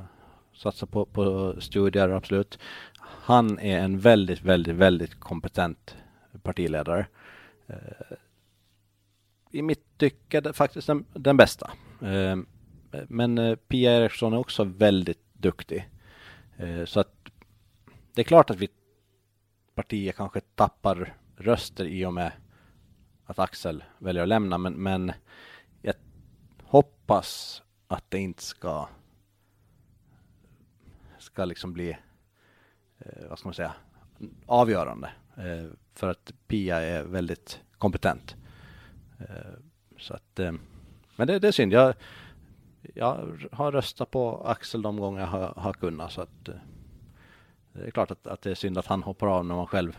satsa 0.53 0.85
på, 0.85 1.05
på 1.05 1.55
studier, 1.61 2.09
absolut. 2.09 2.59
Han 2.99 3.59
är 3.59 3.79
en 3.79 3.99
väldigt, 3.99 4.41
väldigt, 4.41 4.75
väldigt 4.75 5.19
kompetent 5.19 5.95
partiledare. 6.43 7.05
Eh, 7.67 8.17
I 9.51 9.61
mitt 9.61 9.97
tycke 9.97 10.41
det 10.41 10.53
faktiskt 10.53 10.87
den, 10.87 11.05
den 11.13 11.37
bästa. 11.37 11.71
Eh, 12.01 12.37
men 13.07 13.37
eh, 13.37 13.55
Pia 13.55 13.91
Eriksson 13.91 14.33
är 14.33 14.37
också 14.37 14.63
väldigt 14.63 15.23
duktig. 15.33 15.89
Eh, 16.57 16.85
så 16.85 16.99
att 16.99 17.15
det 18.13 18.21
är 18.21 18.25
klart 18.25 18.49
att 18.49 18.57
vi 18.57 18.67
partier 19.75 20.11
kanske 20.11 20.41
tappar 20.41 21.13
röster 21.37 21.85
i 21.85 22.05
och 22.05 22.13
med 22.13 22.31
att 23.25 23.39
Axel 23.39 23.83
väljer 23.97 24.23
att 24.23 24.29
lämna, 24.29 24.57
men, 24.57 24.73
men 24.73 25.11
jag 25.81 25.95
hoppas 26.63 27.63
att 27.87 28.11
det 28.11 28.19
inte 28.19 28.43
ska 28.43 28.87
ska 31.23 31.45
liksom 31.45 31.73
bli, 31.73 31.97
eh, 32.99 33.29
vad 33.29 33.39
ska 33.39 33.47
man 33.47 33.53
säga, 33.53 33.73
avgörande. 34.45 35.11
Eh, 35.37 35.69
för 35.93 36.07
att 36.07 36.33
Pia 36.47 36.81
är 36.81 37.03
väldigt 37.03 37.61
kompetent. 37.77 38.35
Eh, 39.19 39.53
så 39.97 40.13
att, 40.13 40.39
eh, 40.39 40.51
men 41.15 41.27
det, 41.27 41.39
det 41.39 41.47
är 41.47 41.51
synd. 41.51 41.73
Jag, 41.73 41.93
jag 42.93 43.37
har 43.51 43.71
röstat 43.71 44.11
på 44.11 44.43
Axel 44.45 44.81
de 44.81 44.97
gånger 44.97 45.19
jag 45.19 45.27
har, 45.27 45.53
har 45.57 45.73
kunnat. 45.73 46.11
Så 46.11 46.21
att, 46.21 46.49
eh, 46.49 46.55
det 47.73 47.87
är 47.87 47.91
klart 47.91 48.11
att, 48.11 48.27
att 48.27 48.41
det 48.41 48.51
är 48.51 48.55
synd 48.55 48.77
att 48.77 48.87
han 48.87 49.03
hoppar 49.03 49.27
av 49.27 49.45
när 49.45 49.55
man 49.55 49.67
själv 49.67 49.97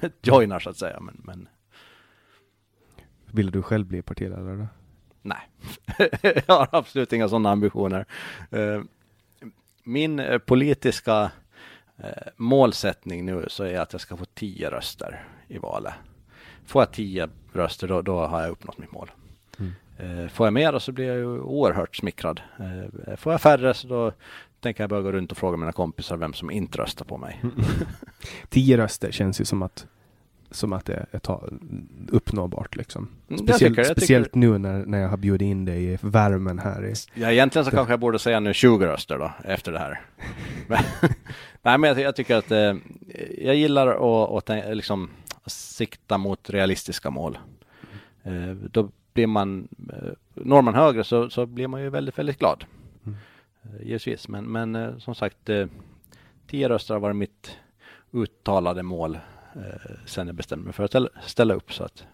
joinar 0.22 0.58
så 0.58 0.70
att 0.70 0.76
säga. 0.76 1.00
Men, 1.00 1.20
men... 1.24 1.48
Vill 3.32 3.50
du 3.50 3.62
själv 3.62 3.86
bli 3.86 4.02
partiledare? 4.02 4.68
Nej, 5.22 5.48
jag 6.46 6.54
har 6.54 6.68
absolut 6.72 7.12
inga 7.12 7.28
sådana 7.28 7.50
ambitioner. 7.50 8.06
Min 9.84 10.40
politiska 10.46 11.30
eh, 11.96 12.10
målsättning 12.36 13.24
nu 13.24 13.44
så 13.48 13.64
är 13.64 13.80
att 13.80 13.92
jag 13.92 14.00
ska 14.00 14.16
få 14.16 14.24
tio 14.24 14.70
röster 14.70 15.24
i 15.48 15.58
valet. 15.58 15.94
Får 16.66 16.82
jag 16.82 16.92
tio 16.92 17.28
röster 17.52 17.88
då, 17.88 18.02
då 18.02 18.26
har 18.26 18.40
jag 18.40 18.50
uppnått 18.50 18.78
mitt 18.78 18.92
mål. 18.92 19.10
Mm. 19.58 19.72
Eh, 19.98 20.28
får 20.28 20.46
jag 20.46 20.52
mer 20.52 20.78
så 20.78 20.92
blir 20.92 21.06
jag 21.06 21.16
ju 21.16 21.40
oerhört 21.40 21.96
smickrad. 21.96 22.40
Eh, 23.06 23.16
får 23.16 23.32
jag 23.32 23.40
färre 23.40 23.74
så 23.74 23.88
då 23.88 24.12
tänker 24.60 24.82
jag 24.82 24.90
börja 24.90 25.02
gå 25.02 25.12
runt 25.12 25.32
och 25.32 25.38
fråga 25.38 25.56
mina 25.56 25.72
kompisar 25.72 26.16
vem 26.16 26.32
som 26.32 26.50
inte 26.50 26.78
röstar 26.78 27.04
på 27.04 27.18
mig. 27.18 27.42
tio 28.48 28.76
röster 28.76 29.10
känns 29.10 29.40
ju 29.40 29.44
som 29.44 29.62
att 29.62 29.86
som 30.52 30.72
att 30.72 30.84
det 30.84 31.06
är 31.10 31.18
ta, 31.18 31.48
uppnåbart 32.08 32.76
liksom. 32.76 33.08
Mm, 33.28 33.38
speciellt, 33.38 33.76
tycker, 33.76 33.94
speciellt 33.94 34.26
tycker... 34.26 34.38
nu 34.38 34.58
när, 34.58 34.86
när 34.86 34.98
jag 34.98 35.08
har 35.08 35.16
bjudit 35.16 35.46
in 35.46 35.64
dig 35.64 35.84
i 35.84 35.98
värmen 36.00 36.58
här. 36.58 36.86
I, 36.86 36.94
ja, 37.14 37.32
egentligen 37.32 37.64
så 37.64 37.70
det... 37.70 37.76
kanske 37.76 37.92
jag 37.92 38.00
borde 38.00 38.18
säga 38.18 38.40
nu 38.40 38.54
20 38.54 38.86
röster 38.86 39.18
då, 39.18 39.32
efter 39.44 39.72
det 39.72 39.78
här. 39.78 40.00
nej, 41.62 41.78
men 41.78 41.82
jag, 41.82 41.98
jag, 41.98 42.16
tycker 42.16 42.36
att 42.36 42.50
eh, 42.50 42.74
jag 43.38 43.56
gillar 43.56 43.86
att, 43.86 44.50
att 44.50 44.76
liksom, 44.76 45.10
sikta 45.46 46.18
mot 46.18 46.50
realistiska 46.50 47.10
mål. 47.10 47.38
Eh, 48.22 48.50
då 48.70 48.88
blir 49.12 49.26
man, 49.26 49.68
eh, 49.92 50.12
når 50.34 50.62
man 50.62 50.74
högre 50.74 51.04
så, 51.04 51.30
så 51.30 51.46
blir 51.46 51.68
man 51.68 51.82
ju 51.82 51.90
väldigt, 51.90 52.18
väldigt 52.18 52.38
glad. 52.38 52.64
Mm. 53.06 53.16
Eh, 53.62 53.86
givetvis, 53.86 54.28
men, 54.28 54.44
men 54.44 54.74
eh, 54.74 54.98
som 54.98 55.14
sagt, 55.14 55.48
eh, 55.48 55.66
10 56.46 56.68
röster 56.68 56.94
har 56.94 57.00
varit 57.00 57.16
mitt 57.16 57.56
uttalade 58.12 58.82
mål 58.82 59.14
eh, 59.14 59.20
sen 60.06 60.26
jag 60.26 60.36
bestämde 60.36 60.64
mig 60.64 60.72
för 60.72 60.84
att 60.84 61.10
ställa, 61.26 61.54
upp. 61.54 61.72
Så 61.72 61.84
att... 61.84 62.04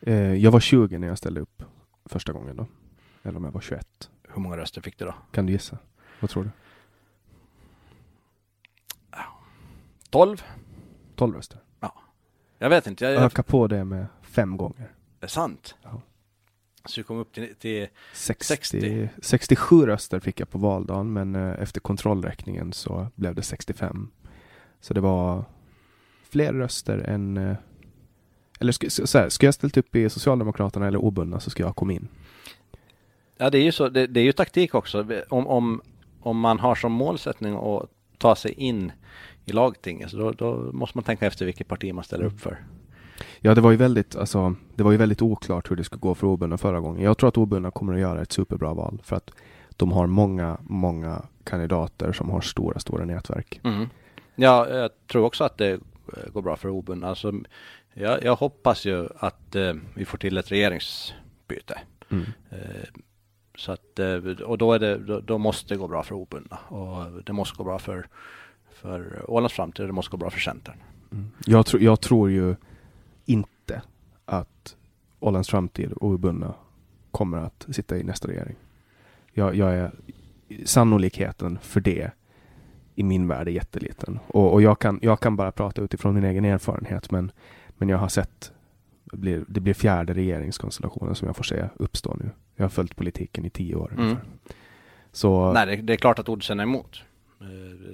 Eh, 0.00 0.34
jag 0.34 0.50
var 0.50 0.60
20 0.60 0.98
när 0.98 1.08
jag 1.08 1.18
ställde 1.18 1.40
upp 1.40 1.62
första 2.04 2.32
gången 2.32 2.56
då. 2.56 2.66
Eller 3.22 3.36
om 3.36 3.44
jag 3.44 3.52
var 3.52 3.60
21. 3.60 4.10
hur 4.28 4.42
många 4.42 4.56
röster 4.56 4.80
fick 4.80 4.98
det 4.98 5.04
då? 5.04 5.14
Kan 5.32 5.46
du 5.46 5.52
gissa? 5.52 5.78
Vad 6.20 6.30
tror 6.30 6.44
du? 6.44 6.50
12? 10.10 10.42
12 11.16 11.34
röster. 11.34 11.58
Jag 12.58 12.70
vet 12.70 12.86
inte. 12.86 13.04
Jag, 13.04 13.14
jag, 13.14 13.22
Öka 13.22 13.42
på 13.42 13.66
det 13.66 13.84
med 13.84 14.06
fem 14.22 14.56
gånger. 14.56 14.92
det 15.18 15.26
är 15.26 15.28
sant. 15.28 15.74
Ja. 15.82 16.00
Så 16.84 17.00
vi 17.00 17.04
kom 17.04 17.18
upp 17.18 17.32
till, 17.32 17.54
till 17.54 17.88
60, 18.12 18.44
60. 18.44 19.08
67 19.22 19.86
röster 19.86 20.20
fick 20.20 20.40
jag 20.40 20.50
på 20.50 20.58
valdagen 20.58 21.12
men 21.12 21.34
eh, 21.34 21.62
efter 21.62 21.80
kontrollräkningen 21.80 22.72
så 22.72 23.06
blev 23.14 23.34
det 23.34 23.42
65. 23.42 24.10
Så 24.80 24.94
det 24.94 25.00
var 25.00 25.44
fler 26.30 26.52
röster 26.52 26.98
än 26.98 27.36
eh, 27.36 27.56
eller 28.60 28.72
ska, 28.72 28.90
så 28.90 29.18
här, 29.18 29.28
ska 29.28 29.46
jag 29.46 29.54
ställt 29.54 29.76
upp 29.76 29.96
i 29.96 30.10
Socialdemokraterna 30.10 30.86
eller 30.86 30.98
obundna 30.98 31.40
så 31.40 31.50
ska 31.50 31.62
jag 31.62 31.76
komma 31.76 31.92
in. 31.92 32.08
Ja, 33.36 33.50
det 33.50 33.58
är 33.58 33.62
ju 33.62 33.72
så. 33.72 33.88
Det, 33.88 34.06
det 34.06 34.20
är 34.20 34.24
ju 34.24 34.32
taktik 34.32 34.74
också. 34.74 35.06
Om, 35.28 35.46
om, 35.46 35.82
om 36.20 36.38
man 36.38 36.58
har 36.58 36.74
som 36.74 36.92
målsättning 36.92 37.54
att 37.54 37.90
ta 38.18 38.36
sig 38.36 38.52
in 38.52 38.92
i 39.44 39.52
lagtinget, 39.52 40.10
så 40.10 40.16
då, 40.16 40.32
då 40.32 40.72
måste 40.72 40.98
man 40.98 41.04
tänka 41.04 41.26
efter 41.26 41.46
vilket 41.46 41.68
parti 41.68 41.94
man 41.94 42.04
ställer 42.04 42.24
upp 42.24 42.40
för. 42.40 42.58
Ja, 43.40 43.54
det 43.54 43.60
var 43.60 43.70
ju 43.70 43.76
väldigt, 43.76 44.16
alltså, 44.16 44.54
det 44.74 44.82
var 44.82 44.92
ju 44.92 44.96
väldigt 44.96 45.22
oklart 45.22 45.70
hur 45.70 45.76
det 45.76 45.84
skulle 45.84 46.00
gå 46.00 46.14
för 46.14 46.26
obundna 46.26 46.58
förra 46.58 46.80
gången. 46.80 47.02
Jag 47.02 47.18
tror 47.18 47.28
att 47.28 47.38
obundna 47.38 47.70
kommer 47.70 47.94
att 47.94 48.00
göra 48.00 48.22
ett 48.22 48.32
superbra 48.32 48.74
val 48.74 49.00
för 49.04 49.16
att 49.16 49.30
de 49.76 49.92
har 49.92 50.06
många, 50.06 50.58
många 50.62 51.22
kandidater 51.44 52.12
som 52.12 52.30
har 52.30 52.40
stora, 52.40 52.78
stora 52.78 53.04
nätverk. 53.04 53.60
Mm. 53.64 53.86
Ja, 54.34 54.68
jag 54.68 54.90
tror 55.06 55.24
också 55.24 55.44
att 55.44 55.58
det 55.58 55.80
går 56.32 56.42
bra 56.42 56.56
för 56.56 56.68
obundna. 56.68 57.08
Alltså, 57.08 57.32
jag, 57.94 58.24
jag 58.24 58.36
hoppas 58.36 58.86
ju 58.86 59.08
att 59.18 59.54
eh, 59.54 59.74
vi 59.94 60.04
får 60.04 60.18
till 60.18 60.38
ett 60.38 60.52
regeringsbyte. 60.52 61.78
Mm. 62.10 62.24
Eh, 62.50 62.88
så 63.56 63.72
att, 63.72 63.98
eh, 63.98 64.16
och 64.44 64.58
då, 64.58 64.72
är 64.72 64.78
det, 64.78 64.98
då, 64.98 65.20
då 65.20 65.38
måste 65.38 65.74
det 65.74 65.78
gå 65.78 65.88
bra 65.88 66.02
för 66.02 66.14
obundna. 66.14 66.56
Och 66.56 67.24
det 67.24 67.32
måste 67.32 67.56
gå 67.56 67.64
bra 67.64 67.78
för, 67.78 68.06
för 68.70 69.30
Ålands 69.30 69.54
framtid 69.54 69.80
och 69.80 69.86
det 69.86 69.92
måste 69.92 70.10
gå 70.10 70.16
bra 70.16 70.30
för 70.30 70.40
Centern. 70.40 70.76
Mm. 71.12 71.30
Jag, 71.46 71.66
tro, 71.66 71.80
jag 71.80 72.00
tror 72.00 72.30
ju 72.30 72.56
inte 73.24 73.82
att 74.24 74.76
Ålands 75.20 75.48
framtid 75.48 75.92
och 75.92 76.08
obundna 76.08 76.54
kommer 77.10 77.38
att 77.38 77.66
sitta 77.70 77.98
i 77.98 78.02
nästa 78.02 78.28
regering. 78.28 78.56
Jag, 79.32 79.54
jag 79.54 79.74
är, 79.74 79.92
sannolikheten 80.64 81.58
för 81.62 81.80
det 81.80 82.10
i 82.98 83.02
min 83.02 83.28
värld 83.28 83.48
är 83.48 83.52
jätteliten. 83.52 84.18
Och, 84.26 84.52
och 84.52 84.62
jag, 84.62 84.78
kan, 84.78 84.98
jag 85.02 85.20
kan 85.20 85.36
bara 85.36 85.52
prata 85.52 85.82
utifrån 85.82 86.14
min 86.14 86.24
egen 86.24 86.44
erfarenhet 86.44 87.10
men, 87.10 87.32
men 87.68 87.88
jag 87.88 87.98
har 87.98 88.08
sett 88.08 88.52
det 89.04 89.16
blir, 89.16 89.44
det 89.48 89.60
blir 89.60 89.74
fjärde 89.74 90.14
regeringskonstellationen 90.14 91.14
som 91.14 91.26
jag 91.26 91.36
får 91.36 91.44
se 91.44 91.68
uppstå 91.76 92.16
nu. 92.20 92.30
Jag 92.56 92.64
har 92.64 92.68
följt 92.68 92.96
politiken 92.96 93.44
i 93.44 93.50
tio 93.50 93.74
år 93.74 93.94
Mm. 93.98 94.16
Så 95.12 95.52
Nej, 95.52 95.66
det, 95.66 95.76
det 95.76 95.92
är 95.92 95.96
klart 95.96 96.18
att 96.18 96.28
Oddsen 96.28 96.60
är 96.60 96.64
emot. 96.64 97.02
Eh, 97.40 97.46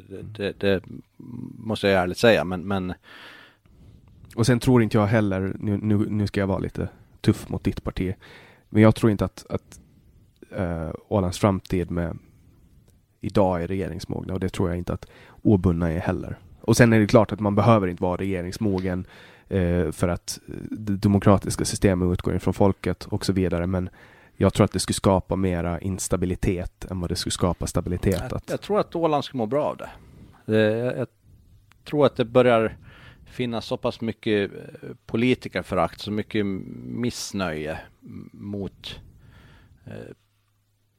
Det, 0.09 0.23
det, 0.23 0.61
det 0.61 0.83
måste 1.59 1.89
jag 1.89 2.03
ärligt 2.03 2.19
säga, 2.19 2.45
men, 2.45 2.61
men 2.61 2.95
Och 4.37 4.47
sen 4.47 4.59
tror 4.59 4.83
inte 4.83 4.99
jag 4.99 5.07
heller, 5.07 5.57
nu, 5.59 5.79
nu, 5.83 5.97
nu 6.09 6.27
ska 6.27 6.41
jag 6.41 6.47
vara 6.47 6.59
lite 6.59 6.89
tuff 7.21 7.49
mot 7.49 7.65
ditt 7.65 7.85
parti, 7.85 8.15
men 8.69 8.83
jag 8.83 8.95
tror 8.95 9.13
inte 9.13 9.25
att, 9.25 9.47
att 9.49 9.81
uh, 10.59 10.91
Ålands 11.09 11.39
framtid 11.39 11.91
med 11.91 12.19
idag 13.25 13.63
är 13.63 13.67
regeringsmogna 13.67 14.35
och 14.35 14.41
det 14.41 14.49
tror 14.49 14.69
jag 14.69 14.79
inte 14.79 14.93
att 14.93 15.07
obundna 15.43 15.93
är 15.93 15.99
heller. 15.99 16.39
Och 16.61 16.77
sen 16.77 16.93
är 16.93 17.01
det 17.01 17.07
klart 17.07 17.33
att 17.33 17.41
man 17.41 17.55
behöver 17.55 17.87
inte 17.87 18.03
vara 18.03 18.17
regeringsmogen 18.17 19.07
eh, 19.49 19.91
för 19.91 20.09
att 20.09 20.39
det 20.71 20.97
demokratiska 20.97 21.65
systemet 21.65 22.13
utgår 22.13 22.35
ifrån 22.35 22.55
folket 22.55 23.05
och 23.05 23.25
så 23.27 23.33
vidare. 23.33 23.67
Men 23.67 23.89
jag 24.37 24.55
tror 24.55 24.65
att 24.65 24.73
det 24.73 24.81
skulle 24.81 24.95
skapa 24.95 25.37
mera 25.37 25.81
instabilitet 25.81 26.85
än 26.91 27.01
vad 27.01 27.11
det 27.11 27.17
skulle 27.17 27.33
skapa 27.33 27.67
stabilitet. 27.67 28.23
jag, 28.31 28.41
jag 28.47 28.61
tror 28.61 28.81
att 28.81 28.97
Åland 28.97 29.25
skulle 29.25 29.39
må 29.39 29.47
bra 29.47 29.65
av 29.65 29.77
det. 29.77 29.91
det 30.53 30.79
jag, 30.79 30.99
jag 30.99 31.09
tror 31.85 32.07
att 32.07 32.17
det 32.17 32.25
börjar 32.25 32.77
finnas 33.27 33.67
så 33.67 33.77
pass 33.77 34.01
mycket 34.01 34.51
eh, 34.53 34.91
politikerförakt, 35.07 36.01
så 36.01 36.11
mycket 36.11 36.47
missnöje 36.87 37.79
mot 38.33 39.01
eh, 39.87 39.93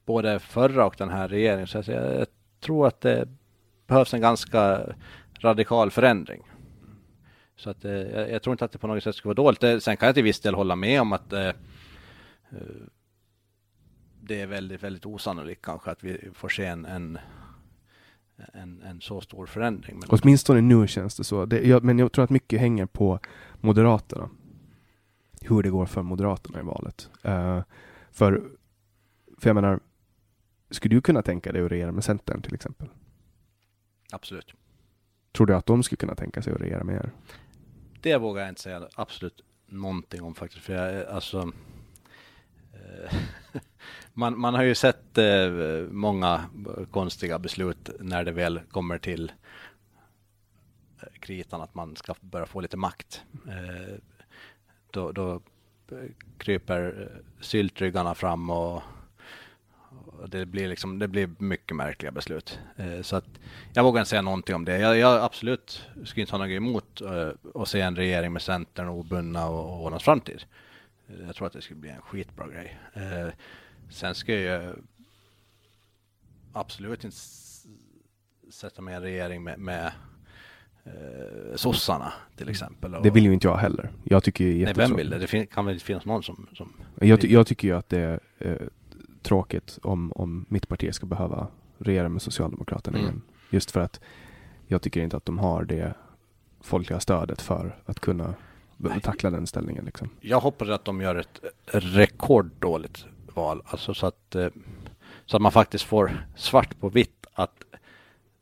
både 0.05 0.39
förra 0.39 0.85
och 0.85 0.95
den 0.97 1.09
här 1.09 1.27
regeringen. 1.27 1.67
Så 1.67 1.77
jag, 1.77 2.15
jag 2.15 2.27
tror 2.59 2.87
att 2.87 3.01
det 3.01 3.27
behövs 3.87 4.13
en 4.13 4.21
ganska 4.21 4.81
radikal 5.39 5.91
förändring. 5.91 6.41
Så 7.55 7.69
att, 7.69 7.85
eh, 7.85 7.91
jag, 7.91 8.31
jag 8.31 8.41
tror 8.41 8.51
inte 8.51 8.65
att 8.65 8.71
det 8.71 8.77
på 8.77 8.87
något 8.87 9.03
sätt 9.03 9.15
skulle 9.15 9.29
vara 9.29 9.45
dåligt. 9.45 9.63
Eh, 9.63 9.77
sen 9.77 9.97
kan 9.97 10.05
jag 10.05 10.15
till 10.15 10.23
viss 10.23 10.39
del 10.39 10.55
hålla 10.55 10.75
med 10.75 11.01
om 11.01 11.13
att 11.13 11.33
eh, 11.33 11.51
det 14.21 14.41
är 14.41 14.47
väldigt, 14.47 14.83
väldigt 14.83 15.05
osannolikt 15.05 15.65
kanske 15.65 15.91
att 15.91 16.03
vi 16.03 16.29
får 16.33 16.49
se 16.49 16.65
en, 16.65 16.85
en, 16.85 17.19
en, 18.53 18.81
en 18.81 19.01
så 19.01 19.21
stor 19.21 19.45
förändring. 19.45 19.99
Men, 19.99 20.09
åtminstone 20.11 20.61
nu 20.61 20.87
känns 20.87 21.15
det 21.15 21.23
så. 21.23 21.45
Det, 21.45 21.67
jag, 21.67 21.83
men 21.83 21.99
jag 21.99 22.11
tror 22.11 22.23
att 22.23 22.29
mycket 22.29 22.59
hänger 22.59 22.85
på 22.85 23.19
Moderaterna. 23.61 24.29
Hur 25.41 25.63
det 25.63 25.69
går 25.69 25.85
för 25.85 26.01
Moderaterna 26.01 26.59
i 26.59 26.63
valet. 26.63 27.09
Uh, 27.27 27.61
för, 28.11 28.43
för 29.39 29.49
jag 29.49 29.55
menar, 29.55 29.79
skulle 30.70 30.95
du 30.95 31.01
kunna 31.01 31.22
tänka 31.22 31.51
dig 31.51 31.66
att 31.66 31.72
regera 31.72 31.91
med 31.91 32.03
Centern 32.03 32.41
till 32.41 32.53
exempel? 32.53 32.89
absolut. 34.11 34.53
Tror 35.32 35.47
du 35.47 35.55
att 35.55 35.66
de 35.66 35.84
skulle 35.84 35.97
kunna 35.97 36.16
tänka 36.16 36.41
sig 36.41 36.53
att 36.53 36.61
regera 36.61 36.84
med 36.84 36.95
er? 36.95 37.11
Det 38.01 38.18
vågar 38.18 38.41
jag 38.41 38.49
inte 38.49 38.61
säga 38.61 38.88
absolut 38.95 39.41
någonting 39.66 40.22
om 40.22 40.36
faktiskt. 40.36 40.66
För 40.66 40.74
jag, 40.74 41.07
alltså, 41.07 41.51
eh, 42.74 43.13
man, 44.13 44.39
man 44.39 44.53
har 44.53 44.63
ju 44.63 44.76
sett 44.76 45.18
eh, 45.18 45.49
många 45.91 46.45
konstiga 46.91 47.39
beslut 47.39 47.89
när 47.99 48.24
det 48.24 48.32
väl 48.32 48.59
kommer 48.72 48.97
till 48.97 49.32
eh, 51.01 51.20
kritan 51.20 51.61
att 51.61 51.76
man 51.76 51.95
ska 51.95 52.16
börja 52.22 52.45
få 52.45 52.61
lite 52.61 52.78
makt. 52.78 53.24
Eh, 53.47 53.95
då, 54.91 55.11
då 55.11 55.41
kryper 56.38 57.01
eh, 57.01 57.41
syltryggarna 57.41 58.16
fram 58.16 58.49
och 58.49 58.84
det 60.28 60.45
blir 60.45 60.68
liksom, 60.68 60.99
det 60.99 61.07
blir 61.07 61.30
mycket 61.38 61.76
märkliga 61.76 62.11
beslut. 62.11 62.59
Eh, 62.78 63.01
så 63.01 63.16
att 63.16 63.26
jag 63.74 63.84
vågar 63.84 64.01
inte 64.01 64.09
säga 64.09 64.22
någonting 64.22 64.55
om 64.55 64.66
det. 64.66 64.78
Jag, 64.78 64.97
jag 64.97 65.24
absolut 65.24 65.86
skulle 66.03 66.22
inte 66.22 66.34
ha 66.34 66.38
något 66.39 66.49
emot 66.49 67.01
eh, 67.01 67.30
att 67.61 67.68
se 67.68 67.82
en 67.82 67.95
regering 67.95 68.34
med 68.34 68.41
Centern, 68.41 68.88
obundna 68.89 69.47
och, 69.47 69.74
och 69.74 69.84
Ålands 69.84 70.05
framtid. 70.05 70.43
Eh, 71.07 71.26
Jag 71.26 71.36
tror 71.36 71.47
att 71.47 71.53
det 71.53 71.61
skulle 71.61 71.80
bli 71.80 71.89
en 71.89 72.01
skitbra 72.01 72.47
grej. 72.47 72.78
Sen 73.89 74.16
ska 74.16 74.34
jag 74.39 74.76
absolut 76.53 77.03
inte 77.03 77.18
sätta 78.51 78.82
mig 78.82 78.93
i 78.93 78.95
en 78.97 79.01
regering 79.03 79.43
med, 79.43 79.59
med 79.59 79.91
eh, 80.84 81.55
sossarna 81.55 82.13
till 82.36 82.49
exempel. 82.49 82.95
Det 83.03 83.09
vill 83.09 83.24
ju 83.26 83.34
inte 83.34 83.47
jag 83.47 83.57
heller. 83.57 83.91
Jag 84.03 84.24
tycker 84.24 84.43
ju 84.45 84.66
Nej, 84.66 84.74
vem 84.74 84.95
vill 84.95 85.09
det? 85.09 85.18
Det 85.18 85.45
kan 85.45 85.66
väl 85.66 85.74
inte 85.74 85.86
finnas 85.86 86.05
någon 86.05 86.24
som... 86.24 86.47
som 86.53 86.74
Jag, 87.01 87.22
ty- 87.22 87.34
jag 87.34 87.47
tycker 87.47 87.68
ju 87.68 87.78
att 87.78 87.89
det 87.89 88.20
eh, 88.39 88.55
tråkigt 89.26 89.80
om, 89.84 90.11
om 90.11 90.45
mitt 90.49 90.67
parti 90.67 90.93
ska 90.93 91.05
behöva 91.05 91.47
regera 91.78 92.09
med 92.09 92.21
Socialdemokraterna 92.21 92.97
Mm. 92.97 93.09
igen. 93.09 93.21
Just 93.49 93.71
för 93.71 93.80
att 93.80 93.99
jag 94.67 94.82
tycker 94.82 95.01
inte 95.01 95.17
att 95.17 95.26
de 95.26 95.39
har 95.39 95.63
det 95.63 95.93
folkliga 96.61 96.99
stödet 96.99 97.41
för 97.41 97.76
att 97.86 97.99
kunna 97.99 98.34
Nej. 98.78 99.01
tackla 99.01 99.30
den 99.32 99.47
ställningen. 99.47 99.86
Liksom. 99.86 100.09
Jag 100.21 100.39
hoppas 100.39 100.69
att 100.69 100.86
de 100.86 101.01
gör 101.01 101.15
ett 101.15 101.41
rekorddåligt 101.71 103.05
val. 103.34 103.61
Alltså 103.65 103.93
så 103.93 104.07
att, 104.07 104.36
eh, 104.36 104.47
så 105.26 105.36
att 105.38 105.41
man 105.41 105.51
faktiskt 105.51 105.84
får 105.84 106.26
svart 106.36 106.80
på 106.80 106.89
vitt 106.89 107.26
att 107.34 107.63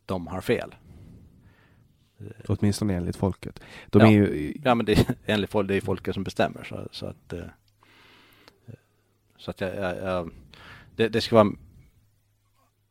de 0.06 0.28
har 0.28 0.42
fel. 0.42 0.76
Åtminstone 2.48 2.94
enligt 2.96 3.16
folket. 3.16 3.60
De 3.90 4.00
Ja. 4.02 4.08
är 4.08 4.12
ju, 4.12 4.54
Ja 4.64 4.76
men 4.76 4.86
det 4.86 4.94
är 4.94 5.16
enligt 5.26 5.50
folk, 5.50 5.68
det 5.68 5.76
är 5.76 5.82
folket 5.82 6.14
som 6.14 6.24
bestämmer. 6.24 6.64
Så, 6.64 6.88
så 6.92 7.06
att, 7.06 7.34
eh, 7.34 7.40
så 9.38 9.52
att 9.52 9.62
jag, 9.62 9.76
jag, 9.76 9.98
jag 9.98 10.32
det, 10.96 11.10
det 11.10 11.22
ska 11.22 11.36
vara 11.36 11.54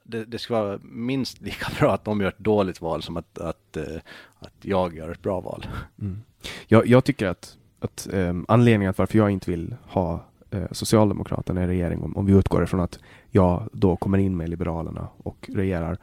det, 0.05 0.24
det 0.24 0.38
ska 0.38 0.62
vara 0.62 0.78
minst 0.82 1.40
lika 1.40 1.66
bra 1.78 1.94
att 1.94 2.05
de 2.05 2.20
gör 2.20 2.28
ett 2.28 2.38
dåligt 2.38 2.80
val 2.80 3.03
som 3.03 3.16
att, 3.16 3.38
att, 3.38 3.76
eh, 3.76 3.96
att 4.38 4.55
jag 4.61 4.96
gör 4.96 5.11
ett 5.11 5.22
bra 5.22 5.40
val. 5.40 5.66
Mm. 6.00 6.22
Jag, 6.66 6.86
jag 6.86 7.05
tycker 7.05 7.26
att, 7.26 7.57
att 7.80 8.09
um, 8.12 8.46
anledningen 8.48 8.94
till 8.94 9.00
varför 9.00 9.18
jag 9.18 9.30
inte 9.30 9.50
vill 9.50 9.74
ha 9.86 10.24
uh, 10.55 10.64
Socialdemokraterna 10.70 11.64
i 11.64 11.66
regering, 11.66 12.03
om, 12.03 12.16
om 12.16 12.26
vi 12.26 12.32
utgår 12.32 12.62
ifrån 12.62 12.80
att 12.80 12.98
jag 13.30 13.68
då 13.72 13.96
kommer 13.96 14.18
in 14.18 14.36
med 14.36 14.48
Liberalerna 14.48 15.09
och 15.16 15.50
regerar, 15.53 15.98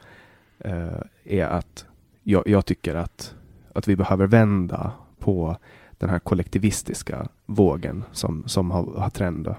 uh, 0.64 1.02
är 1.24 1.46
att 1.46 1.86
jag, 2.22 2.48
jag 2.48 2.66
tycker 2.66 2.94
att, 2.94 3.34
att 3.72 3.88
vi 3.88 3.96
behöver 3.96 4.26
vända 4.26 4.92
på 5.18 5.56
den 5.98 6.10
här 6.10 6.18
kollektivistiska 6.18 7.28
vågen 7.46 8.04
som, 8.12 8.48
som 8.48 8.70
har, 8.70 9.00
har 9.00 9.10
trendat. 9.10 9.58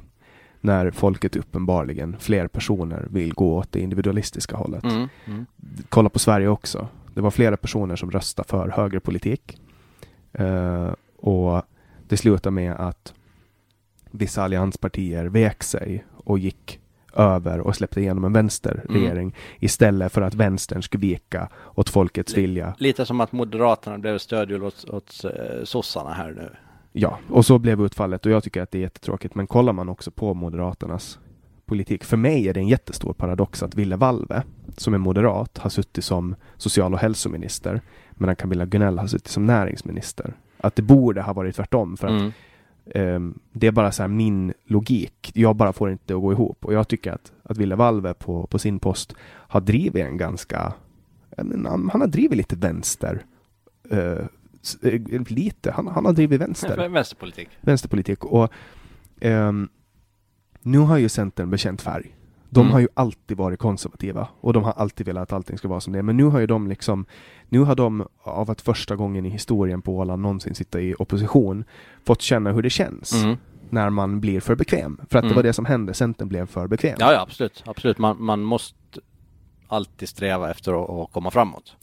När 0.62 0.92
folket 0.92 1.36
uppenbarligen, 1.36 2.16
fler 2.20 2.48
personer, 2.48 3.08
vill 3.10 3.34
gå 3.34 3.58
åt 3.58 3.72
det 3.72 3.80
individualistiska 3.80 4.56
hållet 4.56 4.84
Mm. 4.84 5.46
kolla 5.90 6.10
på 6.10 6.20
Sverige 6.20 6.48
också. 6.48 6.88
Det 7.14 7.22
var 7.22 7.32
flera 7.32 7.58
personer 7.58 7.96
som 7.96 8.12
röstade 8.12 8.48
för 8.50 8.70
högerpolitik. 8.70 9.58
Eh, 10.34 10.94
och 11.18 11.62
det 12.08 12.18
slutade 12.18 12.52
med 12.54 12.74
att 12.74 13.14
vissa 14.12 14.44
allianspartier 14.44 15.26
vek 15.26 15.64
sig 15.64 16.06
och 16.14 16.40
gick 16.40 16.80
över 17.14 17.60
och 17.60 17.76
släppte 17.76 18.02
igenom 18.02 18.24
en 18.24 18.34
vänsterregering 18.34 19.22
Mm. 19.28 19.34
istället 19.60 20.12
för 20.12 20.22
att 20.22 20.34
vänstern 20.34 20.82
skulle 20.84 21.02
vika 21.02 21.50
åt 21.76 21.90
folkets 21.90 22.38
vilja. 22.38 22.76
Lite 22.78 23.06
som 23.06 23.22
att 23.22 23.32
Moderaterna 23.32 23.98
blev 23.98 24.18
stödhjul 24.18 24.64
åt, 24.64 24.90
åt 24.90 25.24
eh, 25.24 25.64
sossarna 25.64 26.14
här 26.14 26.32
nu. 26.32 26.50
Ja, 26.92 27.20
och 27.30 27.46
så 27.46 27.60
blev 27.60 27.82
utfallet 27.82 28.26
och 28.26 28.32
jag 28.32 28.44
tycker 28.44 28.62
att 28.62 28.72
det 28.72 28.78
är 28.78 28.82
jättetråkigt. 28.82 29.36
Men 29.36 29.48
kollar 29.48 29.74
man 29.74 29.90
också 29.90 30.12
på 30.12 30.34
Moderaternas 30.34 31.20
politik. 31.66 32.04
För 32.04 32.18
mig 32.18 32.48
är 32.48 32.54
det 32.54 32.60
en 32.60 32.68
jättestor 32.68 33.14
paradox 33.14 33.64
att 33.64 33.76
Ville 33.76 33.96
Valve, 33.96 34.44
som 34.78 34.94
är 34.94 34.98
moderat, 34.98 35.58
har 35.58 35.70
suttit 35.70 36.04
som 36.04 36.36
social 36.58 36.94
och 36.94 37.00
hälsominister 37.00 37.82
medan 38.12 38.36
Camilla 38.36 38.66
Gunell 38.66 39.00
har 39.00 39.08
suttit 39.08 39.28
som 39.28 39.46
näringsminister. 39.46 40.34
Att 40.58 40.76
det 40.76 40.82
borde 40.82 41.22
ha 41.22 41.34
varit 41.34 41.56
tvärtom 41.56 41.98
för 41.98 42.08
att 42.08 42.22
Mm. 42.22 42.32
Ehm, 42.96 43.40
det 43.52 43.68
är 43.68 43.72
bara 43.72 43.92
så 43.92 44.04
här 44.04 44.08
min 44.08 44.54
logik. 44.66 45.32
Jag 45.34 45.56
bara 45.56 45.74
får 45.74 45.92
inte 45.92 46.16
att 46.16 46.22
gå 46.22 46.32
ihop. 46.32 46.66
Och 46.66 46.74
jag 46.74 46.88
tycker 46.88 47.12
att, 47.12 47.32
att 47.44 47.58
Ville 47.58 47.76
Valve 47.76 48.14
på, 48.14 48.48
på 48.48 48.60
sin 48.60 48.80
post 48.80 49.16
har 49.24 49.62
drivit 49.62 50.06
en 50.06 50.18
ganska... 50.18 50.74
Han, 51.38 51.90
har 51.94 52.08
drivit 52.08 52.38
lite 52.38 52.56
vänster. 52.56 53.26
Eh, 53.90 54.26
lite. 55.28 55.72
Han, 55.72 55.88
han 55.88 56.06
har 56.06 56.14
drivit 56.14 56.42
vänster. 56.42 56.90
Vänsterpolitik. 56.90 57.50
vänsterpolitik. 57.62 58.24
Och 58.26 58.52
ehm, 59.22 59.70
nu 60.62 60.78
har 60.78 60.98
ju 60.98 61.10
Centern 61.10 61.50
bekänt 61.50 61.82
färg. 61.82 62.16
De 62.50 62.60
Mm. 62.60 62.72
har 62.74 62.80
ju 62.80 62.88
alltid 62.94 63.38
varit 63.38 63.60
konservativa 63.60 64.28
och 64.42 64.54
de 64.54 64.64
har 64.64 64.72
alltid 64.72 65.06
velat 65.08 65.22
att 65.24 65.34
allting 65.34 65.58
ska 65.58 65.68
vara 65.68 65.80
som 65.82 65.94
det 65.94 66.00
är. 66.00 66.04
Men 66.04 66.18
nu 66.18 66.24
har 66.24 66.40
ju 66.40 66.48
de 66.48 66.68
liksom, 66.68 67.06
nu 67.50 67.60
har 67.60 67.76
de 67.76 68.08
av 68.24 68.52
att 68.52 68.62
första 68.62 68.96
gången 68.96 69.26
i 69.26 69.30
historien 69.30 69.82
på 69.82 69.98
Åland 69.98 70.22
någonsin 70.22 70.56
sitta 70.56 70.82
i 70.82 70.96
opposition 71.00 71.64
fått 72.06 72.22
känna 72.22 72.52
hur 72.52 72.62
det 72.62 72.70
känns 72.70 73.24
Mm. 73.24 73.38
när 73.70 73.90
man 73.90 74.20
blir 74.22 74.40
för 74.40 74.56
bekväm. 74.56 74.98
För 75.10 75.20
att 75.20 75.24
det 75.24 75.28
Mm. 75.28 75.36
var 75.36 75.44
det 75.44 75.54
som 75.54 75.66
hände, 75.66 75.94
Centern 75.94 76.28
blev 76.28 76.46
för 76.46 76.68
bekväm. 76.68 76.96
Ja, 77.00 77.14
ja, 77.14 77.22
absolut. 77.22 77.64
Absolut. 77.66 77.98
Man, 77.98 78.24
man 78.24 78.42
måste 78.42 78.76
alltid 79.68 80.10
sträva 80.10 80.52
efter 80.52 80.84
att, 80.84 80.90
att 80.90 81.12
komma 81.14 81.32
framåt. 81.32 81.76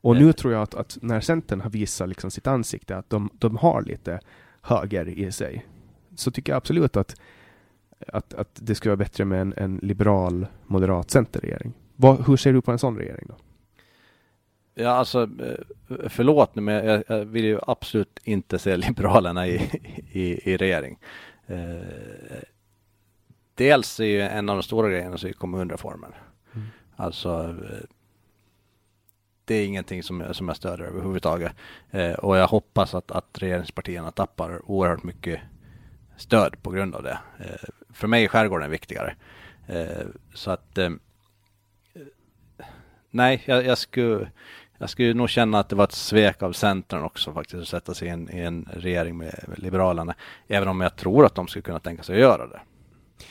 Och 0.00 0.16
nu 0.16 0.32
tror 0.32 0.52
jag 0.52 0.62
att, 0.62 0.74
att 0.74 0.98
när 1.02 1.20
Centern 1.20 1.60
har 1.60 1.70
visat 1.70 2.08
liksom 2.08 2.30
sitt 2.30 2.46
ansikte, 2.46 2.96
att 2.96 3.10
de, 3.10 3.30
de 3.32 3.56
har 3.56 3.82
lite 3.82 4.20
höger 4.62 5.08
i 5.08 5.32
sig, 5.32 5.66
så 6.14 6.30
tycker 6.30 6.52
jag 6.52 6.56
absolut 6.56 6.96
att, 6.96 7.20
att, 8.08 8.34
att 8.34 8.48
det 8.54 8.74
skulle 8.74 8.90
vara 8.90 8.96
bättre 8.96 9.24
med 9.24 9.40
en, 9.40 9.54
en 9.56 9.76
liberal, 9.82 10.46
moderat 10.66 11.10
centerregering. 11.10 11.72
Vad, 11.96 12.26
hur 12.26 12.36
ser 12.36 12.52
du 12.52 12.60
på 12.60 12.72
en 12.72 12.78
sån 12.78 12.98
regering 12.98 13.26
då? 13.28 13.34
Ja, 14.74 14.90
alltså 14.90 15.22
eh, 15.22 16.08
förlåt 16.08 16.54
nu, 16.54 16.62
men 16.62 16.86
jag, 16.86 17.04
jag 17.08 17.24
vill 17.24 17.44
ju 17.44 17.58
absolut 17.66 18.20
inte 18.24 18.58
se 18.58 18.76
Liberalerna 18.76 19.46
i, 19.46 19.54
i, 20.12 20.50
i 20.52 20.56
regering. 20.56 20.98
Eh, 21.46 22.40
dels 23.54 24.00
är 24.00 24.04
ju 24.04 24.20
en 24.20 24.48
av 24.48 24.56
de 24.56 24.62
stora 24.62 24.88
grejerna 24.88 25.18
så 25.18 25.28
är 25.28 25.32
kommunreformen. 25.32 26.12
Mm. 26.54 26.66
Alltså 26.96 27.56
eh, 27.70 27.86
det 29.50 29.56
är 29.56 29.66
ingenting 29.66 30.02
som, 30.02 30.20
jag- 30.20 30.36
som 30.36 30.48
jag 30.48 30.56
stöder 30.56 30.84
överhuvudtaget. 30.84 31.52
Eh, 31.90 32.12
och 32.12 32.36
jag 32.36 32.46
hoppas 32.48 32.94
att, 32.94 33.10
att 33.10 33.38
regeringspartierna 33.38 34.10
tappar 34.10 34.70
oerhört 34.70 35.02
mycket 35.02 35.40
stöd 36.16 36.62
på 36.62 36.70
grund 36.70 36.94
av 36.94 37.02
det. 37.02 37.18
Eh, 37.38 37.68
för 37.92 38.08
mig 38.08 38.24
är 38.24 38.28
skärgården 38.28 38.70
viktigare. 38.70 39.14
Eh, 39.66 40.06
så 40.34 40.50
att 40.50 40.78
eh, 40.78 40.90
nej, 43.10 43.42
jag, 43.46 43.64
jag 43.66 43.78
skulle 43.78 44.30
jag 44.78 44.90
skulle 44.90 45.14
nog 45.14 45.30
känna 45.30 45.58
att 45.58 45.68
det 45.68 45.76
var 45.76 45.84
ett 45.84 45.92
svek 45.92 46.42
av 46.42 46.52
Centern 46.52 47.02
också 47.02 47.32
faktiskt 47.32 47.62
att 47.62 47.68
sätta 47.68 47.94
sig 47.94 48.08
i 48.08 48.10
en, 48.10 48.30
i 48.36 48.40
en 48.40 48.68
regering 48.72 49.16
med, 49.16 49.44
med 49.48 49.58
Liberalerna. 49.58 50.14
Även 50.48 50.68
om 50.68 50.80
jag 50.80 50.96
tror 50.96 51.26
att 51.26 51.34
de 51.34 51.48
skulle 51.48 51.62
kunna 51.62 51.80
tänka 51.80 52.02
sig 52.02 52.14
att 52.14 52.20
göra 52.20 52.46
det. 52.46 52.60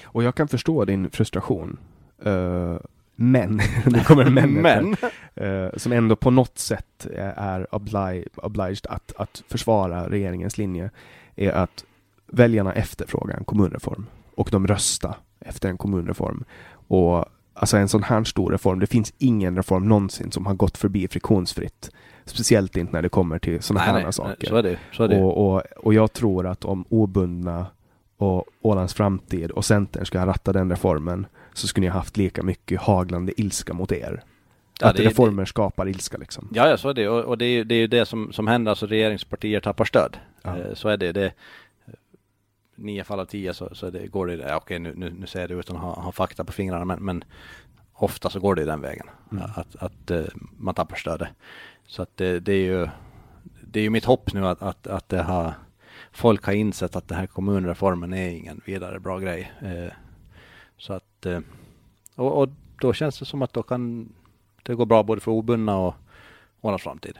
Och 0.04 0.24
jag 0.24 0.36
kan 0.36 0.48
förstå 0.48 0.86
din 0.86 1.10
frustration. 1.10 1.78
Eh, 2.24 2.76
men, 3.22 3.62
nu 3.86 4.04
kommer 4.04 4.26
en 4.26 4.34
men, 4.34 4.54
Men, 4.54 4.96
eh, 5.36 5.70
som 5.78 5.92
ändå 5.92 6.16
på 6.16 6.32
något 6.32 6.58
sätt 6.58 7.08
är 7.36 7.76
obli 7.76 8.26
obliged 8.36 8.86
att, 8.90 9.14
att 9.18 9.44
försvara 9.48 10.10
regeringens 10.10 10.58
linje, 10.58 10.90
är 11.36 11.52
att 11.52 11.84
väljarna 12.28 12.74
efterfrågar 12.74 13.38
en 13.38 13.44
kommunreform 13.44 14.06
och 14.36 14.50
de 14.52 14.68
röstar 14.68 15.16
efter 15.40 15.70
en 15.70 15.78
kommunreform. 15.78 16.44
Och 16.72 17.26
alltså 17.54 17.78
en 17.78 17.88
sån 17.88 18.04
här 18.04 18.24
stor 18.24 18.52
reform, 18.52 18.80
det 18.80 18.88
finns 18.88 19.14
ingen 19.18 19.56
reform 19.56 19.88
någonsin 19.88 20.32
som 20.32 20.46
har 20.46 20.54
gått 20.54 20.78
förbi 20.78 21.08
friktionsfritt. 21.08 21.92
Speciellt 22.26 22.78
inte 22.78 22.94
när 22.94 23.02
det 23.02 23.10
kommer 23.10 23.40
till 23.40 23.62
sådana 23.62 23.86
nej, 23.86 23.94
här 23.94 24.04
nej, 24.04 24.14
saker. 24.14 24.48
så 24.48 24.56
är 24.56 24.64
det. 24.64 24.80
Så 24.92 25.04
är 25.04 25.08
det. 25.08 25.22
Och, 25.22 25.56
och, 25.56 25.64
och 25.78 25.94
jag 25.94 26.14
tror 26.14 26.48
att 26.48 26.66
om 26.66 26.86
obundna 26.90 27.66
och 28.18 28.46
Ålands 28.62 28.94
framtid 28.94 29.52
och 29.52 29.66
Centern 29.66 30.06
ska 30.06 30.26
ratta 30.26 30.54
den 30.54 30.70
reformen 30.70 31.26
så 31.60 31.68
skulle 31.68 31.88
ni 31.88 31.92
ha 31.92 32.00
haft 32.00 32.18
lika 32.18 32.44
mycket 32.44 32.82
haglande 32.82 33.42
ilska 33.42 33.74
mot 33.74 33.92
er. 33.92 34.24
Ja, 34.80 34.88
att 34.88 34.96
det- 34.96 35.04
reformer 35.04 35.46
skapar 35.46 35.88
ilska 35.88 36.18
liksom. 36.18 36.50
Ja, 36.54 36.68
ja, 36.68 36.78
så 36.78 36.90
är 36.90 36.94
det. 36.94 37.08
Och, 37.08 37.26
och 37.26 37.38
det, 37.38 37.46
är, 37.46 37.64
det 37.64 37.76
är 37.76 37.80
ju 37.80 37.88
det 37.88 38.06
som, 38.06 38.34
som 38.34 38.48
händer, 38.48 38.70
alltså 38.70 38.86
regeringspartier 38.86 39.60
tappar 39.60 39.86
stöd. 39.86 40.18
Ja. 40.42 40.58
Eh, 40.58 40.74
så 40.74 40.90
är 40.90 40.98
det. 40.98 41.12
det 41.12 41.34
nio 42.76 43.04
fall 43.04 43.20
av 43.20 43.26
tio 43.26 43.54
så, 43.54 43.70
så 43.76 43.90
det, 43.90 44.08
går 44.08 44.28
det, 44.28 44.36
ja, 44.36 44.58
okej 44.58 44.80
nu, 44.80 44.94
nu, 44.96 45.10
nu 45.20 45.28
säger 45.28 45.44
jag 45.48 45.58
det 45.58 45.60
utan 45.60 45.76
att 45.76 45.82
ha, 45.82 46.02
ha 46.02 46.12
fakta 46.12 46.44
på 46.44 46.52
fingrarna, 46.52 46.86
men, 46.86 47.00
men 47.00 47.24
ofta 47.94 48.30
så 48.30 48.40
går 48.40 48.56
det 48.56 48.66
den 48.66 48.82
vägen. 48.82 49.10
Mm. 49.32 49.44
Att, 49.56 49.76
att 49.76 50.12
eh, 50.12 50.24
man 50.58 50.76
tappar 50.76 50.96
stödet. 50.96 51.28
Så 51.88 52.02
att 52.02 52.18
det, 52.18 52.40
det 52.40 52.54
är 52.54 52.64
ju 52.66 52.88
det 53.72 53.80
är 53.80 53.84
ju 53.84 53.90
mitt 53.90 54.06
hopp 54.06 54.34
nu 54.34 54.48
att, 54.48 54.62
att, 54.62 54.88
att 54.88 55.10
det 55.10 55.22
har, 55.22 55.54
folk 56.12 56.46
har 56.46 56.54
insett 56.54 56.96
att 56.96 57.08
den 57.08 57.18
här 57.18 57.28
kommunreformen 57.28 58.14
är 58.14 58.30
ingen 58.30 58.62
vidare 58.66 59.00
bra 59.00 59.20
grej. 59.20 59.52
Eh, 59.62 59.94
så 60.80 60.94
att, 60.94 61.26
eh, 61.26 61.40
och, 62.16 62.42
och 62.42 62.50
då 62.82 62.94
känns 62.94 63.20
det 63.20 63.26
som 63.26 63.42
att 63.42 63.54
då 63.54 63.64
kan 63.64 64.14
det 64.64 64.76
gå 64.76 64.86
bra 64.86 65.04
både 65.04 65.22
för 65.22 65.32
obundna 65.32 65.78
och 65.78 65.96
Ålands 66.62 66.84
framtid. 66.84 67.20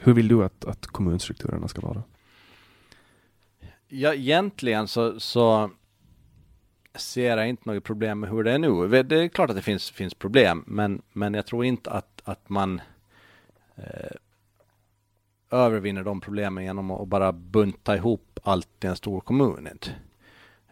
Hur 0.00 0.12
vill 0.12 0.28
du 0.28 0.44
att, 0.44 0.64
att 0.64 0.86
kommunstrukturerna 0.86 1.68
ska 1.68 1.80
vara? 1.80 2.02
Ja, 3.88 4.14
egentligen 4.14 4.88
så, 4.88 5.20
så 5.20 5.70
ser 6.94 7.36
jag 7.36 7.48
inte 7.48 7.70
något 7.70 7.84
problem 7.84 8.20
med 8.20 8.30
hur 8.30 8.44
det 8.44 8.52
är 8.52 8.58
nu. 8.58 9.02
Det 9.02 9.16
är 9.16 9.28
klart 9.28 9.50
att 9.50 9.56
det 9.56 9.62
finns, 9.62 9.90
finns 9.90 10.14
problem, 10.14 10.64
men, 10.66 11.02
men 11.12 11.34
jag 11.34 11.46
tror 11.46 11.64
inte 11.64 11.90
att, 11.90 12.22
att 12.24 12.48
man 12.48 12.80
eh, 13.76 14.16
övervinner 15.50 16.04
de 16.04 16.20
problemen 16.20 16.64
genom 16.64 16.90
att 16.90 17.08
bara 17.08 17.32
bunta 17.32 17.96
ihop 17.96 18.40
allt 18.42 18.84
i 18.84 18.86
en 18.86 18.96
stor 18.96 19.20
kommun. 19.20 19.68
Inte. 19.72 19.90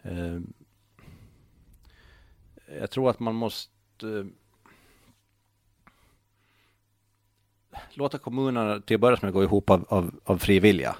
Eh, 0.01 0.39
jag 2.79 2.91
tror 2.91 3.09
att 3.09 3.19
man 3.19 3.35
måste 3.35 3.71
eh, 4.03 4.25
låta 7.93 8.17
kommunerna 8.17 8.79
till 8.79 8.95
att 8.95 9.01
börja 9.01 9.17
med 9.21 9.33
gå 9.33 9.43
ihop 9.43 9.69
av, 9.69 9.85
av, 9.89 10.19
av 10.23 10.37
fri 10.37 10.59
vilja. 10.59 10.95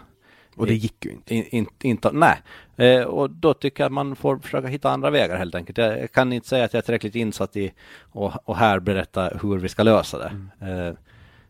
Och 0.55 0.67
det 0.67 0.73
gick 0.73 1.05
ju 1.05 1.11
inte. 1.11 1.35
In, 1.35 1.45
in, 1.45 1.67
inte, 1.81 2.11
nej, 2.11 2.41
eh, 2.75 3.03
och 3.03 3.29
då 3.29 3.53
tycker 3.53 3.83
jag 3.83 3.85
att 3.85 3.93
man 3.93 4.15
får 4.15 4.39
försöka 4.39 4.67
hitta 4.67 4.89
andra 4.89 5.09
vägar 5.09 5.37
helt 5.37 5.55
enkelt. 5.55 5.77
Jag, 5.77 6.11
kan 6.11 6.33
inte 6.33 6.47
säga 6.47 6.65
att 6.65 6.73
jag 6.73 6.77
är 6.77 6.85
tillräckligt 6.85 7.15
insatt 7.15 7.55
i 7.55 7.73
och, 7.99 8.49
och 8.49 8.57
här 8.57 8.79
berätta 8.79 9.27
hur 9.41 9.57
vi 9.57 9.69
ska 9.69 9.83
lösa 9.83 10.17
det. 10.17 10.31
Eh, 10.67 10.93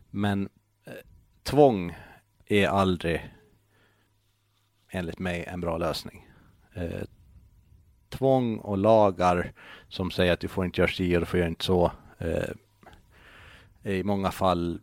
men 0.09 0.49
eh, 0.85 0.93
tvång 1.43 1.95
är 2.45 2.67
aldrig 2.67 3.29
enligt 4.89 5.19
mig 5.19 5.45
en 5.47 5.61
bra 5.61 5.77
lösning. 5.77 6.27
Eh, 6.73 7.01
tvång 8.10 8.57
och 8.57 8.77
lagar 8.77 9.52
som 9.88 10.11
säger 10.11 10.34
att 10.34 10.40
du 10.40 10.48
får 10.48 10.65
inte 10.65 10.81
göra 10.81 10.91
si 10.91 11.15
och 11.15 11.19
du 11.19 11.26
får 11.26 11.40
göra 11.40 11.49
inte 11.49 11.65
så. 11.65 11.91
Eh, 12.18 12.49
i 13.84 14.03
många 14.03 14.31
fall 14.31 14.80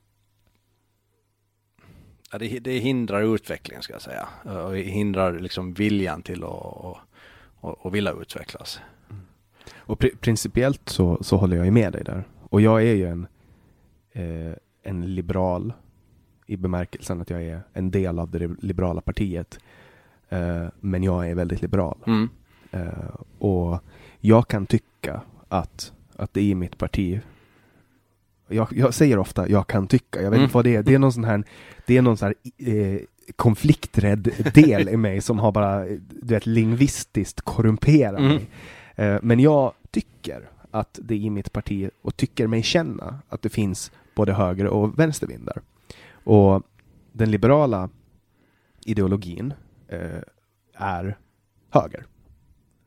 Ja, 2.32 2.38
det, 2.38 2.58
det 2.58 2.78
hindrar 2.78 3.34
utvecklingen 3.34 3.82
ska 3.82 3.92
jag 3.92 4.02
säga. 4.02 4.28
Och 4.42 4.72
det 4.72 4.82
hindrar 4.82 5.38
liksom 5.38 5.74
viljan 5.74 6.22
till 6.22 6.44
att 6.44 6.50
och, 6.50 6.96
och, 7.60 7.86
och 7.86 7.94
vilja 7.94 8.12
utvecklas. 8.12 8.80
Och 9.76 9.98
pri 9.98 10.10
principiellt 10.10 10.88
så, 10.88 11.18
så 11.20 11.36
håller 11.36 11.56
jag 11.56 11.66
ju 11.66 11.72
med 11.72 11.92
dig 11.92 12.04
där. 12.04 12.24
Och 12.40 12.60
jag 12.60 12.82
är 12.82 12.94
ju 12.94 13.06
en, 13.06 13.26
eh, 14.12 14.52
en 14.82 15.14
liberal 15.14 15.72
i 16.46 16.56
bemärkelsen 16.56 17.20
att 17.20 17.30
jag 17.30 17.42
är 17.42 17.60
en 17.72 17.90
del 17.90 18.18
av 18.18 18.30
det 18.30 18.50
liberala 18.62 19.00
partiet. 19.00 19.58
Eh, 20.28 20.66
men 20.80 21.02
jag 21.02 21.30
är 21.30 21.34
väldigt 21.34 21.62
liberal. 21.62 21.98
Mm. 22.06 22.28
Eh, 22.72 23.14
och 23.38 23.80
jag 24.20 24.48
kan 24.48 24.66
tycka 24.66 25.20
att, 25.48 25.92
att 26.16 26.34
det 26.34 26.42
i 26.42 26.54
mitt 26.54 26.78
parti 26.78 27.20
jag, 28.48 28.68
jag 28.70 28.94
säger 28.94 29.18
ofta 29.18 29.48
jag 29.48 29.66
kan 29.66 29.86
tycka, 29.86 30.22
jag 30.22 30.30
vet 30.30 30.36
Mm. 30.36 30.42
inte 30.44 30.54
vad 30.54 30.64
det 30.64 30.76
är. 30.76 30.82
Det 30.82 30.94
är 30.94 30.98
någon 30.98 31.12
sån 31.12 31.24
här, 31.24 31.44
det 31.86 31.96
är 31.96 32.02
någon 32.02 32.16
sån 32.16 32.26
här 32.26 32.34
eh, 32.74 33.00
konflikträdd 33.36 34.28
del 34.54 34.88
i 34.88 34.96
mig 34.96 35.20
som 35.20 35.38
har 35.38 35.52
bara, 35.52 35.84
du 35.84 36.34
vet, 36.34 36.46
lingvistiskt 36.46 37.40
korrumperat 37.40 38.20
Mm. 38.20 38.28
mig. 38.34 38.46
Eh, 38.94 39.18
men 39.22 39.40
jag 39.40 39.72
tycker 39.90 40.48
att 40.70 40.98
det 41.02 41.16
i 41.16 41.30
mitt 41.30 41.52
parti, 41.52 41.90
och 42.02 42.16
tycker 42.16 42.46
mig 42.46 42.62
känna, 42.62 43.18
att 43.28 43.42
det 43.42 43.48
finns 43.48 43.92
både 44.14 44.32
höger 44.32 44.66
och 44.66 44.98
vänstervindar. 44.98 45.62
Och 46.24 46.62
den 47.12 47.30
liberala 47.30 47.90
ideologin 48.84 49.54
eh, 49.88 50.20
är 50.74 51.18
höger. 51.70 52.06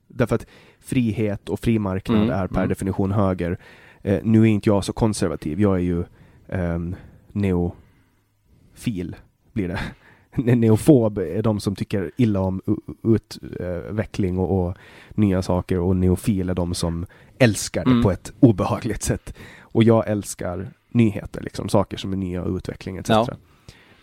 Därför 0.10 0.36
att 0.36 0.46
frihet 0.80 1.50
och 1.50 1.60
fri 1.60 1.80
marknad 1.80 2.18
Mm, 2.18 2.30
är 2.30 2.48
per 2.48 2.58
mm. 2.58 2.70
definition 2.70 3.12
höger. 3.12 3.60
Eh, 4.02 4.20
nu 4.24 4.42
är 4.42 4.46
inte 4.46 4.70
jag 4.70 4.84
så 4.84 4.94
konservativ. 4.94 5.62
Jag 5.62 5.76
är 5.76 5.80
ju 5.80 6.04
ehm, 6.48 6.96
neofil, 7.32 9.16
blir 9.54 9.68
det. 9.68 9.80
Ne- 10.36 10.56
Neofob 10.56 11.18
är 11.18 11.42
de 11.44 11.60
som 11.60 11.76
tycker 11.76 12.12
illa 12.18 12.40
om 12.40 12.62
utveckling 13.04 14.38
och, 14.40 14.66
och 14.68 14.78
nya 15.10 15.42
saker 15.42 15.80
och 15.80 15.96
neofil 15.96 16.50
är 16.50 16.54
de 16.54 16.74
som 16.74 17.06
älskar 17.38 17.86
det 17.86 17.92
Mm. 17.92 18.04
på 18.04 18.12
ett 18.12 18.34
obehagligt 18.40 19.04
sätt. 19.04 19.34
Och 19.62 19.84
jag 19.84 20.08
älskar 20.08 20.70
nyheter, 20.90 21.42
liksom 21.42 21.70
saker 21.70 21.98
som 21.98 22.14
är 22.14 22.18
nya 22.18 22.44
och 22.44 22.56
utveckling 22.58 22.98
etc. 22.98 23.10
Ja. 23.10 23.28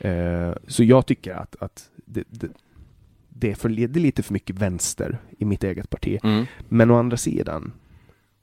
Eh, 0.09 0.55
så 0.66 0.85
jag 0.85 1.07
tycker 1.07 1.35
att, 1.35 1.57
att 1.61 1.91
det, 2.05 2.24
det, 2.28 2.49
det, 3.39 3.65
är 3.65 3.99
lite 3.99 4.23
för 4.23 4.33
mycket 4.33 4.59
vänster 4.59 5.19
i 5.39 5.45
mitt 5.45 5.65
eget 5.65 5.91
parti. 5.91 6.19
Mm. 6.23 6.47
Men 6.69 6.91
å 6.91 6.99
andra 6.99 7.17
sidan 7.17 7.73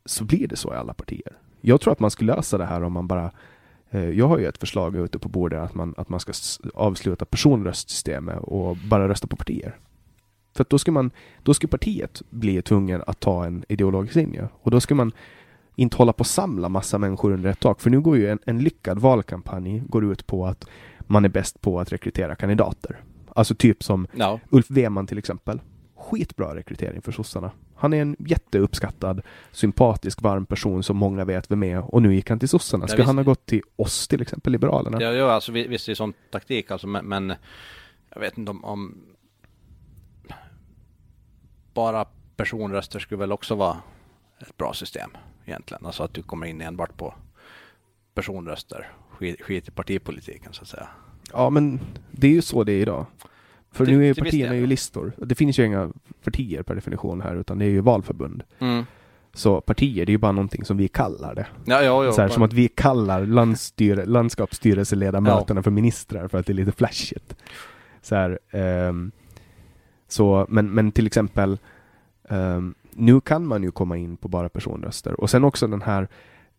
så 0.06 0.24
blir 0.24 0.48
det 0.48 0.56
så 0.56 0.74
i 0.74 0.78
alla 0.78 0.94
partier. 0.94 1.38
Jag 1.61 1.82
tror 1.82 1.94
att 1.94 1.99
man 1.99 2.11
skulle 2.11 2.36
lösa 2.36 2.57
det 2.57 2.65
här 2.65 2.84
om 2.84 2.94
man 2.94 3.07
bara 3.07 3.32
eh, 3.90 4.10
jag 4.10 4.28
har 4.28 4.38
ju 4.38 4.45
ett 4.45 4.57
förslag 4.57 4.95
ute 4.95 5.20
på 5.20 5.30
bordet 5.30 5.60
att 5.60 5.76
man, 5.76 5.94
att 5.98 6.10
man 6.10 6.20
ska 6.20 6.34
avsluta 6.74 7.26
personröstsystemet 7.26 8.40
och 8.40 8.78
bara 8.78 9.10
rösta 9.10 9.28
på 9.28 9.36
partier. 9.36 9.78
För 10.56 10.65
då 10.70 10.80
ska 10.80 10.91
man, 10.91 11.11
då 11.44 11.53
ska 11.53 11.68
partiet 11.68 12.22
bli 12.30 12.61
tvungen 12.61 13.03
att 13.07 13.20
ta 13.20 13.45
en 13.45 13.65
ideologisk 13.70 14.15
linje. 14.15 14.49
Och 14.61 14.72
då 14.72 14.80
ska 14.80 14.95
man 14.95 15.11
inte 15.76 15.98
hålla 15.98 16.14
på 16.14 16.22
att 16.22 16.28
samla 16.28 16.70
massa 16.70 16.98
människor 16.98 17.32
under 17.32 17.49
ett 17.49 17.60
tak. 17.60 17.82
För 17.82 17.90
nu 17.90 18.02
går 18.02 18.18
ju 18.18 18.28
en, 18.28 18.40
en 18.45 18.60
lyckad 18.60 18.99
valkampanj 18.99 19.84
går 19.88 20.11
ut 20.11 20.28
på 20.28 20.45
att 20.45 20.65
man 20.99 21.26
är 21.26 21.30
bäst 21.30 21.61
på 21.61 21.80
att 21.80 21.91
rekrytera 21.91 22.36
kandidater. 22.36 22.99
Alltså 23.35 23.55
typ 23.55 23.84
som 23.84 24.07
Ja. 24.15 24.39
Ulf 24.49 24.65
Weman 24.69 25.07
till 25.07 25.18
exempel. 25.18 25.61
Skitbra 25.95 26.55
rekrytering 26.55 27.01
för 27.01 27.11
sossarna. 27.11 27.51
Han 27.76 27.93
är 27.93 28.01
en 28.01 28.15
jätteuppskattad, 28.19 29.22
sympatisk, 29.51 30.22
varm 30.22 30.45
person 30.45 30.84
som 30.84 30.97
många 30.97 31.26
vet 31.26 31.51
vem 31.51 31.64
är 31.64 31.93
och 31.95 32.01
nu 32.01 32.15
gick 32.15 32.30
han 32.30 32.39
till 32.39 32.49
sossarna. 32.49 32.84
Ja, 32.84 32.88
Ska 32.88 32.97
visst. 32.97 33.07
han 33.07 33.18
ha 33.18 33.23
gått 33.23 33.45
till 33.45 33.61
oss 33.76 34.07
till 34.07 34.22
exempel, 34.22 34.51
Liberalerna? 34.53 35.01
Ja, 35.01 35.11
ja 35.11 35.31
alltså 35.31 35.51
vi- 35.51 35.68
visst 35.68 35.85
det 35.85 35.91
är 35.91 35.95
sån 35.95 36.14
taktik 36.31 36.72
alltså, 36.72 36.88
men, 36.88 37.05
men 37.05 37.34
jag 38.10 38.19
vet 38.19 38.38
inte 38.38 38.51
om, 38.51 38.65
om 38.65 38.97
bara 41.73 42.05
personröster 42.35 42.99
skulle 42.99 43.19
väl 43.19 43.31
också 43.31 43.55
vara 43.55 43.77
ett 44.39 44.57
bra 44.57 44.73
system 44.73 45.10
egentligen. 45.45 45.85
Alltså 45.85 46.03
att 46.03 46.14
du 46.14 46.23
kommer 46.23 46.45
in 46.47 46.61
enbart 46.61 46.97
på 46.97 47.14
personröster. 48.14 48.91
Skit, 49.10 49.41
skit 49.41 49.68
i 49.68 49.72
partipolitiken 49.72 50.53
så 50.53 50.61
att 50.61 50.68
säga. 50.68 50.88
Ja, 51.31 51.49
men 51.49 51.79
det 52.11 52.27
är 52.27 52.31
ju 52.31 52.41
så 52.41 52.63
det 52.63 52.71
är 52.71 52.81
idag. 52.81 53.05
För 53.71 53.85
Till- 53.85 53.97
nu 53.97 54.03
är 54.03 54.07
ju 54.07 54.15
partierna 54.15 54.55
ju 54.55 54.61
ja. 54.61 54.67
listor. 54.67 55.11
Det 55.17 55.35
finns 55.35 55.59
ju 55.59 55.65
inga 55.65 55.91
partier 56.23 56.63
per 56.63 56.75
definition 56.75 57.21
här, 57.21 57.35
utan 57.35 57.59
det 57.59 57.65
är 57.65 57.69
ju 57.69 57.81
valförbund. 57.81 58.43
Mm. 58.59 58.83
Så 59.33 59.61
partier, 59.61 60.05
det 60.05 60.09
är 60.09 60.13
ju 60.13 60.17
bara 60.17 60.31
någonting 60.31 60.65
som 60.65 60.77
vi 60.77 60.87
kallar 60.87 61.35
det. 61.35 61.45
Ja, 61.65 61.81
ja, 61.81 62.05
ja. 62.05 62.11
så 62.11 62.21
här, 62.21 62.27
bara- 62.27 62.33
som 62.33 62.43
att 62.43 62.53
vi 62.53 62.67
kallar 62.67 63.25
landsstyre, 63.25 64.05
landskapsstyrelseledamöterna 64.05 65.63
för 65.63 65.71
ministrar 65.71 66.27
för 66.27 66.37
att 66.37 66.45
det 66.45 66.51
är 66.53 66.55
lite 66.55 66.71
flashigt. 66.71 67.35
Så 68.01 68.15
här, 68.15 68.39
ehm, 68.51 69.11
så, 70.07 70.45
men, 70.49 70.71
men 70.71 70.91
till 70.91 71.07
exempel 71.07 71.57
ehm, 72.29 72.75
nu 72.91 73.21
kan 73.21 73.47
man 73.47 73.63
ju 73.63 73.71
komma 73.71 73.97
in 73.97 74.17
på 74.17 74.27
bara 74.27 74.49
personröster 74.49 75.19
och 75.21 75.29
sen 75.29 75.43
också 75.43 75.67
den 75.67 75.81
här 75.81 76.07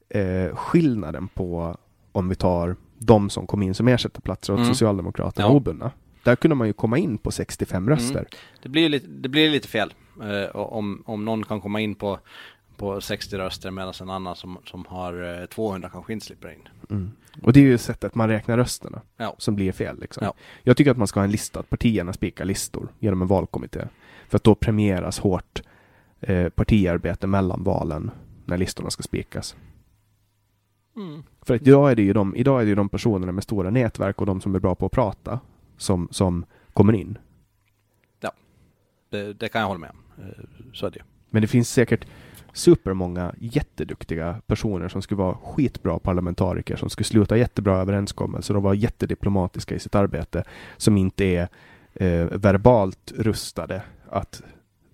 eh, 0.08 0.56
skillnaden 0.56 1.28
på 1.28 1.76
om 2.12 2.28
vi 2.28 2.34
tar 2.34 2.76
de 2.98 3.30
som 3.30 3.46
kom 3.46 3.62
in 3.62 3.74
som 3.74 3.88
ersättarplatser 3.88 4.52
åt 4.52 4.58
Mm. 4.58 4.68
Socialdemokraterna 4.74 5.48
Ja. 5.48 5.52
obundna. 5.52 5.90
Där 6.22 6.36
kunde 6.36 6.54
man 6.54 6.66
ju 6.66 6.72
komma 6.72 6.98
in 6.98 7.18
på 7.18 7.30
65 7.30 7.88
röster. 7.88 8.18
Mm. 8.18 8.26
Det 8.62 8.68
blir 8.68 8.88
lite, 8.88 9.06
det 9.06 9.28
blir 9.28 9.50
lite 9.50 9.68
fel. 9.68 9.94
Eh, 10.22 10.56
om, 10.56 11.02
om 11.06 11.24
någon 11.24 11.42
kan 11.44 11.60
komma 11.60 11.80
in 11.80 11.94
på, 11.94 12.18
på 12.76 13.00
60 13.00 13.36
röster 13.38 13.70
medan 13.70 13.92
en 14.00 14.10
annan 14.10 14.36
som, 14.36 14.58
som 14.64 14.84
har 14.88 15.40
eh, 15.42 15.46
200 15.46 15.88
kanske 15.92 16.12
inte 16.12 16.26
slipper 16.26 16.48
in. 16.52 16.68
Mm. 16.90 17.10
Och 17.42 17.52
det 17.52 17.60
är 17.60 17.64
ju 17.64 17.78
sättet 17.78 18.14
man 18.14 18.28
räknar 18.28 18.56
rösterna 18.56 19.00
Ja. 19.16 19.34
som 19.38 19.54
blir 19.54 19.72
fel. 19.72 20.00
Liksom. 20.00 20.24
Ja. 20.24 20.34
Jag 20.62 20.76
tycker 20.76 20.90
att 20.90 20.96
man 20.96 21.06
ska 21.06 21.20
ha 21.20 21.24
en 21.24 21.30
lista, 21.30 21.60
att 21.60 21.70
partierna 21.70 22.12
spikar 22.12 22.44
listor 22.44 22.88
genom 22.98 23.22
en 23.22 23.28
valkommitté. 23.28 23.80
För 24.28 24.36
att 24.36 24.44
då 24.44 24.54
premieras 24.54 25.18
hårt 25.18 25.62
eh, 26.20 26.48
partiarbete 26.48 27.26
mellan 27.26 27.62
valen 27.64 28.10
när 28.44 28.58
listorna 28.58 28.90
ska 28.90 29.02
spikas. 29.02 29.56
Mm. 30.96 31.22
För 31.42 31.54
att 31.54 31.62
idag 31.62 31.90
är 31.90 31.96
det 31.96 32.02
ju 32.02 32.12
de, 32.12 32.36
idag 32.36 32.60
är 32.60 32.64
det 32.64 32.68
ju 32.68 32.74
de 32.74 32.88
personerna 32.88 33.32
med 33.32 33.44
stora 33.44 33.70
nätverk 33.70 34.20
och 34.20 34.26
de 34.26 34.40
som 34.40 34.54
är 34.54 34.58
bra 34.60 34.74
på 34.74 34.86
att 34.86 34.92
prata 34.92 35.40
som, 35.76 36.08
som 36.10 36.44
kommer 36.72 36.92
in. 36.92 37.18
Det, 39.10 39.32
det 39.32 39.48
kan 39.48 39.60
jag 39.60 39.68
hålla 39.68 39.80
med 39.80 39.90
om. 39.90 40.24
Eh, 40.24 40.44
Så 40.72 40.86
är 40.86 40.90
det. 40.90 41.02
Men 41.30 41.42
det 41.42 41.48
finns 41.48 41.70
säkert 41.70 42.06
supermånga 42.52 43.34
jätteduktiga 43.38 44.40
personer 44.46 44.88
som 44.88 45.02
skulle 45.02 45.18
vara 45.18 45.34
skitbra 45.34 45.98
parlamentariker 45.98 46.76
som 46.76 46.90
skulle 46.90 47.04
sluta 47.04 47.36
jättebra 47.36 47.76
överenskommelser 47.78 48.56
och 48.56 48.62
vara 48.62 48.74
jättediplomatiska 48.74 49.74
i 49.74 49.78
sitt 49.78 49.94
arbete 49.94 50.44
som 50.76 50.96
inte 50.96 51.24
är 51.24 51.48
eh, 51.94 52.24
verbalt 52.26 53.12
rustade 53.16 53.82
att 54.08 54.42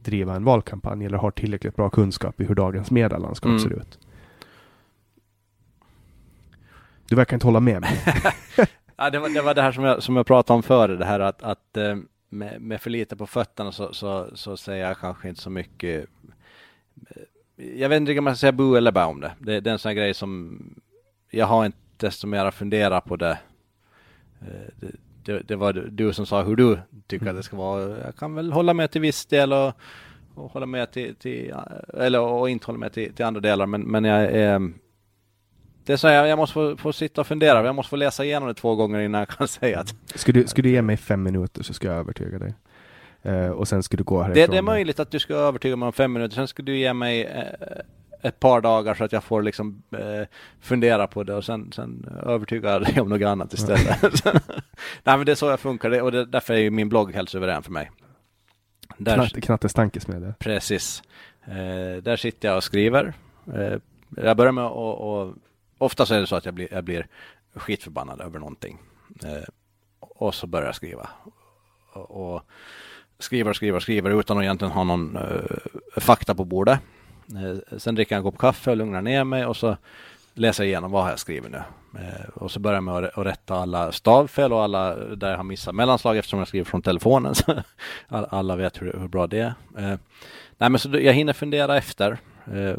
driva 0.02 0.36
en 0.36 0.44
valkampanj 0.44 1.04
eller 1.06 1.18
har 1.18 1.30
tillräckligt 1.30 1.76
bra 1.76 1.90
kunskap 1.90 2.40
i 2.40 2.44
hur 2.44 2.54
dagens 2.54 2.90
medielandskap 2.90 3.48
Mm. 3.48 3.60
ser 3.60 3.72
ut. 3.72 3.98
Du 7.10 7.16
verkar 7.16 7.36
inte 7.36 7.46
hålla 7.46 7.60
med 7.60 7.80
mig. 7.80 7.90
Ja, 8.96 9.10
det, 9.10 9.18
var, 9.18 9.28
det 9.28 9.42
var 9.42 9.54
det 9.54 9.62
här 9.62 9.72
som 9.72 9.84
jag, 9.84 10.02
som 10.02 10.16
jag 10.16 10.26
pratade 10.26 10.56
om 10.56 10.62
före, 10.62 10.96
det 10.96 11.04
här 11.04 11.20
att, 11.20 11.42
att 11.42 11.76
eh, 11.76 11.96
med, 12.28 12.60
med 12.60 12.80
för 12.80 12.90
lite 12.90 13.16
på 13.16 13.26
fötterna 13.26 13.72
så, 13.72 13.94
så, 13.94 14.30
så 14.34 14.56
säger 14.56 14.88
jag 14.88 14.98
kanske 14.98 15.28
inte 15.28 15.40
så 15.40 15.50
mycket. 15.50 16.06
Eh, 17.10 17.72
jag 17.80 17.88
vet 17.88 17.96
inte 17.96 18.18
om 18.18 18.24
man 18.24 18.36
ska 18.36 18.40
säga 18.40 18.52
bu 18.52 18.76
eller 18.76 18.92
bä 18.92 19.04
om 19.04 19.20
det. 19.20 19.32
det. 19.38 19.60
Det 19.60 19.70
är 19.70 19.72
en 19.72 19.78
sån 19.78 19.88
här 19.88 19.96
grej 19.96 20.14
som 20.14 20.60
jag 21.30 21.46
har 21.46 21.66
inte 21.66 21.78
desto 21.96 22.26
mer 22.26 22.50
funderat 22.50 23.04
på 23.04 23.16
det. 23.16 23.38
Eh, 24.40 24.70
det, 24.76 24.92
det. 25.24 25.42
Det 25.42 25.56
var 25.56 25.72
du 25.72 26.12
som 26.12 26.26
sa 26.26 26.42
hur 26.42 26.56
du 26.56 26.78
tycker 27.06 27.26
att 27.26 27.36
det 27.36 27.42
ska 27.42 27.56
vara. 27.56 27.98
Jag 28.04 28.16
kan 28.16 28.34
väl 28.34 28.52
hålla 28.52 28.74
med 28.74 28.90
till 28.90 29.00
viss 29.00 29.26
del 29.26 29.52
och, 29.52 29.72
och 30.34 30.52
hålla 30.52 30.66
med 30.66 30.92
till, 30.92 31.14
till 31.14 31.54
eller 31.94 32.20
och 32.20 32.50
inte 32.50 32.66
hålla 32.66 32.78
med 32.78 32.92
till, 32.92 33.14
till 33.14 33.24
andra 33.24 33.40
delar. 33.40 33.66
Men, 33.66 33.82
men 33.82 34.04
jag 34.04 34.22
är 34.22 34.72
det 35.90 35.94
är 35.94 35.96
så 35.96 36.08
här, 36.08 36.26
jag 36.26 36.38
måste 36.38 36.52
få, 36.52 36.76
få 36.76 36.92
sitta 36.92 37.20
och 37.20 37.26
fundera. 37.26 37.64
Jag 37.64 37.74
måste 37.74 37.90
få 37.90 37.96
läsa 37.96 38.24
igenom 38.24 38.48
det 38.48 38.54
två 38.54 38.74
gånger 38.74 39.00
innan 39.00 39.18
jag 39.18 39.28
kan 39.28 39.48
säga 39.60 39.80
att 39.80 39.94
Skulle 40.14 40.40
du, 40.40 40.46
skulle 40.46 40.68
du 40.68 40.72
ge 40.72 40.82
mig 40.82 40.96
fem 40.96 41.22
minuter 41.22 41.62
så 41.62 41.74
ska 41.74 41.86
jag 41.86 41.96
övertyga 41.96 42.38
dig. 42.38 42.54
Eh, 43.22 43.48
och 43.48 43.68
sen 43.68 43.82
ska 43.82 43.96
du 43.96 44.04
gå 44.04 44.18
det, 44.18 44.24
härifrån. 44.24 44.50
det 44.50 44.58
är 44.58 44.62
möjligt 44.62 45.00
att 45.00 45.10
du 45.10 45.18
ska 45.18 45.34
övertyga 45.34 45.76
mig 45.76 45.86
om 45.86 45.92
fem 45.92 46.12
minuter. 46.12 46.34
Sen 46.34 46.48
ska 46.48 46.62
du 46.62 46.76
ge 46.76 46.92
mig 46.92 47.24
eh, 47.24 47.80
ett 48.22 48.40
par 48.40 48.60
dagar 48.60 48.94
så 48.94 49.04
att 49.04 49.12
jag 49.12 49.24
får 49.24 49.42
liksom 49.42 49.82
eh, 49.90 50.26
fundera 50.60 51.06
på 51.06 51.24
det 51.24 51.34
och 51.34 51.44
sen, 51.44 51.72
sen 51.72 52.18
övertyga 52.26 52.78
dig 52.78 53.00
om 53.00 53.08
något 53.08 53.22
annat 53.22 53.52
istället. 53.52 54.24
Nej 55.04 55.16
men 55.16 55.26
det 55.26 55.32
är 55.32 55.36
så 55.36 55.46
jag 55.46 55.60
funkar 55.60 55.90
det, 55.90 56.02
och 56.02 56.12
det, 56.12 56.24
därför 56.24 56.54
är 56.54 56.58
ju 56.58 56.70
min 56.70 56.88
blogg 56.88 57.14
helt 57.14 57.28
suverän 57.28 57.62
för 57.62 57.72
mig. 57.72 57.90
Där, 58.98 59.14
Knatte, 59.14 59.40
Knattes 59.40 59.74
tankesmedja. 59.74 60.34
Precis. 60.38 61.02
Där 62.02 62.16
sitter 62.16 62.48
jag 62.48 62.56
och 62.56 62.64
skriver. 62.64 63.12
Jag 64.16 64.36
börjar 64.36 64.52
med 64.52 64.64
att, 64.64 65.34
oftast 65.80 66.00
ofta 66.00 66.06
så 66.06 66.14
är 66.14 66.20
det 66.20 66.26
så 66.26 66.36
att 66.36 66.44
jag 66.44 66.54
blir, 66.54 66.68
jag 66.70 66.84
blir 66.84 67.06
skitförbannad 67.54 68.20
över 68.20 68.38
någonting. 68.38 68.78
Eh, 69.24 69.48
och 70.00 70.34
så 70.34 70.46
börjar 70.46 70.66
jag 70.66 70.74
skriva. 70.74 71.08
Och, 71.92 72.34
och 72.34 72.42
skriver 73.18 73.50
och 73.50 73.56
skriver 73.56 73.76
och 73.76 73.82
skriver 73.82 74.20
utan 74.20 74.38
att 74.38 74.42
egentligen 74.42 74.72
ha 74.72 74.84
någon 74.84 75.16
eh, 75.16 76.00
fakta 76.00 76.34
på 76.34 76.44
bordet. 76.44 76.80
Eh, 77.30 77.78
sen 77.78 77.94
dricker 77.94 78.14
jag 78.14 78.18
en 78.18 78.30
kopp 78.30 78.38
kaffe 78.38 78.70
och 78.70 78.76
lugnar 78.76 79.02
ner 79.02 79.24
mig 79.24 79.46
och 79.46 79.56
så 79.56 79.76
läser 80.34 80.64
jag 80.64 80.68
igenom 80.68 80.90
vad 80.90 81.02
har 81.02 81.10
jag 81.10 81.18
skrivit 81.18 81.50
nu. 81.50 81.62
Eh, 81.98 82.28
och 82.34 82.50
så 82.50 82.60
börjar 82.60 82.76
jag 82.76 82.84
med 82.84 82.94
att, 82.94 83.26
rätta 83.26 83.54
alla 83.54 83.92
stavfel 83.92 84.52
och 84.52 84.62
alla 84.62 84.94
där 84.96 85.30
jag 85.30 85.36
har 85.36 85.44
missat 85.44 85.74
mellanslag 85.74 86.16
eftersom 86.16 86.38
jag 86.38 86.48
skriver 86.48 86.64
från 86.64 86.82
telefonen. 86.82 87.34
Så 87.34 87.52
alla, 88.08 88.26
alla 88.26 88.56
vet 88.56 88.82
hur, 88.82 88.92
hur 89.00 89.08
bra 89.08 89.26
det 89.26 89.38
är. 89.38 89.54
Eh, 89.78 89.98
nej 90.58 90.70
men 90.70 90.78
så 90.78 90.88
jag 90.88 91.12
hinner 91.12 91.32
fundera 91.32 91.76
efter. 91.76 92.18
Eh, 92.52 92.76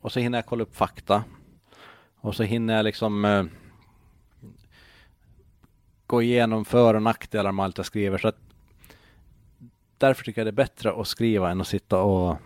och 0.00 0.12
så 0.12 0.20
hinner 0.20 0.38
jag 0.38 0.46
kolla 0.46 0.62
upp 0.62 0.76
fakta. 0.76 1.24
Och 2.22 2.34
så 2.34 2.42
hinner 2.42 2.76
jag 2.76 2.84
liksom 2.84 3.24
eh, 3.24 3.44
gå 6.06 6.22
igenom 6.22 6.64
för 6.64 6.94
och 6.94 7.02
nackdelar 7.02 7.52
med 7.52 7.64
allt 7.64 7.76
jag 7.76 7.86
skriver. 7.86 8.18
Så 8.18 8.28
att 8.28 8.38
därför 9.98 10.24
tycker 10.24 10.40
jag 10.40 10.46
det 10.46 10.50
är 10.50 10.64
bättre 10.64 10.92
att 10.92 11.06
skriva 11.08 11.50
än 11.50 11.60
att 11.60 11.66
sitta 11.66 12.02
och, 12.02 12.36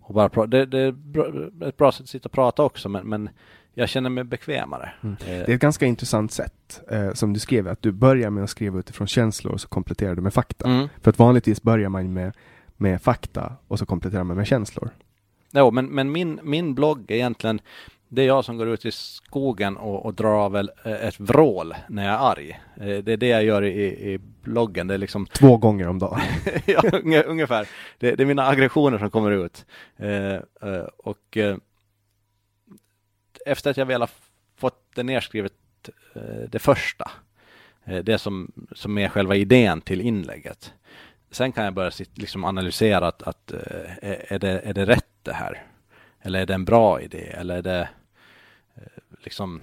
och 0.00 0.14
bara 0.14 0.28
prata. 0.28 0.46
Det, 0.46 0.66
det 0.66 0.78
är 0.78 1.68
ett 1.68 1.76
bra 1.76 1.92
sätt 1.92 2.02
att 2.02 2.08
sitta 2.08 2.28
och 2.28 2.32
prata 2.32 2.62
också, 2.62 2.88
men, 2.88 3.08
men 3.08 3.28
jag 3.74 3.88
känner 3.88 4.10
mig 4.10 4.24
bekvämare. 4.24 4.92
Mm. 5.02 5.16
Eh, 5.20 5.26
Det 5.26 5.48
är 5.48 5.54
ett 5.54 5.60
ganska 5.60 5.86
intressant 5.86 6.32
sätt 6.32 6.82
eh, 6.90 7.12
som 7.12 7.32
du 7.32 7.40
skrev, 7.40 7.68
att 7.68 7.82
du 7.82 7.92
börjar 7.92 8.30
med 8.30 8.44
att 8.44 8.50
skriva 8.50 8.78
utifrån 8.78 9.06
känslor 9.06 9.52
och 9.52 9.60
så 9.60 9.68
kompletterar 9.68 10.14
du 10.14 10.22
med 10.22 10.34
fakta. 10.34 10.68
mm. 10.68 10.88
För 11.00 11.10
att 11.10 11.18
vanligtvis 11.18 11.62
börjar 11.62 11.88
man 11.88 12.12
med, 12.12 12.32
med 12.76 13.02
fakta 13.02 13.52
och 13.68 13.78
så 13.78 13.86
kompletterar 13.86 14.24
man 14.24 14.36
med 14.36 14.46
känslor. 14.46 14.90
Jo, 15.50 15.70
men, 15.70 15.86
men 15.86 16.12
min, 16.12 16.40
min 16.42 16.74
blogg 16.74 17.10
är 17.10 17.14
egentligen 17.14 17.60
det 18.14 18.22
är 18.22 18.26
jag 18.26 18.44
som 18.44 18.56
går 18.56 18.68
ut 18.68 18.84
i 18.84 18.90
skogen 18.92 19.76
och, 19.76 20.06
och 20.06 20.14
drar 20.14 20.50
väl 20.50 20.70
eh, 20.84 21.06
ett 21.06 21.20
vrål 21.20 21.74
när 21.88 22.04
jag 22.04 22.14
är 22.14 22.30
arg. 22.30 22.60
Eh, 22.76 22.98
det 23.04 23.12
är 23.12 23.16
det 23.16 23.28
jag 23.28 23.44
gör 23.44 23.62
i, 23.62 24.12
i 24.12 24.18
bloggen. 24.18 24.86
Det 24.86 24.94
är 24.94 24.98
liksom 24.98 25.26
Två 25.26 25.56
gånger 25.56 25.88
om 25.88 25.98
dagen. 25.98 26.20
ja, 26.66 26.82
ungefär. 27.26 27.68
Det, 27.98 28.14
det, 28.14 28.22
är 28.22 28.26
mina 28.26 28.48
aggressioner 28.48 28.98
som 28.98 29.10
kommer 29.10 29.30
ut. 29.30 29.66
Eh, 29.96 30.38
och 30.96 31.38
efter 33.46 33.70
att 33.70 33.76
jag 33.76 33.86
väl 33.86 34.00
har 34.00 34.10
fått 34.56 34.94
det 34.94 35.02
nerskrivet, 35.02 35.52
det 36.48 36.58
första, 36.58 37.10
det 38.02 38.18
som, 38.18 38.52
som 38.72 38.98
är 38.98 39.08
själva 39.08 39.36
idén 39.36 39.80
till 39.80 40.00
inlägget. 40.00 40.72
Sen 41.30 41.52
kan 41.52 41.64
jag 41.64 41.74
börja 41.74 41.90
liksom 42.14 42.44
analysera 42.44 43.08
att, 43.08 43.22
att 43.22 43.52
är, 44.02 44.38
det, 44.38 44.60
är 44.60 44.74
det 44.74 44.86
rätt 44.86 45.06
det 45.22 45.32
här? 45.32 45.66
Eller 46.22 46.40
är 46.40 46.46
det 46.46 46.54
en 46.54 46.64
bra 46.64 47.00
idé? 47.00 47.34
Eller 47.38 47.56
är 47.56 47.62
det 47.62 47.88
liksom 49.24 49.60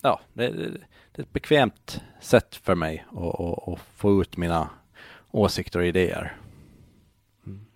ja, 0.00 0.20
det, 0.32 0.48
det, 0.48 0.68
det, 1.12 1.22
är 1.22 1.22
ett 1.22 1.32
bekvämt 1.32 2.00
sätt 2.20 2.56
för 2.56 2.74
mig 2.74 3.04
att, 3.10 3.40
att, 3.40 3.68
att 3.68 3.80
få 3.96 4.22
ut 4.22 4.36
mina 4.36 4.70
åsikter 5.30 5.78
och 5.78 5.86
idéer. 5.86 6.36
Mm. 7.46 7.66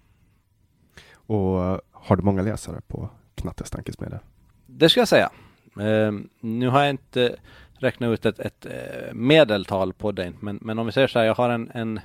Och 1.12 1.58
uh, 1.58 1.78
har 1.92 2.16
du 2.16 2.22
många 2.22 2.42
läsare 2.42 2.80
på 2.86 3.10
Knattes 3.34 3.70
tankesmedja? 3.70 4.20
Det 4.66 4.88
ska 4.88 5.00
jag 5.00 5.08
säga. 5.08 5.30
Uh, 5.80 6.20
nu 6.40 6.68
har 6.68 6.80
jag 6.80 6.90
inte 6.90 7.36
räknat 7.72 8.10
ut 8.10 8.26
ett, 8.26 8.38
ett 8.38 8.66
uh, 8.66 9.14
medeltal 9.14 9.92
på 9.92 10.12
den, 10.12 10.36
men, 10.40 10.58
men 10.62 10.78
om 10.78 10.86
vi 10.86 10.92
säger 10.92 11.08
så 11.08 11.18
här, 11.18 11.26
jag 11.26 11.34
har 11.34 11.50
en, 11.50 11.70
en 11.74 12.00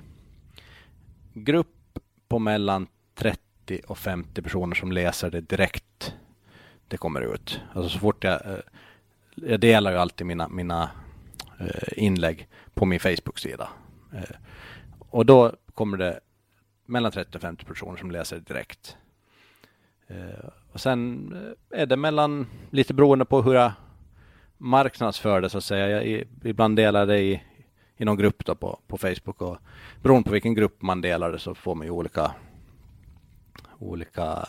grupp 1.34 2.00
på 2.28 2.40
mellan 2.40 2.88
30 3.16 3.82
och 3.88 3.98
50 3.98 4.42
personer 4.42 4.76
som 4.76 4.92
läser 4.92 5.32
det 5.32 5.42
direkt 5.42 6.16
det 6.90 6.98
kommer 6.98 7.34
ut. 7.34 7.62
Alltså 7.74 7.90
så 7.90 8.00
fort 8.00 8.24
jag, 8.24 8.46
eh, 8.46 8.60
jag 9.36 9.60
delar 9.60 9.92
ju 9.92 9.98
alltid 9.98 10.28
mina, 10.28 10.48
mina 10.48 10.90
eh, 11.60 12.04
inlägg 12.04 12.48
på 12.74 12.86
min 12.86 13.00
Facebook-sida. 13.00 13.70
Eh, 14.14 14.36
och 15.00 15.26
då 15.26 15.54
kommer 15.74 15.98
det 15.98 16.20
mellan 16.86 17.12
30 17.12 17.38
och 17.38 17.42
50 17.42 17.66
personer 17.66 17.98
som 17.98 18.12
läser 18.12 18.36
det 18.36 18.54
direkt. 18.54 18.98
Och 20.72 20.82
sen 20.82 21.34
är 21.70 21.86
det 21.86 21.96
mellan, 21.96 22.48
lite 22.70 22.94
beroende 22.94 23.26
på 23.26 23.42
hur 23.42 23.54
jag 23.54 23.72
marknadsför 24.58 25.42
det 25.42 25.50
så 25.50 25.58
att 25.58 25.64
säga. 25.64 26.04
Jag 26.04 26.24
ibland 26.44 26.76
delar 26.76 27.06
det 27.06 27.20
i, 27.20 27.44
i 27.98 28.06
någon 28.06 28.18
grupp 28.18 28.46
då 28.46 28.56
på, 28.56 28.80
på 28.88 28.98
Facebook 28.98 29.42
och 29.42 29.58
beroende 30.02 30.28
på 30.28 30.34
vilken 30.34 30.54
grupp 30.54 30.82
man 30.82 31.02
delar 31.02 31.32
det 31.32 31.40
så 31.40 31.56
får 31.56 31.76
man 31.76 31.88
ju 31.88 31.92
olika 31.92 32.32
olika 33.80 34.46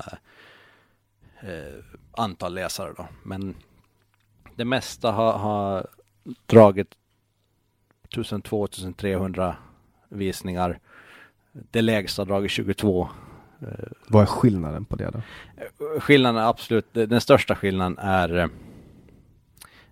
eh, 1.43 1.85
antal 2.13 2.55
läsare 2.55 2.93
då. 2.97 3.09
Men 3.23 3.55
det 4.57 4.65
mesta 4.65 5.13
har, 5.13 5.33
har 5.33 5.87
dragit 6.47 6.95
1200-1300 8.09 9.55
visningar. 10.09 10.79
Det 11.53 11.83
lägsta 11.83 12.25
dragit 12.25 12.51
22. 12.51 13.09
Vad 14.07 14.23
är 14.23 14.27
skillnaden 14.27 14.85
på 14.85 14.97
det 14.97 15.11
då? 15.11 15.21
Skillnaden 16.01 16.43
är 16.43 16.49
absolut, 16.49 16.87
den 16.93 17.21
största 17.21 17.57
skillnaden 17.57 17.99
är 17.99 18.51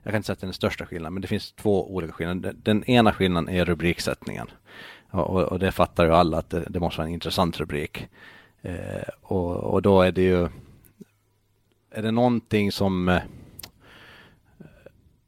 jag 0.03 0.13
kan 0.13 0.17
inte 0.17 0.27
säga 0.27 0.33
att 0.33 0.41
det 0.41 0.45
är 0.45 0.49
den 0.49 0.55
största 0.55 0.87
skillnaden, 0.87 1.15
men 1.15 1.23
det 1.23 1.29
finns 1.29 1.53
två 1.53 1.95
olika 1.95 2.13
skillnader. 2.13 2.55
Den 2.63 2.85
ena 2.85 3.13
skillnaden 3.13 3.55
är 3.55 3.65
rubriksättningen. 3.65 4.47
Och, 5.11 5.43
och 5.43 5.59
det 5.59 5.73
fattar 5.73 6.05
ju 6.05 6.15
alla 6.15 6.39
att 6.39 6.51
det, 6.51 6.65
det 6.69 6.81
måste 6.81 6.99
vara 6.99 7.09
en 7.09 7.15
intressant 7.15 7.61
rubrik. 7.61 8.09
Eh, 8.63 9.09
och, 9.23 9.57
och, 9.57 9.83
då 9.83 10.03
är 10.03 10.13
det 10.13 10.23
ju 10.23 10.49
är 11.91 12.03
det 12.03 12.11
någonting 12.11 12.73
som 12.73 13.09
eh, 13.09 13.23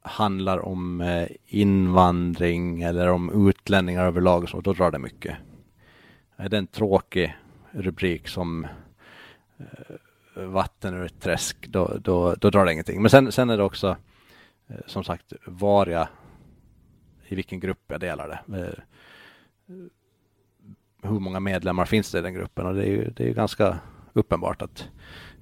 handlar 0.03 0.59
om 0.59 1.01
eh, 1.01 1.29
invandring 1.47 2.83
eller 2.83 3.09
om 3.09 3.49
utlänningar 3.49 4.05
överlag 4.05 4.49
så 4.49 4.61
då 4.61 4.73
drar 4.73 4.91
det 4.91 4.99
mycket. 4.99 5.37
Är 6.37 6.49
det 6.49 6.59
en 6.59 6.67
tråkig 6.67 7.37
rubrik 7.71 8.29
som 8.29 8.67
eh, 9.59 10.43
vatten 10.43 10.95
ur 10.95 11.07
ett 11.07 11.21
träsk 11.21 11.67
då, 11.69 11.99
då, 12.01 12.35
då 12.35 12.51
drar 12.51 12.65
det 12.65 12.73
ingenting. 12.73 13.03
Men 13.03 13.11
sen, 13.11 13.33
sen 13.33 13.51
är 13.51 13.57
det 13.57 13.63
också 13.63 13.97
som 14.87 15.05
sagt 15.05 15.33
var 15.47 15.87
jag 15.87 16.09
i 17.27 17.35
vilken 17.35 17.61
grupp 17.61 17.85
jag 17.87 18.01
delar 18.01 18.29
det. 18.29 18.75
Hur 21.03 21.21
många 21.21 21.41
medlemmar 21.41 21.85
finns 21.85 22.13
det 22.13 22.19
i 22.19 22.23
den 22.23 22.35
gruppen 22.35 22.67
och 22.67 22.75
det 22.75 22.85
är 22.85 22.91
ju 22.91 23.11
det 23.11 23.29
är 23.29 23.35
ganska 23.35 23.79
uppenbart 24.13 24.63
att 24.63 24.89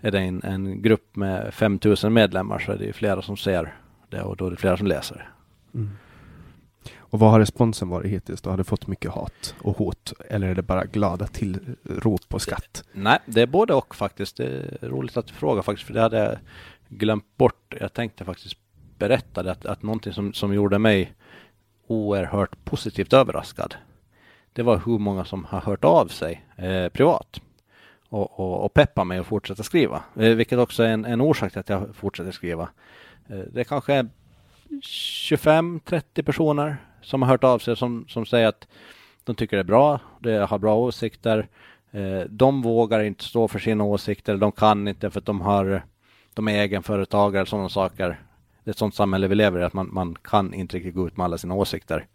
är 0.01 0.11
det 0.11 0.19
en, 0.19 0.43
en 0.43 0.83
grupp 0.83 1.17
med 1.17 1.55
5000 1.55 2.13
medlemmar 2.13 2.59
så 2.59 2.73
är 2.73 2.79
det 2.79 2.93
flera 2.93 3.23
som 3.23 3.37
ser 3.37 3.75
det 4.09 4.23
och 4.23 4.37
då 4.37 4.47
är 4.47 4.51
det 4.51 4.57
flera 4.57 4.77
som 4.77 4.87
läser. 4.87 5.29
Mm. 5.75 5.91
Och 6.97 7.19
vad 7.19 7.31
har 7.31 7.41
responsen 7.41 7.89
varit 7.89 8.13
hittills? 8.13 8.43
Du 8.43 8.51
har 8.51 8.57
du 8.57 8.65
fått 8.65 8.87
mycket 8.87 9.11
hat 9.11 9.55
och 9.61 9.77
hot 9.77 10.13
eller 10.29 10.49
är 10.49 10.55
det 10.55 10.63
bara 10.63 10.85
glada 10.85 11.27
tillrop 11.27 12.29
på 12.29 12.39
skatt? 12.39 12.85
Nej, 12.93 13.19
det 13.27 13.43
är 13.43 13.47
både 13.47 13.75
och 13.75 13.95
faktiskt. 13.95 14.37
Det 14.37 14.45
är 14.45 14.89
roligt 14.89 15.17
att 15.17 15.27
du 15.27 15.35
frågar 15.35 15.63
faktiskt 15.63 15.87
för 15.87 15.95
det 15.95 16.01
hade 16.01 16.19
jag 16.19 16.39
glömt 16.89 17.37
bort. 17.37 17.75
Jag 17.81 17.93
tänkte 17.93 18.25
faktiskt 18.25 18.59
berätta 18.99 19.43
det, 19.43 19.53
att, 19.53 19.67
att 19.67 19.83
någonting 19.83 20.13
som, 20.13 20.33
som 20.33 20.55
gjorde 20.55 20.79
mig 20.79 21.13
oerhört 21.87 22.65
positivt 22.65 23.13
överraskad. 23.13 23.75
Det 24.53 24.63
var 24.63 24.83
hur 24.87 24.99
många 24.99 25.25
som 25.25 25.45
har 25.45 25.61
hört 25.61 25.85
av 25.85 26.07
sig 26.07 26.45
eh, 26.57 26.89
privat 26.89 27.41
och, 28.09 28.41
och, 28.41 28.65
och 28.65 28.75
peppa 28.75 29.05
mig 29.05 29.19
att 29.19 29.27
fortsätta 29.27 29.63
skriva. 29.63 30.03
Eh, 30.17 30.35
vilket 30.35 30.59
också 30.59 30.83
är 30.83 30.89
en, 30.89 31.05
en 31.05 31.21
orsak 31.21 31.53
till 31.53 31.61
att 31.61 31.69
jag 31.69 31.95
fortsätter 31.95 32.31
skriva. 32.31 32.69
Det 33.27 33.49
det 33.53 33.65
kanske 33.65 33.95
är 33.95 34.09
25-30 34.83 36.23
personer 36.23 36.77
som 37.03 37.23
har 37.23 37.29
hört 37.29 37.45
av 37.45 37.59
sig 37.59 37.77
som, 37.77 38.05
som 38.09 38.27
säger 38.27 38.47
att 38.49 38.69
de 39.25 39.37
tycker 39.37 39.57
det 39.57 39.61
är 39.61 39.65
bra, 39.65 40.01
de 40.21 40.39
har 40.39 40.59
bra 40.59 40.77
åsikter. 40.77 41.49
Eh, 41.91 42.21
de 42.29 42.63
vågar 42.63 43.01
inte 43.01 43.25
stå 43.25 43.49
för 43.49 43.59
sina 43.59 43.85
åsikter, 43.85 44.37
de 44.37 44.53
kan 44.53 44.89
inte 44.89 45.11
för 45.11 45.19
att 45.19 45.27
de 45.27 45.41
har 45.41 45.83
de 46.35 46.49
är 46.49 46.53
egenföretagare 46.53 47.43
och 47.43 47.49
sådana 47.49 47.69
saker. 47.69 48.21
Det 48.65 48.71
är 48.71 48.71
ett 48.71 48.79
sådant 48.79 48.95
samhälle 48.95 49.29
vi 49.29 49.35
lever 49.35 49.61
i, 49.61 49.65
att 49.65 49.73
man, 49.73 49.89
man 49.93 50.17
kan 50.23 50.55
inte 50.55 50.77
riktigt 50.77 50.95
gå 50.95 51.07
ut 51.07 51.17
med 51.17 51.25
alla 51.25 51.39
sina 51.39 51.55
åsikter. 51.55 52.07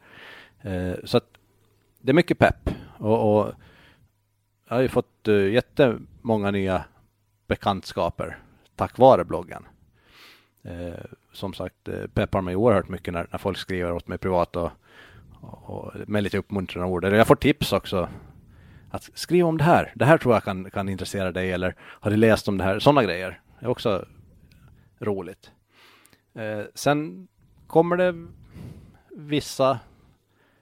Så 1.04 1.18
att 1.18 1.26
det 2.02 2.12
är 2.12 2.14
mycket 2.14 2.40
pepp. 2.40 2.70
Och, 2.98 3.38
och 3.38 3.54
jag 4.74 4.78
har 4.78 4.82
ju 4.82 4.90
fått 4.90 5.28
uh, 5.28 5.52
jättemånga 5.52 6.52
nya 6.52 6.84
bekantskaper 7.48 8.38
tack 8.76 8.98
vare 8.98 9.26
bloggen. 9.26 9.66
Uh, 10.66 11.06
som 11.34 11.54
sagt, 11.54 11.88
uh, 11.88 12.08
peppar 12.08 12.42
mig 12.42 12.56
oerhört 12.56 12.90
mycket 12.90 13.14
när, 13.14 13.28
när 13.32 13.38
folk 13.38 13.58
skriver 13.58 13.92
åt 13.92 14.08
mig 14.08 14.18
privat 14.18 14.56
och, 14.56 14.72
och, 15.42 15.70
och 15.70 15.94
med 16.08 16.24
lite 16.24 16.38
uppmuntrande 16.38 16.90
ord. 16.90 17.06
Eller 17.06 17.18
jag 17.18 17.28
får 17.28 17.36
tips 17.36 17.74
också. 17.74 18.10
Att 18.90 19.10
skriv 19.14 19.46
om 19.46 19.58
det 19.58 19.64
här. 19.64 19.92
Det 19.96 20.06
här 20.06 20.18
tror 20.18 20.34
jag 20.34 20.44
kan, 20.44 20.72
kan 20.72 20.90
intressera 20.90 21.32
dig. 21.32 21.52
Eller 21.52 21.76
har 21.80 22.12
du 22.12 22.18
läst 22.18 22.48
om 22.48 22.58
det 22.58 22.64
här? 22.64 22.80
Sådana 22.80 23.04
grejer. 23.04 23.42
Det 23.60 23.66
är 23.66 23.70
också 23.70 24.06
roligt. 25.00 25.52
Uh, 26.40 26.66
sen 26.74 27.28
kommer 27.68 27.98
det 27.98 28.28
vissa 29.10 29.80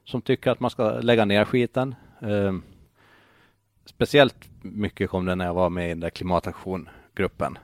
som 0.04 0.22
tycker 0.22 0.52
att 0.52 0.60
man 0.60 0.72
ska 0.72 1.00
lägga 1.00 1.26
ner 1.26 1.46
skiten. 1.46 1.96
Uh, 2.24 2.60
speciellt 3.96 4.50
mycket 4.62 5.10
kom 5.10 5.26
det 5.26 5.36
när 5.36 5.46
jag 5.46 5.54
var 5.54 5.70
med 5.70 5.86
i 5.86 5.90
den 5.90 6.00
där 6.00 6.10
klimataktiongruppen. 6.10 7.58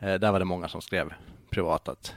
Eh, 0.00 0.14
där 0.14 0.32
var 0.32 0.38
det 0.38 0.44
många 0.44 0.68
som 0.68 0.80
skrev 0.80 1.12
privat 1.50 1.88
att 1.88 2.14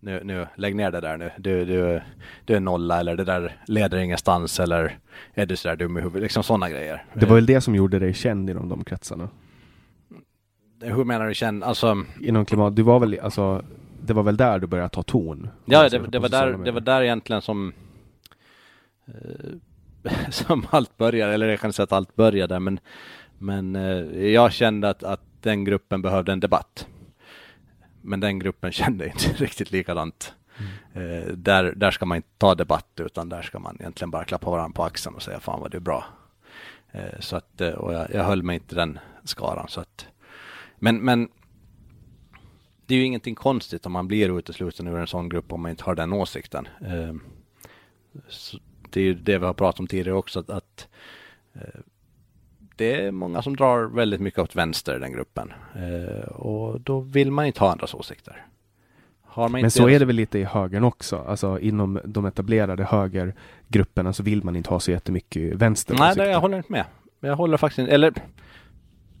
nu, 0.00 0.20
nu 0.24 0.46
lägg 0.56 0.76
ner 0.76 0.90
det 0.90 1.00
där 1.00 1.16
nu. 1.16 1.30
Du, 1.38 1.64
du, 1.64 2.02
du 2.44 2.54
är 2.54 2.60
nolla 2.60 3.00
eller 3.00 3.16
det 3.16 3.24
där 3.24 3.56
leder 3.66 3.98
ingenstans 3.98 4.60
eller 4.60 4.98
är 5.34 5.46
du 5.46 5.56
sådär 5.56 5.76
dum 5.76 5.98
i 5.98 6.00
huvudet? 6.00 6.22
Liksom 6.22 6.42
sådana 6.42 6.70
grejer. 6.70 7.04
Det 7.14 7.26
var 7.26 7.34
väl 7.34 7.46
det 7.46 7.60
som 7.60 7.74
gjorde 7.74 7.98
dig 7.98 8.14
känd 8.14 8.50
inom 8.50 8.68
de 8.68 8.84
kretsarna? 8.84 9.28
Hur 10.80 11.04
menar 11.04 11.26
du 11.28 11.34
känd? 11.34 11.64
Alltså... 11.64 12.04
Inom 12.20 12.44
klimat, 12.44 12.76
du 12.76 12.82
var 12.82 13.00
väl 13.00 13.20
alltså 13.22 13.64
det 14.06 14.12
var 14.12 14.22
väl 14.22 14.36
där 14.36 14.58
du 14.58 14.66
började 14.66 14.88
ta 14.88 15.02
ton? 15.02 15.48
Ja, 15.64 15.88
det, 15.88 15.98
det 15.98 16.18
var 16.18 16.28
där, 16.28 16.52
det 16.64 16.70
var 16.70 16.80
där 16.80 17.02
egentligen 17.02 17.42
som 17.42 17.72
eh, 19.06 19.14
som 20.30 20.66
allt 20.70 20.96
började, 20.96 21.34
eller 21.34 21.48
jag 21.48 21.60
kan 21.60 21.72
säga 21.72 21.84
att 21.84 21.92
allt 21.92 22.16
började, 22.16 22.60
men, 22.60 22.80
men 23.38 23.76
eh, 23.76 24.26
jag 24.26 24.52
kände 24.52 24.88
att, 24.90 25.02
att 25.02 25.20
den 25.40 25.64
gruppen 25.64 26.02
behövde 26.02 26.32
en 26.32 26.40
debatt. 26.40 26.86
Men 28.02 28.20
den 28.20 28.38
gruppen 28.38 28.72
kände 28.82 29.06
inte 29.06 29.32
riktigt 29.36 29.70
likadant. 29.70 30.34
Mm. 30.56 31.22
Eh, 31.22 31.32
där, 31.32 31.72
där 31.76 31.90
ska 31.90 32.06
man 32.06 32.16
inte 32.16 32.28
ta 32.38 32.54
debatt 32.54 33.00
utan 33.00 33.28
där 33.28 33.42
ska 33.42 33.58
man 33.58 33.76
egentligen 33.80 34.10
bara 34.10 34.24
klappa 34.24 34.50
varandra 34.50 34.76
på 34.76 34.84
axeln 34.84 35.14
och 35.16 35.22
säga 35.22 35.40
fan 35.40 35.60
vad 35.60 35.70
du 35.70 35.76
är 35.76 35.80
bra. 35.80 36.04
Eh, 36.92 37.20
så 37.20 37.36
att, 37.36 37.60
och 37.60 37.94
jag, 37.94 38.14
jag 38.14 38.24
höll 38.24 38.42
mig 38.42 38.54
inte 38.54 38.74
den 38.74 38.98
skaran. 39.24 39.68
Så 39.68 39.80
att, 39.80 40.06
men, 40.78 40.96
men 40.96 41.28
det 42.86 42.94
är 42.94 42.98
ju 42.98 43.04
ingenting 43.04 43.34
konstigt 43.34 43.86
om 43.86 43.92
man 43.92 44.08
blir 44.08 44.38
utesluten 44.38 44.86
ur 44.86 44.98
en 44.98 45.06
sån 45.06 45.28
grupp 45.28 45.52
om 45.52 45.62
man 45.62 45.70
inte 45.70 45.84
har 45.84 45.94
den 45.94 46.12
åsikten. 46.12 46.68
Så 48.28 48.58
det 48.94 49.00
är 49.00 49.04
ju 49.04 49.14
det 49.14 49.38
vi 49.38 49.46
har 49.46 49.54
pratat 49.54 49.80
om 49.80 49.86
tidigare 49.86 50.18
också, 50.18 50.40
att, 50.40 50.50
att 50.50 50.88
eh, 51.54 51.80
det 52.76 52.94
är 52.94 53.10
många 53.10 53.42
som 53.42 53.56
drar 53.56 53.84
väldigt 53.84 54.20
mycket 54.20 54.40
åt 54.40 54.56
vänster 54.56 54.96
i 54.96 54.98
den 54.98 55.12
gruppen. 55.12 55.52
Eh, 55.74 56.28
och 56.28 56.80
då 56.80 57.00
vill 57.00 57.30
man 57.30 57.46
inte 57.46 57.60
ha 57.60 57.72
andras 57.72 57.94
åsikter. 57.94 58.46
Men 59.50 59.70
så 59.70 59.88
är 59.88 59.98
det 59.98 60.04
väl 60.04 60.16
lite 60.16 60.38
i 60.38 60.44
högern 60.44 60.84
också. 60.84 61.24
Alltså 61.28 61.58
inom 61.58 62.00
de 62.04 62.26
etablerade 62.26 62.84
högergrupperna 62.84 64.12
så 64.12 64.22
vill 64.22 64.44
man 64.44 64.56
inte 64.56 64.70
ha 64.70 64.80
så 64.80 64.90
jättemycket 64.90 65.54
vänster 65.54 65.96
Nej, 65.98 66.16
det, 66.16 66.30
jag 66.30 66.40
håller 66.40 66.56
inte 66.56 66.72
med. 66.72 66.84
Jag 67.20 67.36
håller 67.36 67.56
faktiskt 67.56 67.78
inte, 67.78 67.92
eller 67.92 68.14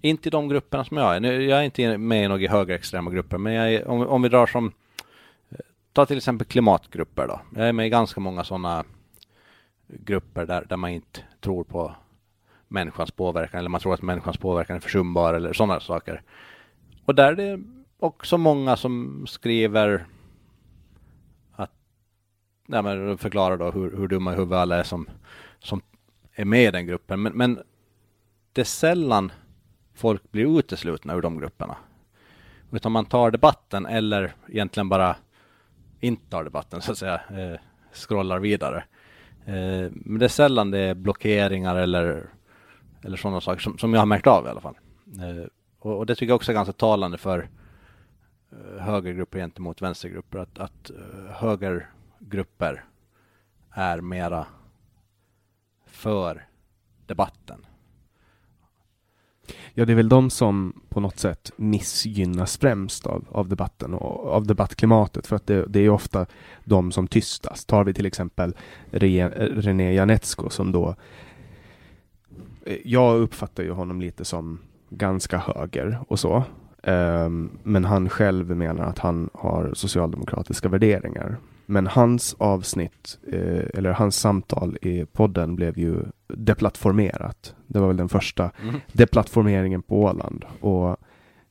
inte 0.00 0.28
i 0.28 0.30
de 0.30 0.48
grupperna 0.48 0.84
som 0.84 0.96
jag 0.96 1.16
är. 1.16 1.20
Nu, 1.20 1.44
jag 1.44 1.58
är 1.58 1.62
inte 1.62 1.98
med 1.98 2.24
i 2.24 2.28
några 2.28 2.50
högerextrema 2.50 3.10
grupper, 3.10 3.38
men 3.38 3.52
jag 3.52 3.72
är, 3.72 3.88
om, 3.88 4.06
om 4.06 4.22
vi 4.22 4.28
drar 4.28 4.46
som, 4.46 4.72
eh, 5.50 5.58
ta 5.92 6.06
till 6.06 6.16
exempel 6.16 6.46
klimatgrupper 6.46 7.26
då. 7.28 7.40
Jag 7.56 7.68
är 7.68 7.72
med 7.72 7.86
i 7.86 7.90
ganska 7.90 8.20
många 8.20 8.44
sådana 8.44 8.84
grupper 9.88 10.46
där, 10.46 10.64
där 10.68 10.76
man 10.76 10.90
inte 10.90 11.20
tror 11.40 11.64
på 11.64 11.94
människans 12.68 13.10
påverkan, 13.10 13.58
eller 13.58 13.68
man 13.68 13.80
tror 13.80 13.94
att 13.94 14.02
människans 14.02 14.36
påverkan 14.36 14.76
är 14.76 14.80
försumbar 14.80 15.34
eller 15.34 15.52
sådana 15.52 15.80
saker. 15.80 16.22
Och 17.04 17.14
där 17.14 17.32
är 17.32 17.36
det 17.36 17.64
också 17.98 18.38
många 18.38 18.76
som 18.76 19.24
skriver 19.26 20.06
att, 21.52 21.72
nej 22.66 22.82
men 22.82 23.18
förklarar 23.18 23.56
då 23.56 23.70
hur, 23.70 23.96
hur 23.96 24.08
dumma 24.08 24.32
i 24.32 24.36
huvudet 24.36 24.58
alla 24.58 24.76
är 24.76 24.82
som, 24.82 25.08
som 25.58 25.82
är 26.32 26.44
med 26.44 26.68
i 26.68 26.70
den 26.70 26.86
gruppen. 26.86 27.22
Men, 27.22 27.32
men 27.32 27.62
det 28.52 28.60
är 28.60 28.64
sällan 28.64 29.32
folk 29.94 30.32
blir 30.32 30.58
uteslutna 30.58 31.14
ur 31.14 31.22
de 31.22 31.38
grupperna. 31.38 31.76
Utan 32.70 32.92
man 32.92 33.06
tar 33.06 33.30
debatten 33.30 33.86
eller 33.86 34.34
egentligen 34.48 34.88
bara 34.88 35.16
inte 36.00 36.30
tar 36.30 36.44
debatten 36.44 36.82
så 36.82 36.92
att 36.92 36.98
säga. 36.98 37.20
Eh, 37.30 37.60
scrollar 37.92 38.38
vidare. 38.38 38.84
Eh, 39.46 39.90
men 39.92 40.18
det 40.18 40.26
är 40.26 40.28
sällan 40.28 40.70
det 40.70 40.78
är 40.78 40.94
blockeringar 40.94 41.76
eller, 41.76 42.30
eller 43.02 43.16
sådana 43.16 43.40
saker 43.40 43.60
som, 43.60 43.78
som 43.78 43.92
jag 43.94 44.00
har 44.00 44.06
märkt 44.06 44.26
av 44.26 44.46
i 44.46 44.48
alla 44.48 44.60
fall. 44.60 44.78
Eh, 45.06 45.46
och, 45.78 45.98
och 45.98 46.06
det 46.06 46.14
tycker 46.14 46.30
jag 46.30 46.36
också 46.36 46.52
är 46.52 46.54
ganska 46.54 46.72
talande 46.72 47.18
för 47.18 47.48
eh, 48.52 48.82
högergrupper 48.82 49.38
gentemot 49.38 49.82
vänstergrupper. 49.82 50.38
Att, 50.38 50.58
att 50.58 50.90
eh, 50.90 51.32
högergrupper 51.32 52.84
är 53.70 54.00
mera 54.00 54.46
för 55.86 56.46
debatten. 57.06 57.66
Ja, 59.76 59.84
det 59.84 59.92
är 59.92 59.96
väl 59.96 60.08
de 60.08 60.30
som 60.30 60.82
på 60.88 61.00
något 61.00 61.18
sätt 61.18 61.52
missgynnas 61.56 62.56
främst 62.56 63.06
av, 63.06 63.24
av 63.30 63.48
debatten 63.48 63.94
och 63.94 64.32
av 64.32 64.46
debattklimatet. 64.46 65.26
För 65.26 65.36
att 65.36 65.46
det, 65.46 65.66
det 65.68 65.80
är 65.80 65.90
ofta 65.90 66.26
de 66.64 66.92
som 66.92 67.06
tystas. 67.06 67.64
Tar 67.64 67.84
vi 67.84 67.94
till 67.94 68.06
exempel 68.06 68.54
Re- 68.90 69.60
René 69.60 69.92
Janetsko 69.94 70.50
som 70.50 70.72
då 70.72 70.94
eh, 72.66 72.76
jag 72.84 73.20
uppfattar 73.20 73.62
ju 73.62 73.70
honom 73.70 74.00
lite 74.00 74.24
som 74.24 74.58
ganska 74.90 75.38
höger 75.38 75.98
och 76.08 76.20
så. 76.20 76.44
Ehm, 76.82 77.50
men 77.62 77.84
han 77.84 78.08
själv 78.08 78.56
menar 78.56 78.84
att 78.84 78.98
han 78.98 79.30
har 79.34 79.72
socialdemokratiska 79.74 80.68
värderingar. 80.68 81.36
Men 81.66 81.86
hans 81.86 82.36
avsnitt, 82.38 83.18
eh, 83.32 83.64
eller 83.74 83.92
hans 83.92 84.16
samtal 84.16 84.76
i 84.82 85.06
podden 85.12 85.56
blev 85.56 85.78
ju 85.78 85.96
deplattformerat. 86.28 87.54
Det 87.66 87.78
var 87.80 87.86
väl 87.86 87.96
den 87.96 88.08
första 88.08 88.50
Mm. 88.62 88.80
deplattformeringen 88.92 89.82
på 89.82 90.02
Åland. 90.02 90.44
Och 90.60 90.96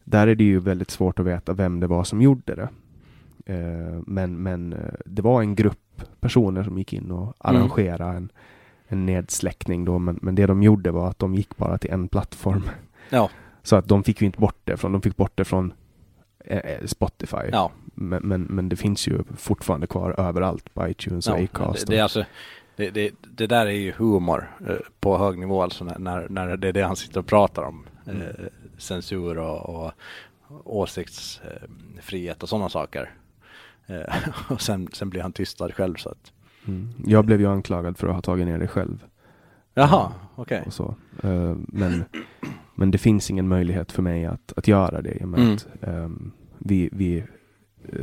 där 0.04 0.28
är 0.28 0.36
det 0.36 0.44
ju 0.44 0.60
väldigt 0.60 0.92
svårt 0.92 1.20
att 1.20 1.26
veta 1.26 1.54
vem 1.54 1.80
det 1.80 1.88
var 1.88 2.04
som 2.04 2.22
gjorde 2.22 2.56
det. 2.56 2.70
Eh, 3.54 4.02
men, 4.08 4.44
men 4.44 4.74
eh, 4.74 4.80
det 5.06 5.22
var 5.22 5.42
en 5.42 5.56
grupp 5.56 5.80
personer 6.20 6.64
som 6.64 6.78
gick 6.78 6.94
in 6.94 7.12
och 7.12 7.34
arrangerade 7.38 8.18
en, 8.18 8.30
en 8.88 9.06
nedsläckning 9.06 9.86
då. 9.86 10.00
Men, 10.00 10.20
men 10.22 10.36
det 10.36 10.46
de 10.46 10.64
gjorde 10.64 10.92
var 10.92 11.10
att 11.10 11.20
de 11.20 11.36
gick 11.36 11.58
bara 11.58 11.78
till 11.78 11.92
en 11.92 12.08
plattform. 12.08 12.70
Ja, 13.10 13.30
Så 13.66 13.76
att 13.76 13.88
de 13.88 14.04
fick 14.04 14.22
ju 14.22 14.26
inte 14.26 14.40
bort 14.40 14.58
det 14.64 14.78
från, 14.78 14.92
de 14.92 15.02
fick 15.02 15.18
bort 15.18 15.32
det 15.36 15.46
från 15.46 15.74
eh, 16.46 16.86
Spotify. 16.86 17.38
ja. 17.52 17.72
Men, 17.96 18.24
men, 18.24 18.42
men 18.42 18.70
det 18.70 18.76
finns 18.76 19.08
ju 19.08 19.24
fortfarande 19.38 19.88
kvar 19.88 20.20
överallt 20.20 20.74
på 20.74 20.88
iTunes 20.88 21.28
och 21.28 21.40
ja. 21.40 21.44
Acast. 21.44 21.88
Det, 21.88 21.94
det, 21.94 22.00
är 22.00 22.04
alltså, 22.04 22.26
det, 22.76 22.90
det, 22.90 23.12
det 23.22 23.48
där 23.48 23.66
är 23.66 23.72
ju 23.72 23.92
humor 23.92 24.52
eh, 24.68 24.76
på 25.00 25.18
hög 25.18 25.38
nivå 25.38 25.62
alltså 25.62 25.84
när, 25.84 26.00
när, 26.00 26.30
när 26.30 26.58
det 26.58 26.68
är 26.68 26.74
det 26.74 26.82
han 26.82 26.96
sitter 26.96 27.20
och 27.20 27.28
pratar 27.28 27.64
om. 27.64 27.86
Mm. 28.08 28.22
Eh, 28.22 28.28
censur 28.78 29.38
och, 29.38 29.86
och 29.86 29.92
åsiktsfrihet 30.64 32.44
och 32.44 32.50
sådana 32.50 32.70
saker. 32.70 33.12
Eh, 33.88 34.16
och 34.50 34.62
sen, 34.62 34.88
sen 34.94 35.10
blir 35.10 35.22
han 35.22 35.34
tystad 35.34 35.74
själv 35.74 35.96
så 35.96 36.10
att. 36.10 36.32
Mm. 36.68 36.90
Jag 37.06 37.26
blev 37.26 37.42
ju 37.42 37.48
anklagad 37.48 37.98
för 37.98 38.08
att 38.08 38.16
ha 38.16 38.22
tagit 38.22 38.46
ner 38.48 38.58
det 38.60 38.68
själv. 38.68 39.04
Jaha, 39.74 40.12
okej. 40.36 40.64
och 40.66 40.74
så. 40.74 40.96
Eh, 41.24 41.56
men, 41.58 42.04
men 42.76 42.92
det 42.92 42.98
finns 42.98 43.30
ingen 43.32 43.48
möjlighet 43.48 43.92
för 43.92 44.02
mig 44.02 44.26
att, 44.26 44.54
att 44.56 44.68
göra 44.68 45.02
det 45.02 45.14
i 45.14 45.24
och 45.24 45.28
med 45.28 45.40
Mm. 45.40 45.54
att 45.54 45.68
ehm, 45.82 46.32
vi, 46.58 46.90
vi 46.92 47.18
eh, 47.18 47.24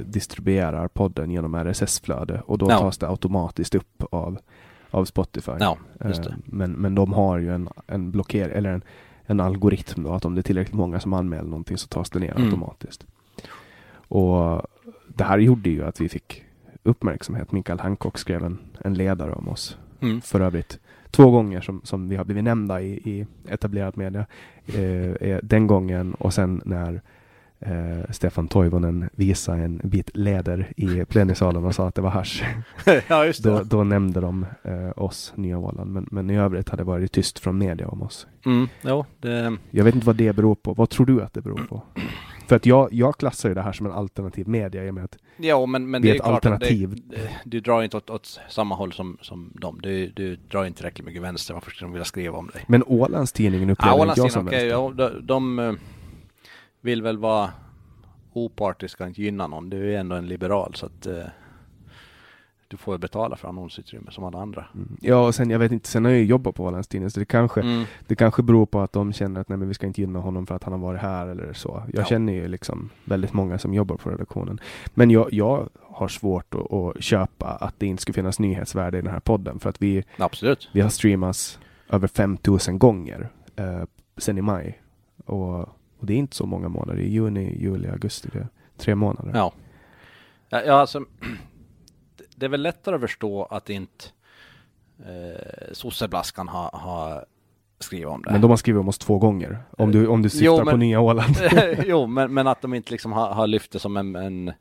distribuerar 0.05 0.89
podden 0.89 1.31
genom 1.31 1.55
RSS-flöde 1.55 2.43
och 2.47 2.59
då 2.59 2.67
Ja. 2.71 2.79
tas 2.79 2.99
det 2.99 3.09
automatiskt 3.09 3.75
upp 3.75 4.03
av, 4.11 4.39
av 4.91 5.05
Spotify. 5.05 5.53
Det. 5.53 5.65
Eh, 6.01 6.11
men, 6.45 6.73
men 6.73 6.95
de 6.95 7.13
har 7.13 7.39
ju 7.39 7.55
en, 7.55 7.69
en 7.87 8.11
blocker 8.11 8.49
eller 8.49 8.71
en, 8.71 8.83
en 9.27 9.41
algoritm 9.41 10.03
då 10.03 10.13
att 10.13 10.25
om 10.25 10.35
det 10.35 10.41
är 10.41 10.43
tillräckligt 10.43 10.75
många 10.77 11.01
som 11.01 11.13
anmäler 11.13 11.49
någonting 11.49 11.79
så 11.79 11.89
tas 11.89 12.11
det 12.11 12.19
ner 12.19 12.31
Mm. 12.31 12.45
automatiskt. 12.45 13.07
Och 13.93 14.63
det 15.09 15.25
här 15.25 15.39
gjorde 15.39 15.71
ju 15.71 15.85
att 15.85 16.01
vi 16.01 16.09
fick 16.09 16.45
uppmärksamhet. 16.83 17.53
Mikael 17.53 17.81
Hancock 17.81 18.19
skrev 18.19 18.45
en, 18.45 18.59
en 18.81 18.95
ledare 18.95 19.33
om 19.33 19.49
oss 19.49 19.77
Mm. 20.03 20.21
för 20.21 20.41
övrigt 20.41 20.79
två 21.11 21.31
gånger 21.31 21.61
som, 21.61 21.81
som 21.85 22.09
vi 22.09 22.17
har 22.17 22.25
blivit 22.25 22.45
nämnda 22.45 22.81
i, 22.81 22.93
i 22.93 23.27
etablerad 23.49 23.97
media. 23.97 24.27
Eh, 24.67 25.39
den 25.43 25.67
gången 25.67 26.15
och 26.15 26.35
sen 26.35 26.63
när 26.65 27.01
eh, 27.61 28.11
Stefan 28.11 28.49
Toivonen 28.49 29.11
visade 29.13 29.63
en 29.63 29.81
bit 29.85 30.11
läder 30.17 30.73
i 30.77 31.05
plenisalen 31.05 31.65
och 31.65 31.75
sa 31.75 31.89
att 31.89 31.95
det 31.95 32.03
var 32.03 32.11
hasch. 32.11 32.45
ja, 33.09 33.25
just 33.25 33.43
det. 33.43 33.51
Då, 33.51 33.63
då 33.65 33.85
nämnde 33.85 34.21
de 34.21 34.47
eh, 34.63 35.03
oss, 35.03 35.33
Nya 35.37 35.59
Åland. 35.59 35.91
Men, 35.93 36.09
men 36.11 36.31
i 36.31 36.39
övrigt 36.39 36.69
hade 36.69 36.81
det 36.83 36.87
varit 36.87 37.13
tyst 37.13 37.39
från 37.39 37.59
media 37.59 37.89
om 37.89 38.03
oss. 38.03 38.27
Mm, 38.47 38.69
jo, 38.83 39.05
det, 39.19 39.57
Jag 39.71 39.85
vet 39.85 39.95
inte 39.95 40.07
vad 40.07 40.17
det 40.17 40.33
beror 40.33 40.55
på. 40.55 40.75
Vad 40.75 40.91
tror 40.91 41.07
du 41.07 41.23
att 41.23 41.35
det 41.35 41.41
beror 41.41 41.67
på? 41.69 41.83
För 42.47 42.57
att 42.57 42.67
jag, 42.67 42.89
jag 42.93 43.17
klassar 43.17 43.49
ju 43.49 43.55
det 43.55 43.63
här 43.63 43.73
som 43.73 43.87
en 43.87 43.93
alternativ 43.93 44.49
media 44.49 44.85
i 44.87 44.91
och 44.91 44.95
med 44.95 45.05
att 45.05 45.17
ja, 45.37 45.67
men, 45.67 45.91
men 45.91 46.03
Det 46.03 46.11
är 46.11 46.15
ett 46.15 46.21
klart 46.23 46.35
alternativ. 46.35 47.03
Det, 47.05 47.31
du 47.45 47.61
drar 47.61 47.83
inte 47.83 47.97
åt, 47.97 48.11
åt 48.11 48.41
samma 48.49 48.75
håll 48.75 48.93
som, 48.93 49.19
som 49.21 49.53
dem. 49.55 49.79
Du, 49.83 50.07
du 50.07 50.37
drar 50.37 50.65
inte 50.65 50.77
tillräckligt 50.77 51.07
mycket 51.07 51.23
vänster. 51.23 51.55
Varför 51.55 51.71
skulle 51.71 51.87
de 51.87 51.93
vilja 51.93 52.05
skriva 52.05 52.39
om 52.39 52.47
dig? 52.47 52.65
Men 52.67 52.83
Ålandstidningen 52.87 53.71
upplever 53.71 53.97
Ja, 53.99 54.09
inte 54.09 54.21
jag 54.21 54.33
som 54.33 54.47
okej, 54.47 54.69
vänster. 54.69 55.03
ja, 55.03 55.11
de, 55.11 55.27
de 55.27 55.59
eh, 55.59 55.73
vill 56.81 57.03
väl 57.03 57.19
vara 57.19 57.51
opartiska 58.33 59.05
och 59.05 59.09
inte 59.09 59.23
gynna 59.23 59.47
någon. 59.47 59.71
Du 59.71 59.95
är 59.95 59.99
ändå 60.01 60.17
en 60.17 60.27
liberal 60.27 60.75
så 60.75 60.87
att 60.87 61.07
eh, 61.07 61.25
du 62.69 62.77
får 62.77 62.99
betala 62.99 63.37
för 63.37 63.49
annonsutrymme 63.49 64.11
som 64.11 64.25
alla 64.25 64.39
andra. 64.39 64.67
Mm. 64.75 64.97
Ja, 65.01 65.27
och 65.27 65.35
sen 65.35 65.51
jag 65.51 65.59
vet 65.59 65.73
inte, 65.73 65.89
sen 65.89 66.05
har 66.05 66.13
jag 66.13 66.21
ju 66.21 66.27
jobbat 66.27 66.55
på 66.55 66.65
Ålandstidningen 66.65 67.11
så 67.11 67.21
det 67.21 67.27
kanske, 67.27 67.61
Mm. 67.61 67.85
det 68.07 68.15
kanske 68.17 68.43
beror 68.43 68.67
på 68.67 68.81
att 68.81 68.93
de 68.93 69.13
känner 69.13 69.41
att 69.41 69.49
nej 69.49 69.59
men 69.59 69.69
vi 69.69 69.75
ska 69.75 69.87
inte 69.87 70.01
gynna 70.01 70.19
honom 70.19 70.47
för 70.47 70.55
att 70.55 70.65
han 70.65 70.73
har 70.73 70.81
varit 70.81 71.01
här 71.01 71.27
eller 71.27 71.53
så. 71.53 71.83
Jag 71.93 72.01
Ja. 72.03 72.07
känner 72.07 72.33
ju 72.33 72.49
liksom 72.49 72.91
väldigt 73.05 73.33
många 73.33 73.59
som 73.59 73.75
jobbar 73.75 73.97
på 73.97 74.11
redaktionen. 74.11 74.61
Men 74.95 75.11
jag, 75.11 75.33
jag 75.33 75.69
har 75.83 76.09
svårt 76.09 76.55
att, 76.55 76.73
att 76.73 77.03
köpa 77.03 77.47
att 77.47 77.75
det 77.79 77.87
inte 77.87 78.03
skulle 78.03 78.15
finnas 78.15 78.39
nyhetsvärde 78.39 78.99
i 78.99 79.03
den 79.03 79.13
här 79.13 79.21
podden 79.21 79.59
för 79.59 79.71
att 79.71 79.83
vi, 79.83 80.05
Absolut. 80.19 80.71
vi 80.73 80.81
har 80.81 80.89
streamats 80.89 81.59
över 81.89 82.09
5000 82.09 82.79
gånger 82.79 83.29
eh, 83.57 83.83
sen 84.17 84.39
i 84.39 84.43
maj. 84.43 84.83
Och, 85.27 85.69
och 86.01 86.07
det 86.07 86.13
är 86.13 86.17
inte 86.19 86.37
så 86.37 86.47
många 86.47 86.69
månader. 86.69 87.01
I 87.01 87.09
juni, 87.09 87.59
juli, 87.63 87.89
augusti. 87.89 88.29
Det 88.33 88.39
är 88.39 88.49
tre 88.77 88.95
månader. 88.95 89.33
Ja. 89.35 89.53
Ja, 90.49 90.73
alltså, 90.73 91.05
det 92.37 92.47
är 92.47 92.51
väl 92.51 92.63
lättare 92.63 92.95
att 92.95 93.01
förstå 93.01 93.45
att 93.45 93.71
inte 93.71 94.05
eh, 94.99 95.73
sosseblaskan 95.73 96.49
har 96.49 96.71
ha 96.71 97.25
skrivit 97.79 98.07
om 98.07 98.23
det. 98.23 98.33
Men 98.33 98.41
de 98.41 98.51
har 98.51 98.57
skrivit 98.57 98.81
om 98.81 98.89
oss 98.89 98.99
två 98.99 99.19
gånger. 99.19 99.59
Om 99.79 99.93
du, 99.93 100.07
om 100.07 100.23
du 100.23 100.29
syftar 100.31 100.47
Jo, 100.47 100.59
på 100.59 100.65
men- 100.65 100.79
Nya 100.79 101.01
Åland. 101.01 101.37
jo, 101.87 102.07
men, 102.07 102.35
men 102.35 102.47
att 102.47 102.63
de 102.63 102.75
inte 102.75 102.91
liksom 102.93 103.13
har, 103.13 103.33
har 103.35 103.47
lyft 103.47 103.73
det 103.73 103.79
som 103.79 103.97
en, 103.97 104.17
en, 104.17 104.53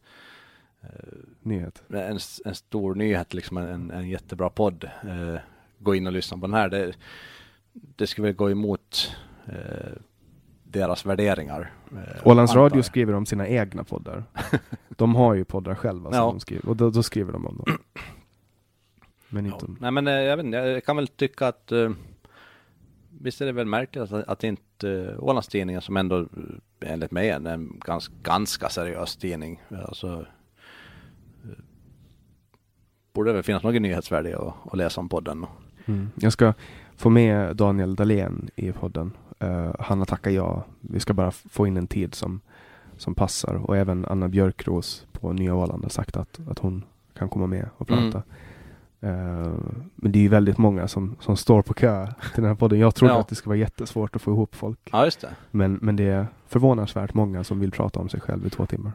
Nyhet. 1.41 1.83
en, 1.89 2.19
en 2.45 2.55
stor 2.55 2.95
nyhet, 2.95 3.33
liksom 3.33 3.57
en, 3.57 3.91
en 3.91 4.09
jättebra 4.09 4.49
podd. 4.49 4.83
Eh, 5.03 5.39
gå 5.79 5.95
in 5.95 6.07
och 6.07 6.13
lyssna 6.13 6.37
på 6.37 6.47
den 6.47 6.53
här. 6.53 6.69
Det, 6.69 6.93
det 7.73 8.07
skulle 8.07 8.27
väl 8.27 8.35
gå 8.35 8.51
emot 8.51 9.15
eh, 9.45 9.91
deras 10.71 11.05
värderingar. 11.05 11.71
Eh, 11.91 12.27
Ålands 12.27 12.51
antar 12.51 12.61
Radio 12.63 12.81
skriver 12.81 13.13
om 13.13 13.25
sina 13.25 13.47
egna 13.47 13.83
poddar. 13.83 14.23
De 14.89 15.15
har 15.15 15.33
ju 15.33 15.45
poddar 15.45 15.75
själva 15.75 16.09
som 16.11 16.17
Ja. 16.19 16.25
de 16.25 16.39
skriver. 16.39 16.69
Och 16.69 16.75
då, 16.75 16.89
då 16.89 17.03
skriver 17.03 17.31
de 17.33 17.45
om 17.45 17.57
dem. 17.57 17.77
Men 19.29 19.45
inte 19.45 19.65
Ja. 19.69 19.75
Nej 19.79 19.91
men 19.91 20.07
eh, 20.07 20.13
jag 20.13 20.37
vet 20.37 20.53
jag 20.53 20.85
kan 20.85 20.95
väl 20.95 21.07
tycka 21.07 21.47
att 21.47 21.71
eh, 21.71 21.89
Visst 23.21 23.41
är 23.41 23.45
det 23.45 23.51
väl 23.51 23.65
märkligt 23.65 24.03
att, 24.11 24.27
att 24.27 24.43
inte 24.43 24.89
eh, 24.91 25.23
Ålandstidningen 25.23 25.81
som 25.81 25.97
ändå 25.97 26.25
enligt 26.79 27.11
mig 27.11 27.29
är 27.29 27.47
en 27.47 27.79
ganska, 27.85 28.13
ganska 28.23 28.69
seriös 28.69 29.17
tidning. 29.17 29.61
Alltså, 29.85 30.25
borde 33.13 33.33
väl 33.33 33.43
finnas 33.43 33.63
något 33.63 33.81
nyhetsvärde 33.81 34.37
att, 34.37 34.53
att 34.71 34.77
läsa 34.77 35.01
om 35.01 35.09
podden. 35.09 35.45
Mm. 35.85 36.09
Jag 36.15 36.33
ska 36.33 36.53
få 36.99 37.09
med 37.09 37.55
Daniel 37.55 37.95
Dahlén 37.95 38.49
i 38.55 38.71
podden. 38.71 39.11
Uh, 39.43 39.71
han 39.79 39.99
har 39.99 40.05
tackat 40.05 40.33
ja. 40.33 40.63
Vi 40.81 40.99
ska 40.99 41.13
bara 41.13 41.31
få 41.31 41.67
in 41.67 41.77
en 41.77 41.87
tid 41.87 42.15
som, 42.15 42.41
som 42.97 43.15
passar. 43.15 43.55
Och 43.55 43.77
även 43.77 44.05
Anna 44.05 44.27
Björkros 44.27 45.05
på 45.11 45.33
Nya 45.33 45.55
Åland 45.55 45.83
har 45.83 45.89
sagt 45.89 46.17
att, 46.17 46.39
att 46.49 46.59
hon 46.59 46.83
kan 47.17 47.29
komma 47.29 47.47
med 47.47 47.69
och 47.77 47.87
prata. 47.87 48.23
Mm. 49.01 49.15
Uh, 49.19 49.53
men 49.95 50.11
det 50.11 50.19
är 50.19 50.23
ju 50.23 50.27
väldigt 50.27 50.57
många 50.57 50.87
som, 50.87 51.15
som 51.19 51.37
står 51.37 51.61
på 51.61 51.73
kö 51.73 52.07
till 52.33 52.41
den 52.41 52.45
här 52.45 52.55
podden. 52.55 52.79
Jag 52.79 52.95
trodde 52.95 53.13
Ja. 53.13 53.19
att 53.19 53.27
det 53.27 53.35
skulle 53.35 53.49
vara 53.49 53.59
jättesvårt 53.59 54.15
att 54.15 54.21
få 54.21 54.31
ihop 54.31 54.55
folk. 54.55 54.79
Ja. 54.91 55.09
Men, 55.51 55.79
men 55.81 55.95
det 55.95 56.03
är 56.07 56.27
förvånansvärt 56.47 57.13
många 57.13 57.43
som 57.43 57.59
vill 57.59 57.71
prata 57.71 57.99
om 57.99 58.09
sig 58.09 58.21
själv 58.21 58.47
i 58.47 58.49
två 58.49 58.65
timmar. 58.65 58.91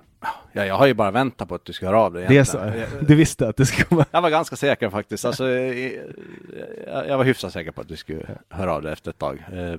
Ja, 0.56 0.66
jag 0.66 0.74
har 0.74 0.86
ju 0.86 0.94
bara 0.94 1.10
väntat 1.10 1.48
på 1.48 1.54
att 1.54 1.64
du 1.64 1.72
ska 1.72 1.86
höra 1.86 2.00
av 2.00 2.12
dig. 2.12 2.26
Det 2.28 2.38
är 2.38 2.44
så? 2.44 2.72
Du 3.06 3.14
visste 3.14 3.48
att 3.48 3.56
det 3.56 3.66
skulle 3.66 3.96
vara... 3.96 4.06
Jag 4.10 4.22
var 4.22 4.30
ganska 4.30 4.56
säker 4.56 4.90
faktiskt. 4.90 5.24
Alltså, 5.24 5.48
jag 7.08 7.18
var 7.18 7.24
hyfsat 7.24 7.52
säker 7.52 7.70
på 7.70 7.80
att 7.80 7.88
du 7.88 7.96
skulle 7.96 8.26
höra 8.48 8.74
av 8.74 8.82
dig 8.82 8.92
efter 8.92 9.10
ett 9.10 9.18
tag. 9.18 9.44
Eh, 9.52 9.74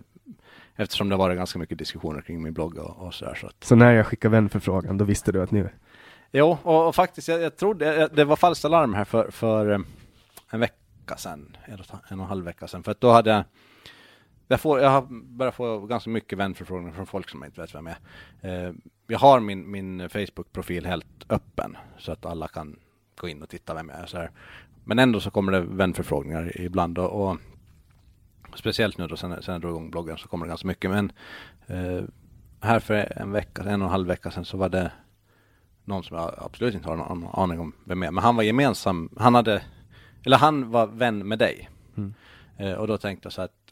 Eftersom 0.77 1.09
det 1.09 1.15
varit 1.15 1.37
ganska 1.37 1.59
mycket 1.59 1.77
diskussioner 1.77 2.21
kring 2.21 2.41
min 2.43 2.53
blogg 2.53 2.77
och, 2.77 3.05
och 3.05 3.13
sådär. 3.13 3.35
Så 3.35 3.47
att, 3.47 3.63
Så 3.63 3.75
när 3.75 3.91
jag 3.91 4.07
skickade 4.07 4.31
vänförfrågan, 4.31 4.97
då 4.97 5.05
visste 5.05 5.31
du 5.31 5.41
att 5.43 5.51
nu... 5.51 5.69
jo, 6.31 6.57
och, 6.63 6.87
och 6.87 6.95
faktiskt, 6.95 7.27
jag, 7.27 7.41
jag 7.41 7.57
trodde, 7.57 8.09
det 8.13 8.23
var 8.23 8.35
falskt 8.35 8.65
alarm 8.65 8.93
här 8.93 9.05
för, 9.05 9.31
för 9.31 9.71
eh, 9.71 9.79
en 10.49 10.59
vecka 10.59 11.17
sedan, 11.17 11.57
en 11.65 11.79
och 11.79 12.11
en 12.11 12.19
halv 12.19 12.45
vecka 12.45 12.67
sedan. 12.67 12.83
För 12.83 12.91
att 12.91 13.01
då 13.01 13.11
hade 13.11 13.29
jag, 13.29 13.43
jag, 14.47 14.61
får, 14.61 14.79
jag 14.79 14.89
har 14.89 15.07
börjat 15.09 15.55
få 15.55 15.79
ganska 15.79 16.09
mycket 16.09 16.37
vänförfrågningar 16.37 16.93
från 16.93 17.05
folk 17.05 17.29
som 17.29 17.43
inte 17.43 17.61
vet 17.61 17.75
vem 17.75 17.87
jag 17.87 17.95
är. 18.41 18.67
Eh, 18.67 18.73
jag 19.07 19.19
har 19.19 19.39
min, 19.39 19.71
min 19.71 20.09
Facebook-profil 20.09 20.85
helt 20.85 21.25
öppen 21.29 21.77
så 21.97 22.11
att 22.11 22.25
alla 22.25 22.47
kan 22.47 22.79
gå 23.15 23.27
in 23.27 23.43
och 23.43 23.49
titta 23.49 23.73
vem 23.73 23.89
jag 23.89 23.99
är. 23.99 24.05
Så 24.05 24.17
här. 24.17 24.31
Men 24.83 24.99
ändå 24.99 25.19
så 25.19 25.31
kommer 25.31 25.51
det 25.51 25.61
vänförfrågningar 25.61 26.61
ibland 26.61 26.97
och, 26.97 27.29
och 27.29 27.37
speciellt 28.55 28.97
nu 28.97 29.07
då 29.07 29.17
sen, 29.17 29.41
sen 29.41 29.53
jag 29.53 29.61
drog 29.61 29.71
igång 29.71 29.91
bloggen 29.91 30.17
så 30.17 30.27
kommer 30.27 30.45
det 30.45 30.49
ganska 30.49 30.67
mycket. 30.67 30.91
Men 30.91 31.11
eh, 31.67 32.03
här 32.61 32.79
för 32.79 33.19
en 33.21 33.31
vecka, 33.31 33.63
en 33.63 33.81
och 33.81 33.87
en 33.87 33.91
halv 33.91 34.07
vecka 34.07 34.31
sedan 34.31 34.45
så 34.45 34.57
var 34.57 34.69
det 34.69 34.91
någon 35.83 36.03
som 36.03 36.17
jag 36.17 36.33
absolut 36.37 36.73
inte 36.73 36.89
har 36.89 36.95
någon 36.95 37.27
aning 37.33 37.59
om 37.59 37.73
vem 37.83 38.03
är. 38.03 38.11
Men 38.11 38.23
han 38.23 38.35
var 38.35 38.43
gemensam, 38.43 39.09
han 39.17 39.35
hade, 39.35 39.63
eller 40.25 40.37
han 40.37 40.71
var 40.71 40.87
vän 40.87 41.27
med 41.27 41.39
dig. 41.39 41.69
Mm. 41.97 42.13
Eh, 42.57 42.73
och 42.73 42.87
då 42.87 42.97
tänkte 42.97 43.25
jag 43.25 43.33
så 43.33 43.41
att, 43.41 43.64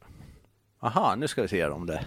aha, 0.83 1.15
nu 1.15 1.27
ska 1.27 1.41
vi 1.41 1.47
se 1.47 1.65
om 1.65 1.85
det, 1.85 2.05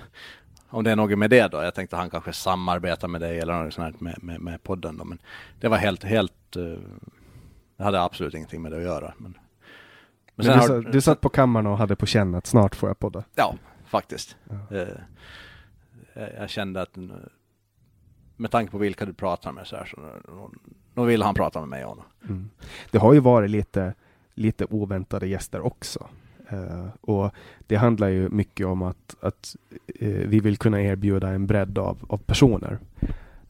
om 0.69 0.85
det 0.85 0.91
är 0.91 0.97
något 0.97 1.19
med 1.19 1.31
det 1.31 1.49
då. 1.49 1.63
Jag 1.63 1.75
tänkte 1.75 1.97
han 1.97 2.11
kanske 2.11 2.33
samarbetar 2.33 3.09
med 3.09 3.21
dig 3.21 3.39
eller 3.41 3.63
något 3.65 3.75
sånt 3.75 4.01
med, 4.01 4.23
med, 4.25 4.41
med 4.41 4.63
podden 4.63 4.97
då. 4.99 5.05
Men 5.05 5.19
det 5.61 5.69
var 5.69 5.77
helt, 5.77 6.05
helt, 6.05 6.57
eh, 6.57 6.63
det 7.77 7.85
hade 7.85 8.03
absolut 8.03 8.35
ingenting 8.35 8.63
med 8.63 8.73
det 8.73 8.77
att 8.79 8.83
göra. 8.83 9.15
Men, 9.19 9.39
Men 10.35 10.47
sen 10.47 10.59
du, 10.59 10.75
har- 10.75 10.93
du 10.93 11.01
satt 11.01 11.21
på 11.21 11.29
kammaren 11.29 11.67
och 11.67 11.79
hade 11.79 11.97
på 11.97 12.07
känn 12.07 12.35
att 12.35 12.47
snart 12.47 12.75
får 12.75 12.89
jag 12.89 12.99
podda. 12.99 13.25
Ja, 13.35 13.55
faktiskt. 13.87 14.37
Ja. 14.45 14.77
Eh, 14.77 14.89
jag, 16.15 16.31
jag 16.39 16.51
kände 16.51 16.83
att 16.83 16.97
eh, 16.97 17.03
med 18.37 18.51
tanke 18.51 18.71
på 18.73 18.79
vilka 18.79 19.05
du 19.07 19.13
pratar 19.13 19.53
med 19.53 19.67
så 19.67 19.77
här 19.77 19.85
så 19.85 20.21
då, 20.95 21.05
vill 21.05 21.23
han 21.23 21.35
prata 21.35 21.61
med 21.61 21.69
mig 21.69 21.85
och 21.85 21.99
Mm. 22.25 22.51
Det 22.91 22.99
har 22.99 23.13
ju 23.13 23.21
varit 23.21 23.51
lite, 23.51 23.95
lite 24.35 24.65
oväntade 24.65 25.27
gäster 25.27 25.61
också. 25.67 26.09
Eh, 26.49 26.87
och 27.01 27.31
det 27.67 27.77
handlar 27.77 28.09
ju 28.09 28.29
mycket 28.29 28.67
om 28.67 28.83
att, 28.83 29.17
att 29.21 29.57
eh, 30.01 30.09
vi 30.09 30.41
vill 30.41 30.57
kunna 30.57 30.83
erbjuda 30.83 31.29
en 31.29 31.47
bredd 31.47 31.79
av, 31.79 31.99
av 32.09 32.19
personer. 32.19 32.79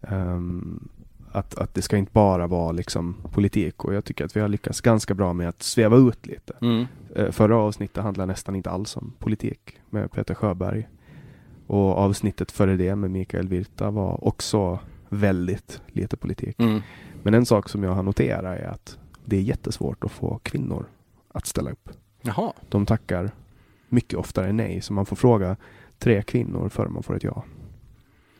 Ehm, 0.02 0.88
att, 1.32 1.58
att 1.58 1.74
det 1.74 1.82
ska 1.82 1.96
inte 1.96 2.12
bara 2.12 2.46
vara 2.46 2.72
liksom 2.72 3.16
politik 3.32 3.84
och 3.84 3.94
jag 3.94 4.04
tycker 4.04 4.24
att 4.24 4.36
vi 4.36 4.40
har 4.40 4.48
lyckats 4.48 4.80
ganska 4.80 5.14
bra 5.14 5.32
med 5.32 5.48
att 5.48 5.62
sväva 5.62 5.96
ut 5.96 6.26
lite. 6.26 6.52
mm. 6.60 6.86
Eh, 7.14 7.30
Förra 7.30 7.56
avsnittet 7.56 8.02
handlade 8.02 8.26
nästan 8.26 8.54
inte 8.56 8.70
alls 8.70 8.96
om 8.96 9.12
politik 9.18 9.78
med 9.90 10.12
Peter 10.12 10.34
Sjöberg. 10.34 10.88
Och 11.66 11.98
avsnittet 11.98 12.52
före 12.52 12.76
det 12.76 12.96
med 12.96 13.10
Mikael 13.10 13.48
Virta 13.48 13.90
var 13.90 14.24
också 14.26 14.78
väldigt 15.08 15.80
lite 15.86 16.16
politik. 16.16 16.56
Mm. 16.58 16.80
Men 17.22 17.34
en 17.34 17.46
sak 17.46 17.68
som 17.68 17.82
jag 17.82 17.90
har 17.94 18.02
noterat 18.02 18.60
är 18.60 18.66
att 18.66 18.98
det 19.24 19.36
är 19.36 19.40
jättesvårt 19.40 20.04
att 20.04 20.12
få 20.12 20.40
kvinnor 20.42 20.86
att 21.28 21.46
ställa 21.46 21.70
upp. 21.70 21.90
Jaha. 22.26 22.52
De 22.68 22.86
tackar 22.86 23.30
mycket 23.88 24.18
oftare 24.18 24.52
nej, 24.52 24.80
så 24.80 24.92
man 24.92 25.06
får 25.06 25.16
fråga 25.16 25.56
tre 25.98 26.22
kvinnor 26.22 26.68
före 26.68 26.88
man 26.88 27.02
får 27.02 27.16
ett 27.16 27.24
ja. 27.24 27.44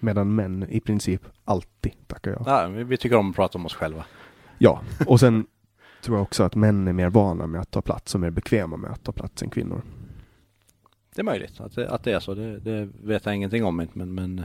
Medan 0.00 0.34
män 0.34 0.66
i 0.68 0.80
princip 0.80 1.22
alltid 1.44 1.92
tackar 2.06 2.30
ja. 2.30 2.42
Ja, 2.46 2.68
vi, 2.68 2.96
tycker 2.96 3.16
om 3.16 3.30
att 3.30 3.36
prata 3.36 3.58
om 3.58 3.66
oss 3.66 3.74
själva. 3.74 4.04
Ja, 4.58 4.82
och 5.06 5.20
sen 5.20 5.46
tror 6.02 6.16
jag 6.16 6.22
också 6.22 6.42
att 6.42 6.54
män 6.54 6.88
är 6.88 6.92
mer 6.92 7.10
vana 7.10 7.46
med 7.46 7.60
att 7.60 7.70
ta 7.70 7.82
plats 7.82 8.14
och 8.14 8.20
mer 8.20 8.30
bekväma 8.30 8.76
med 8.76 8.90
att 8.90 9.04
ta 9.04 9.12
plats 9.12 9.42
än 9.42 9.50
kvinnor. 9.50 9.82
Det 11.14 11.20
är 11.20 11.24
möjligt 11.24 11.60
att 11.60 11.74
det, 11.74 11.90
att 11.90 12.04
det 12.04 12.12
är 12.12 12.20
så. 12.20 12.34
Det, 12.34 12.58
det 12.58 12.88
vet 13.02 13.26
jag 13.26 13.34
ingenting 13.34 13.64
om. 13.64 13.76
Men, 13.76 14.14
men 14.14 14.44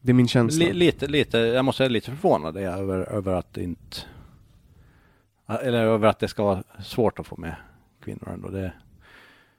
Det 0.00 0.12
är 0.12 0.14
min 0.14 0.28
känsla. 0.28 0.64
li, 0.64 0.72
lite, 0.72 1.06
lite, 1.06 1.38
jag 1.38 1.64
måste 1.64 1.78
säga 1.78 1.88
lite 1.88 2.10
förvånad 2.10 2.56
är 2.56 2.60
jag 2.60 2.78
över, 2.78 2.98
över 3.00 3.32
att 3.32 3.56
inte 3.56 3.96
eller 5.46 5.84
över 5.84 6.08
att 6.08 6.18
det 6.18 6.28
ska 6.28 6.44
vara 6.44 6.62
svårt 6.82 7.18
att 7.18 7.26
få 7.26 7.36
med 7.36 7.56
kvinnor 8.00 8.28
ändå. 8.28 8.48
Det, 8.48 8.72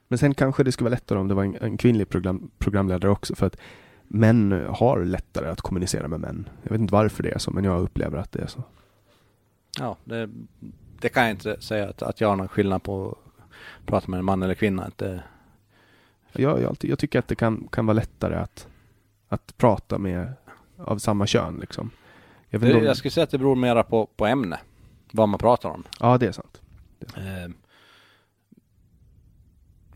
Men 0.08 0.18
sen 0.18 0.34
kanske 0.34 0.64
det 0.64 0.72
skulle 0.72 0.90
vara 0.90 0.96
lättare 0.96 1.20
om 1.20 1.28
det 1.28 1.34
var 1.34 1.44
en, 1.44 1.56
en 1.62 1.78
kvinnlig 1.78 2.10
program, 2.10 2.52
programledare 2.58 3.12
också 3.12 3.36
för 3.36 3.46
att 3.46 3.58
män 4.08 4.66
har 4.70 5.06
lättare 5.06 5.50
att 5.50 5.62
kommunicera 5.62 6.08
med 6.08 6.20
män. 6.20 6.50
Jag 6.64 6.72
vet 6.72 6.82
inte 6.82 6.94
varför 6.94 7.24
det 7.24 7.32
är 7.32 7.38
så, 7.38 7.52
men 7.52 7.64
jag 7.64 7.82
upplever 7.82 8.18
att 8.18 8.32
det 8.32 8.42
är 8.42 8.48
så. 8.48 8.64
ja, 9.80 9.98
det, 10.04 10.30
det 11.00 11.10
kan 11.10 11.24
jag 11.24 11.32
inte 11.32 11.62
säga 11.62 11.90
att, 11.90 12.02
att 12.02 12.22
jag 12.22 12.30
har 12.30 12.36
någon 12.36 12.48
skillnad 12.48 12.84
på 12.84 13.10
att 13.10 13.86
prata 13.86 14.12
med 14.12 14.18
en 14.18 14.26
man 14.26 14.44
eller 14.44 14.54
kvinna. 14.54 14.84
Att 14.84 14.98
det, 14.98 15.24
Jag, 16.32 16.62
jag, 16.62 16.78
jag 16.82 17.00
tycker 17.00 17.20
att 17.20 17.28
det 17.28 17.36
kan, 17.36 17.68
kan 17.72 17.86
vara 17.86 17.96
lättare 17.96 18.36
att, 18.36 18.68
att 19.28 19.58
prata 19.58 19.98
med 19.98 20.34
av 20.78 20.98
samma 20.98 21.28
kön 21.28 21.58
liksom. 21.62 21.92
Jag 22.50 22.62
det, 22.62 22.74
om, 22.74 22.84
jag 22.84 22.98
skulle 22.98 23.12
säga 23.12 23.24
att 23.24 23.30
det 23.30 23.38
beror 23.38 23.56
mera 23.56 23.84
på, 23.84 24.06
på 24.06 24.26
ämne. 24.26 24.60
Vad 25.12 25.30
man 25.30 25.40
pratar 25.40 25.70
om. 25.70 25.84
Ja, 26.00 26.18
det 26.18 26.28
är 26.28 26.32
sant. 26.32 26.62
Eh, 27.00 27.52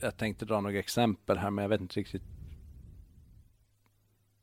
jag 0.06 0.18
tänkte 0.18 0.46
dra 0.46 0.62
några 0.62 0.80
exempel 0.80 1.38
här 1.38 1.50
men 1.50 1.62
jag 1.62 1.70
vet 1.70 1.82
inte 1.82 2.00
riktigt. 2.00 2.24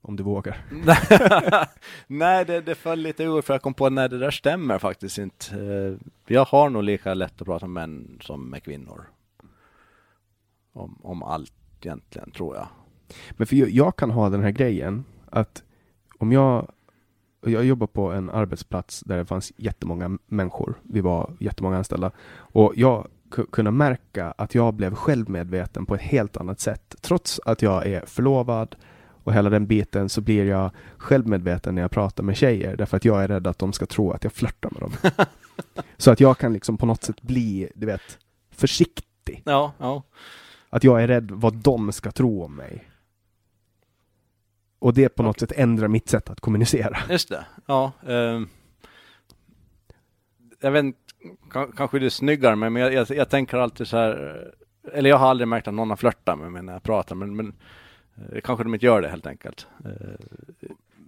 Om 0.04 0.16
du 0.16 0.22
vågar. 0.22 0.64
nej, 2.06 2.44
det, 2.44 2.60
det 2.60 2.74
föll 2.74 2.98
lite 2.98 3.24
ur 3.24 3.42
för 3.42 3.54
jag 3.54 3.62
kom 3.62 3.74
på 3.74 3.86
att 3.86 3.92
nej, 3.92 4.08
det 4.08 4.18
där 4.18 4.30
stämmer 4.30 4.78
faktiskt 4.78 5.18
inte. 5.18 5.56
Eh, 5.56 6.08
jag 6.26 6.44
har 6.44 6.70
nog 6.70 6.82
lika 6.82 7.14
lätt 7.14 7.40
att 7.40 7.46
prata 7.46 7.66
med 7.66 7.88
män 7.88 8.18
som 8.20 8.50
med 8.50 8.62
kvinnor. 8.62 9.06
Om, 10.72 10.98
om 11.02 11.22
allt 11.22 11.52
egentligen, 11.80 12.30
tror 12.30 12.56
jag. 12.56 12.68
Men 13.30 13.46
för 13.46 13.56
jag, 13.56 13.68
jag 13.68 13.96
kan 13.96 14.10
ha 14.10 14.28
den 14.28 14.42
här 14.42 14.50
grejen 14.50 15.04
att 15.30 15.62
om 16.18 16.32
jag 16.32 16.72
jag 17.40 17.64
jobbar 17.64 17.86
på 17.86 18.12
en 18.12 18.30
arbetsplats 18.30 19.00
där 19.00 19.16
det 19.16 19.26
fanns 19.26 19.52
jättemånga 19.56 20.18
människor. 20.26 20.74
Vi 20.82 21.00
var 21.00 21.36
jättemånga 21.40 21.76
anställda. 21.76 22.10
Och 22.34 22.72
jag 22.76 23.08
ku- 23.32 23.46
kunde 23.50 23.70
märka 23.70 24.34
att 24.38 24.54
jag 24.54 24.74
blev 24.74 24.94
självmedveten 24.94 25.86
på 25.86 25.94
ett 25.94 26.00
helt 26.00 26.36
annat 26.36 26.60
sätt. 26.60 26.94
Trots 27.00 27.40
att 27.44 27.62
jag 27.62 27.86
är 27.86 28.06
förlovad 28.06 28.76
och 29.24 29.34
hela 29.34 29.50
den 29.50 29.66
biten 29.66 30.08
så 30.08 30.20
blir 30.20 30.44
jag 30.44 30.70
självmedveten 30.96 31.74
när 31.74 31.82
jag 31.82 31.90
pratar 31.90 32.22
med 32.24 32.36
tjejer 32.36 32.76
därför 32.76 32.96
att 32.96 33.04
jag 33.04 33.24
är 33.24 33.28
rädd 33.28 33.46
att 33.46 33.58
de 33.58 33.72
ska 33.72 33.86
tro 33.86 34.10
att 34.12 34.24
jag 34.24 34.32
flörtar 34.32 34.70
med 34.70 34.80
dem. 34.80 34.92
så 35.96 36.10
att 36.10 36.20
jag 36.20 36.38
kan 36.38 36.52
liksom 36.52 36.76
på 36.76 36.86
något 36.86 37.02
sätt 37.02 37.22
bli, 37.22 37.68
du 37.74 37.86
vet, 37.86 38.18
försiktig. 38.50 39.42
Ja, 39.44 39.72
ja. 39.78 40.02
Att 40.70 40.84
jag 40.84 41.02
är 41.02 41.08
rädd 41.08 41.30
vad 41.30 41.54
de 41.54 41.92
ska 41.92 42.10
tro 42.10 42.42
om 42.44 42.54
mig. 42.54 42.88
Och 44.78 44.94
det 44.94 45.08
på 45.08 45.22
något 45.22 45.40
sätt 45.40 45.52
ändrar 45.56 45.88
mitt 45.88 46.08
sätt 46.08 46.30
att 46.30 46.40
kommunicera. 46.40 46.98
Just 47.10 47.28
det. 47.28 47.46
Ja. 47.66 47.92
ehm. 48.06 48.48
jag 50.60 50.70
vet 50.70 50.84
inte, 50.84 50.98
kanske 51.76 51.98
du 51.98 52.06
är 52.06 52.10
snyggare 52.10 52.56
men 52.56 52.76
jag, 52.76 52.92
jag, 52.92 53.10
jag 53.10 53.28
tänker 53.28 53.58
alltid 53.58 53.86
så 53.86 53.96
här. 53.96 54.42
Eh, 54.90 54.98
eller 54.98 55.10
jag 55.10 55.16
har 55.16 55.28
aldrig 55.28 55.48
märkt 55.48 55.68
att 55.68 55.74
någon 55.74 55.90
har 55.90 55.96
flörtat 55.96 56.38
med 56.38 56.52
mig 56.52 56.62
när 56.62 56.72
jag 56.72 56.82
pratar 56.82 57.14
men, 57.14 57.36
men 57.36 57.52
eh, 58.16 58.40
kanske 58.40 58.64
de 58.64 58.74
inte 58.74 58.86
gör 58.86 59.02
det 59.02 59.08
helt 59.08 59.26
enkelt. 59.26 59.66
Eh, 59.84 59.90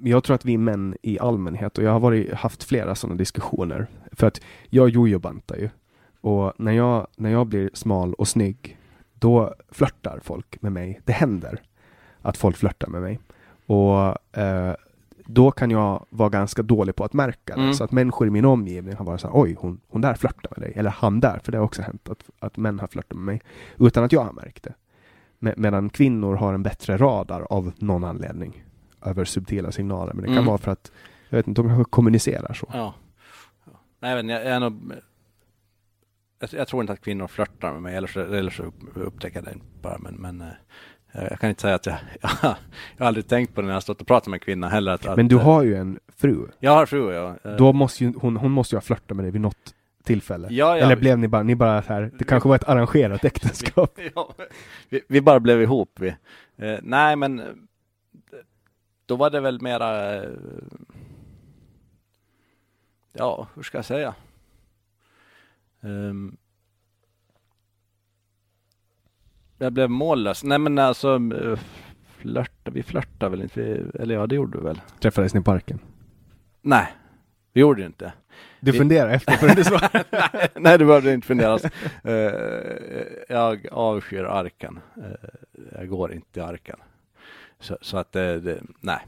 jag 0.03 0.25
tror 0.25 0.35
att 0.35 0.45
vi 0.45 0.59
män 0.59 0.97
i 1.03 1.19
allmänhet, 1.19 1.79
och 1.79 1.85
jag 1.85 1.91
har 1.91 2.01
varit, 2.01 2.33
haft 2.33 2.65
flera 2.65 2.95
sådana 2.95 3.17
diskussioner, 3.17 3.87
för 4.13 4.27
att 4.27 4.41
jag 4.71 4.89
jojobantar 4.89 5.57
ju. 5.57 5.69
Och 6.21 6.53
när 6.57 6.73
jag, 6.73 7.07
när 7.17 7.31
jag 7.31 7.47
blir 7.47 7.71
smal 7.73 8.15
och 8.15 8.29
snygg, 8.29 8.79
då 9.15 9.55
flörtar 9.69 10.21
folk 10.23 10.63
med 10.63 10.73
mig. 10.73 11.01
Det 11.05 11.13
händer 11.13 11.63
att 12.23 12.37
folk 12.37 12.57
flörtar 12.57 12.89
med 12.89 13.03
mig. 13.03 13.19
Och 13.67 14.39
eh, 14.39 14.75
då 15.27 15.51
kan 15.51 15.71
jag 15.71 16.07
vara 16.11 16.29
ganska 16.29 16.63
dålig 16.63 16.97
på 16.97 17.05
att 17.05 17.13
märka 17.13 17.55
det. 17.57 17.61
Mm. 17.63 17.75
Så 17.75 17.85
att 17.85 17.93
människor 17.93 18.27
i 18.27 18.31
min 18.31 18.45
omgivning 18.45 18.95
har 18.97 19.05
varit 19.05 19.21
så 19.21 19.27
här, 19.29 19.35
oj, 19.41 19.57
hon, 19.59 19.81
hon 19.89 20.01
där 20.01 20.15
flörtar 20.15 20.53
med 20.57 20.67
dig. 20.69 20.73
Eller 20.77 20.91
han 20.91 21.21
där, 21.21 21.41
för 21.45 21.53
det 21.53 21.59
har 21.59 21.65
också 21.65 21.83
hänt 21.83 22.09
att, 22.09 22.31
att 22.39 22.57
män 22.57 22.79
har 22.81 22.87
flörtat 22.87 23.17
med 23.17 23.25
mig. 23.25 23.41
Utan 23.79 24.05
att 24.05 24.13
jag 24.13 24.25
har 24.25 24.33
märkt 24.33 24.63
det. 24.63 24.75
Me- 25.41 25.55
medan 25.57 25.91
kvinnor 25.91 26.35
har 26.35 26.55
en 26.55 26.63
bättre 26.63 26.97
radar 26.97 27.47
av 27.51 27.73
någon 27.77 28.05
anledning. 28.05 28.65
Över 29.05 29.25
subtila 29.25 29.73
signaler. 29.73 30.13
Men 30.13 30.21
det 30.23 30.27
kan 30.29 30.35
Mm. 30.37 30.47
vara 30.47 30.59
för 30.59 30.71
att, 30.71 30.93
jag 31.29 31.37
vet 31.39 31.49
inte, 31.49 31.63
de 31.63 31.69
kanske 31.69 31.91
kommunicerar 31.91 32.53
så. 32.55 32.69
ja. 32.73 32.95
Nej, 34.01 34.11
jag, 34.11 34.17
vet, 34.17 34.23
inte, 34.23 34.33
jag 34.35 34.43
är 34.45 34.61
nog 34.61 34.93
jag, 36.39 36.51
jag 36.53 36.69
tror 36.69 36.83
inte 36.83 36.93
att 36.93 37.01
kvinnor 37.01 37.27
flörtar 37.27 37.73
med 37.73 37.83
mig, 37.83 37.97
eller 37.97 38.09
så, 38.09 38.21
eller 38.21 38.51
så 38.51 38.73
upptäcker 38.95 39.37
jag 39.37 39.45
det 39.45 39.59
bara. 39.83 39.99
Men, 39.99 40.15
men 40.15 40.41
eh, 40.41 40.47
jag 41.15 41.41
kan 41.41 41.49
inte 41.49 41.63
säga 41.63 41.75
att 41.75 41.87
jag, 41.87 41.97
jag, 42.23 42.55
har 42.99 43.07
aldrig 43.07 43.29
tänkt 43.29 43.55
på 43.55 43.61
det 43.61 43.67
när 43.67 43.73
jag 43.73 43.77
har 43.77 43.81
stått 43.81 44.01
och 44.01 44.07
pratat 44.07 44.27
med 44.27 44.37
en 44.37 44.41
kvinna 44.41 44.69
heller. 44.69 44.93
Att, 44.93 45.17
Men 45.17 45.29
du 45.29 45.37
att, 45.37 45.43
har 45.43 45.63
ju 45.63 45.77
en 45.77 45.99
fru. 46.17 46.49
Jag 46.59 46.73
har 46.73 46.87
fru, 46.87 47.13
ja. 47.13 47.37
Eh, 47.45 47.57
Då 47.57 47.73
måste 47.73 48.05
ju, 48.05 48.13
hon, 48.17 48.37
hon 48.37 48.51
måste 48.51 48.75
ju 48.75 48.77
ha 48.77 48.83
flörtat 48.83 49.17
med 49.17 49.25
dig 49.25 49.33
vid 49.33 49.41
något 49.41 49.75
tillfälle. 50.05 50.49
Ja, 50.51 50.79
ja. 50.79 50.85
Eller 50.85 50.97
blev 50.97 51.19
ni 51.19 51.29
bara, 51.29 51.43
ni 51.43 51.55
bara 51.55 51.81
här, 51.81 52.11
det 52.19 52.25
kanske 52.25 52.49
var 52.49 52.57
ett 52.57 52.69
arrangerat 52.69 53.25
äktenskap? 53.25 53.99
ja, 54.15 54.35
vi, 54.89 55.01
vi 55.09 55.21
bara 55.21 55.41
blev 55.41 55.63
ihop. 55.63 55.91
Vi. 56.01 56.09
Eh, 56.57 56.79
nej, 56.83 57.17
men 57.17 57.41
eh, 57.41 57.47
då 59.07 59.17
var 59.17 59.31
det 59.31 59.41
väl 59.41 59.61
mera... 59.63 60.15
Eh, 60.15 60.31
ja, 63.13 63.49
hur 63.55 63.63
ska 63.63 63.79
jag 63.79 63.85
säga? 63.85 64.15
Um, 65.81 66.37
jag 69.65 69.73
blev 69.73 69.91
mållös. 69.91 70.45
Nej 70.45 70.59
men 70.59 70.79
alltså, 70.79 71.15
eh, 71.17 71.59
flörta, 72.19 72.71
vi 72.71 72.83
flörtade 72.83 73.31
väl 73.31 73.43
inte? 73.43 73.61
Vi, 73.63 74.01
eller 74.03 74.15
ja, 74.15 74.27
det 74.27 74.35
gjorde 74.35 74.59
vi 74.59 74.65
väl? 74.65 74.81
Träffades 75.01 75.35
ni 75.35 75.41
i 75.41 75.43
parken? 75.43 75.79
Nej, 76.63 76.87
vi 77.53 77.61
gjorde 77.61 77.83
det 77.83 77.87
inte. 77.87 78.13
Du 78.61 78.73
Vi- 78.73 78.79
funderar 78.79 79.11
efter 79.11 79.33
för 79.33 79.49
du 79.57 79.65
svarar. 79.65 80.05
nej, 80.33 80.49
nej, 80.57 80.79
det 80.79 80.85
behövde 80.85 81.13
inte 81.15 81.27
funderas. 81.27 81.65
Eh, 82.05 82.33
jag 83.29 83.67
avskyr 83.73 84.25
arken. 84.25 84.81
Eh, 84.97 85.29
jag 85.73 85.89
går 85.89 86.13
inte 86.13 86.41
i 86.41 86.43
arken. 86.43 86.79
Så, 87.61 87.79
så 87.81 87.97
att 87.97 88.13
det, 88.13 88.41
det 88.41 88.63
nej. 88.81 88.99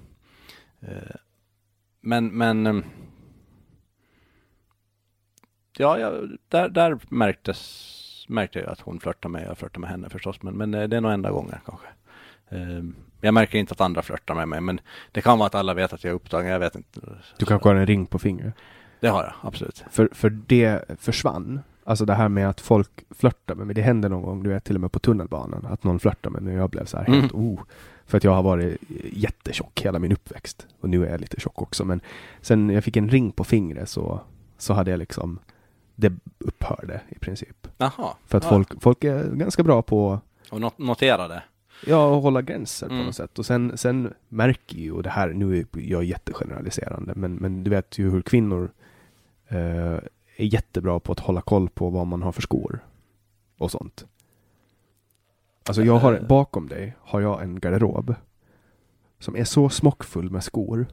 Men, 2.00 2.26
men 2.26 2.84
ja, 5.78 5.98
jag, 5.98 6.36
där, 6.48 6.68
där 6.68 6.98
märktes, 7.08 7.58
märkte 8.26 8.58
jag 8.58 8.68
att 8.68 8.80
hon 8.80 9.00
flörtade 9.00 9.32
med, 9.32 9.46
jag 9.48 9.58
flörtade 9.58 9.80
med 9.80 9.90
henne 9.90 10.08
förstås, 10.08 10.42
men, 10.42 10.54
men 10.54 10.74
eh, 10.74 10.88
det 10.88 10.96
är 10.96 11.00
nog 11.00 11.12
enda 11.12 11.30
gången 11.30 11.58
kanske. 11.66 11.86
Eh, 12.48 12.84
jag 13.20 13.34
märker 13.34 13.58
inte 13.58 13.72
att 13.72 13.80
andra 13.80 14.02
flörtar 14.02 14.34
med 14.34 14.48
mig, 14.48 14.60
men 14.60 14.80
det 15.12 15.20
kan 15.20 15.38
vara 15.38 15.46
att 15.46 15.54
alla 15.54 15.74
vet 15.74 15.92
att 15.92 16.04
jag 16.04 16.10
är 16.10 16.14
upptagen, 16.14 16.46
jag 16.46 16.58
vet 16.58 16.74
inte. 16.74 17.00
Du 17.38 17.46
kanske 17.46 17.68
har 17.68 17.76
en 17.76 17.86
ring 17.86 18.06
på 18.06 18.18
fingret? 18.18 18.54
Det 19.00 19.08
har 19.08 19.22
jag, 19.22 19.32
absolut. 19.40 19.84
För, 19.90 20.08
för 20.12 20.30
det 20.30 20.84
försvann. 21.00 21.60
Alltså 21.84 22.04
det 22.04 22.14
här 22.14 22.28
med 22.28 22.48
att 22.48 22.60
folk 22.60 22.90
flörtar 23.10 23.54
med 23.54 23.66
mig. 23.66 23.74
Det 23.74 23.82
hände 23.82 24.08
någon 24.08 24.22
gång, 24.22 24.42
du 24.42 24.50
vet 24.50 24.64
till 24.64 24.74
och 24.74 24.80
med 24.80 24.92
på 24.92 24.98
tunnelbanan, 24.98 25.66
att 25.66 25.84
någon 25.84 26.00
flörtar 26.00 26.30
med 26.30 26.42
mig 26.42 26.54
och 26.54 26.60
jag 26.60 26.70
blev 26.70 26.84
så 26.84 26.96
här 26.96 27.04
helt 27.04 27.32
Mm. 27.32 27.46
oh. 27.46 27.60
För 28.06 28.16
att 28.16 28.24
jag 28.24 28.32
har 28.32 28.42
varit 28.42 28.80
jättetjock 29.12 29.80
hela 29.80 29.98
min 29.98 30.12
uppväxt. 30.12 30.66
Och 30.80 30.90
nu 30.90 31.06
är 31.06 31.10
jag 31.10 31.20
lite 31.20 31.40
tjock 31.40 31.62
också. 31.62 31.84
Men 31.84 32.00
sen 32.40 32.70
jag 32.70 32.84
fick 32.84 32.96
en 32.96 33.08
ring 33.08 33.32
på 33.32 33.44
fingret 33.44 33.88
så, 33.88 34.20
så 34.58 34.74
hade 34.74 34.90
jag 34.90 34.98
liksom, 34.98 35.38
det 35.96 36.12
upphörde 36.38 37.00
i 37.08 37.18
princip. 37.18 37.68
Jaha. 37.78 38.14
För 38.26 38.38
att 38.38 38.44
ja. 38.44 38.50
folk, 38.50 38.82
folk 38.82 39.04
är 39.04 39.30
ganska 39.34 39.62
bra 39.62 39.82
på 39.82 40.20
Och 40.50 40.60
not- 40.60 40.78
notera 40.78 41.28
det. 41.28 41.42
Ja, 41.86 42.16
att 42.16 42.22
hålla 42.22 42.42
gränser 42.42 42.86
på 42.88 42.94
Mm. 42.94 43.06
något 43.06 43.14
sätt. 43.16 43.38
Och 43.38 43.46
sen, 43.46 43.78
sen 43.78 44.14
märker 44.28 44.76
ju, 44.76 44.92
och 44.92 45.02
det 45.02 45.10
här, 45.10 45.28
nu 45.28 45.58
är 45.58 45.66
jag 45.72 46.04
jättegeneraliserande, 46.04 47.12
men, 47.16 47.34
men 47.34 47.64
du 47.64 47.70
vet 47.70 47.98
ju 47.98 48.10
hur 48.10 48.22
kvinnor 48.22 48.72
eh, 49.48 49.58
är 50.36 50.44
jättebra 50.44 51.00
på 51.00 51.12
att 51.12 51.20
hålla 51.20 51.40
koll 51.40 51.68
på 51.68 51.90
vad 51.90 52.06
man 52.06 52.22
har 52.22 52.32
för 52.32 52.42
skor. 52.42 52.84
Och 53.58 53.70
sånt. 53.70 54.06
Alltså 55.68 55.82
jag 55.82 55.98
har, 55.98 56.12
Eh. 56.14 56.26
bakom 56.26 56.68
dig 56.68 56.96
har 57.00 57.20
jag 57.20 57.42
en 57.42 57.60
garderob 57.60 58.14
som 59.18 59.36
är 59.36 59.44
så 59.44 59.68
smockfull 59.68 60.30
med 60.30 60.44
skor. 60.44 60.86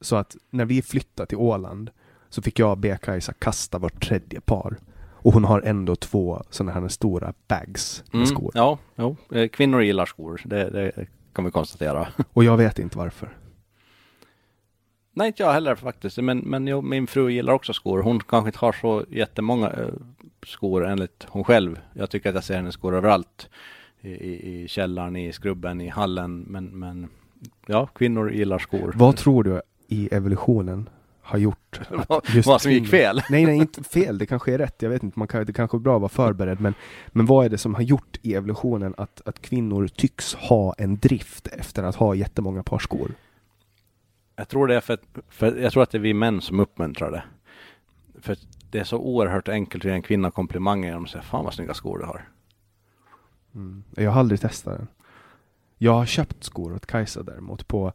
Så 0.00 0.16
att 0.16 0.36
när 0.50 0.64
vi 0.64 0.82
flyttade 0.82 1.26
till 1.26 1.38
Åland 1.38 1.90
så 2.28 2.42
fick 2.42 2.58
jag 2.58 2.78
be 2.78 2.96
Kajsa 3.02 3.32
kasta 3.32 3.78
vart 3.78 4.04
tredje 4.06 4.40
par. 4.40 4.76
Och 5.12 5.32
hon 5.32 5.44
har 5.44 5.60
ändå 5.60 5.96
två 5.96 6.42
sådana 6.50 6.80
här 6.80 6.88
stora 6.88 7.32
bags 7.48 8.04
med 8.06 8.14
Mm, 8.14 8.26
skor. 8.26 8.50
ja, 8.54 8.78
jo. 8.96 9.16
Eh, 9.32 9.48
Kvinnor 9.48 9.82
gillar 9.82 10.06
skor, 10.06 10.40
det, 10.44 10.70
det 10.70 11.06
kan 11.32 11.44
vi 11.44 11.50
konstatera. 11.50 12.08
Och 12.32 12.44
jag 12.44 12.56
vet 12.56 12.78
inte 12.78 12.98
varför. 12.98 13.36
Nej, 15.12 15.26
inte 15.26 15.42
jag 15.42 15.52
heller 15.52 15.74
faktiskt. 15.74 16.18
Men, 16.18 16.38
men 16.38 16.66
jo, 16.66 16.82
min 16.82 17.06
fru 17.06 17.30
gillar 17.30 17.52
också 17.52 17.72
skor. 17.72 18.02
Hon 18.02 18.20
kanske 18.20 18.48
inte 18.48 18.58
har 18.58 18.72
så 18.72 19.04
jättemånga 19.08 19.70
eh, 19.70 19.88
skor 20.46 20.86
enligt 20.86 21.26
hon 21.28 21.44
själv. 21.44 21.80
Jag 21.92 22.10
tycker 22.10 22.28
att 22.28 22.34
jag 22.34 22.44
ser 22.44 22.56
hennes 22.56 22.74
skor 22.74 22.94
överallt. 22.94 23.48
I, 24.00 24.10
i, 24.10 24.62
i 24.64 24.68
källaren, 24.68 25.16
i 25.16 25.32
skrubben, 25.32 25.80
i 25.80 25.88
hallen. 25.88 26.40
Men, 26.48 26.64
men 26.64 27.08
ja, 27.66 27.86
kvinnor 27.86 28.30
gillar 28.32 28.58
skor. 28.58 28.92
Vad 28.96 29.16
tror 29.16 29.44
du 29.44 29.62
i 29.88 30.08
evolutionen 30.12 30.88
har 31.26 31.38
gjort 31.38 31.80
Vad- 32.08 32.28
just 32.34 32.46
vad 32.48 32.62
som 32.62 32.72
gick 32.72 32.88
fel? 32.88 33.22
Nej, 33.30 33.46
nej, 33.46 33.56
inte 33.56 33.82
fel. 33.84 34.18
Det 34.18 34.26
kanske 34.26 34.54
är 34.54 34.58
rätt. 34.58 34.82
Jag 34.82 34.90
vet 34.90 35.02
inte. 35.02 35.18
Man 35.18 35.28
kan, 35.28 35.44
det 35.44 35.52
kanske 35.52 35.76
är 35.76 35.78
bra 35.78 35.94
att 35.94 36.00
vara 36.00 36.08
förberedd. 36.08 36.60
Men, 36.60 36.74
men 37.08 37.26
vad 37.26 37.44
är 37.44 37.48
det 37.48 37.58
som 37.58 37.74
har 37.74 37.82
gjort 37.82 38.16
i 38.22 38.34
evolutionen 38.34 38.94
att, 38.96 39.22
att 39.24 39.42
kvinnor 39.42 39.88
tycks 39.88 40.34
ha 40.34 40.74
en 40.78 40.96
drift 40.98 41.46
efter 41.46 41.82
att 41.82 41.96
ha 41.96 42.14
jättemånga 42.14 42.62
par 42.62 42.78
skor? 42.78 43.14
Jag 44.36 44.48
tror 44.48 44.66
det 44.66 44.76
är 44.76 44.80
för, 44.80 44.94
att- 44.94 45.18
för 45.28 45.56
jag 45.56 45.72
tror 45.72 45.82
att 45.82 45.90
det 45.90 45.98
är 45.98 46.02
vi 46.02 46.14
män 46.14 46.40
som 46.40 46.60
uppmuntrar 46.60 47.10
det. 47.10 47.24
För 48.20 48.36
det 48.70 48.78
är 48.78 48.84
så 48.84 48.98
oerhört 48.98 49.48
enkelt 49.48 49.84
att 49.84 49.88
ge 49.88 49.94
en 49.94 50.02
kvinna 50.02 50.30
komplimanger 50.30 50.88
genom 50.88 51.04
att 51.04 51.10
säga 51.10 51.22
fan 51.22 51.44
vad 51.44 51.54
snygga 51.54 51.74
skor 51.74 51.98
du 51.98 52.04
har. 52.04 52.28
Mm. 53.54 53.84
Jag 53.96 54.10
har 54.10 54.20
aldrig 54.20 54.40
testat 54.40 54.78
den. 54.78 54.86
Jag 55.78 55.92
har 55.92 56.06
köpt 56.06 56.44
skor 56.44 56.74
åt 56.74 56.86
Kajsa 56.86 57.22
däremot 57.22 57.68
på 57.68 57.92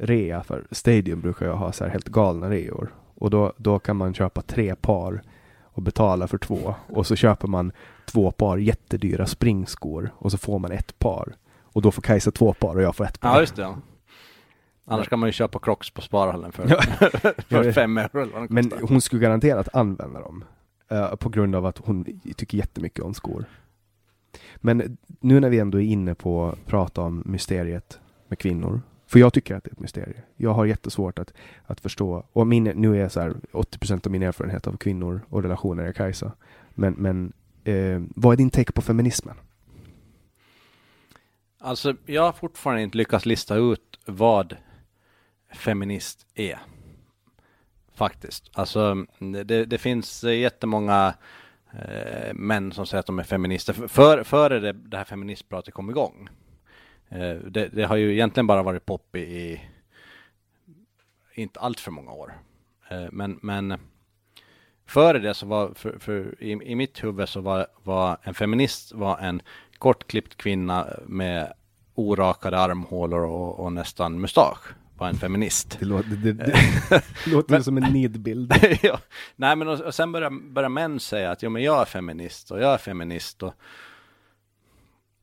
rea. 0.00 0.42
För 0.42 0.66
Stadium 0.70 1.20
brukar 1.20 1.46
jag 1.46 1.56
ha 1.56 1.72
så 1.72 1.84
här 1.84 1.90
helt 1.90 2.08
galna 2.08 2.50
reor. 2.50 2.94
Och 3.14 3.30
då, 3.30 3.52
då 3.56 3.78
kan 3.78 3.96
man 3.96 4.14
köpa 4.14 4.42
tre 4.42 4.74
par 4.74 5.22
och 5.62 5.82
betala 5.82 6.26
för 6.28 6.38
två. 6.38 6.74
Och 6.88 7.06
så 7.06 7.16
köper 7.16 7.48
man 7.48 7.72
två 8.06 8.30
par 8.30 8.58
jättedyra 8.58 9.26
springskor 9.26 10.10
och 10.18 10.30
så 10.32 10.38
får 10.38 10.58
man 10.58 10.72
ett 10.72 10.98
par. 10.98 11.34
Och 11.62 11.82
då 11.82 11.90
får 11.90 12.02
Kajsa 12.02 12.30
två 12.30 12.52
par 12.52 12.76
och 12.76 12.82
jag 12.82 12.96
får 12.96 13.04
ett 13.04 13.20
par. 13.20 13.34
Ja, 13.34 13.40
just 13.40 13.56
det. 13.56 13.62
Ja. 13.62 13.76
Annars 14.84 15.08
kan 15.08 15.18
man 15.18 15.28
ju 15.28 15.32
köpa 15.32 15.58
Crocs 15.58 15.90
på 15.90 16.00
Sparhallen 16.00 16.52
för, 16.52 16.66
för 17.48 17.72
fem 17.72 17.98
euro 17.98 18.22
eller 18.22 18.32
vad 18.32 18.50
Men 18.50 18.72
hon 18.88 19.00
skulle 19.00 19.22
garanterat 19.22 19.68
använda 19.72 20.20
dem. 20.20 20.44
eh, 20.90 21.14
på 21.16 21.28
grund 21.28 21.54
av 21.54 21.66
att 21.66 21.78
hon 21.78 22.04
tycker 22.36 22.58
jättemycket 22.58 23.04
om 23.04 23.14
skor. 23.14 23.44
Men 24.56 24.96
nu 25.20 25.40
när 25.40 25.50
vi 25.50 25.58
ändå 25.58 25.80
är 25.80 25.84
inne 25.84 26.14
på 26.14 26.46
att 26.48 26.66
prata 26.66 27.00
om 27.00 27.22
mysteriet 27.26 28.00
med 28.28 28.38
kvinnor. 28.38 28.80
För 29.10 29.18
jag 29.18 29.32
tycker 29.32 29.54
att 29.54 29.64
det 29.64 29.70
är 29.70 29.72
ett 29.72 29.80
mysterium. 29.80 30.22
Jag 30.36 30.54
har 30.54 30.64
jättesvårt 30.64 31.18
att, 31.18 31.32
att 31.66 31.80
förstå. 31.80 32.26
Och 32.32 32.46
min, 32.46 32.64
nu 32.64 32.96
är 32.96 33.00
jag 33.00 33.12
så 33.12 33.20
här 33.20 33.34
80% 33.52 34.06
av 34.06 34.12
min 34.12 34.22
erfarenhet 34.22 34.66
av 34.66 34.76
kvinnor 34.76 35.20
och 35.28 35.42
relationer 35.42 35.84
är 35.84 35.92
Kajsa. 35.92 36.32
Men, 36.70 36.92
men 36.92 37.32
eh, 37.64 38.02
vad 38.16 38.32
är 38.32 38.36
din 38.36 38.50
take 38.50 38.72
på 38.72 38.82
feminismen? 38.82 39.36
Alltså, 41.58 41.94
jag 42.06 42.22
har 42.22 42.32
fortfarande 42.32 42.82
inte 42.82 42.98
lyckats 42.98 43.26
lista 43.26 43.56
ut 43.56 43.98
vad 44.06 44.56
feminist 45.54 46.26
är. 46.34 46.58
Faktiskt. 47.94 48.50
Alltså, 48.52 49.06
det, 49.44 49.64
det 49.64 49.78
finns 49.78 50.24
jättemånga 50.24 51.14
eh, 51.72 52.34
män 52.34 52.72
som 52.72 52.86
säger 52.86 53.00
att 53.00 53.06
de 53.06 53.18
är 53.18 53.22
feminister. 53.22 53.72
För, 53.72 54.22
före 54.24 54.60
det, 54.60 54.72
det 54.72 54.96
här 54.96 55.04
feministpratet 55.04 55.74
kom 55.74 55.90
igång. 55.90 56.28
Eh, 57.10 57.36
det, 57.50 57.68
det 57.68 57.84
har 57.84 57.96
ju 57.96 58.12
egentligen 58.12 58.46
bara 58.46 58.62
varit 58.62 58.86
pop 58.86 59.16
i, 59.16 59.20
i 59.20 59.60
inte 61.34 61.60
allt 61.60 61.80
för 61.80 61.90
många 61.90 62.12
år. 62.12 62.38
Eh, 62.88 63.06
men, 63.12 63.38
men 63.42 63.78
före 64.86 65.18
det 65.18 65.34
så 65.34 65.46
var, 65.46 65.74
för, 65.74 65.98
för 65.98 66.42
i, 66.42 66.50
i 66.50 66.74
mitt 66.74 67.04
huvud 67.04 67.28
så 67.28 67.40
var, 67.40 67.66
var 67.82 68.18
en 68.22 68.34
feminist 68.34 68.92
var 68.92 69.18
en 69.18 69.42
kortklippt 69.78 70.36
kvinna 70.36 70.86
med 71.06 71.52
orakade 71.94 72.58
armhålor 72.58 73.20
och, 73.20 73.60
och 73.60 73.72
nästan 73.72 74.20
mustasch 74.20 74.74
var 74.98 75.08
en 75.08 75.16
feminist. 75.16 75.76
Det 75.80 75.86
låter, 75.86 76.08
det, 76.08 76.32
det, 76.32 76.44
det 76.88 77.02
låter 77.26 77.60
som 77.60 77.76
en 77.76 77.92
nidbild. 77.92 78.54
ja. 78.82 78.98
Nej 79.36 79.56
men 79.56 79.68
och, 79.68 79.80
och 79.80 79.94
sen 79.94 80.12
börjar, 80.12 80.52
börjar 80.52 80.68
män 80.68 81.00
säga 81.00 81.30
att 81.30 81.42
jo 81.42 81.50
men 81.50 81.62
jag 81.62 81.80
är 81.80 81.84
feminist 81.84 82.50
och 82.50 82.60
jag 82.60 82.74
är 82.74 82.78
feminist 82.78 83.42
och 83.42 83.54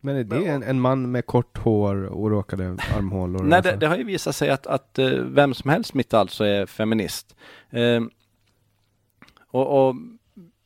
Men 0.07 0.15
är 0.15 0.23
det 0.23 0.45
en, 0.45 0.63
en 0.63 0.81
man 0.81 1.11
med 1.11 1.25
kort 1.25 1.57
hår 1.57 2.05
och 2.05 2.29
råkade 2.29 2.77
armhålor? 2.95 3.43
Nej, 3.43 3.61
det, 3.61 3.75
det 3.75 3.87
har 3.87 3.97
ju 3.97 4.03
visat 4.03 4.35
sig 4.35 4.49
att, 4.49 4.67
att 4.67 4.99
eh, 4.99 5.09
vem 5.09 5.53
som 5.53 5.69
helst 5.69 5.93
mitt 5.93 6.13
alltså 6.13 6.43
är 6.43 6.65
feminist. 6.65 7.35
Eh, 7.69 8.01
och, 9.47 9.87
och 9.87 9.95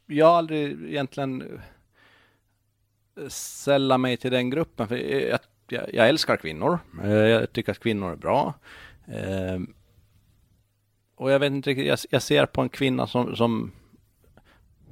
jag 0.06 0.26
har 0.26 0.38
aldrig 0.38 0.84
egentligen 0.86 1.42
eh, 1.42 3.28
sällat 3.28 4.00
mig 4.00 4.18
till 4.18 4.32
den 4.32 4.50
gruppen. 4.50 4.88
För 4.88 4.96
jag, 4.96 5.40
jag, 5.70 5.94
jag 5.94 6.10
älskar 6.10 6.38
kvinnor. 6.38 6.80
Eh, 7.04 7.12
jag 7.12 7.54
tycker 7.54 7.72
att 7.72 7.80
kvinnor 7.80 8.12
är 8.12 8.16
bra. 8.16 8.54
Eh, 9.08 9.60
och 11.16 11.32
jag 11.32 11.40
vet 11.40 11.52
inte 11.52 11.70
riktigt, 11.70 11.88
jag, 11.88 12.00
jag 12.10 12.22
ser 12.22 12.46
på 12.46 12.62
en 12.62 12.70
kvinna 12.70 13.08
som, 13.08 13.36
som 13.36 13.72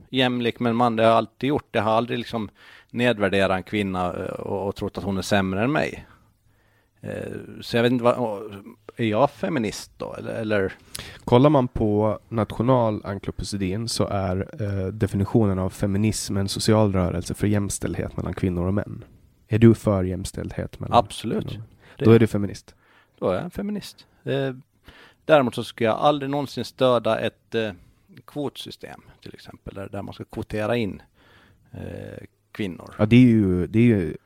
jämlik 0.10 0.60
med 0.60 0.70
en 0.70 0.76
man. 0.76 0.96
Det 0.96 1.04
har 1.04 1.10
jag 1.10 1.18
alltid 1.18 1.48
gjort. 1.48 1.70
Jag 1.72 1.84
har 1.84 1.92
aldrig 1.92 2.20
liksom 2.20 2.50
nedvärderat 2.92 3.56
en 3.58 3.64
kvinna 3.64 4.14
eh, 4.14 4.24
och, 4.30 4.68
och 4.68 4.76
trott 4.76 4.98
att 4.98 5.04
hon 5.04 5.18
är 5.18 5.22
sämre 5.22 5.64
än 5.64 5.72
mig. 5.72 6.06
Eh, 7.02 7.32
Så 7.62 7.78
jag 7.78 7.84
vet 7.84 7.92
inte 7.92 8.04
vad, 8.04 8.44
är 8.96 9.06
jag 9.06 9.32
feminist 9.32 9.92
då? 9.98 10.14
Eller? 10.14 10.74
Kollar 11.26 11.50
man 11.50 11.68
på 11.68 12.20
nationalencyklopedin 12.30 13.88
så 13.88 14.06
är 14.08 14.62
eh, 14.62 14.88
definitionen 14.88 15.60
av 15.60 15.70
feminism 15.70 16.38
en 16.38 16.50
social 16.50 16.94
rörelse 16.94 17.34
för 17.34 17.48
jämställdhet 17.48 18.18
mellan 18.18 18.34
kvinnor 18.34 18.68
och 18.68 18.74
män. 18.74 19.04
Är 19.48 19.60
du 19.60 19.74
för 19.76 20.04
jämställdhet 20.04 20.80
mellan 20.80 20.98
Absolut. 20.98 21.48
kvinnor? 21.50 21.64
Då 21.98 22.12
är 22.12 22.20
du 22.20 22.28
feminist. 22.28 22.76
Då 23.20 23.30
är 23.30 23.36
jag 23.36 23.44
en 23.44 23.52
feminist. 23.52 24.08
Däremot 25.26 25.56
så 25.56 25.64
skulle 25.64 25.90
jag 25.90 25.98
aldrig 25.98 26.30
någonsin 26.30 26.66
stödja 26.66 27.20
ett 27.20 27.56
kvotsystem 28.26 29.02
till 29.22 29.34
exempel, 29.34 29.76
där, 29.92 30.02
man 30.02 30.14
ska 30.14 30.24
kvotera 30.24 30.76
in 30.76 31.02
kvinnor. 32.60 32.94
Ja, 32.98 33.06
det 33.06 33.16
är 33.16 33.20
ju, 33.28 33.68
det 33.68 33.80
är 33.80 33.84
ju 33.84 34.18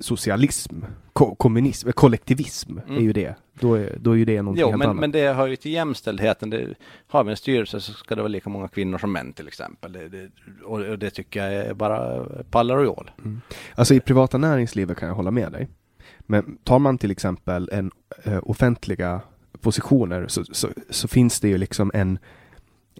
socialism, 0.00 0.82
ko 1.12 1.34
kommunism, 1.34 1.90
kollektivism 1.92 2.78
Mm. 2.78 2.96
är 2.96 3.00
ju 3.00 3.12
det. 3.12 3.34
Då 3.60 3.74
är, 3.74 3.96
då 4.00 4.12
är 4.12 4.16
ju 4.16 4.24
det 4.24 4.42
någonting 4.42 4.60
Jo, 4.60 4.68
helt 4.68 4.78
men, 4.78 4.88
annat. 4.88 5.00
men 5.00 5.10
det 5.12 5.32
hör 5.32 5.46
ju 5.46 5.56
till 5.56 5.72
jämställdheten. 5.72 6.50
Det, 6.50 6.74
har 7.06 7.24
vi 7.24 7.30
en 7.30 7.36
styrelse 7.36 7.80
så 7.80 7.92
ska 7.92 8.14
det 8.14 8.22
vara 8.22 8.28
lika 8.28 8.50
många 8.50 8.68
kvinnor 8.68 8.98
som 8.98 9.12
män 9.12 9.32
till 9.32 9.48
exempel. 9.48 9.92
Det, 9.92 10.08
det, 10.08 10.30
och, 10.64 10.98
det 10.98 11.10
tycker 11.10 11.44
jag 11.44 11.66
är 11.66 11.74
bara 11.74 12.24
pallar 12.50 12.76
och 12.76 12.84
jål. 12.84 13.10
Alltså 13.74 13.94
i 13.94 14.00
privata 14.00 14.38
näringslivet 14.38 14.98
kan 14.98 15.08
jag 15.08 15.14
hålla 15.16 15.30
med 15.30 15.52
dig. 15.52 15.68
Men 16.20 16.58
tar 16.64 16.78
man 16.78 16.98
till 16.98 17.10
exempel 17.10 17.68
en 17.72 17.90
eh, 18.24 18.38
offentliga 18.42 19.20
positioner 19.60 20.28
så, 20.28 20.44
så, 20.44 20.68
så 20.90 21.08
finns 21.08 21.40
det 21.40 21.48
ju 21.48 21.58
liksom 21.58 21.90
en 21.94 22.18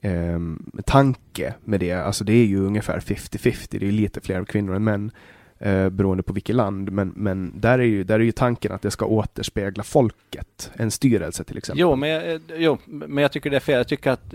ehm, 0.03 0.71
tanke 0.87 1.55
med 1.65 1.81
det. 1.81 1.93
Alltså 1.93 2.25
det 2.25 2.33
är 2.33 2.47
ju 2.47 2.59
ungefär 2.59 3.01
50-50. 3.01 3.79
Det 3.79 3.87
är 3.87 3.93
lite 3.93 4.21
fler 4.21 4.45
kvinnor 4.45 4.75
än 4.75 4.85
män 4.85 5.11
eh, 5.59 5.89
beroende 5.89 6.23
på 6.23 6.33
vilket 6.33 6.57
land. 6.57 6.93
Men, 6.93 7.09
men 7.09 7.61
där, 7.61 7.79
är 7.79 7.83
ju, 7.83 8.05
där 8.05 8.15
är 8.15 8.25
ju 8.25 8.33
tanken 8.33 8.73
att 8.73 8.83
det 8.83 8.91
ska 8.91 9.07
återspegla 9.07 9.83
folket. 9.83 10.71
En 10.75 10.91
styrelse 10.91 11.45
till 11.45 11.59
exempel. 11.59 11.81
Jo 11.81 11.97
men, 11.97 12.09
jag, 12.09 12.41
jo, 12.57 12.79
men 12.85 13.23
jag 13.23 13.33
tycker 13.33 13.51
det 13.51 13.57
är 13.57 13.61
fel. 13.61 13.77
Jag 13.77 13.89
tycker 13.89 14.11
att 14.11 14.35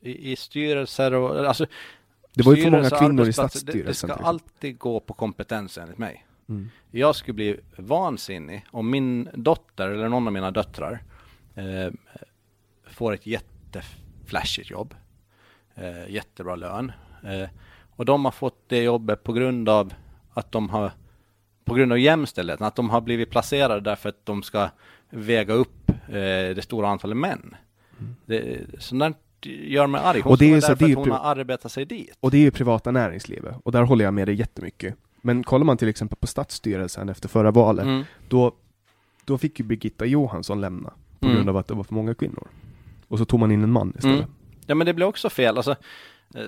i, 0.00 0.32
i 0.32 0.36
styrelser 0.36 1.14
och 1.14 1.46
alltså 1.46 1.66
Det 2.34 2.42
var 2.42 2.54
ju 2.54 2.62
för 2.62 2.70
många 2.70 2.90
kvinnor 2.90 3.18
i 3.18 3.22
arbetsplatser, 3.22 3.72
det, 3.72 3.82
det 3.82 3.94
ska 3.94 4.12
alltid 4.12 4.78
gå 4.78 5.00
på 5.00 5.14
kompetens 5.14 5.78
enligt 5.78 5.98
mig. 5.98 6.26
Mm. 6.48 6.70
Jag 6.90 7.16
skulle 7.16 7.34
bli 7.34 7.56
vansinnig 7.76 8.66
om 8.70 8.90
min 8.90 9.28
dotter 9.34 9.88
eller 9.88 10.08
någon 10.08 10.26
av 10.26 10.32
mina 10.32 10.50
döttrar 10.50 11.02
eh, 11.54 11.92
får 12.90 13.14
ett 13.14 13.26
jätteflashigt 14.24 14.70
jobb. 14.70 14.94
Eh, 15.74 16.10
jättebra 16.12 16.56
lön. 16.56 16.92
Eh, 17.24 17.48
och 17.96 18.04
de 18.04 18.24
har 18.24 18.32
fått 18.32 18.68
det 18.68 18.82
jobbet 18.82 19.24
på 19.24 19.32
grund 19.32 19.68
av 19.68 19.92
att 20.34 20.52
de 20.52 20.68
har 20.70 20.92
på 21.64 21.74
grund 21.74 21.92
av 21.92 21.98
jämställdheten, 21.98 22.66
att 22.66 22.76
de 22.76 22.90
har 22.90 23.00
blivit 23.00 23.30
placerade 23.30 23.80
därför 23.80 24.08
att 24.08 24.26
de 24.26 24.42
ska 24.42 24.68
väga 25.10 25.54
upp 25.54 25.90
eh, 26.08 26.54
det 26.54 26.62
stora 26.62 26.88
antalet 26.88 27.16
män. 27.16 27.56
Det, 28.26 28.60
sånt 28.78 29.00
där 29.00 29.14
gör 29.50 29.86
mig 29.86 30.00
arg. 30.04 30.20
Hon 30.20 30.22
Mm. 30.22 30.32
Och 30.32 30.38
det 30.38 30.44
är 30.44 30.48
står 30.48 30.54
ju 30.54 30.60
där 30.60 30.60
så- 30.60 30.76
för 30.76 30.86
det 30.86 30.92
är 30.92 30.96
att 30.96 30.98
hon 30.98 31.10
har 31.10 31.30
arbetat 31.40 31.72
sig 31.72 31.84
dit. 31.84 32.16
Och 32.20 32.30
det 32.30 32.36
är 32.36 32.40
ju 32.40 32.50
privata 32.50 32.90
näringslivet. 32.90 33.56
Och 33.64 33.72
där 33.72 33.82
håller 33.82 34.04
jag 34.04 34.14
med 34.14 34.28
dig 34.28 34.34
jättemycket. 34.34 34.94
Men 35.22 35.44
kollar 35.44 35.64
man 35.64 35.76
till 35.76 35.88
exempel 35.88 36.18
på 36.20 36.26
stadsstyrelsen 36.26 37.08
efter 37.08 37.28
förra 37.28 37.50
valet. 37.50 37.84
Mm. 37.84 38.04
Då, 38.28 38.52
då 39.24 39.38
fick 39.38 39.58
ju 39.60 39.64
Birgitta 39.66 40.06
Johansson 40.06 40.60
lämna. 40.60 40.92
På 41.20 41.26
Mm. 41.26 41.36
grund 41.36 41.48
av 41.48 41.56
att 41.56 41.66
det 41.68 41.74
var 41.74 41.84
för 41.84 41.94
många 41.94 42.14
kvinnor. 42.14 42.48
Och 43.08 43.18
så 43.18 43.24
tog 43.24 43.40
man 43.40 43.50
in 43.50 43.62
en 43.62 43.72
man 43.72 43.92
istället. 43.96 44.18
Mm. 44.18 44.30
Ja 44.66 44.74
men 44.74 44.86
det 44.86 44.94
blir 44.94 45.06
också 45.06 45.30
fel. 45.30 45.56
Alltså, 45.56 45.76
eh, 46.34 46.46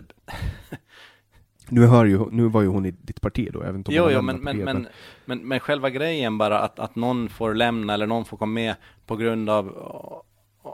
Nu, 1.68 1.86
hör 1.86 2.04
ju, 2.04 2.30
nu 2.30 2.48
var 2.48 2.62
ju 2.62 2.68
hon 2.68 2.86
i 2.86 2.90
ditt 2.90 3.20
parti 3.20 3.48
då, 3.52 3.58
inte 3.58 3.90
om 3.90 3.94
Jo, 3.96 4.10
jo 4.10 4.22
men, 4.22 4.36
men, 4.36 4.58
men, 4.58 4.88
men, 5.24 5.48
men 5.48 5.60
själva 5.60 5.90
grejen 5.90 6.38
bara 6.38 6.60
att, 6.60 6.78
att 6.78 6.96
någon 6.96 7.28
får 7.28 7.54
lämna 7.54 7.94
eller 7.94 8.06
någon 8.06 8.24
får 8.24 8.36
komma 8.36 8.52
med 8.52 8.74
på 9.06 9.16
grund 9.16 9.50
av 9.50 9.66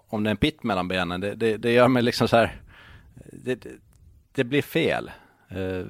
om 0.09 0.23
det 0.25 0.29
är 0.29 0.31
en 0.31 0.37
pitt 0.37 0.63
mellan 0.63 0.89
benen, 0.89 1.21
det, 1.21 1.35
det, 1.35 1.57
det 1.57 1.73
gör 1.73 1.89
mig 1.89 2.03
liksom 2.03 2.29
så 2.29 2.37
här, 2.37 2.61
det, 3.33 3.55
det, 3.55 3.71
det 4.33 4.45
blir 4.45 4.63
fel. 4.63 5.11
Eh, 5.49 5.87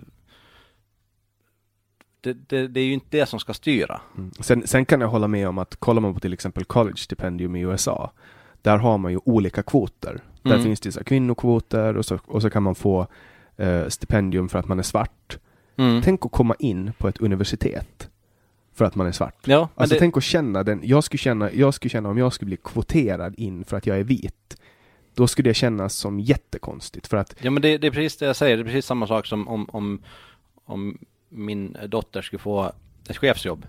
Det, 2.21 2.49
det, 2.49 2.69
det 2.69 2.81
är 2.81 2.85
ju 2.85 2.93
inte 2.93 3.19
det 3.19 3.27
som 3.27 3.41
ska 3.41 3.55
styra. 3.55 4.01
Mm. 4.17 4.31
Sen, 4.41 4.67
sen 4.67 4.85
kan 4.85 5.01
jag 5.01 5.09
hålla 5.09 5.29
med 5.29 5.49
om 5.49 5.59
att 5.59 5.77
kollar 5.77 6.01
man 6.01 6.15
på 6.15 6.21
till 6.21 6.33
exempel 6.33 6.65
college 6.65 6.97
stipendium 6.97 7.57
i 7.57 7.61
USA. 7.61 8.13
Där 8.63 8.79
har 8.79 8.99
man 8.99 9.13
ju 9.13 9.19
olika 9.25 9.63
kvoter. 9.63 10.21
Där 10.43 10.51
Mm. 10.51 10.63
finns 10.65 10.81
det 10.81 10.93
så 10.93 11.05
kvinnokvoter 11.05 11.97
och 11.97 12.05
så, 12.07 12.19
och 12.27 12.43
så 12.43 12.51
kan 12.51 12.63
man 12.63 12.75
få 12.75 13.07
eh, 13.57 13.89
stipendium 13.89 14.49
för 14.49 14.59
att 14.59 14.69
man 14.69 14.79
är 14.79 14.83
svart. 14.83 15.39
Mm. 15.77 16.03
Tänk 16.03 16.27
att 16.27 16.33
komma 16.33 16.55
in 16.59 16.93
på 16.99 17.09
ett 17.09 17.19
universitet 17.19 18.09
för 18.75 18.85
att 18.85 18.95
man 18.95 19.07
är 19.07 19.13
svart. 19.13 19.47
Ja, 19.47 19.69
Alltså 19.75 19.95
det, 19.95 19.99
tänk 19.99 20.17
att 20.17 20.23
känna 20.25 20.63
den, 20.63 20.81
jag 20.85 21.05
skulle 21.05 21.19
känna, 21.19 21.53
jag 21.53 21.75
skulle 21.75 21.91
känna 21.91 22.09
om 22.09 22.19
jag 22.19 22.33
skulle 22.33 22.47
bli 22.47 22.57
kvoterad 22.57 23.35
in 23.39 23.65
för 23.65 23.77
att 23.77 23.87
jag 23.87 23.99
är 23.99 24.05
vit. 24.05 24.57
Då 25.15 25.27
skulle 25.27 25.51
det 25.51 25.55
kännas 25.55 25.95
som 25.95 26.21
jättekonstigt 26.21 27.07
för 27.07 27.17
att 27.17 27.35
ja, 27.41 27.51
men 27.51 27.63
det, 27.63 27.79
det 27.79 27.87
är 27.87 27.91
precis 27.91 28.17
det 28.19 28.27
jag 28.27 28.37
säger. 28.37 28.57
Det 28.57 28.63
är 28.63 28.65
precis 28.65 28.87
samma 28.87 29.07
sak 29.07 29.27
som 29.27 29.49
om, 29.49 29.67
om, 29.73 30.03
om 30.65 30.99
min 31.29 31.77
dotter 31.89 32.23
skulle 32.23 32.41
få 32.41 32.73
ett 33.09 33.17
chefsjobb 33.17 33.67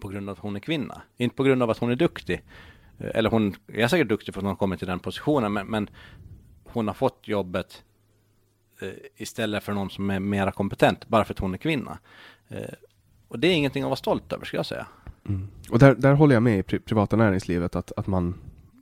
på 0.00 0.08
grund 0.08 0.28
av 0.28 0.32
att 0.32 0.38
hon 0.42 0.56
är 0.56 0.60
kvinna. 0.60 1.02
Inte 1.16 1.36
på 1.36 1.42
grund 1.42 1.62
av 1.62 1.70
att 1.70 1.78
hon 1.78 1.90
är 1.90 1.96
duktig. 1.96 2.42
Eller 2.98 3.30
hon 3.30 3.54
är 3.66 3.88
säkert 3.88 4.08
duktig 4.08 4.34
för 4.34 4.40
att 4.40 4.44
hon 4.44 4.48
har 4.48 4.56
kommit 4.56 4.78
till 4.78 4.88
den 4.88 4.98
positionen, 4.98 5.52
men, 5.52 5.66
men 5.66 5.90
hon 6.64 6.86
har 6.86 6.94
fått 6.94 7.28
jobbet 7.28 7.82
eh, 8.80 8.88
istället 9.16 9.64
för 9.64 9.72
någon 9.72 9.90
som 9.90 10.10
är 10.10 10.20
mera 10.20 10.52
kompetent, 10.52 11.08
bara 11.08 11.24
för 11.24 11.34
att 11.34 11.38
hon 11.38 11.54
är 11.54 11.58
kvinna. 11.58 11.98
Eh, 12.48 12.60
och 13.28 13.38
det 13.38 13.48
är 13.48 13.52
ingenting 13.52 13.82
att 13.82 13.88
vara 13.88 13.96
stolt 13.96 14.32
över, 14.32 14.44
ska 14.44 14.56
jag 14.56 14.66
säga. 14.66 14.86
Och 15.70 15.78
där, 15.78 15.94
där 15.94 16.12
håller 16.12 16.34
jag 16.34 16.42
med 16.42 16.58
i 16.58 16.62
pri 16.62 16.78
privata 16.78 17.16
näringslivet 17.16 17.76
att, 17.76 17.92
att 17.96 18.06
man, 18.06 18.34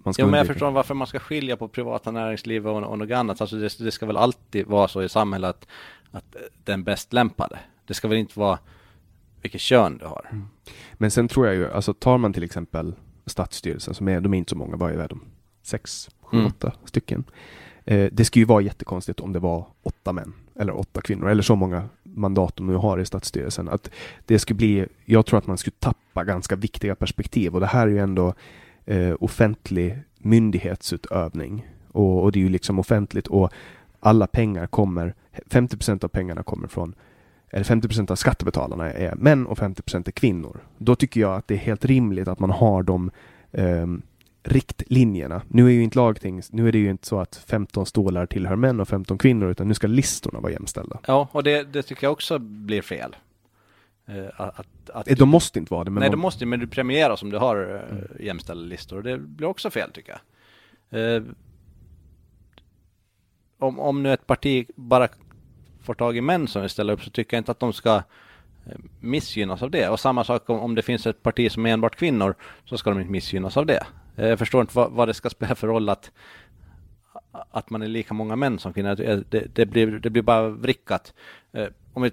man 0.05 0.15
ska 0.15 0.23
Jo, 0.23 0.29
men 0.29 0.39
jag 0.39 0.47
förstår 0.47 0.71
varför 0.71 0.95
man 0.95 1.07
ska 1.07 1.19
skilja 1.19 1.57
på 1.57 1.69
privata 1.69 2.11
näringsliv 2.11 2.69
och, 2.69 2.83
och 2.83 2.99
något 2.99 3.11
annat. 3.11 3.41
Alltså 3.41 3.57
det, 3.57 3.79
det 3.79 3.91
ska 3.91 4.07
väl 4.07 4.17
alltid 4.17 4.67
vara 4.67 4.89
så 4.89 5.03
i 5.03 5.09
samhället 5.09 5.51
att, 5.51 5.67
att 6.11 6.37
den 6.65 6.85
bäst 6.85 7.13
lämpade. 7.13 7.59
Det 7.87 7.95
ska 7.95 8.09
väl 8.09 8.19
inte 8.19 8.39
vara 8.39 8.59
vilket 9.43 9.61
kön 9.61 9.99
du 9.99 10.07
har. 10.07 10.45
Men 10.93 11.11
sen 11.11 11.29
tror 11.29 11.47
jag 11.47 11.55
ju, 11.55 11.71
alltså 11.71 11.95
tar 11.95 12.19
man 12.19 12.33
till 12.33 12.43
exempel 12.43 12.95
Stadsstyrelsen 13.27 13.95
som 13.95 14.09
är, 14.09 14.21
de 14.21 14.35
är 14.35 14.39
inte 14.39 14.51
så 14.51 14.57
många, 14.57 14.77
vad 14.77 14.93
är 14.93 15.09
de? 15.09 15.21
Sex, 15.63 16.11
sju, 16.21 16.37
Mm. 16.37 16.47
åtta 16.47 16.73
stycken. 16.85 17.25
Eh, 17.85 18.09
det 18.13 18.25
skulle 18.25 18.41
ju 18.41 18.47
vara 18.47 18.61
jättekonstigt 18.63 19.21
om 19.21 19.33
det 19.33 19.39
var 19.39 19.67
åtta 19.83 20.13
män 20.13 20.33
eller 20.57 20.77
åtta 20.77 21.01
kvinnor 21.01 21.29
eller 21.29 21.43
så 21.43 21.57
många 21.57 21.89
mandat 22.03 22.57
de 22.57 22.67
nu 22.67 22.75
har 22.75 22.99
i 22.99 23.05
Stadsstyrelsen. 23.05 23.69
Att 23.69 23.91
det 24.27 24.39
skulle 24.39 24.57
bli, 24.57 24.87
jag 25.05 25.27
tror 25.27 25.39
att 25.39 25.47
man 25.47 25.59
skulle 25.59 25.75
tappa 25.79 26.25
ganska 26.25 26.57
viktiga 26.57 26.95
perspektiv 26.95 27.55
och 27.55 27.61
det 27.61 27.67
här 27.67 27.87
är 27.87 27.91
ju 27.91 27.99
ändå 27.99 28.35
eh, 28.85 29.15
offentlig 29.21 29.99
myndighetsutövning 30.19 31.69
och, 31.93 32.23
och 32.23 32.33
det 32.33 32.39
är 32.39 32.43
ju 32.43 32.49
liksom 32.49 32.79
offentligt 32.79 33.27
och 33.27 33.51
alla 34.01 34.27
pengar 34.27 34.67
kommer, 34.67 35.15
50% 35.51 36.05
av 36.05 36.09
pengarna 36.09 36.43
kommer 36.43 36.69
från 36.69 36.95
eller 37.55 37.65
50% 37.65 38.11
av 38.11 38.17
skattebetalarna 38.17 38.93
är 38.93 39.15
män 39.15 39.47
och 39.47 39.59
50 39.59 39.83
är 39.97 40.11
kvinnor. 40.11 40.61
Då 40.79 40.97
tycker 40.97 41.21
jag 41.21 41.35
att 41.35 41.49
det 41.49 41.55
är 41.55 41.59
helt 41.59 41.85
rimligt 41.85 42.29
att 42.29 42.39
man 42.39 42.51
har 42.51 42.83
de 42.83 43.11
ehm, 43.53 44.03
riktlinjerna. 44.43 45.43
Nu 45.49 45.67
är 45.67 45.71
ju 45.71 45.83
inte 45.83 45.99
lagting, 45.99 46.43
nu 46.51 46.69
är 46.69 46.73
det 46.73 46.79
ju 46.79 46.91
inte 46.91 47.07
så 47.07 47.21
att 47.21 47.37
15 47.37 47.87
stolar 47.87 48.27
tillhör 48.27 48.57
män 48.57 48.81
och 48.81 48.89
15 48.89 49.19
kvinnor 49.19 49.51
utan 49.51 49.69
nu 49.69 49.75
ska 49.75 49.87
listorna 49.87 50.41
vara 50.41 50.53
jämställda. 50.53 50.99
Ja, 51.07 51.29
och 51.33 51.43
det, 51.43 51.63
det 51.73 51.83
tycker 51.83 52.07
jag 52.07 52.13
också 52.13 52.39
blir 52.39 52.83
fel. 52.83 53.17
Eh, 54.07 54.41
att, 54.41 54.91
att, 54.91 55.11
Eh, 55.11 55.17
De 55.17 55.29
måste 55.29 55.59
inte 55.59 55.75
vara 55.75 55.85
det 55.85 55.91
men 55.91 56.01
Nej, 56.01 56.11
de, 56.11 56.17
du 56.17 56.23
måste 56.23 56.47
men 56.47 56.61
du 56.61 56.67
premieras 56.67 57.23
om 57.23 57.31
du 57.31 57.39
har 57.39 57.57
uh, 57.75 58.27
jämställda 58.27 58.65
listor. 58.65 59.03
Det 59.03 59.19
blir 59.19 59.49
också 59.49 59.71
fel 59.71 59.91
tycker 59.93 60.21
jag. 60.91 61.17
Eh, 61.17 61.23
om, 63.59 63.81
om 63.81 64.03
nu 64.03 64.13
ett 64.13 64.27
parti 64.27 64.67
bara 64.77 65.09
får 65.85 65.95
tag 65.95 66.17
i 66.17 66.21
män 66.21 66.49
som 66.49 66.63
vill 66.63 66.71
ställa 66.71 66.93
upp 66.93 67.03
så 67.03 67.11
tycker 67.11 67.37
jag 67.37 67.41
inte 67.41 67.53
att 67.53 67.61
de 67.61 67.73
ska 67.73 67.97
eh, 68.67 68.79
missgynnas 69.01 69.63
av 69.63 69.71
det. 69.71 69.89
Och 69.89 70.01
samma 70.01 70.25
sak 70.25 70.51
om, 70.51 70.61
om 70.61 70.75
det 70.75 70.83
finns 70.83 71.07
ett 71.07 71.23
parti 71.23 71.53
som 71.53 71.67
är 71.67 71.73
enbart 71.73 71.97
kvinnor 71.97 72.35
så 72.65 72.79
ska 72.79 72.91
de 72.91 73.01
inte 73.01 73.13
missgynnas 73.13 73.57
av 73.57 73.67
det. 73.67 73.87
Eh, 74.17 74.29
jag 74.29 74.39
förstår 74.39 74.61
inte 74.61 74.77
vad, 74.77 74.93
vad 74.93 75.09
det 75.09 75.15
ska 75.15 75.31
spela 75.31 75.55
för 75.55 75.67
roll 75.67 75.89
att, 75.89 76.11
att 77.51 77.71
man 77.71 77.83
är 77.83 77.89
lika 77.89 78.15
många 78.15 78.37
män 78.37 78.59
som 78.59 78.73
kvinnor. 78.73 78.95
Det, 78.95 79.31
det, 79.31 79.55
det, 79.55 79.67
blir, 79.67 79.87
det 79.87 80.11
blir 80.11 80.23
bara 80.23 80.49
vrickat. 80.49 81.15
Eh, 81.53 81.69
om 81.93 82.03
vi 82.03 82.13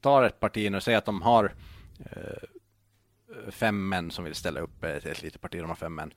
tar 0.00 0.22
ett 0.22 0.40
parti 0.40 0.70
nu 0.70 0.76
och 0.76 0.82
säger 0.82 0.98
att 0.98 1.04
de 1.04 1.22
har 1.22 1.52
fem 3.48 3.88
män 3.88 4.10
som 4.10 4.24
vill 4.24 4.34
ställa 4.34 4.60
upp, 4.60 4.84
ett, 4.84 5.06
ett 5.06 5.22
litet 5.22 5.40
parti, 5.40 5.60
de 5.60 5.68
har 5.68 5.76
fem 5.76 5.94
män. 5.94 6.12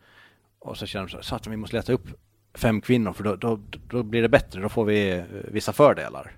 Och 0.59 0.77
så 0.77 0.85
känner 0.85 1.07
de 1.07 1.11
så, 1.11 1.23
så 1.23 1.35
att 1.35 1.47
vi 1.47 1.57
måste 1.57 1.75
leta 1.75 1.93
upp 1.93 2.07
fem 2.53 2.81
kvinnor 2.81 3.13
för 3.13 3.23
då, 3.23 3.35
då, 3.35 3.59
då 3.89 4.03
blir 4.03 4.21
det 4.21 4.29
bättre, 4.29 4.61
då 4.61 4.69
får 4.69 4.85
vi 4.85 5.23
vissa 5.47 5.73
fördelar. 5.73 6.31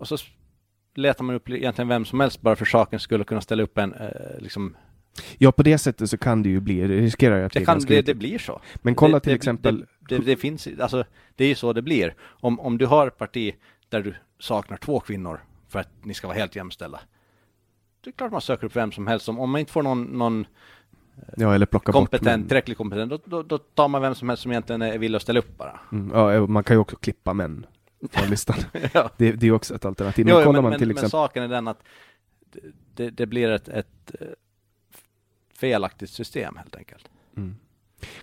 Och 0.00 0.08
så 0.08 0.16
letar 0.94 1.24
man 1.24 1.34
upp 1.34 1.50
egentligen 1.50 1.88
vem 1.88 2.04
som 2.04 2.20
helst 2.20 2.40
bara 2.40 2.56
för 2.56 2.64
sakens 2.64 3.02
skulle 3.02 3.24
kunna 3.24 3.40
ställa 3.40 3.62
upp 3.62 3.78
en, 3.78 3.94
eh, 3.94 4.08
liksom, 4.38 4.76
ja 5.38 5.52
på 5.52 5.62
det 5.62 5.78
sättet 5.78 6.10
så 6.10 6.18
kan 6.18 6.42
det 6.42 6.48
ju 6.48 6.60
bli, 6.60 6.80
det 6.80 7.00
riskerar 7.00 7.38
ju 7.38 7.44
att 7.44 7.52
det, 7.52 7.64
kan, 7.64 7.80
det, 7.80 8.02
det 8.02 8.14
blir 8.14 8.38
så. 8.38 8.60
Men 8.82 8.94
kolla 8.94 9.18
det, 9.18 9.20
till 9.20 9.34
exempel 9.34 9.86
Det, 10.08 10.36
finns, 10.36 10.68
alltså 10.80 11.04
det 11.36 11.44
är 11.44 11.48
ju 11.48 11.54
så 11.54 11.72
det 11.72 11.82
blir. 11.82 12.14
Om, 12.22 12.60
om 12.60 12.78
du 12.78 12.86
har 12.86 13.06
ett 13.06 13.18
parti 13.18 13.54
där 13.88 14.02
du 14.02 14.14
saknar 14.38 14.76
två 14.76 15.00
kvinnor 15.00 15.40
för 15.68 15.78
att 15.78 15.88
ni 16.02 16.14
ska 16.14 16.26
vara 16.26 16.38
helt 16.38 16.56
jämställda. 16.56 17.00
Det 18.04 18.10
är 18.10 18.12
klart 18.12 18.32
man 18.32 18.40
söker 18.40 18.66
upp 18.66 18.76
vem 18.76 18.92
som 18.92 19.06
helst. 19.06 19.28
Om, 19.28 19.50
man 19.50 19.58
inte 19.60 19.72
får 19.72 19.82
någon, 19.82 20.02
någon 20.02 20.46
Ja, 21.36 21.54
eller 21.54 21.66
plocka 21.66 21.92
kompetent, 21.92 22.42
bort 22.42 22.48
tillräckligt 22.48 22.78
kompetent, 22.78 23.10
då, 23.10 23.18
då, 23.24 23.42
då 23.42 23.58
tar 23.58 23.88
man 23.88 24.02
vem 24.02 24.14
som 24.14 24.28
helst 24.28 24.42
som 24.42 24.52
egentligen 24.52 24.82
är 24.82 24.98
villig 24.98 25.16
att 25.16 25.22
ställa 25.22 25.38
upp 25.38 25.58
bara. 25.58 25.80
Mm, 25.92 26.10
ja, 26.14 26.46
man 26.46 26.64
kan 26.64 26.76
ju 26.76 26.80
också 26.80 26.96
klippa 26.96 27.32
män 27.32 27.66
från 28.10 28.30
listan. 28.30 28.56
ja. 28.92 29.10
det, 29.16 29.32
det 29.32 29.46
är 29.46 29.52
också 29.52 29.74
ett 29.74 29.84
alternativ. 29.84 30.26
Men 30.26 30.34
jo, 30.34 30.44
kollar 30.44 30.62
men, 30.62 30.70
man 30.70 30.78
till 30.78 30.88
men, 30.88 30.96
exempel... 30.96 31.02
men 31.02 31.10
saken 31.10 31.42
är 31.42 31.48
den 31.48 31.68
att 31.68 31.82
det, 32.94 33.10
det 33.10 33.26
blir 33.26 33.50
ett, 33.50 33.68
ett 33.68 34.14
eh, 34.20 34.26
felaktigt 35.54 36.10
system 36.10 36.56
helt 36.56 36.76
enkelt. 36.76 37.10
Mm. 37.36 37.56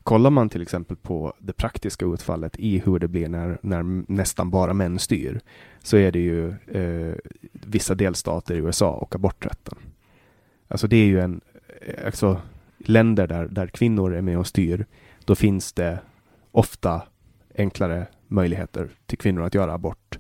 Kollar 0.04 0.30
man 0.30 0.50
till 0.50 0.62
exempel 0.62 0.98
på 0.98 1.34
det 1.40 1.54
praktiska 1.54 2.06
utfallet 2.06 2.60
i 2.60 2.80
hur 2.80 3.00
det 3.00 3.08
blir 3.08 3.30
när, 3.30 3.58
när 3.62 4.12
nästan 4.12 4.50
bara 4.50 4.74
män 4.74 5.00
styr, 5.00 5.40
så 5.84 5.98
är 5.98 6.12
det 6.12 6.20
ju 6.20 6.50
eh, 6.50 7.16
vissa 7.52 7.96
delstater 7.96 8.56
i 8.56 8.58
USA 8.58 8.92
och 8.92 9.16
aborträtten. 9.16 9.78
Alltså 10.68 10.88
det 10.88 10.98
är 10.98 11.06
ju 11.06 11.20
en, 11.20 11.42
eh, 11.82 12.06
alltså 12.06 12.42
länder 12.78 13.28
där, 13.28 13.48
där 13.48 13.68
kvinnor 13.68 14.14
är 14.14 14.22
med 14.22 14.40
och 14.40 14.48
styr, 14.48 14.86
då 15.26 15.36
finns 15.36 15.74
det 15.74 16.00
ofta 16.52 17.02
enklare 17.58 18.08
möjligheter 18.28 18.90
till 19.06 19.18
kvinnor 19.18 19.44
att 19.44 19.54
göra 19.54 19.74
abort. 19.74 20.18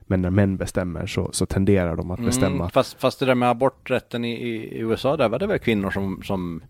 Men 0.00 0.22
när 0.22 0.30
män 0.30 0.56
bestämmer 0.56 1.06
så, 1.06 1.28
så 1.32 1.46
tenderar 1.46 1.96
de 1.96 2.10
att 2.10 2.20
bestämma. 2.20 2.54
Mm, 2.54 2.70
fast, 2.70 3.00
fast 3.00 3.20
det 3.20 3.26
där 3.26 3.34
med 3.34 3.50
aborträtten 3.50 4.24
i, 4.24 4.32
i, 4.32 4.78
USA, 4.78 5.16
där 5.16 5.28
var 5.28 5.38
det 5.38 5.46
väl 5.46 5.58
kvinnor 5.58 5.90
som, 5.90 6.22
som 6.24 6.62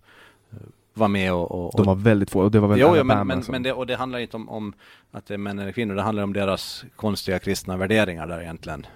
var 0.94 1.09
med 1.09 1.32
och, 1.32 1.51
och... 1.51 1.73
De 1.77 1.86
var 1.86 1.94
väldigt 1.94 2.31
få 2.31 2.40
och 2.40 2.51
det 2.51 2.60
var 2.60 2.69
väl 2.69 2.81
Jo, 2.81 2.94
jo 2.97 3.05
men, 3.05 3.27
men, 3.27 3.43
men 3.48 3.62
det, 3.62 3.73
och 3.73 3.86
det 3.86 3.97
handlar 3.97 4.19
inte 4.19 4.36
om, 4.36 4.48
om 4.48 4.73
att 5.10 5.27
det 5.27 5.35
är 5.35 5.39
män 5.39 5.59
eller 5.59 5.73
kvinnor, 5.73 5.94
det 5.94 6.02
handlar 6.02 6.23
om 6.23 6.32
deras 6.32 6.85
konstiga 6.97 7.39
kristna 7.39 7.77
värderingar 7.77 8.27
där 8.27 8.40
egentligen 8.40 8.86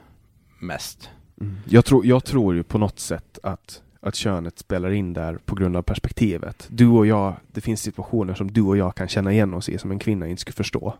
mest. 0.59 1.10
Mm. 1.40 1.56
Jag, 1.69 1.85
tror, 1.85 2.06
jag 2.06 2.24
tror 2.24 2.55
ju 2.55 2.62
på 2.62 2.78
något 2.78 2.98
sätt 2.98 3.39
att, 3.43 3.82
att 4.01 4.14
könet 4.14 4.59
spelar 4.59 4.90
in 4.90 5.12
där 5.12 5.39
på 5.44 5.55
grund 5.55 5.77
av 5.77 5.82
perspektivet. 5.82 6.66
Du 6.70 6.89
och 6.89 7.06
jag, 7.06 7.35
det 7.52 7.60
finns 7.60 7.82
situationer 7.82 8.35
som 8.35 8.51
du 8.51 8.62
och 8.62 8.77
jag 8.77 8.94
kan 8.94 9.09
känna 9.09 9.32
igen 9.32 9.55
oss 9.55 9.69
i 9.69 9.78
som 9.78 9.90
en 9.90 9.98
kvinna 9.98 10.27
inte 10.27 10.40
skulle 10.40 10.55
förstå. 10.55 10.94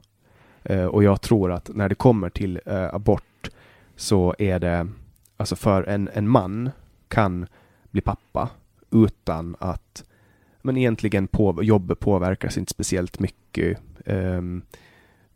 Eh, 0.64 0.84
och 0.84 1.05
jag 1.05 1.20
tror 1.20 1.52
att 1.52 1.70
när 1.74 1.89
det 1.89 1.94
kommer 1.94 2.30
till 2.30 2.60
eh, 2.66 2.94
abort 2.94 3.51
så 3.97 4.34
är 4.39 4.59
det, 4.59 4.89
alltså 5.36 5.56
för 5.56 5.82
en, 5.82 6.10
en 6.12 6.28
man 6.28 6.70
kan 7.09 7.47
bli 7.90 8.01
pappa 8.01 8.51
utan 8.90 9.56
att 9.59 10.05
men 10.62 10.76
egentligen 10.76 11.26
på, 11.26 11.62
jobbet 11.62 12.01
påverkas 12.01 12.59
inte 12.59 12.70
speciellt 12.70 13.18
mycket. 13.18 13.78
Ehm, 14.06 14.39
um, 14.39 14.62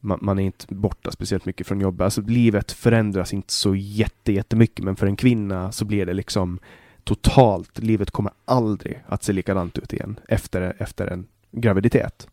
man, 0.01 0.19
man 0.23 0.39
är 0.39 0.43
inte 0.43 0.75
borta 0.75 1.11
speciellt 1.11 1.45
mycket 1.45 1.67
från 1.67 1.81
jobbet. 1.81 2.05
Alltså 2.05 2.21
livet 2.21 2.73
förändras 2.73 3.33
inte 3.33 3.53
så 3.53 3.75
jätte, 3.75 4.33
jättemycket 4.33 4.85
men 4.85 4.97
för 4.97 5.07
en 5.07 5.17
kvinna 5.17 5.73
så 5.73 5.85
blir 5.85 6.07
det 6.07 6.15
liksom 6.15 6.59
totalt, 7.05 7.79
livet 7.79 8.11
kommer 8.11 8.33
aldrig 8.45 9.03
att 9.07 9.23
se 9.23 9.33
likadant 9.33 9.79
ut 9.79 9.93
igen 9.93 10.21
efter, 10.29 10.77
efter 10.79 11.07
en 11.07 11.27
graviditet. 11.53 12.29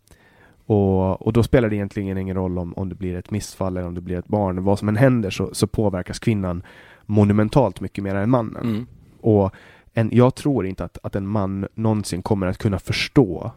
Och, 0.66 1.22
och 1.22 1.34
då 1.34 1.44
spelar 1.44 1.70
det 1.70 1.76
egentligen 1.76 2.18
ingen 2.18 2.36
roll 2.36 2.58
om, 2.58 2.74
om 2.74 2.90
det 2.90 2.96
blir 2.96 3.16
ett 3.16 3.32
missfall 3.32 3.78
eller 3.78 3.88
om 3.88 3.96
det 3.96 4.02
blir 4.02 4.18
ett 4.18 4.28
barn. 4.28 4.64
Vad 4.64 4.80
som 4.80 4.90
än 4.90 4.96
händer 4.96 5.30
så, 5.30 5.54
så 5.54 5.68
påverkas 5.68 6.20
kvinnan 6.20 6.64
monumentalt 7.06 7.82
mycket 7.82 8.04
mer 8.04 8.16
än 8.16 8.30
mannen. 8.30 8.70
Mm. 8.70 8.86
Och 9.22 9.54
en, 9.94 10.10
jag 10.14 10.36
tror 10.36 10.66
inte 10.66 10.84
att, 10.84 10.98
att 11.04 11.16
en 11.16 11.28
man 11.28 11.68
någonsin 11.74 12.22
kommer 12.22 12.48
att 12.48 12.58
kunna 12.58 12.80
förstå. 12.80 13.52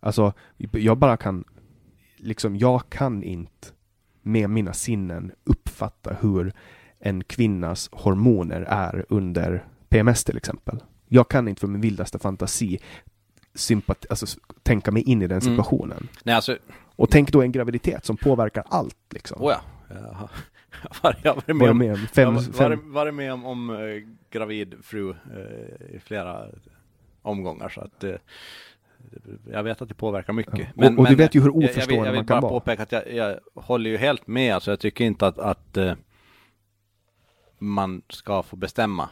Alltså, 0.00 0.32
jag 0.56 0.98
bara 0.98 1.16
kan, 1.16 1.44
liksom, 2.16 2.56
jag 2.56 2.88
kan 2.88 3.22
inte 3.22 3.68
med 4.22 4.50
mina 4.50 4.72
sinnen 4.72 5.32
uppfatta 5.44 6.16
hur 6.20 6.52
en 6.98 7.24
kvinnas 7.24 7.88
hormoner 7.92 8.60
är 8.60 9.06
under 9.08 9.64
PMS 9.88 10.24
till 10.24 10.36
exempel. 10.36 10.82
Jag 11.08 11.28
kan 11.28 11.48
inte 11.48 11.60
för 11.60 11.68
min 11.68 11.80
vildaste 11.80 12.18
fantasi 12.18 12.78
sympati, 13.54 14.06
alltså, 14.10 14.40
tänka 14.62 14.90
mig 14.90 15.02
in 15.02 15.22
i 15.22 15.26
den 15.26 15.38
Mm. 15.40 15.50
situationen. 15.52 16.08
Nej, 16.24 16.34
alltså, 16.34 16.56
Och 16.96 17.10
tänk 17.10 17.32
då 17.32 17.42
en 17.42 17.52
graviditet 17.52 18.04
som 18.04 18.16
påverkar 18.16 18.64
allt. 18.68 18.96
Liksom. 19.10 19.42
oh 19.42 19.52
ja. 19.52 19.60
Jag 20.82 20.90
har, 21.02 21.16
jag 21.22 21.30
har 21.30 21.34
varit 21.36 21.46
med 21.56 21.56
Var 21.56 21.70
om, 21.70 21.78
med 21.78 21.92
om 21.92 22.06
fem, 22.14 22.34
jag 22.34 22.42
varit, 22.68 22.80
varit 22.84 23.14
med 23.14 23.32
om, 23.32 23.44
om 23.46 23.70
eh, 23.70 23.76
gravid 24.30 24.74
fru 24.82 25.10
eh, 25.10 25.94
i 25.96 26.00
flera 26.04 26.46
omgångar 27.22 27.68
så 27.68 27.80
att 27.80 28.04
eh, 28.04 28.14
jag 29.52 29.62
vet 29.62 29.82
att 29.82 29.88
det 29.88 29.94
påverkar 29.94 30.32
mycket. 30.32 30.68
Ja. 30.76 30.88
Och- 30.90 30.98
och 30.98 31.08
du 31.08 31.14
vet 31.14 31.34
ju 31.34 31.40
hur 31.40 31.48
jag- 31.48 31.54
jag, 31.56 31.60
vill- 31.60 31.70
oförstående 31.70 32.06
jag 32.06 32.12
vill 32.12 32.18
man 32.18 32.26
kan 32.26 32.40
bara 32.40 32.50
vara. 32.50 32.60
påpeka 32.60 32.82
att 32.82 32.92
jag, 32.92 33.12
jag 33.14 33.38
håller 33.54 33.90
ju 33.90 33.96
helt 33.96 34.26
med. 34.26 34.54
Alltså 34.54 34.70
jag 34.70 34.80
tycker 34.80 35.04
inte 35.04 35.26
att, 35.26 35.38
att 35.38 35.76
eh, 35.76 35.94
man 37.58 38.02
ska 38.08 38.42
få 38.42 38.56
bestämma 38.56 39.08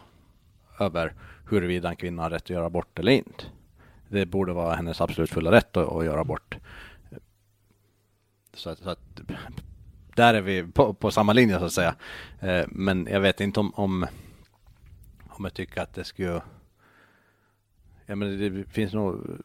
över 0.81 1.15
huruvida 1.51 1.89
en 1.89 1.97
kvinna 1.97 2.23
har 2.23 2.31
rätt 2.31 2.43
att 2.43 2.51
göra 2.51 2.67
abort 2.67 2.99
eller 2.99 3.13
inte. 3.13 3.45
Det 4.13 4.27
borde 4.27 4.53
vara 4.53 4.75
hennes 4.75 5.01
absolut 5.01 5.31
fulla 5.31 5.51
rätt 5.51 5.77
att, 5.77 5.89
att 5.93 6.05
göra 6.05 6.21
abort. 6.21 6.57
Så 8.55 8.77
så 8.77 8.91
att 8.91 9.21
där 10.15 10.35
är 10.35 10.41
vi 10.41 10.63
på, 10.63 10.95
på 10.95 11.11
samma 11.11 11.33
linje 11.33 11.59
så 11.59 11.65
att 11.65 11.73
säga. 11.73 11.95
Eh, 12.41 12.65
men 12.69 13.09
jag 13.11 13.21
vet 13.21 13.41
inte 13.41 13.61
om, 13.61 13.75
om, 13.75 14.07
om 15.29 15.45
jag 15.45 15.55
tycker 15.55 15.83
att 15.83 15.95
det 15.95 16.05
skulle... 16.05 16.43
Ja, 18.07 18.17
men 18.17 18.39
det 18.39 18.65
finns 18.65 18.93
nog 18.93 19.41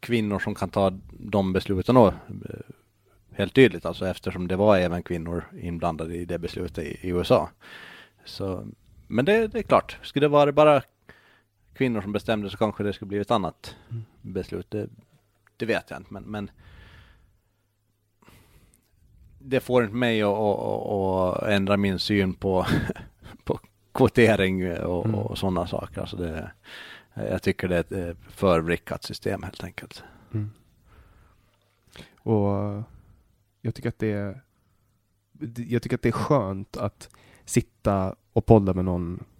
kvinnor 0.00 0.38
som 0.38 0.54
kan 0.54 0.68
ta 0.68 0.92
de 1.10 1.52
besluten 1.52 1.94
då, 1.94 2.06
eh, 2.08 2.14
helt 3.32 3.54
tydligt 3.54 3.86
alltså 3.86 4.06
eftersom 4.06 4.48
det 4.48 4.56
var 4.56 4.78
även 4.78 5.02
kvinnor 5.02 5.44
inblandade 5.62 6.16
i 6.16 6.24
det 6.24 6.38
beslutet 6.38 6.84
i, 6.84 7.08
i 7.08 7.08
USA. 7.08 7.50
Så, 8.24 8.66
men 9.06 9.24
det, 9.24 9.46
det 9.46 9.58
är 9.58 9.62
klart, 9.62 9.98
skulle 10.02 10.24
det 10.24 10.28
vara 10.28 10.52
bara 10.52 10.82
kvinnor 11.80 12.00
som 12.00 12.12
bestämde 12.12 12.50
så 12.50 12.56
kanske 12.56 12.82
det 12.82 12.92
skulle 12.92 13.08
bli 13.08 13.18
ett 13.18 13.30
annat 13.30 13.76
beslut. 14.22 14.70
Det, 14.70 14.88
det 15.56 15.66
vet 15.66 15.90
jag 15.90 16.00
inte, 16.00 16.12
men, 16.12 16.22
men 16.22 16.50
det 19.38 19.60
får 19.60 19.84
inte 19.84 19.96
mig 19.96 20.22
att, 20.22 20.38
att, 20.38 20.86
att 20.86 21.42
ändra 21.42 21.76
min 21.76 21.98
syn 21.98 22.34
på, 22.34 22.66
på 23.44 23.60
kvotering 23.92 24.76
och, 24.78 25.06
Mm. 25.06 25.14
och 25.20 25.38
sådana 25.38 25.66
saker. 25.66 26.00
Alltså 26.00 26.16
det, 26.16 26.50
jag 27.14 27.42
tycker 27.42 27.68
det 27.68 27.76
är 27.76 27.80
ett 27.80 27.92
eh, 27.92 28.16
för 28.28 28.60
vrickat 28.60 29.02
system 29.02 29.42
helt 29.42 29.64
enkelt. 29.64 30.02
Mm. 30.34 30.50
Och 32.16 32.82
jag 33.60 33.74
tycker 33.74 33.88
att 33.88 33.98
det 33.98 34.12
är 34.12 34.40
jag 35.56 35.82
tycker 35.82 35.96
att 35.96 36.02
det 36.02 36.08
är 36.08 36.12
skönt 36.12 36.76
att 36.76 37.08
sitta 37.44 38.14
och 38.32 38.46
podda 38.46 38.74
med 38.74 38.84
någon 38.84 39.24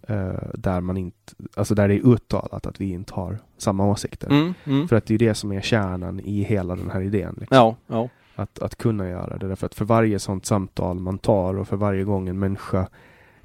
där 0.53 0.81
man 0.81 0.97
inte, 0.97 1.33
alltså 1.55 1.75
där 1.75 1.87
det 1.87 1.93
är 1.93 2.07
uttalat 2.13 2.65
att 2.65 2.81
vi 2.81 2.91
inte 2.91 3.13
har 3.13 3.39
samma 3.57 3.85
åsikter. 3.85 4.29
Mm, 4.29 4.53
mm. 4.65 4.87
För 4.87 4.95
att 4.95 5.05
det 5.05 5.13
är 5.13 5.17
det 5.17 5.33
som 5.33 5.51
är 5.51 5.61
kärnan 5.61 6.19
i 6.19 6.43
hela 6.43 6.75
den 6.75 6.91
här 6.91 7.01
idén. 7.01 7.35
Liksom. 7.39 7.57
Ja, 7.57 7.75
ja. 7.87 8.09
Att, 8.35 8.59
att 8.59 8.75
kunna 8.75 9.09
göra 9.09 9.37
det. 9.37 9.47
Därför 9.47 9.65
att 9.65 9.75
för 9.75 9.85
varje 9.85 10.19
sånt 10.19 10.45
samtal 10.45 10.99
man 10.99 11.17
tar 11.17 11.57
och 11.57 11.67
för 11.67 11.77
varje 11.77 12.03
gång 12.03 12.29
en 12.29 12.39
människa 12.39 12.87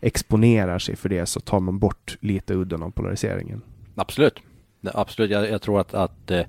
exponerar 0.01 0.79
sig 0.79 0.97
för 0.97 1.09
det 1.09 1.27
så 1.27 1.41
tar 1.41 1.61
man 1.61 1.79
bort 1.79 2.17
lite 2.21 2.55
udden 2.55 2.83
av 2.83 2.91
polariseringen. 2.91 3.63
Absolut. 3.95 4.41
Absolut, 4.95 5.31
jag, 5.31 5.51
jag 5.51 5.63
tror 5.63 5.81
att, 5.81 5.95
att 5.95 6.31
eh, 6.31 6.47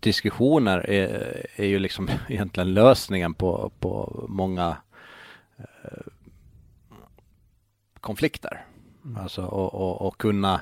diskussioner 0.00 0.90
är, 0.90 1.46
är 1.56 1.66
ju 1.66 1.78
liksom 1.78 2.08
egentligen 2.28 2.74
lösningen 2.74 3.34
på, 3.34 3.72
på 3.80 4.24
många 4.28 4.76
eh, 5.58 5.64
konflikter. 8.04 8.64
Alltså 9.16 9.42
och, 9.42 9.74
och, 9.74 10.06
och 10.06 10.18
kunna 10.18 10.60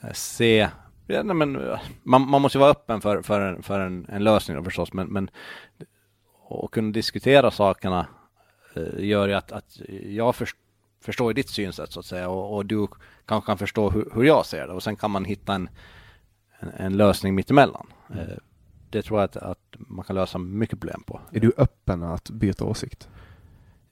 eh, 0.00 0.12
se 0.12 0.68
Ja, 1.10 1.22
nej, 1.22 1.36
men, 1.36 1.56
eh, 1.56 1.80
man, 2.02 2.30
man 2.30 2.42
måste 2.42 2.58
vara 2.58 2.70
öppen 2.70 3.00
för, 3.00 3.22
för, 3.22 3.40
en, 3.40 3.62
för 3.62 3.80
en, 3.80 4.06
en 4.08 4.24
lösning 4.24 4.56
då 4.56 4.64
förstås, 4.64 4.92
men, 4.92 5.06
men 5.06 5.30
och 6.48 6.72
kunna 6.74 6.92
diskutera 6.92 7.50
sakerna 7.50 8.06
eh, 8.74 9.04
gör 9.04 9.28
ju 9.28 9.34
att, 9.34 9.52
att 9.52 9.80
jag 10.02 10.36
först, 10.36 10.56
förstår 11.00 11.34
ditt 11.34 11.48
synsätt 11.48 11.92
så 11.92 12.00
att 12.00 12.06
säga 12.06 12.28
och, 12.28 12.56
och 12.56 12.66
du 12.66 12.88
kanske 13.26 13.46
kan 13.46 13.58
förstå 13.58 13.90
hur, 13.90 14.10
hur 14.14 14.24
jag 14.24 14.46
ser 14.46 14.66
det 14.66 14.72
och 14.72 14.82
sen 14.82 14.96
kan 14.96 15.10
man 15.10 15.24
hitta 15.24 15.54
en, 15.54 15.68
en, 16.60 16.68
en 16.68 16.96
lösning 16.96 17.34
mittemellan. 17.34 17.86
Mm. 18.14 18.26
Det 18.90 19.02
tror 19.02 19.20
jag 19.20 19.24
att, 19.24 19.36
att 19.36 19.76
man 19.78 20.04
kan 20.04 20.16
lösa 20.16 20.38
mycket 20.38 20.80
problem 20.80 21.02
på. 21.06 21.20
Är 21.32 21.40
du 21.40 21.52
öppen 21.56 22.02
att 22.02 22.30
byta 22.30 22.64
åsikt? 22.64 23.08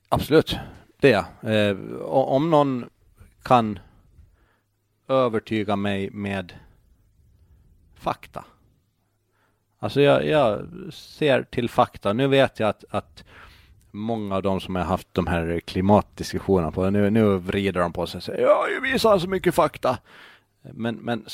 Absolut, 0.09 0.57
det 0.97 1.13
är. 1.13 1.71
Eh, 1.71 1.77
om 2.07 2.51
någon 2.51 2.89
kan 3.43 3.79
övertyga 5.09 5.77
mig 5.77 6.11
med 6.11 6.53
fakta. 7.95 8.45
Alltså 9.79 10.01
jag, 10.01 10.27
jag 10.27 10.67
ser 10.93 11.43
till 11.43 11.69
fakta. 11.69 12.13
Nu 12.13 12.27
vet 12.27 12.61
jag 12.61 12.69
att, 12.69 12.85
att 12.91 13.25
många 13.91 14.37
av 14.37 14.43
de 14.43 14.61
som 14.61 14.77
har 14.77 14.83
haft 14.83 15.09
de 15.13 15.27
här 15.27 15.61
klimatdiskussionerna 15.61 16.73
på, 16.73 16.91
nu, 16.91 17.11
nu 17.11 17.39
vrider 17.39 17.81
de 17.81 17.93
på 17.93 18.07
sig 18.07 18.19
och 18.19 18.23
säger 18.23 18.43
ja, 18.43 18.67
jag 18.75 18.81
visar 18.81 19.19
så 19.19 19.29
mycket 19.29 19.55
fakta. 19.55 19.99
Men, 20.63 20.95
men 20.95 21.27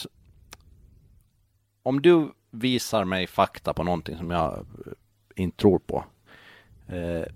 om 1.83 2.03
du 2.03 2.33
visar 2.51 3.05
mig 3.05 3.27
fakta 3.27 3.73
på 3.73 3.85
någonting 3.85 4.17
som 4.17 4.31
jag 4.31 4.53
eh, 4.53 4.93
inte 5.37 5.57
tror 5.57 5.79
på 5.79 6.05
eh, 6.87 7.27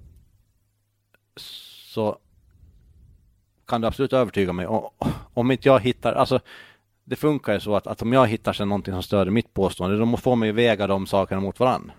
så 1.97 2.19
kan 3.67 3.81
du 3.81 3.87
absolut 3.87 4.13
övertyga 4.13 4.53
mig. 4.53 4.67
Och, 4.67 5.07
om 5.35 5.51
inte 5.51 5.69
jag 5.69 5.81
hittar, 5.81 6.13
alltså 6.13 6.41
det 7.05 7.17
funkar 7.17 7.53
ju 7.53 7.61
så 7.61 7.77
att, 7.77 7.87
att 7.87 8.03
om 8.03 8.13
jag 8.13 8.27
hittar 8.27 8.53
sig 8.53 8.67
någonting 8.67 8.95
som 8.95 9.03
stöder 9.03 9.31
mitt 9.31 9.55
påstående, 9.55 9.99
då 9.99 10.17
får 10.17 10.37
man 10.37 10.49
ju 10.49 10.53
väga 10.53 10.87
de 10.87 11.07
sakerna 11.07 11.41
mot 11.41 11.61
varann. 11.61 11.93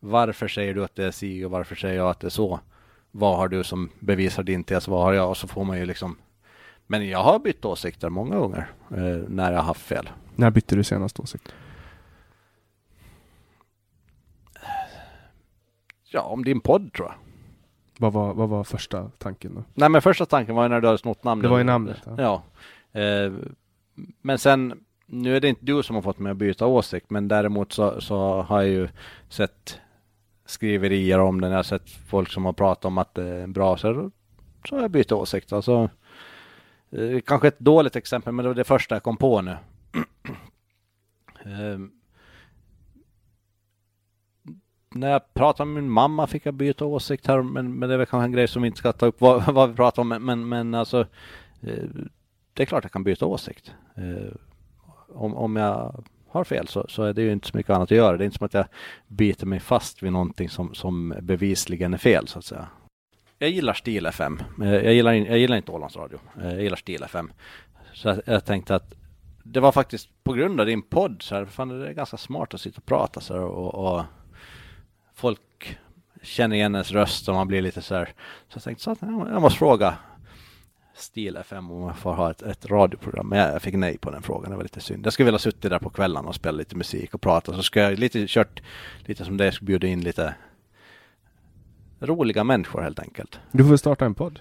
Varför 0.00 0.48
säger 0.48 0.74
du 0.74 0.84
att 0.84 0.94
det 0.94 1.04
är 1.04 1.10
si 1.10 1.44
och 1.44 1.50
varför 1.50 1.74
säger 1.74 1.96
jag 1.96 2.10
att 2.10 2.20
det 2.20 2.26
är 2.26 2.30
så? 2.30 2.60
Vad 3.10 3.36
har 3.36 3.48
du 3.48 3.64
som 3.64 3.90
bevisar 4.00 4.42
din 4.42 4.64
tes? 4.64 4.88
Vad 4.88 5.02
har 5.02 5.12
jag? 5.12 5.30
Och 5.30 5.36
så 5.36 5.48
får 5.48 5.64
man 5.64 5.78
ju 5.78 5.86
liksom 5.86 6.16
Men 6.86 7.08
jag 7.08 7.22
har 7.22 7.38
bytt 7.38 7.64
åsikter 7.64 8.08
många 8.08 8.36
gånger 8.36 8.70
eh, 8.90 9.28
när 9.28 9.52
jag 9.52 9.58
har 9.58 9.66
haft 9.66 9.86
fel. 9.86 10.08
När 10.36 10.50
bytte 10.50 10.76
du 10.76 10.84
senast 10.84 11.20
åsikt? 11.20 11.54
Ja, 16.10 16.22
om 16.22 16.44
din 16.44 16.60
podd 16.60 16.92
tror 16.92 17.08
jag. 17.08 17.25
Vad 17.98 18.12
var, 18.12 18.34
vad 18.34 18.48
var 18.48 18.64
första 18.64 19.10
tanken 19.18 19.54
då? 19.54 19.64
Nej, 19.74 19.88
men 19.88 20.02
första 20.02 20.26
tanken 20.26 20.54
var 20.54 20.62
ju 20.62 20.68
när 20.68 20.80
du 20.80 20.86
hade 20.86 20.98
snott 20.98 21.24
namnet. 21.24 21.42
Det 21.42 21.48
var 21.48 21.58
ju 21.58 21.64
namnet. 21.64 22.02
Ja. 22.04 22.42
ja. 22.92 23.00
Eh, 23.00 23.32
men 24.22 24.38
sen, 24.38 24.84
nu 25.06 25.36
är 25.36 25.40
det 25.40 25.48
inte 25.48 25.64
du 25.64 25.82
som 25.82 25.94
har 25.94 26.02
fått 26.02 26.18
mig 26.18 26.30
att 26.30 26.36
byta 26.36 26.66
åsikt, 26.66 27.10
men 27.10 27.28
däremot 27.28 27.72
så, 27.72 28.00
så 28.00 28.42
har 28.42 28.62
jag 28.62 28.70
ju 28.70 28.88
sett 29.28 29.80
skriverier 30.46 31.18
om 31.18 31.40
den. 31.40 31.50
Jag 31.50 31.58
har 31.58 31.62
sett 31.62 31.90
folk 31.90 32.30
som 32.30 32.44
har 32.44 32.52
pratat 32.52 32.84
om 32.84 32.98
att 32.98 33.14
det 33.14 33.24
är 33.24 33.46
bra, 33.46 33.76
så, 33.76 34.10
så 34.68 34.74
har 34.74 34.82
jag 34.82 34.90
bytt 34.90 35.12
åsikt. 35.12 35.52
Alltså, 35.52 35.90
eh, 36.90 37.20
kanske 37.20 37.48
ett 37.48 37.58
dåligt 37.58 37.96
exempel, 37.96 38.32
men 38.32 38.42
det 38.42 38.48
var 38.48 38.54
det 38.54 38.64
första 38.64 38.94
jag 38.94 39.02
kom 39.02 39.16
på 39.16 39.42
nu. 39.42 39.50
eh, 41.44 41.78
när 45.00 45.10
jag 45.10 45.34
pratade 45.34 45.70
med 45.70 45.82
min 45.82 45.92
mamma 45.92 46.26
fick 46.26 46.46
jag 46.46 46.54
byta 46.54 46.84
åsikt 46.84 47.26
här, 47.26 47.42
men, 47.42 47.78
men 47.78 47.88
det 47.88 47.94
är 47.94 47.98
väl 47.98 48.06
kanske 48.06 48.24
en 48.24 48.32
grej 48.32 48.48
som 48.48 48.62
vi 48.62 48.66
inte 48.68 48.78
ska 48.78 48.92
ta 48.92 49.06
upp 49.06 49.20
vad, 49.20 49.44
vad 49.54 49.68
vi 49.70 49.76
pratar 49.76 50.02
om, 50.02 50.08
men, 50.08 50.48
men 50.48 50.74
alltså 50.74 51.00
eh, 51.62 51.84
det 52.52 52.62
är 52.62 52.66
klart 52.66 52.84
jag 52.84 52.92
kan 52.92 53.04
byta 53.04 53.26
åsikt. 53.26 53.72
Eh, 53.96 54.34
om, 55.08 55.34
om 55.34 55.56
jag 55.56 56.04
har 56.28 56.44
fel 56.44 56.68
så, 56.68 56.86
så 56.88 57.02
är 57.02 57.12
det 57.12 57.22
ju 57.22 57.32
inte 57.32 57.48
så 57.48 57.56
mycket 57.56 57.70
annat 57.70 57.92
att 57.92 57.96
göra. 57.96 58.16
Det 58.16 58.24
är 58.24 58.26
inte 58.26 58.38
som 58.38 58.46
att 58.46 58.54
jag 58.54 58.66
biter 59.08 59.46
mig 59.46 59.60
fast 59.60 60.02
vid 60.02 60.12
någonting 60.12 60.48
som, 60.48 60.74
som 60.74 61.14
bevisligen 61.22 61.94
är 61.94 61.98
fel 61.98 62.28
så 62.28 62.38
att 62.38 62.44
säga. 62.44 62.68
Jag 63.38 63.50
gillar 63.50 63.72
Stil 63.72 64.06
FM. 64.06 64.42
Eh, 64.62 64.74
jag 64.74 64.94
gillar, 64.94 65.12
jag 65.12 65.38
gillar 65.38 65.56
inte 65.56 65.72
Ålandsradio. 65.72 66.18
Jag 66.40 66.62
gillar 66.62 66.76
Stil 66.76 67.02
FM. 67.02 67.32
Så 67.92 68.08
jag, 68.08 68.20
jag 68.26 68.44
tänkte 68.44 68.74
att 68.74 68.94
det 69.44 69.60
var 69.60 69.72
faktiskt 69.72 70.24
på 70.24 70.32
grund 70.32 70.60
av 70.60 70.66
din 70.66 70.82
podd 70.82 71.22
så 71.22 71.34
här, 71.34 71.44
fan 71.44 71.68
det 71.68 71.88
är 71.88 71.92
ganska 71.92 72.16
smart 72.16 72.54
att 72.54 72.60
sitta 72.60 72.78
och 72.78 72.86
prata 72.86 73.20
så 73.20 73.34
här, 73.34 73.42
och, 73.42 73.74
och 73.74 74.04
folk 75.16 75.78
känner 76.22 76.56
igen 76.56 76.74
ens 76.74 76.92
röst 76.92 77.28
och 77.28 77.34
man 77.34 77.48
blir 77.48 77.62
lite 77.62 77.82
så 77.82 77.94
här. 77.94 78.04
Så 78.48 78.56
jag 78.56 78.62
tänkte 78.62 78.84
så 78.84 78.90
att 78.90 79.02
jag 79.02 79.42
måste 79.42 79.58
fråga 79.58 79.98
Stil 80.94 81.36
FM 81.36 81.70
om 81.70 81.82
jag 81.82 81.96
får 81.96 82.14
ha 82.14 82.30
ett, 82.30 82.42
ett 82.42 82.66
radioprogram. 82.66 83.28
Men 83.28 83.38
jag 83.38 83.62
fick 83.62 83.74
nej 83.74 83.98
på 83.98 84.10
den 84.10 84.22
frågan. 84.22 84.50
Det 84.50 84.56
var 84.56 84.62
lite 84.62 84.80
synd. 84.80 85.06
Jag 85.06 85.12
skulle 85.12 85.24
vilja 85.24 85.38
suttit 85.38 85.70
där 85.70 85.78
på 85.78 85.90
kvällarna 85.90 86.28
och 86.28 86.34
spela 86.34 86.58
lite 86.58 86.76
musik 86.76 87.14
och 87.14 87.20
prata. 87.20 87.52
Så 87.52 87.62
ska 87.62 87.80
jag 87.80 87.98
lite 87.98 88.26
kört 88.28 88.62
lite 89.04 89.24
som 89.24 89.36
det. 89.36 89.44
Jag 89.44 89.54
skulle 89.54 89.66
bjuda 89.66 89.86
in 89.86 90.00
lite 90.00 90.34
roliga 92.00 92.44
människor 92.44 92.82
helt 92.82 92.98
enkelt. 92.98 93.40
Du 93.52 93.68
får 93.68 93.76
starta 93.76 94.04
en 94.04 94.14
podd. 94.14 94.40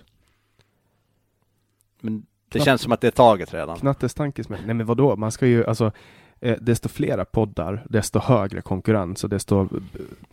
Men 1.99 2.25
det 2.49 2.59
Knatt, 2.59 2.65
känns 2.65 2.81
som 2.81 2.91
att 2.91 3.01
det 3.01 3.07
är 3.07 3.11
taget 3.11 3.53
redan. 3.53 3.77
Knattes 3.79 4.13
tankesmedja. 4.13 4.65
Nej 4.65 4.75
men 4.75 4.85
vadå? 4.85 5.15
Man 5.15 5.31
ska 5.31 5.47
ju 5.47 5.65
alltså 5.65 5.91
eh, 6.41 6.57
desto 6.61 6.89
flera 6.89 7.25
poddar, 7.25 7.85
desto 7.89 8.19
högre 8.19 8.61
konkurrens 8.61 9.23
och 9.23 9.29
desto 9.29 9.69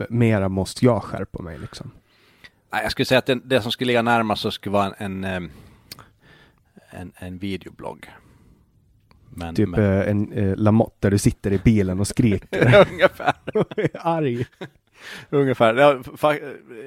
mera 0.09 0.49
måste 0.49 0.85
jag 0.85 1.03
skärpa 1.03 1.43
mig 1.43 1.59
liksom. 1.59 1.91
Jag 2.71 2.91
skulle 2.91 3.07
säga 3.07 3.19
att 3.19 3.27
det, 3.27 3.41
det 3.45 3.63
som 3.63 3.73
skulle 3.73 3.87
ligga 3.87 4.03
närmast 4.03 4.43
så 4.43 4.51
skulle 4.51 4.73
vara 4.73 4.95
en, 4.99 5.25
en, 5.25 5.51
en, 6.91 7.13
en 7.17 7.39
videoblogg. 7.39 8.09
Men, 9.35 9.55
typ 9.55 9.69
men... 9.69 9.81
Eh, 9.81 10.09
en 10.09 10.33
eh, 10.33 10.57
Lamotte 10.57 10.97
där 11.01 11.11
du 11.11 11.19
sitter 11.19 11.53
i 11.53 11.59
bilen 11.59 12.01
och 12.01 12.07
skriker. 12.07 12.87
Ungefär. 12.93 13.35
Arg. 13.95 14.47
Ungefär. 15.31 15.75
Jag, 15.75 16.07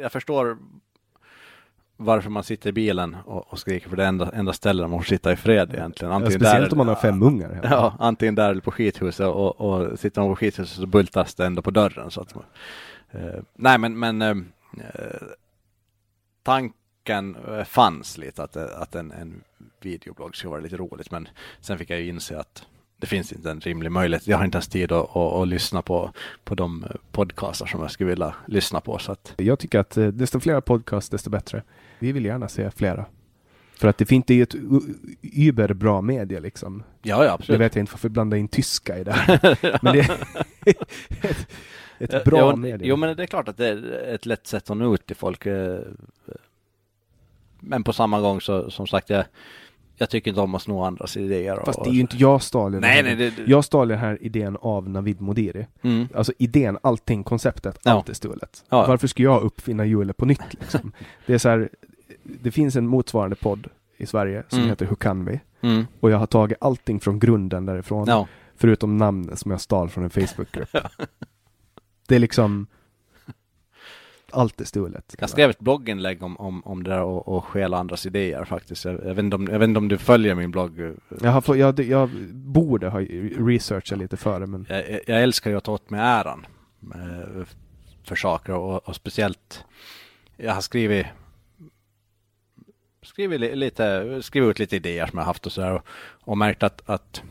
jag 0.02 0.12
förstår 0.12 0.58
varför 1.98 2.30
man 2.30 2.44
sitter 2.44 2.70
i 2.70 2.74
bilen 2.74 3.18
och, 3.26 3.54
och 3.54 3.60
skriker 3.60 3.90
för 3.90 3.98
det 3.98 4.06
enda, 4.06 4.32
enda 4.32 4.54
stället 4.54 4.90
man 4.90 5.00
får 5.00 5.06
sitta 5.06 5.32
i 5.32 5.36
fred 5.36 5.74
egentligen. 5.74 6.14
Antingen 6.14 6.32
ja, 6.32 6.40
speciellt 6.40 6.70
där, 6.70 6.74
om 6.74 6.78
man 6.78 6.88
har 6.88 6.96
fem 6.96 7.24
ungar. 7.24 7.60
Ja, 7.64 7.96
antingen 8.00 8.36
där 8.36 8.50
eller 8.50 8.62
på 8.62 8.72
skithuset 8.72 9.28
och, 9.28 9.62
och 9.62 10.00
sitter 10.00 10.22
man 10.22 10.32
på 10.32 10.36
skithuset 10.36 10.78
så 10.78 10.86
bultas 10.86 11.36
det 11.36 11.46
ändå 11.46 11.62
på 11.62 11.72
dörren. 11.72 12.12
Så 12.12 12.22
att, 12.22 12.36
eh, 13.12 13.42
nej 13.54 13.78
men, 13.78 14.00
men 14.00 14.22
eh, 14.22 14.36
tanken 16.44 17.36
eh, 17.48 17.64
fanns 17.64 18.18
lite 18.18 18.44
att, 18.44 18.58
att 18.58 18.96
en, 18.96 19.12
en 19.12 19.44
videoblogg 19.82 20.36
skulle 20.36 20.52
vara 20.52 20.62
lite 20.62 20.78
roligt 20.78 21.12
men 21.12 21.28
sen 21.60 21.78
fick 21.78 21.90
jag 21.90 22.00
ju 22.00 22.08
inse 22.08 22.40
att 22.40 22.66
det 23.06 23.10
finns 23.10 23.34
inte 23.34 23.52
en 23.52 23.60
rimlig 23.60 23.92
möjlighet. 23.92 24.28
Jag 24.28 24.38
har 24.38 24.46
inte 24.46 24.56
ens 24.56 24.68
tid 24.68 24.92
att, 24.92 25.16
att, 25.16 25.34
att, 25.34 25.48
lyssna 25.48 25.82
på, 25.82 26.12
på 26.44 26.56
de 26.56 26.86
podcastar 27.12 27.66
som 27.66 27.82
jag 27.82 27.92
skulle 27.92 28.10
vilja 28.10 28.36
lyssna 28.48 28.82
på. 28.82 28.98
Så 28.98 29.12
att... 29.12 29.34
Jag 29.38 29.60
tycker 29.60 29.80
att 29.80 29.98
eh, 29.98 30.08
desto 30.08 30.40
fler 30.40 30.62
podcast 30.62 31.12
desto 31.12 31.30
bättre. 31.30 31.64
Vi 32.00 32.12
vill 32.12 32.26
gärna 32.26 32.48
se 32.48 32.72
flera. 32.72 33.06
För 33.78 33.88
att 33.88 33.98
det 33.98 34.06
finns 34.06 34.30
ju 34.30 34.44
ett 34.44 34.56
überbra 35.22 36.02
media 36.02 36.40
liksom. 36.40 36.84
Ja, 37.02 37.26
ja, 37.26 37.32
absolut. 37.32 37.60
Det 37.60 37.66
vet 37.66 37.76
jag 37.76 37.82
inte 37.82 37.92
varför 37.92 38.10
vi 38.10 38.14
blandar 38.14 38.38
in 38.38 38.48
tyska 38.48 38.98
i 38.98 39.04
det 39.04 39.12
här. 39.12 39.58
men 39.84 39.94
det 39.94 40.00
är 40.00 40.20
ett, 42.00 42.14
ett 42.14 42.24
bra 42.24 42.52
jo, 42.52 42.56
media. 42.56 42.88
Jo, 42.88 42.96
men 42.96 43.18
det 43.18 43.24
är 43.24 43.28
klart 43.28 43.48
att 43.48 43.58
det 43.58 43.68
är 43.68 44.14
ett 44.16 44.26
lätt 44.26 44.48
sätt 44.48 44.70
att 44.70 44.78
nå 44.78 44.94
ut 44.94 45.06
till 45.06 45.16
folk. 45.16 45.46
Eh, 45.46 45.80
men 47.60 47.84
på 47.84 47.94
samma 47.94 48.22
gång 48.22 48.42
så, 48.42 48.72
som 48.72 48.88
sagt, 48.88 49.10
jag, 49.10 49.26
jag 49.98 50.10
tycker 50.10 50.32
inte 50.32 50.42
om 50.42 50.56
att 50.56 50.62
sno 50.62 50.84
andras 50.84 51.18
idéer. 51.18 51.62
Fast 51.66 51.84
det 51.84 51.90
är 51.90 51.94
ju 51.94 52.00
inte 52.00 52.18
jag 52.18 52.42
stal 52.42 52.72
nej, 52.72 53.04
nej, 53.04 53.16
det, 53.16 53.34
Jag 53.48 53.66
stal 53.66 53.88
den 53.88 54.00
här 54.00 54.18
idén 54.22 54.58
av 54.62 54.90
Navid 54.90 55.22
Modiri. 55.22 55.68
Mm. 55.82 56.08
Alltså 56.16 56.34
idén, 56.38 56.78
allting, 56.82 57.24
konceptet, 57.24 57.80
ja. 57.84 57.92
allt 57.92 58.10
är 58.10 58.14
stulet. 58.14 58.64
Ja. 58.70 58.88
Varför 58.88 59.08
skulle 59.08 59.28
jag 59.28 59.42
uppfinna 59.42 59.86
hjulet 59.86 60.18
på 60.18 60.26
nytt 60.26 60.54
liksom? 60.54 60.92
det 61.26 61.34
är 61.34 61.38
så 61.38 61.50
här, 61.50 61.70
det 62.24 62.52
finns 62.52 62.76
en 62.76 62.88
motsvarande 62.88 63.36
podd 63.36 63.68
i 63.98 64.06
Sverige 64.06 64.44
som 64.48 64.58
mm. 64.58 64.70
heter 64.70 64.86
Hur 64.86 64.96
kan 64.96 65.26
vi? 65.26 65.40
Mm. 65.62 65.86
Och 66.00 66.12
jag 66.12 66.18
har 66.18 66.28
tagit 66.28 66.58
allting 66.62 67.00
från 67.00 67.20
grunden 67.20 67.66
därifrån. 67.66 68.06
Ja. 68.08 68.28
Förutom 68.56 68.98
namnet 68.98 69.40
som 69.40 69.52
jag 69.52 69.62
stal 69.62 69.90
från 69.90 70.04
en 70.04 70.10
Facebookgrupp. 70.10 70.70
det 72.08 72.16
är 72.16 72.20
liksom 72.20 72.68
allt 74.36 74.62
är 74.62 74.66
stulet. 74.66 75.16
Jag 75.20 75.30
skrev 75.30 75.50
ett 75.50 75.60
blogginlägg 75.60 76.24
om, 76.24 76.38
om, 76.38 76.66
om 76.66 76.84
det 76.84 76.90
där 76.90 77.02
och, 77.02 77.28
och 77.28 77.46
stjäla 77.46 77.78
andras 77.78 78.06
idéer 78.06 78.46
faktiskt. 78.46 78.86
Jag, 78.86 78.94
jag, 78.94 79.16
vet 79.16 79.24
inte 79.24 79.36
om, 79.36 79.48
jag 79.52 79.60
vet 79.60 79.68
inte 79.68 79.78
om 79.78 79.88
du 79.88 79.98
följer 79.98 80.36
min 80.36 80.52
blogg? 80.52 80.96
Jag, 81.22 81.32
har, 81.32 81.56
jag, 81.56 81.80
jag 81.80 82.10
borde 82.32 82.90
ha 82.90 83.00
researchat 83.00 84.00
lite 84.00 84.18
före 84.18 84.46
men... 84.46 84.66
Jag, 84.70 85.00
jag 85.08 85.24
älskar 85.24 85.52
ju 85.52 85.58
att 85.58 85.64
ta 85.64 85.72
åt 85.72 85.90
mig 85.90 86.00
äran 86.00 86.46
eh, 86.96 87.46
för 88.04 88.16
saker 88.16 88.54
och, 88.54 88.90
och 88.90 88.96
speciellt 88.96 89.66
jag 90.38 90.54
har 90.54 90.62
skrivit 90.62 91.06
skrivit 93.02 93.58
lite, 93.58 94.20
skrivit 94.22 94.50
ut 94.50 94.60
lite 94.60 94.76
idéer 94.76 95.08
som 95.08 95.20
jag 95.20 95.26
haft 95.26 95.46
och 95.46 95.52
sådär 95.52 95.74
och, 95.74 95.86
och 96.22 96.38
märkt 96.38 96.64
att, 96.64 96.90
att 96.90 97.22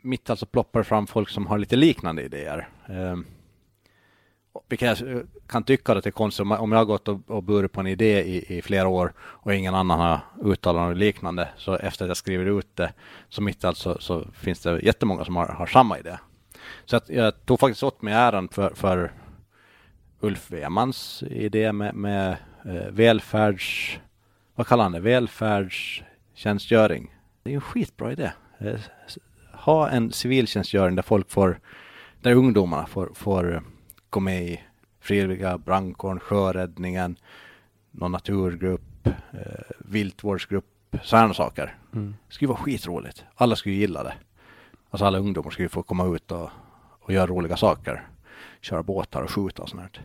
mitt 0.00 0.30
alltså 0.30 0.46
ploppar 0.46 0.82
fram 0.82 1.06
folk 1.06 1.28
som 1.28 1.46
har 1.46 1.58
lite 1.58 1.76
liknande 1.76 2.22
idéer. 2.22 2.68
Um, 2.88 3.26
vilket 4.72 5.00
jag 5.00 5.26
kan 5.46 5.62
tycka 5.62 5.92
att 5.92 6.04
det 6.04 6.08
är 6.08 6.10
konstigt 6.10 6.46
om 6.46 6.72
jag 6.72 6.78
har 6.78 6.84
gått 6.84 7.08
och, 7.08 7.30
och 7.30 7.42
burit 7.42 7.72
på 7.72 7.80
en 7.80 7.86
idé 7.86 8.22
i, 8.22 8.56
i, 8.56 8.62
flera 8.62 8.88
år 8.88 9.12
och 9.18 9.54
ingen 9.54 9.74
annan 9.74 10.00
har 10.00 10.20
uttalat 10.44 10.88
något 10.88 10.98
liknande. 10.98 11.48
Så 11.56 11.76
efter 11.76 12.04
att 12.04 12.08
jag 12.08 12.16
skriver 12.16 12.58
ut 12.58 12.76
det 12.76 12.92
så 13.28 13.42
mitt 13.42 13.64
alltså 13.64 13.96
så 14.00 14.26
finns 14.32 14.60
det 14.60 14.80
jättemånga 14.80 15.24
som 15.24 15.36
har, 15.36 15.46
har 15.46 15.66
samma 15.66 15.98
idé. 15.98 16.18
Så 16.84 16.96
att 16.96 17.08
jag 17.08 17.46
tog 17.46 17.60
faktiskt 17.60 17.82
åt 17.82 18.02
mig 18.02 18.14
äran 18.14 18.48
för, 18.48 18.74
för 18.74 19.12
Ulf 20.20 20.50
Wemans 20.50 21.22
idé 21.30 21.72
med, 21.72 21.94
med 21.94 22.36
eh, 22.64 22.90
välfärds... 22.90 23.98
Vad 24.54 24.66
kallar 24.66 24.82
han 24.82 24.92
det? 24.92 25.00
Välfärdstjänstgöring. 25.00 27.14
Det 27.42 27.50
är 27.50 27.54
en 27.54 27.60
skitbra 27.60 28.12
idé. 28.12 28.32
Eh, 28.58 28.80
ha 29.52 29.88
en 29.88 30.12
civiltjänstgöring 30.12 30.96
där 30.96 31.02
folk 31.02 31.30
får, 31.30 31.60
där 32.20 32.34
ungdomarna 32.34 32.86
får, 32.86 33.10
får 33.14 33.54
eh, 33.54 33.60
gå 34.12 34.20
med 34.20 34.42
i 34.44 34.60
frivilliga 35.00 35.58
brandkåren, 35.58 36.20
sjöräddningen, 36.20 37.16
någon 37.90 38.12
naturgrupp, 38.12 39.06
eh, 39.06 39.76
viltvårdsgrupp, 39.78 40.96
sådana 41.02 41.34
saker. 41.34 41.76
Mm. 41.94 42.14
Det 42.28 42.34
skulle 42.34 42.48
vara 42.48 42.58
skitroligt. 42.58 43.24
Alla 43.34 43.56
skulle 43.56 43.74
gilla 43.74 44.02
det. 44.02 44.14
Alltså 44.90 45.04
alla 45.04 45.18
ungdomar 45.18 45.50
skulle 45.50 45.68
få 45.68 45.82
komma 45.82 46.16
ut 46.16 46.32
och, 46.32 46.50
och 47.00 47.12
göra 47.12 47.26
roliga 47.26 47.56
saker. 47.56 48.06
Köra 48.60 48.82
båtar 48.82 49.22
och 49.22 49.30
skjuta 49.30 49.62
och 49.62 49.68
sånt. 49.68 50.00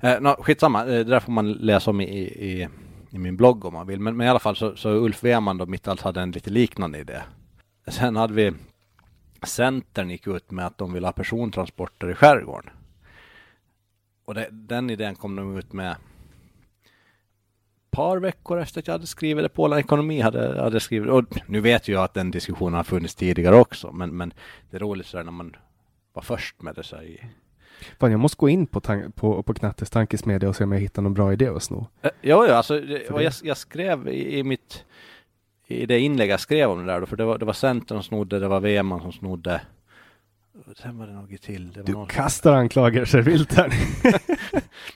Eh, 0.00 0.20
no, 0.20 0.42
skitsamma, 0.42 0.80
eh, 0.80 0.86
det 0.86 1.04
där 1.04 1.20
får 1.20 1.32
man 1.32 1.52
läsa 1.52 1.90
om 1.90 2.00
i, 2.00 2.04
i, 2.22 2.68
i 3.10 3.18
min 3.18 3.36
blogg 3.36 3.64
om 3.64 3.74
man 3.74 3.86
vill. 3.86 4.00
Men, 4.00 4.16
men 4.16 4.26
i 4.26 4.30
alla 4.30 4.38
fall 4.38 4.56
så, 4.56 4.76
så 4.76 4.90
Ulf 4.90 5.24
Weman 5.24 5.58
då 5.58 5.66
mitt 5.66 5.88
allt 5.88 6.00
hade 6.00 6.20
en 6.20 6.30
lite 6.30 6.50
liknande 6.50 6.98
idé. 6.98 7.22
Sen 7.86 8.16
hade 8.16 8.34
vi 8.34 8.52
Centern 9.42 10.10
gick 10.10 10.26
ut 10.26 10.50
med 10.50 10.66
att 10.66 10.78
de 10.78 10.92
vill 10.92 11.04
ha 11.04 11.12
persontransporter 11.12 12.10
i 12.10 12.14
skärgården. 12.14 12.70
Och 14.24 14.34
det, 14.34 14.48
den 14.50 14.90
idén 14.90 15.14
kom 15.14 15.36
de 15.36 15.58
ut 15.58 15.72
med 15.72 15.96
par 17.90 18.18
veckor 18.18 18.60
efter 18.60 18.80
att 18.80 18.86
jag 18.86 18.94
hade 18.94 19.06
skrivit 19.06 19.44
det 19.44 19.48
på 19.48 19.62
Åland 19.62 19.80
Ekonomi 19.80 20.20
hade, 20.20 20.62
hade 20.62 20.80
skrivit 20.80 21.10
och 21.10 21.24
nu 21.46 21.60
vet 21.60 21.88
jag 21.88 22.04
att 22.04 22.14
den 22.14 22.30
diskussionen 22.30 22.74
har 22.74 22.84
funnits 22.84 23.14
tidigare 23.14 23.56
också 23.56 23.92
men, 23.92 24.16
men 24.16 24.34
det 24.70 24.76
är 24.76 24.80
roligt 24.80 25.14
när 25.14 25.22
man 25.22 25.56
var 26.12 26.22
först 26.22 26.62
med 26.62 26.74
det 26.74 26.82
så 26.82 26.96
här 26.96 27.02
i 27.02 27.20
Fan, 27.98 28.10
jag 28.10 28.20
måste 28.20 28.36
gå 28.36 28.48
in 28.48 28.66
på, 28.66 28.80
på, 29.14 29.42
på 29.42 29.54
Knattes 29.54 29.90
tankesmedja 29.90 30.48
och 30.48 30.56
se 30.56 30.64
om 30.64 30.72
jag 30.72 30.80
hittar 30.80 31.02
någon 31.02 31.14
bra 31.14 31.32
idé 31.32 31.48
att 31.48 31.62
sno. 31.62 31.86
Eh, 32.02 32.10
Ja, 32.20 32.46
ja, 32.46 32.54
alltså, 32.54 32.80
det, 32.80 33.10
och 33.10 33.22
jag, 33.22 33.32
jag 33.42 33.56
skrev 33.56 34.08
i, 34.08 34.38
i 34.38 34.42
mitt 34.42 34.84
i 35.66 35.86
det 35.86 36.00
inlägg 36.00 36.30
jag 36.30 36.40
skrev 36.40 36.70
om 36.70 36.78
det 36.78 36.92
där 36.92 37.00
då, 37.00 37.06
för 37.06 37.16
det 37.16 37.24
var, 37.24 37.38
det 37.38 37.44
var 37.44 37.52
Centern 37.52 37.96
som 37.98 38.02
snodde, 38.02 38.38
det 38.38 38.48
var 38.48 38.60
Weman 38.60 39.00
som 39.00 39.12
snodde. 39.12 39.60
Sen 40.82 40.98
var 40.98 41.06
det 41.06 41.12
något 41.12 41.42
till. 41.42 41.72
Det 41.72 41.82
Du 41.82 41.92
någon... 41.92 42.06
kastar 42.06 42.52
anklagelser 42.52 43.22
vilt 43.22 43.52
här. 43.52 43.68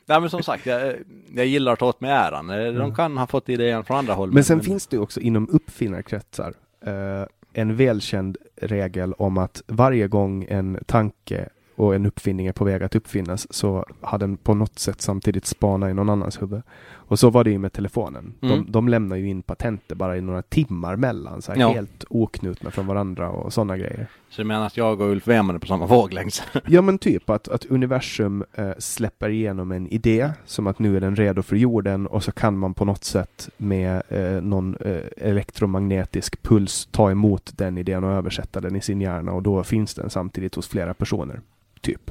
Nej 0.07 0.20
men 0.20 0.31
som 0.31 0.43
sagt, 0.43 0.66
jag, 0.66 0.95
jag 1.35 1.47
gillar 1.47 1.73
att 1.73 1.78
ta 1.78 1.87
åt 1.87 2.01
mig 2.01 2.11
äran. 2.11 2.51
Eh, 2.51 2.57
De 2.57 2.77
Mm. 2.77 2.95
kan 2.95 3.16
ha 3.19 3.27
fått 3.27 3.49
idén 3.49 3.85
från 3.85 3.97
andra 3.97 4.15
håll. 4.15 4.33
Men 4.33 4.45
sen 4.45 4.61
finns 4.61 4.87
det 4.87 4.99
också 4.99 5.20
inom 5.20 5.49
uppfinnarkretsar 5.51 6.55
eh, 6.87 7.27
en 7.53 7.77
välkänd 7.77 8.37
regel 8.57 9.12
om 9.12 9.39
att 9.39 9.62
varje 9.66 10.09
gång 10.09 10.47
en 10.49 10.78
tanke 10.87 11.49
och 11.77 11.94
en 11.94 12.07
uppfinning 12.07 12.47
är 12.47 12.53
på 12.53 12.65
väg 12.65 12.82
att 12.82 12.94
uppfinnas 12.94 13.53
så 13.53 13.86
har 14.01 14.19
den 14.19 14.36
på 14.36 14.55
något 14.55 14.78
sätt 14.78 15.01
samtidigt 15.01 15.47
spanat 15.47 15.90
i 15.90 15.94
någon 15.94 16.11
annans 16.11 16.43
huvud. 16.43 16.62
Och 17.09 17.19
så 17.19 17.31
var 17.31 17.44
det 17.44 17.51
ju 17.51 17.59
med 17.59 17.73
telefonen. 17.73 18.35
Mm. 18.43 18.57
De, 18.65 18.73
de 18.73 18.89
lämnar 18.89 19.16
ju 19.16 19.28
in 19.28 19.43
patentet 19.43 19.98
bara 19.98 20.16
i 20.16 20.20
några 20.20 20.43
timmar 20.43 20.97
mellan, 20.97 21.43
så 21.43 21.53
här 21.53 21.61
Ja. 21.61 21.69
helt 21.73 22.05
oknutna 22.11 22.70
från 22.70 22.86
varandra 22.86 23.31
och 23.31 23.53
sådana 23.53 23.77
grejer. 23.77 24.07
Så 24.31 24.43
du 24.43 24.47
menar 24.48 24.66
att 24.66 24.77
jag 24.77 25.01
och 25.01 25.11
Ulf 25.11 25.28
Weman 25.28 25.55
är 25.55 25.59
på 25.61 25.66
samma 25.66 25.86
våglängd? 25.86 26.32
Ja 26.66 26.82
men 26.82 26.98
typ 26.98 27.31
att, 27.31 27.48
att 27.48 27.65
universum 27.65 28.44
eh, 28.55 28.70
släpper 28.78 29.28
igenom 29.28 29.73
en 29.73 29.89
idé 29.89 30.31
som 30.44 30.66
att 30.66 30.78
nu 30.78 30.97
är 30.97 31.01
den 31.01 31.16
redo 31.16 31.43
för 31.43 31.57
jorden 31.57 32.07
och 32.07 32.24
så 32.24 32.32
kan 32.32 32.59
man 32.59 32.74
på 32.74 32.85
något 32.85 33.05
sätt 33.05 33.48
med 33.57 34.03
eh, 34.09 34.43
någon 34.43 34.77
eh, 34.81 35.01
elektromagnetisk 35.16 36.43
puls 36.43 36.89
ta 36.90 37.11
emot 37.11 37.53
den 37.57 37.78
idén 37.78 38.05
och 38.05 38.11
översätta 38.11 38.61
den 38.61 38.77
i 38.77 38.81
sin 38.81 39.01
hjärna 39.01 39.32
och 39.32 39.43
då 39.43 39.65
finns 39.65 39.94
den 39.94 40.11
samtidigt 40.11 40.55
hos 40.55 40.69
flera 40.69 40.94
personer. 40.94 41.40
Typ. 41.81 42.11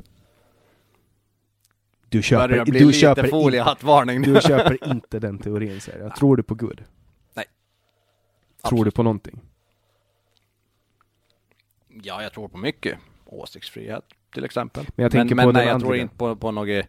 Du 2.10 2.22
köper, 2.22 2.66
du 2.66 2.94
köper, 2.94 3.26
in, 4.12 4.22
du 4.22 4.42
köper 4.42 4.88
inte 4.88 5.20
den 5.20 5.38
teorin 5.38 5.82
säger 5.82 6.00
jag. 6.04 6.16
Tror 6.16 6.38
du 6.38 6.44
på 6.44 6.56
Gud? 6.56 6.84
Nej. 7.34 7.46
Tror 8.64 8.72
du 8.72 8.76
Absolut. 8.80 8.96
på 8.96 9.04
någonting? 9.04 9.42
Ja, 11.88 12.24
jag 12.24 12.34
tror 12.34 12.48
på 12.48 12.58
mycket. 12.58 12.98
Åsiktsfrihet 13.26 14.04
till 14.34 14.46
exempel. 14.46 14.86
Men 14.96 15.04
jag 15.04 15.12
tänker 15.12 15.36
men, 15.36 15.46
på 15.46 15.52
nej, 15.52 15.68
jag 15.68 15.82
tror 15.82 15.96
inte 15.96 16.16
på, 16.16 16.36
på 16.36 16.52
något 16.52 16.86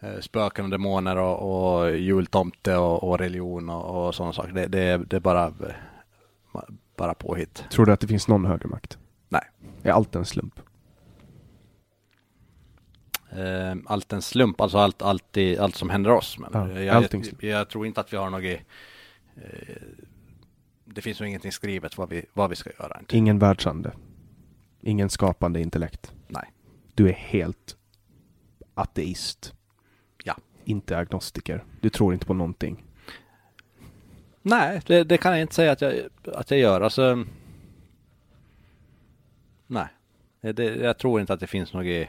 eh, 0.00 0.20
spöken 0.20 0.64
och 0.64 0.70
demoner 0.70 1.16
och, 1.16 1.80
och 1.80 1.96
jultomte 1.96 2.76
och, 2.76 3.04
och 3.04 3.18
religion 3.18 3.70
och, 3.70 4.06
och 4.06 4.14
sådana 4.14 4.32
saker. 4.32 4.52
Det, 4.52 4.66
det, 4.66 4.98
det 4.98 5.16
är 5.16 5.20
bara, 5.20 5.46
eh, 5.46 6.60
bara 6.96 7.14
påhitt. 7.14 7.64
Tror 7.70 7.86
du 7.86 7.92
att 7.92 8.00
det 8.00 8.06
finns 8.06 8.28
någon 8.28 8.44
högre 8.44 8.68
makt? 8.68 8.98
Nej. 9.28 9.44
Är 9.82 9.90
allt 9.90 10.14
en 10.14 10.24
slump? 10.24 10.60
Eh, 13.32 13.76
allt 13.86 14.12
en 14.12 14.22
slump, 14.22 14.60
alltså 14.60 14.78
allt, 14.78 15.02
allt, 15.02 15.36
i, 15.36 15.58
allt 15.58 15.76
som 15.76 15.90
händer 15.90 16.10
oss. 16.10 16.38
Men 16.38 16.50
Ja, 16.52 16.80
jag, 16.80 17.02
jag, 17.12 17.34
jag 17.40 17.68
tror 17.68 17.86
inte 17.86 18.00
att 18.00 18.12
vi 18.12 18.16
har 18.16 18.30
något 18.30 18.44
eh, 18.44 18.60
det 20.94 21.02
finns 21.02 21.20
nog 21.20 21.28
ingenting 21.28 21.52
skrivet 21.52 21.98
vad 21.98 22.08
vi, 22.08 22.24
vad 22.32 22.50
vi 22.50 22.56
ska 22.56 22.70
göra. 22.80 22.96
Inte. 23.00 23.16
Ingen 23.16 23.38
världsande. 23.38 23.92
Ingen 24.80 25.10
skapande 25.10 25.60
intellekt. 25.60 26.12
Nej. 26.28 26.52
Du 26.94 27.08
är 27.08 27.12
helt 27.12 27.76
ateist. 28.74 29.54
Ja. 30.24 30.36
Inte 30.64 30.98
agnostiker. 30.98 31.64
Du 31.80 31.90
tror 31.90 32.14
inte 32.14 32.26
på 32.26 32.34
någonting. 32.34 32.84
Nej, 34.42 34.80
det, 34.86 35.04
det 35.04 35.18
kan 35.18 35.32
jag 35.32 35.40
inte 35.40 35.54
säga 35.54 35.72
att 35.72 35.80
jag, 35.80 35.94
att 36.34 36.50
jag 36.50 36.60
gör. 36.60 36.80
Alltså, 36.80 37.24
nej, 39.66 39.88
det, 40.40 40.64
jag 40.64 40.98
tror 40.98 41.20
inte 41.20 41.32
att 41.32 41.40
det 41.40 41.46
finns 41.46 41.72
något, 41.72 42.08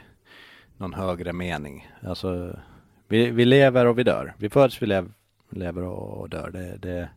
någon 0.81 0.93
högre 0.93 1.33
mening. 1.33 1.91
Alltså, 2.01 2.59
vi, 3.07 3.31
vi 3.31 3.45
lever 3.45 3.85
och 3.85 3.99
vi 3.99 4.03
dör. 4.03 4.33
Vi 4.37 4.49
föds, 4.49 4.81
vi 4.81 4.85
lev, 4.85 5.13
lever 5.49 5.83
och 5.83 6.29
dör. 6.29 6.51
Det, 6.51 6.77
det 6.77 7.09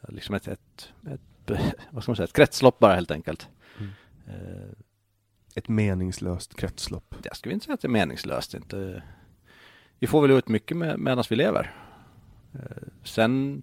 är 0.00 0.12
liksom 0.12 0.34
ett, 0.34 0.48
ett, 0.48 0.92
ett, 1.10 1.50
vad 1.90 2.02
ska 2.02 2.10
man 2.10 2.16
säga, 2.16 2.24
ett 2.24 2.32
kretslopp 2.32 2.78
bara 2.78 2.94
helt 2.94 3.10
enkelt. 3.10 3.48
Mm. 3.78 3.90
Eh, 4.26 4.68
Ett 5.54 5.68
meningslöst 5.68 6.54
kretslopp. 6.54 7.14
jag 7.22 7.36
skulle 7.36 7.54
inte 7.54 7.64
säga 7.64 7.74
att 7.74 7.80
det 7.80 7.86
är 7.86 7.90
meningslöst. 7.90 8.54
Inte. 8.54 9.02
Vi 9.98 10.06
får 10.06 10.22
väl 10.22 10.30
ut 10.30 10.48
mycket 10.48 10.76
med, 10.76 10.98
medan 10.98 11.24
vi 11.30 11.36
lever. 11.36 11.74
Eh, 12.54 12.60
Sen 13.04 13.62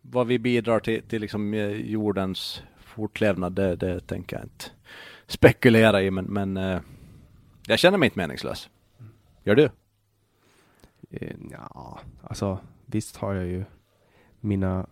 vad 0.00 0.26
vi 0.26 0.38
bidrar 0.38 0.80
till, 0.80 1.02
till 1.02 1.20
liksom 1.20 1.54
eh, 1.54 1.70
jordens 1.70 2.62
fortlevnad, 2.78 3.52
det, 3.52 3.76
det 3.76 4.00
tänker 4.00 4.36
jag 4.36 4.44
inte 4.44 4.64
spekulera 5.26 6.02
i. 6.02 6.10
Men, 6.10 6.24
men 6.24 6.56
jag 7.68 7.78
känner 7.78 7.98
mig 7.98 8.06
inte 8.06 8.18
meningslös. 8.18 8.68
Gör 9.44 9.54
du? 9.54 9.70
Eh, 11.10 11.36
Ja, 11.50 12.00
alltså 12.22 12.58
visst 12.86 13.16
har 13.16 13.34
jag 13.34 13.46
ju 13.46 13.64
mina 14.40 14.86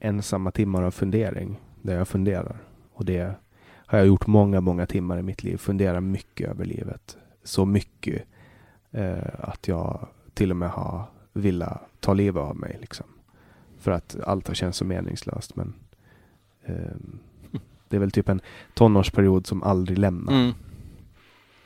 ensamma 0.00 0.50
timmar 0.50 0.82
av 0.82 0.90
fundering 0.90 1.60
där 1.82 1.98
jag 1.98 2.08
funderar. 2.08 2.56
Och 2.92 3.04
det 3.04 3.34
har 3.86 3.98
jag 3.98 4.06
gjort 4.06 4.26
många, 4.26 4.60
många 4.60 4.86
timmar 4.86 5.18
i 5.18 5.22
mitt 5.22 5.42
liv. 5.42 5.56
Funderar 5.56 6.00
mycket 6.00 6.48
över 6.48 6.64
livet. 6.64 7.18
Så 7.42 7.64
mycket 7.64 8.22
eh, 8.90 9.18
att 9.38 9.68
jag 9.68 10.08
till 10.34 10.50
och 10.50 10.56
med 10.56 10.70
har 10.70 11.04
velat 11.32 11.80
ta 12.00 12.14
livet 12.14 12.42
av 12.42 12.56
mig. 12.56 12.78
Liksom. 12.80 13.06
För 13.78 13.90
att 13.90 14.16
allt 14.24 14.48
har 14.48 14.54
känts 14.54 14.78
så 14.78 14.84
meningslöst. 14.84 15.56
Men 15.56 15.74
ehm, 16.64 17.18
det 17.88 17.96
är 17.96 18.00
väl 18.00 18.10
typ 18.10 18.28
en 18.28 18.40
tonårsperiod 18.74 19.46
som 19.46 19.62
aldrig 19.62 19.98
lämnar. 19.98 20.32
Mm. 20.32 20.52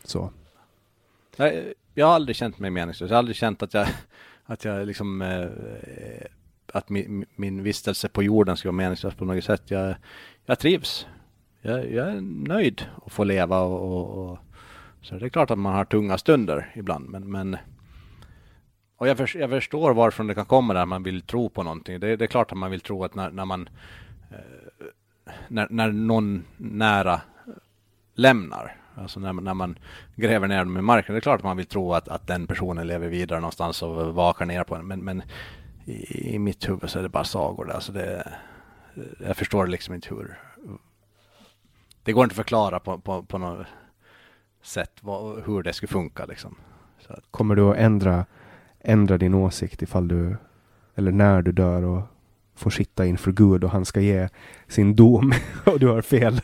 Så. 0.04 0.30
Jag, 1.36 1.72
jag 1.94 2.06
har 2.06 2.14
aldrig 2.14 2.36
känt 2.36 2.58
mig 2.58 2.70
meningslös. 2.70 3.10
Jag 3.10 3.14
har 3.14 3.18
aldrig 3.18 3.36
känt 3.36 3.62
att 3.62 3.74
jag, 3.74 3.88
att 4.44 4.64
jag 4.64 4.86
liksom 4.86 5.22
eh, 5.22 5.48
att 6.72 6.88
min, 6.88 7.24
min 7.36 7.62
vistelse 7.62 8.08
på 8.08 8.22
jorden 8.22 8.56
ska 8.56 8.68
vara 8.68 8.76
meningslös 8.76 9.14
på 9.14 9.24
något 9.24 9.44
sätt. 9.44 9.62
Jag, 9.70 9.94
jag 10.46 10.58
trivs. 10.58 11.06
Jag, 11.62 11.92
jag 11.92 12.08
är 12.08 12.20
nöjd 12.48 12.86
att 13.06 13.12
få 13.12 13.24
leva 13.24 13.60
och, 13.60 13.82
och, 13.82 14.30
och 14.30 14.38
så 15.02 15.14
det 15.14 15.24
är 15.26 15.28
klart 15.28 15.50
att 15.50 15.58
man 15.58 15.74
har 15.74 15.84
tunga 15.84 16.18
stunder 16.18 16.72
ibland. 16.74 17.08
Men, 17.08 17.30
men 17.30 17.56
och 18.96 19.08
jag, 19.08 19.16
för, 19.16 19.38
jag 19.38 19.50
förstår 19.50 19.94
varifrån 19.94 20.26
det 20.26 20.34
kan 20.34 20.44
komma 20.44 20.74
där 20.74 20.86
man 20.86 21.02
vill 21.02 21.22
tro 21.22 21.48
på 21.48 21.62
någonting. 21.62 22.00
Det, 22.00 22.16
det 22.16 22.24
är 22.24 22.26
klart 22.26 22.52
att 22.52 22.58
man 22.58 22.70
vill 22.70 22.80
tro 22.80 23.04
att 23.04 23.14
när, 23.14 23.30
när 23.30 23.44
man 23.44 23.68
eh, 24.30 24.86
när, 25.48 25.66
när 25.70 25.92
någon 25.92 26.44
nära 26.56 27.20
lämnar, 28.14 28.76
alltså 28.94 29.20
när, 29.20 29.32
när 29.32 29.54
man 29.54 29.78
gräver 30.16 30.48
ner 30.48 30.58
dem 30.58 30.78
i 30.78 30.82
marken, 30.82 31.14
det 31.14 31.18
är 31.18 31.20
klart 31.20 31.40
att 31.40 31.44
man 31.44 31.56
vill 31.56 31.66
tro 31.66 31.92
att, 31.92 32.08
att 32.08 32.26
den 32.26 32.46
personen 32.46 32.86
lever 32.86 33.08
vidare 33.08 33.40
någonstans 33.40 33.82
och 33.82 34.14
vakar 34.14 34.46
ner 34.46 34.64
på 34.64 34.74
en. 34.74 34.86
Men, 34.86 35.00
men 35.00 35.22
i, 35.84 36.34
i 36.34 36.38
mitt 36.38 36.68
huvud 36.68 36.90
så 36.90 36.98
är 36.98 37.02
det 37.02 37.08
bara 37.08 37.24
sagor. 37.24 37.70
Alltså 37.70 37.92
det, 37.92 38.32
jag 39.26 39.36
förstår 39.36 39.66
liksom 39.66 39.94
inte 39.94 40.14
hur... 40.14 40.38
Det 42.02 42.12
går 42.12 42.24
inte 42.24 42.32
att 42.32 42.36
förklara 42.36 42.80
på, 42.80 42.98
på, 42.98 43.22
på 43.22 43.38
något 43.38 43.66
sätt 44.62 44.92
vad, 45.00 45.44
hur 45.46 45.62
det 45.62 45.72
skulle 45.72 45.92
funka 45.92 46.24
liksom. 46.24 46.54
Så 46.98 47.12
att, 47.12 47.24
Kommer 47.30 47.54
du 47.54 47.70
att 47.70 47.76
ändra, 47.76 48.26
ändra 48.80 49.18
din 49.18 49.34
åsikt 49.34 49.82
ifall 49.82 50.08
du, 50.08 50.36
eller 50.94 51.12
när 51.12 51.42
du 51.42 51.52
dör 51.52 51.82
och 51.82 52.02
får 52.54 52.70
sitta 52.70 53.06
inför 53.06 53.32
Gud 53.32 53.64
och 53.64 53.70
han 53.70 53.84
ska 53.84 54.00
ge 54.00 54.28
sin 54.68 54.96
dom 54.96 55.32
och 55.64 55.80
du 55.80 55.88
har 55.88 56.02
fel? 56.02 56.40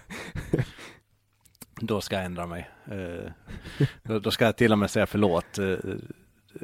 Då 1.81 2.01
ska 2.01 2.17
jag 2.17 2.25
ändra 2.25 2.47
mig. 2.47 2.71
Eh, 2.91 4.19
då, 4.21 4.31
ska 4.31 4.45
jag 4.45 4.57
till 4.57 4.73
och 4.73 4.79
med 4.79 4.91
säga 4.91 5.07
förlåt. 5.07 5.59
Eh, 5.59 5.77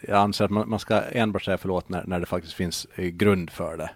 jag 0.02 0.18
anser 0.18 0.44
att 0.44 0.50
man, 0.50 0.78
ska 0.78 1.00
enbart 1.00 1.44
säga 1.44 1.58
förlåt 1.58 1.88
när, 1.88 2.04
när 2.06 2.20
det 2.20 2.26
faktiskt 2.26 2.54
finns 2.54 2.86
eh, 2.94 3.04
grund 3.04 3.50
för 3.50 3.76
det. 3.76 3.90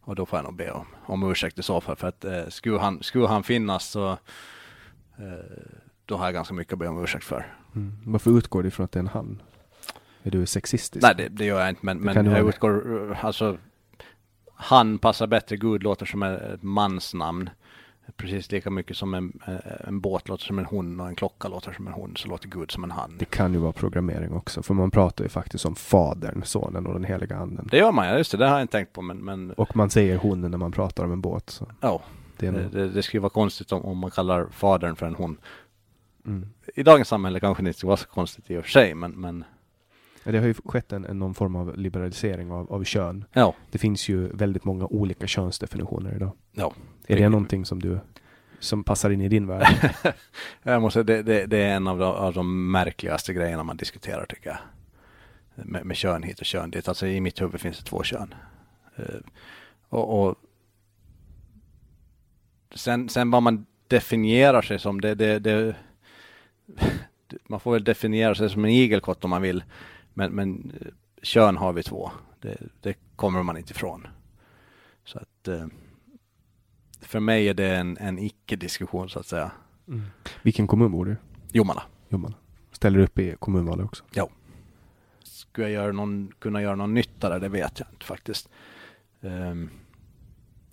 Och 0.00 0.14
då 0.14 0.26
får 0.26 0.38
jag 0.38 0.44
nog 0.44 0.56
be 0.56 0.70
om, 0.70 0.86
om 1.06 1.30
ursäkt 1.30 1.58
i 1.58 1.62
så 1.62 1.80
fall. 1.80 1.96
För 1.96 2.08
att 2.08 2.24
eh, 2.24 2.48
skulle, 2.48 2.78
han, 2.78 3.02
skulle 3.02 3.26
han 3.26 3.42
finnas 3.42 3.84
så 3.84 4.10
eh, 5.18 5.68
då 6.04 6.16
har 6.16 6.24
jag 6.24 6.34
ganska 6.34 6.54
mycket 6.54 6.72
att 6.72 6.78
be 6.78 6.88
om 6.88 7.04
ursäkt 7.04 7.24
för. 7.24 7.56
Mm. 7.74 7.92
Varför 8.04 8.38
utgår 8.38 8.62
du 8.62 8.68
ifrån 8.68 8.84
att 8.84 8.92
det 8.92 8.98
är 8.98 9.02
en 9.02 9.08
han? 9.08 9.42
Är 10.22 10.30
du 10.30 10.46
sexistisk? 10.46 11.02
Nej, 11.02 11.14
det, 11.16 11.28
det 11.28 11.44
gör 11.44 11.60
jag 11.60 11.68
inte. 11.68 11.86
Men, 11.86 12.06
Det 12.06 12.22
men 12.22 12.26
jag 12.26 12.48
utgår, 12.48 13.16
alltså 13.20 13.58
han 14.54 14.98
passar 14.98 15.26
bättre. 15.26 15.56
Gud 15.56 15.82
låter 15.82 16.06
som 16.06 16.22
ett 16.22 16.62
mansnamn. 16.62 17.50
Precis 18.16 18.52
lika 18.52 18.70
mycket 18.70 18.96
som 18.96 19.14
en, 19.14 19.40
eh, 19.46 19.88
en 19.88 20.00
båt 20.00 20.28
låter 20.28 20.44
som 20.44 20.58
en 20.58 20.64
hon 20.64 21.00
och 21.00 21.08
en 21.08 21.14
klocka 21.14 21.48
låter 21.48 21.72
som 21.72 21.86
en 21.86 21.92
hon 21.92 22.16
så 22.16 22.28
låter 22.28 22.48
Gud 22.48 22.70
som 22.70 22.84
en 22.84 22.90
han. 22.90 23.16
Det 23.18 23.24
kan 23.24 23.52
ju 23.52 23.58
vara 23.58 23.72
programmering 23.72 24.32
också, 24.32 24.62
för 24.62 24.74
man 24.74 24.90
pratar 24.90 25.24
ju 25.24 25.28
faktiskt 25.28 25.64
om 25.64 25.74
Fadern, 25.74 26.42
Sonen 26.44 26.86
och 26.86 26.92
den 26.92 27.04
heliga 27.04 27.36
Anden. 27.36 27.68
Det 27.70 27.76
gör 27.76 27.92
man, 27.92 28.06
ja 28.06 28.16
just 28.16 28.30
det, 28.30 28.36
det 28.38 28.46
har 28.46 28.54
jag 28.54 28.62
inte 28.62 28.72
tänkt 28.72 28.92
på 28.92 29.02
men, 29.02 29.16
men 29.16 29.50
Och 29.50 29.76
man 29.76 29.90
säger 29.90 30.16
hon 30.16 30.40
när 30.40 30.58
man 30.58 30.72
pratar 30.72 31.04
om 31.04 31.12
en 31.12 31.20
båt. 31.20 31.50
Så 31.50 31.66
ja, 31.80 32.02
det 32.36 32.46
är 32.46 32.52
det, 32.52 32.88
det, 32.88 33.02
skulle 33.02 33.20
vara 33.20 33.30
konstigt 33.30 33.72
om, 33.72 33.82
om 33.82 33.98
man 33.98 34.10
kallar 34.10 34.46
fadern 34.50 34.96
för 34.96 35.06
en 35.06 35.14
hon. 35.14 35.36
mm. 36.26 36.48
I 36.74 36.82
dagens 36.82 37.08
samhälle 37.08 37.40
kanske 37.40 37.62
det 37.62 37.68
inte 37.68 37.78
skulle 37.78 37.88
vara 37.88 37.96
så 37.96 38.08
konstigt 38.08 38.50
i 38.50 38.56
och 38.56 38.64
för 38.64 38.70
sig 38.70 38.94
men, 38.94 39.10
men 39.10 39.44
Det 40.24 40.38
har 40.38 40.46
ju 40.46 40.54
skett 40.54 40.92
en, 40.92 41.02
någon 41.02 41.34
form 41.34 41.56
av 41.56 41.78
liberalisering 41.78 42.50
av, 42.50 42.72
av 42.72 42.84
kön. 42.84 43.24
Ja. 43.32 43.54
Det 43.70 43.78
finns 43.78 44.08
ju 44.08 44.28
väldigt 44.28 44.64
många 44.64 44.86
olika 44.86 45.26
könsdefinitioner 45.26 46.14
idag. 46.16 46.32
Ja. 46.52 46.72
Är 47.06 47.16
det 47.16 47.28
någonting 47.28 47.64
som 47.64 47.80
du 47.80 47.98
som 48.58 48.84
passar 48.84 49.10
in 49.10 49.20
i 49.20 49.28
din 49.28 49.46
värld? 49.46 49.94
Jag 50.62 50.82
måste, 50.82 51.02
det, 51.02 51.22
det, 51.22 51.46
det 51.46 51.58
är 51.58 51.76
en 51.76 51.86
av 51.86 51.98
de, 51.98 52.04
av 52.04 52.32
de 52.32 52.70
märkligaste 52.70 53.32
grejerna 53.32 53.64
man 53.64 53.76
diskuterar 53.76 54.26
tycker 54.26 54.50
jag. 54.50 54.58
Med, 55.66 55.86
med 55.86 55.96
kön 55.96 56.22
hit 56.22 56.40
och 56.40 56.46
kön 56.46 56.70
dit. 56.70 56.88
Alltså 56.88 57.06
i 57.06 57.20
mitt 57.20 57.42
huvud 57.42 57.60
finns 57.60 57.78
det 57.78 57.84
två 57.84 58.02
kön. 58.02 58.34
Eh, 58.96 59.04
och, 59.88 60.26
och 60.28 60.36
sen, 62.74 63.08
sen 63.08 63.30
vad 63.30 63.42
man 63.42 63.66
definierar 63.88 64.62
sig 64.62 64.78
som, 64.78 65.00
det, 65.00 65.14
det, 65.14 65.38
det, 65.38 65.76
man 67.48 67.60
får 67.60 67.72
väl 67.72 67.84
definiera 67.84 68.34
sig 68.34 68.50
som 68.50 68.64
en 68.64 68.70
igelkott 68.70 69.24
om 69.24 69.30
man 69.30 69.42
vill. 69.42 69.64
Men, 70.14 70.32
men 70.32 70.72
eh, 70.80 70.86
kön 71.22 71.56
har 71.56 71.72
vi 71.72 71.82
två. 71.82 72.10
Det, 72.40 72.58
det 72.80 72.96
kommer 73.16 73.42
man 73.42 73.56
inte 73.56 73.72
ifrån. 73.72 74.06
Så 75.04 75.18
att 75.18 75.48
eh, 75.48 75.66
för 77.00 77.20
mig 77.20 77.48
är 77.48 77.54
det 77.54 77.76
en, 77.76 77.98
en 77.98 78.18
icke-diskussion 78.18 79.08
så 79.08 79.18
att 79.18 79.26
säga. 79.26 79.50
Vilken 80.42 80.66
kommun 80.66 80.92
bor 80.92 81.04
du 81.04 81.12
i? 81.12 81.16
Jomala. 81.52 81.82
Jomala. 82.08 82.34
Ställer 82.72 82.98
du 82.98 83.04
upp 83.04 83.18
i 83.18 83.36
kommunvalet 83.38 83.84
också? 83.84 84.04
Ja. 84.12 84.28
Skulle 85.22 85.68
jag 85.68 85.82
göra 85.82 85.92
någon, 85.92 86.32
kunna 86.38 86.62
göra 86.62 86.74
någon 86.74 86.94
nytta 86.94 87.28
där? 87.28 87.40
Det 87.40 87.48
vet 87.48 87.80
jag 87.80 87.88
inte 87.92 88.06
faktiskt. 88.06 88.48
Um, 89.20 89.70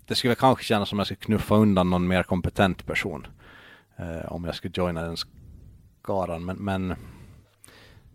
det 0.06 0.14
skulle 0.14 0.34
kanske 0.34 0.64
kännas 0.64 0.88
som 0.88 0.98
jag 0.98 1.06
skulle 1.06 1.20
knuffa 1.20 1.54
undan 1.54 1.90
någon 1.90 2.08
mer 2.08 2.22
kompetent 2.22 2.86
person. 2.86 3.26
Uh, 4.00 4.32
om 4.32 4.44
jag 4.44 4.54
skulle 4.54 4.72
joina 4.76 5.02
den 5.02 5.16
skaran. 6.02 6.44
Men, 6.44 6.56
men 6.56 6.94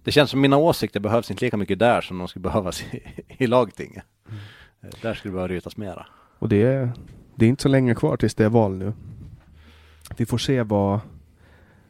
det 0.07 0.11
känns 0.11 0.29
som 0.29 0.41
mina 0.41 0.57
åsikter 0.57 0.99
behövs 0.99 1.31
inte 1.31 1.45
lika 1.45 1.57
mycket 1.57 1.79
där 1.79 2.01
som 2.01 2.17
de 2.17 2.27
skulle 2.27 2.43
behövas 2.43 2.83
i, 2.93 3.01
i 3.37 3.47
lagtinget. 3.47 4.03
Mm. 4.27 4.39
Där 5.01 5.13
skulle 5.13 5.31
det 5.31 5.35
behöva 5.35 5.47
rytas 5.47 5.77
mera. 5.77 6.05
Och 6.39 6.49
det 6.49 6.63
är, 6.63 6.91
det 7.35 7.45
är 7.45 7.49
inte 7.49 7.63
så 7.63 7.69
länge 7.69 7.95
kvar 7.95 8.17
tills 8.17 8.35
det 8.35 8.45
är 8.45 8.49
val 8.49 8.77
nu. 8.77 8.93
Vi 10.17 10.25
får 10.25 10.37
se 10.37 10.63
vad, 10.63 10.99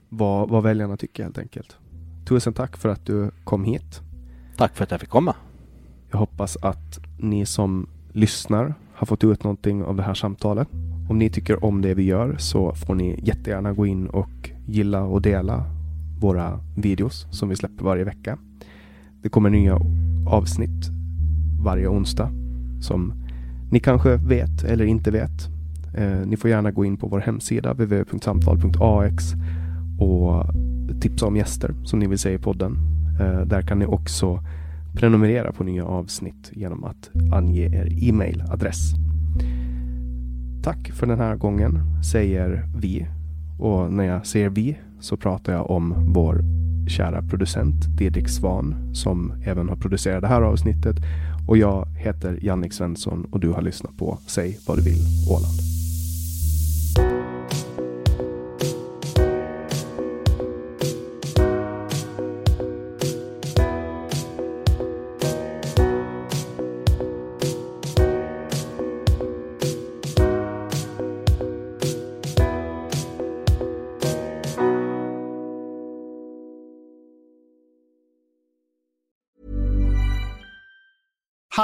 vad, 0.10 0.50
vad 0.50 0.64
väljarna 0.64 0.98
tycker 0.98 1.24
helt 1.24 1.38
enkelt. 1.38 1.78
Tusen 2.28 2.54
tack 2.54 2.78
för 2.78 2.90
att 2.90 3.06
du 3.06 3.32
kom 3.44 3.64
hit. 3.64 4.02
Tack 4.58 4.76
för 4.76 4.84
att 4.84 4.92
jag 4.92 5.00
fick 5.00 5.10
komma. 5.10 5.36
Jag 6.12 6.18
hoppas 6.18 6.58
att 6.58 7.00
ni 7.20 7.46
som 7.46 7.90
lyssnar 8.12 8.74
har 8.94 9.06
fått 9.06 9.24
ut 9.24 9.44
någonting 9.44 9.84
av 9.84 9.96
det 9.96 10.04
här 10.04 10.14
samtalet. 10.14 10.68
Om 11.10 11.20
ni 11.20 11.30
tycker 11.30 11.66
om 11.66 11.82
det 11.82 11.94
vi 11.94 12.04
gör 12.04 12.36
så 12.38 12.74
får 12.76 12.96
ni 12.96 13.20
jättegärna 13.24 13.74
gå 13.74 13.86
in 13.86 14.08
och 14.08 14.50
gilla 14.68 15.04
och 15.04 15.22
dela 15.22 15.77
våra 16.20 16.60
videos 16.76 17.28
som 17.32 17.50
vi 17.50 17.56
släpper 17.56 17.84
varje 17.84 18.04
vecka. 18.04 18.38
Det 19.22 19.30
kommer 19.30 19.50
nya 19.50 19.80
avsnitt 20.28 20.90
varje 21.60 21.88
onsdag 21.88 22.32
som 22.82 23.14
ni 23.72 23.80
kanske 23.80 24.16
vet 24.16 24.64
eller 24.64 24.86
inte 24.86 25.12
vet. 25.12 25.50
Eh, 25.94 26.28
ni 26.28 26.38
får 26.38 26.50
gärna 26.50 26.72
gå 26.72 26.86
in 26.86 26.98
på 26.98 27.08
vår 27.08 27.20
hemsida 27.20 27.74
www.samtal.ax 27.74 29.34
och 30.00 30.44
tipsa 31.02 31.28
om 31.28 31.36
gäster 31.36 31.76
som 31.84 32.00
ni 32.00 32.08
vill 32.08 32.20
se 32.20 32.34
i 32.34 32.38
podden. 32.38 32.78
Eh, 33.20 33.42
där 33.42 33.62
kan 33.62 33.80
ni 33.80 33.86
också 33.86 34.44
prenumerera 34.94 35.52
på 35.52 35.64
nya 35.64 35.86
avsnitt 35.86 36.52
genom 36.54 36.84
att 36.84 37.10
ange 37.34 37.62
er 37.62 38.04
e-mailadress. 38.04 38.94
Tack 40.64 40.92
för 40.92 41.08
den 41.08 41.20
här 41.20 41.36
gången, 41.36 41.82
säger 42.12 42.66
vi. 42.78 43.08
Och 43.60 43.94
när 43.94 44.04
jag 44.04 44.26
säger 44.26 44.50
vi 44.50 44.78
så 45.00 45.18
pratar 45.18 45.54
jag 45.54 45.70
om 45.70 46.14
vår 46.14 46.44
kära 46.88 47.22
producent 47.22 47.98
Didrik 47.98 48.30
Svan 48.30 48.76
som 48.94 49.34
även 49.46 49.70
har 49.70 49.76
producerat 49.76 50.22
det 50.22 50.28
här 50.28 50.42
avsnittet. 50.42 50.96
Och 51.48 51.58
jag 51.58 51.88
heter 51.98 52.40
Jannik 52.42 52.74
Svensson 52.74 53.26
och 53.32 53.40
du 53.40 53.50
har 53.50 53.62
lyssnat 53.62 53.98
på 53.98 54.20
Säg 54.28 54.60
vad 54.68 54.78
du 54.78 54.84
vill 54.84 55.02
Åland. 55.30 55.77